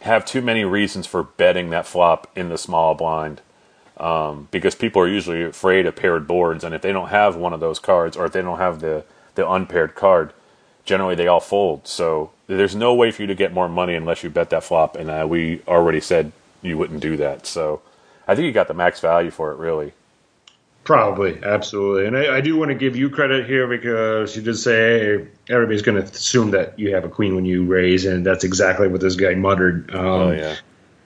have 0.02 0.24
too 0.24 0.42
many 0.42 0.64
reasons 0.64 1.06
for 1.06 1.22
betting 1.22 1.70
that 1.70 1.86
flop 1.86 2.30
in 2.36 2.48
the 2.48 2.58
small 2.58 2.94
blind. 2.94 3.40
Um, 3.96 4.48
because 4.50 4.74
people 4.74 5.00
are 5.02 5.08
usually 5.08 5.44
afraid 5.44 5.86
of 5.86 5.94
paired 5.94 6.26
boards, 6.26 6.64
and 6.64 6.74
if 6.74 6.82
they 6.82 6.90
don't 6.90 7.10
have 7.10 7.36
one 7.36 7.52
of 7.52 7.60
those 7.60 7.78
cards, 7.78 8.16
or 8.16 8.26
if 8.26 8.32
they 8.32 8.42
don't 8.42 8.58
have 8.58 8.80
the 8.80 9.04
the 9.36 9.48
unpaired 9.48 9.94
card, 9.94 10.32
generally 10.84 11.14
they 11.14 11.26
all 11.28 11.40
fold. 11.40 11.86
So 11.86 12.30
there's 12.46 12.74
no 12.74 12.94
way 12.94 13.10
for 13.10 13.22
you 13.22 13.28
to 13.28 13.34
get 13.34 13.52
more 13.52 13.68
money 13.68 13.94
unless 13.94 14.22
you 14.22 14.30
bet 14.30 14.50
that 14.50 14.64
flop, 14.64 14.96
and 14.96 15.10
uh, 15.10 15.26
we 15.28 15.62
already 15.66 16.00
said 16.00 16.32
you 16.62 16.76
wouldn't 16.78 17.00
do 17.00 17.16
that. 17.16 17.46
So 17.46 17.82
I 18.26 18.34
think 18.34 18.46
you 18.46 18.52
got 18.52 18.68
the 18.68 18.74
max 18.74 19.00
value 19.00 19.30
for 19.30 19.52
it, 19.52 19.58
really. 19.58 19.92
Probably, 20.84 21.42
absolutely. 21.42 22.06
And 22.06 22.16
I, 22.16 22.36
I 22.36 22.40
do 22.42 22.56
want 22.56 22.68
to 22.68 22.74
give 22.74 22.94
you 22.94 23.08
credit 23.08 23.46
here 23.46 23.66
because 23.66 24.36
you 24.36 24.42
did 24.42 24.56
say 24.56 24.98
hey, 24.98 25.28
everybody's 25.48 25.80
going 25.80 26.02
to 26.02 26.10
assume 26.10 26.50
that 26.50 26.78
you 26.78 26.94
have 26.94 27.04
a 27.04 27.08
queen 27.08 27.34
when 27.34 27.46
you 27.46 27.64
raise, 27.64 28.04
and 28.04 28.24
that's 28.24 28.44
exactly 28.44 28.88
what 28.88 29.00
this 29.00 29.16
guy 29.16 29.34
muttered. 29.34 29.94
Um, 29.94 30.06
oh 30.06 30.30
yeah. 30.32 30.56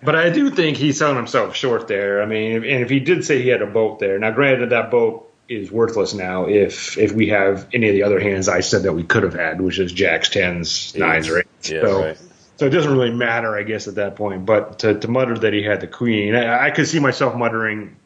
But 0.03 0.14
I 0.14 0.30
do 0.30 0.51
think 0.51 0.76
he's 0.76 0.99
selling 0.99 1.16
himself 1.16 1.57
short 1.57 1.89
there. 1.89 2.22
I 2.22 2.26
mean, 2.26 2.57
and 2.57 2.82
if 2.82 2.91
he 2.91 3.01
did 3.01 3.24
say 3.24 3.43
he 3.43 3.49
had 3.49 3.62
a 3.62 3.66
boat 3.66 3.99
there, 3.99 4.18
now 4.18 4.30
granted 4.30 4.70
that 4.70 4.91
boat 4.91 5.27
is 5.49 5.72
worthless 5.72 6.12
now 6.12 6.46
if 6.46 6.99
if 6.99 7.12
we 7.12 7.28
have 7.28 7.68
any 7.72 7.88
of 7.88 7.94
the 7.94 8.03
other 8.03 8.20
hands 8.20 8.49
I 8.49 8.61
said 8.61 8.82
that 8.82 8.92
we 8.92 9.03
could 9.03 9.22
have 9.22 9.34
had, 9.34 9.61
which 9.61 9.78
is 9.78 9.92
jacks, 9.92 10.28
tens, 10.28 10.94
nines, 10.94 11.28
or 11.28 11.40
eights. 11.40 11.70
Yeah, 11.70 11.80
so, 11.82 12.01
right. 12.05 12.18
so 12.57 12.66
it 12.66 12.70
doesn't 12.70 12.92
really 12.92 13.12
matter, 13.12 13.57
I 13.57 13.62
guess, 13.62 13.88
at 13.88 13.94
that 13.94 14.16
point. 14.16 14.44
But 14.44 14.80
to, 14.80 14.99
to 14.99 15.09
mutter 15.09 15.38
that 15.38 15.53
he 15.53 15.62
had 15.62 15.80
the 15.80 15.86
queen, 15.86 16.34
I, 16.34 16.66
I 16.66 16.70
could 16.70 16.86
see 16.86 17.01
myself 17.01 17.34
muttering, 17.34 17.96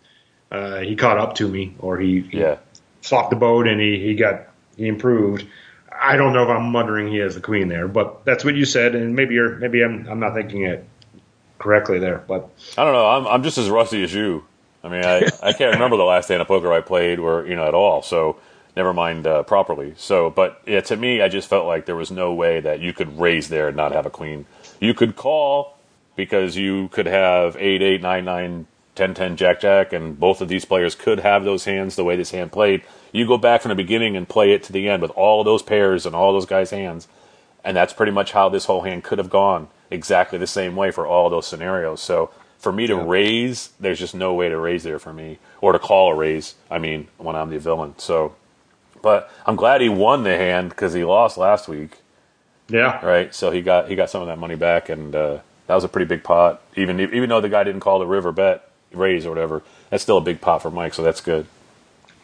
uh, 0.51 0.79
he 0.81 0.95
caught 0.95 1.19
up 1.19 1.35
to 1.37 1.49
me, 1.49 1.75
or 1.81 1.99
he, 1.99 2.21
he 2.21 2.39
Yeah. 2.39 2.59
flopped 3.03 3.31
the 3.31 3.37
boat 3.37 3.67
and 3.67 3.81
he, 3.81 3.99
he 3.99 4.15
got 4.15 4.43
he 4.77 4.87
improved. 4.87 5.45
I 5.91 6.17
don't 6.17 6.33
know 6.33 6.45
if 6.45 6.49
I'm 6.49 6.71
muttering 6.71 7.09
he 7.09 7.19
has 7.19 7.35
the 7.35 7.41
queen 7.41 7.69
there, 7.69 7.89
but 7.89 8.25
that's 8.25 8.45
what 8.45 8.55
you 8.55 8.65
said, 8.65 8.95
and 8.95 9.15
maybe 9.17 9.35
you're 9.35 9.57
maybe 9.57 9.83
I'm 9.83 10.07
I'm 10.09 10.21
not 10.21 10.35
thinking 10.35 10.63
it 10.63 10.85
correctly 11.59 11.99
there, 11.99 12.19
but 12.27 12.49
I 12.79 12.85
don't 12.85 12.93
know. 12.93 13.07
I'm 13.07 13.27
I'm 13.27 13.43
just 13.43 13.59
as 13.59 13.69
rusty 13.69 14.03
as 14.05 14.15
you. 14.15 14.45
I 14.85 14.89
mean, 14.89 15.05
I, 15.05 15.29
I 15.43 15.53
can't 15.53 15.75
remember 15.75 15.97
the 15.97 16.05
last 16.05 16.29
hand 16.29 16.43
of 16.43 16.49
poker 16.49 16.73
I 16.73 16.81
played, 16.81 17.19
or 17.19 17.47
you 17.47 17.57
know, 17.57 17.67
at 17.67 17.75
all. 17.75 18.03
So 18.03 18.39
never 18.77 18.93
mind 18.93 19.27
uh, 19.27 19.43
properly. 19.45 19.95
So, 19.97 20.31
but 20.31 20.61
yeah, 20.67 20.81
to 20.83 20.97
me, 20.97 21.21
I 21.23 21.29
just 21.29 21.49
felt 21.49 21.67
like 21.67 21.87
there 21.87 21.97
was 21.97 22.11
no 22.11 22.33
way 22.33 22.61
that 22.61 22.81
you 22.81 22.93
could 22.93 23.19
raise 23.19 23.49
there 23.49 23.69
and 23.69 23.77
not 23.77 23.93
have 23.93 24.07
a 24.07 24.11
queen. 24.11 24.47
You 24.81 24.95
could 24.95 25.17
call 25.17 25.77
because 26.17 26.57
you 26.57 26.89
could 26.89 27.07
have 27.07 27.57
eight 27.57 27.83
eight 27.83 28.03
nine 28.03 28.25
nine. 28.25 28.67
10 28.95 29.15
10 29.15 29.39
jack 29.39 29.59
jack 29.59 29.95
and 29.95 30.21
both 30.21 30.43
of 30.43 30.49
these 30.49 30.67
players 30.67 30.95
could 30.95 31.21
have 31.21 31.45
those 31.45 31.65
hands 31.65 31.97
the 31.97 32.05
way 32.05 32.15
this 32.15 32.33
hand 32.33 32.53
played 32.53 32.83
you 33.11 33.27
go 33.27 33.39
back 33.39 33.63
from 33.63 33.71
the 33.71 33.75
beginning 33.75 34.19
and 34.19 34.29
play 34.29 34.53
it 34.53 34.63
to 34.63 34.71
the 34.71 34.87
end 34.87 35.01
with 35.01 35.11
all 35.13 35.43
those 35.43 35.63
pairs 35.63 36.05
and 36.05 36.15
all 36.15 36.35
those 36.35 36.45
guys 36.45 36.69
hands 36.69 37.09
and 37.65 37.77
that's 37.77 37.93
pretty 37.93 38.13
much 38.13 38.33
how 38.33 38.49
this 38.49 38.65
whole 38.67 38.83
hand 38.83 39.05
could 39.05 39.19
have 39.19 39.31
gone 39.31 39.69
exactly 39.91 40.39
the 40.39 40.47
same 40.47 40.75
way 40.75 40.91
for 40.91 41.07
all 41.07 41.31
those 41.31 41.47
scenarios. 41.47 42.01
So 42.01 42.31
for 42.63 42.71
me 42.71 42.87
to 42.87 42.95
raise, 42.95 43.71
there's 43.81 43.99
just 43.99 44.15
no 44.15 44.35
way 44.35 44.49
to 44.49 44.57
raise 44.57 44.85
there 44.85 45.01
for 45.01 45.13
me, 45.13 45.39
or 45.61 45.73
to 45.73 45.81
call 45.81 46.13
a 46.13 46.15
raise. 46.15 46.55
I 46.71 46.79
mean, 46.79 47.09
when 47.19 47.35
I'm 47.35 47.51
the 47.51 47.59
villain. 47.59 47.95
So, 47.99 48.37
but 49.03 49.29
I'm 49.45 49.57
glad 49.57 49.81
he 49.81 49.89
won 49.89 50.23
the 50.23 50.37
hand 50.37 50.69
because 50.69 50.93
he 50.93 51.03
lost 51.03 51.37
last 51.37 51.67
week, 51.67 51.99
yeah, 52.69 53.05
right? 53.05 53.35
So 53.35 53.51
he 53.51 53.63
got 53.63 53.89
he 53.89 53.97
got 53.97 54.11
some 54.11 54.23
of 54.23 54.29
that 54.29 54.39
money 54.39 54.55
back, 54.55 54.89
and 54.89 55.13
uh, 55.13 55.39
that 55.67 55.75
was 55.75 55.83
a 55.83 55.89
pretty 55.89 56.07
big 56.07 56.23
pot. 56.23 56.63
Even 56.77 57.01
even 57.01 57.29
though 57.29 57.41
the 57.41 57.49
guy 57.49 57.65
didn't 57.65 57.81
call 57.81 57.99
the 57.99 58.07
river 58.07 58.31
bet 58.31 58.71
raise 58.93 59.27
or 59.27 59.31
whatever, 59.31 59.65
that's 59.91 60.05
still 60.05 60.19
a 60.19 60.23
big 60.23 60.41
pot 60.41 60.63
for 60.63 60.71
Mike. 60.71 60.95
So 60.95 61.03
that's 61.03 61.21
good. 61.21 61.47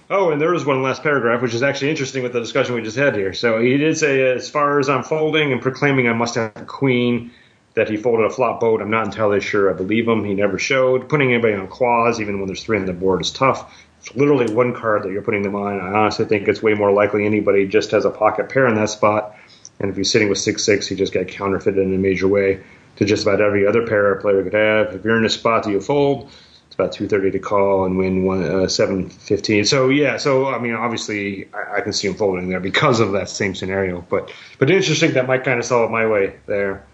Oh, 0.09 0.31
and 0.31 0.41
there 0.41 0.53
was 0.53 0.65
one 0.65 0.83
last 0.83 1.03
paragraph, 1.03 1.43
which 1.43 1.53
is 1.53 1.63
actually 1.65 1.91
interesting 1.91 2.23
with 2.23 2.33
the 2.33 2.41
discussion 2.41 2.77
we 2.77 2.83
just 2.83 2.97
had 2.97 3.15
here. 3.17 3.35
So 3.35 3.61
he 3.61 3.77
did 3.77 3.99
say, 3.99 4.23
as 4.33 4.49
far 4.49 4.79
as 4.79 4.89
I'm 4.89 5.03
folding 5.03 5.53
and 5.53 5.61
proclaiming 5.61 6.09
I 6.09 6.15
must 6.15 6.37
have 6.37 6.53
a 6.57 6.65
queen, 6.65 7.33
that 7.79 7.89
he 7.89 7.97
folded 7.97 8.27
a 8.27 8.31
flop 8.31 8.61
boat. 8.61 8.83
I'm 8.83 8.91
not 8.91 9.07
entirely 9.07 9.41
sure 9.41 9.71
I 9.71 9.73
believe 9.73 10.07
him. 10.07 10.25
He 10.25 10.35
never 10.35 10.59
showed. 10.59 11.09
Putting 11.09 11.33
anybody 11.33 11.55
on 11.55 11.69
claws, 11.69 12.21
even 12.21 12.39
when 12.39 12.47
there's 12.47 12.65
three 12.65 12.77
on 12.77 12.87
the 12.87 12.93
board, 12.93 13.21
is 13.21 13.31
tough. 13.31 13.73
It's 14.01 14.15
literally 14.17 14.53
one 14.53 14.75
card 14.75 15.05
that 15.05 15.13
you're 15.13 15.23
putting 15.23 15.43
them 15.43 15.55
on. 15.55 15.81
I 15.81 15.93
honestly 15.93 16.25
think 16.25 16.49
it's 16.49 16.61
way 16.61 16.75
more 16.75 16.91
likely 16.91 17.25
anybody 17.25 17.67
just 17.67 17.93
has 17.93 18.05
a 18.05 18.11
pocket 18.11 18.49
pair 18.49 18.67
in 18.67 18.75
that 18.75 18.91
spot. 18.91 19.37
And 19.79 19.91
if 19.91 19.97
he's 19.97 20.11
sitting 20.11 20.29
with 20.29 20.39
six 20.39 20.65
six, 20.65 20.89
he 20.89 20.97
just 20.97 21.13
got 21.13 21.29
counterfeited 21.29 21.79
in 21.79 21.95
a 21.95 21.99
major 21.99 22.27
way 22.27 22.63
to 22.97 23.05
just 23.05 23.23
about 23.23 23.41
every 23.41 23.65
other 23.65 23.87
pair 23.87 24.13
a 24.13 24.21
player 24.21 24.43
could 24.43 24.55
have. 24.55 24.95
If 24.95 25.05
you're 25.05 25.17
in 25.17 25.25
a 25.25 25.31
spot 25.31 25.63
that 25.63 25.71
you 25.71 25.81
fold, 25.81 26.31
it's 26.67 26.75
about 26.75 26.91
two 26.91 27.07
thirty 27.07 27.31
to 27.31 27.39
call 27.39 27.85
and 27.85 27.97
win 27.97 28.25
one 28.25 28.43
uh, 28.43 28.67
seven 28.67 29.09
fifteen. 29.09 29.65
So 29.65 29.89
yeah, 29.89 30.17
so 30.17 30.47
I 30.47 30.59
mean, 30.59 30.75
obviously 30.75 31.49
I, 31.55 31.77
I 31.77 31.81
can 31.81 31.93
see 31.93 32.09
him 32.09 32.15
folding 32.15 32.49
there 32.49 32.59
because 32.59 32.99
of 32.99 33.13
that 33.13 33.29
same 33.29 33.55
scenario. 33.55 34.01
But 34.01 34.33
but 34.59 34.69
interesting 34.69 35.13
that 35.13 35.29
Mike 35.29 35.45
kind 35.45 35.61
of 35.61 35.65
saw 35.65 35.85
it 35.85 35.93
my 35.93 36.07
way 36.07 36.35
there. 36.47 36.85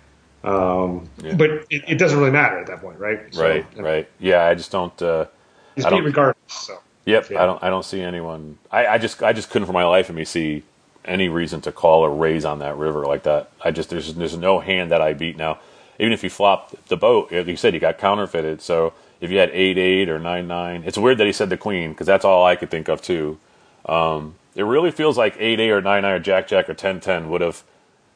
Um, 0.44 1.08
Yeah. 1.22 1.34
But 1.34 1.50
it, 1.70 1.84
it 1.88 1.98
doesn't 1.98 2.18
really 2.18 2.30
matter 2.30 2.58
at 2.58 2.66
that 2.66 2.80
point, 2.80 2.98
right? 2.98 3.32
So, 3.34 3.42
right, 3.42 3.66
right. 3.76 4.08
Yeah, 4.20 4.44
I 4.44 4.54
just 4.54 4.70
don't. 4.70 5.00
Uh, 5.02 5.26
He's 5.74 5.84
I 5.84 5.90
beat 5.90 5.96
don't- 5.96 6.04
regardless. 6.04 6.36
So 6.48 6.78
Yep, 7.06 7.30
Yeah. 7.30 7.42
I 7.42 7.46
don't. 7.46 7.62
I 7.62 7.68
don't 7.70 7.84
see 7.84 8.00
anyone. 8.00 8.58
I, 8.70 8.86
I 8.86 8.98
just. 8.98 9.22
I 9.22 9.32
just 9.32 9.50
couldn't 9.50 9.66
for 9.66 9.72
my 9.72 9.84
life 9.84 10.08
of 10.08 10.14
me 10.16 10.24
see 10.24 10.62
any 11.04 11.28
reason 11.28 11.60
to 11.62 11.72
call 11.72 12.00
or 12.02 12.14
raise 12.14 12.44
on 12.46 12.60
that 12.60 12.76
river 12.76 13.04
like 13.06 13.24
that. 13.24 13.50
I 13.62 13.70
just. 13.72 13.90
There's. 13.90 14.14
There's 14.14 14.36
no 14.38 14.60
hand 14.60 14.90
that 14.90 15.02
I 15.02 15.12
beat 15.12 15.36
now. 15.36 15.58
Even 15.98 16.12
if 16.12 16.24
you 16.24 16.30
flop 16.30 16.74
the 16.88 16.96
boat, 16.96 17.30
like 17.30 17.46
you 17.46 17.56
said, 17.56 17.74
you 17.74 17.80
got 17.80 17.98
counterfeited. 17.98 18.62
So 18.62 18.94
if 19.20 19.30
you 19.30 19.36
had 19.38 19.50
eight 19.50 19.76
eight 19.78 20.08
or 20.08 20.18
nine 20.18 20.48
nine, 20.48 20.82
it's 20.86 20.96
weird 20.96 21.18
that 21.18 21.26
he 21.26 21.32
said 21.32 21.50
the 21.50 21.56
queen 21.58 21.90
because 21.90 22.06
that's 22.06 22.24
all 22.24 22.44
I 22.44 22.56
could 22.56 22.70
think 22.70 22.88
of 22.88 23.02
too. 23.02 23.38
Um, 23.86 24.36
it 24.54 24.62
really 24.62 24.90
feels 24.90 25.18
like 25.18 25.36
eight 25.38 25.60
eight 25.60 25.70
or 25.70 25.82
nine 25.82 26.02
nine 26.02 26.14
or 26.14 26.18
jack 26.20 26.48
jack 26.48 26.70
or 26.70 26.74
ten 26.74 27.00
ten 27.00 27.28
would 27.28 27.42
have 27.42 27.62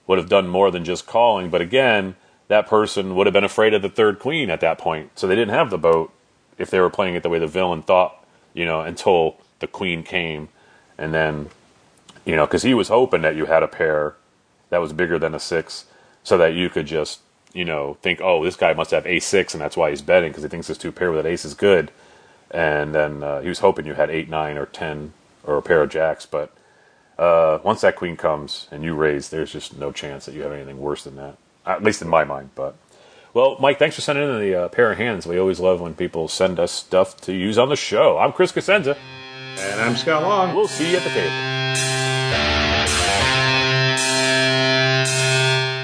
would 0.08 0.18
have 0.18 0.28
done 0.28 0.48
more 0.48 0.72
than 0.72 0.84
just 0.84 1.06
calling. 1.06 1.50
But 1.50 1.60
again, 1.60 2.16
that 2.48 2.66
person 2.66 3.14
would 3.14 3.26
have 3.26 3.34
been 3.34 3.44
afraid 3.44 3.74
of 3.74 3.82
the 3.82 3.88
third 3.88 4.18
queen 4.18 4.50
at 4.50 4.60
that 4.62 4.78
point, 4.78 5.16
so 5.16 5.28
they 5.28 5.36
didn't 5.36 5.54
have 5.54 5.70
the 5.70 5.78
boat 5.78 6.12
if 6.56 6.70
they 6.70 6.80
were 6.80 6.90
playing 6.90 7.14
it 7.14 7.22
the 7.22 7.28
way 7.28 7.38
the 7.38 7.46
villain 7.46 7.82
thought, 7.82 8.26
you 8.54 8.64
know, 8.64 8.80
until 8.80 9.36
the 9.60 9.66
queen 9.68 10.02
came, 10.02 10.48
and 10.96 11.14
then, 11.14 11.50
you 12.24 12.34
know, 12.34 12.46
because 12.46 12.62
he 12.62 12.74
was 12.74 12.88
hoping 12.88 13.22
that 13.22 13.36
you 13.36 13.46
had 13.46 13.62
a 13.62 13.68
pair 13.68 14.16
that 14.70 14.78
was 14.78 14.92
bigger 14.92 15.18
than 15.18 15.34
a 15.34 15.38
six, 15.38 15.84
so 16.24 16.36
that 16.38 16.54
you 16.54 16.68
could 16.68 16.86
just, 16.86 17.20
you 17.52 17.64
know, 17.64 17.96
think, 18.02 18.20
oh, 18.22 18.42
this 18.42 18.56
guy 18.56 18.72
must 18.72 18.90
have 18.90 19.06
ace 19.06 19.26
six, 19.26 19.54
and 19.54 19.60
that's 19.60 19.76
why 19.76 19.90
he's 19.90 20.02
betting 20.02 20.30
because 20.30 20.42
he 20.42 20.48
thinks 20.48 20.66
his 20.66 20.78
two 20.78 20.90
pair 20.90 21.12
with 21.12 21.22
that 21.22 21.28
ace 21.28 21.44
is 21.44 21.54
good, 21.54 21.92
and 22.50 22.94
then 22.94 23.22
uh, 23.22 23.40
he 23.40 23.48
was 23.48 23.58
hoping 23.60 23.86
you 23.86 23.94
had 23.94 24.10
eight 24.10 24.28
nine 24.28 24.56
or 24.56 24.66
ten 24.66 25.12
or 25.44 25.58
a 25.58 25.62
pair 25.62 25.82
of 25.82 25.90
jacks, 25.90 26.24
but. 26.24 26.50
Uh, 27.18 27.58
once 27.64 27.80
that 27.80 27.96
queen 27.96 28.16
comes 28.16 28.68
and 28.70 28.84
you 28.84 28.94
raise, 28.94 29.28
there's 29.30 29.52
just 29.52 29.76
no 29.76 29.90
chance 29.90 30.26
that 30.26 30.34
you 30.34 30.42
have 30.42 30.52
anything 30.52 30.78
worse 30.78 31.04
than 31.04 31.16
that. 31.16 31.36
At 31.66 31.82
least 31.82 32.00
in 32.00 32.08
my 32.08 32.24
mind. 32.24 32.50
But 32.54 32.76
well, 33.34 33.56
Mike, 33.60 33.78
thanks 33.78 33.96
for 33.96 34.02
sending 34.02 34.28
in 34.28 34.38
the 34.40 34.54
uh, 34.54 34.68
pair 34.68 34.92
of 34.92 34.98
hands. 34.98 35.26
We 35.26 35.38
always 35.38 35.60
love 35.60 35.80
when 35.80 35.94
people 35.94 36.28
send 36.28 36.58
us 36.60 36.72
stuff 36.72 37.20
to 37.22 37.32
use 37.32 37.58
on 37.58 37.68
the 37.68 37.76
show. 37.76 38.18
I'm 38.18 38.32
Chris 38.32 38.52
Cosenza. 38.52 38.96
and 39.58 39.80
I'm 39.80 39.96
Scott 39.96 40.22
Long. 40.22 40.54
We'll 40.54 40.68
see 40.68 40.90
you 40.92 40.96
at 40.96 41.02
the 41.02 41.10
table. 41.10 41.34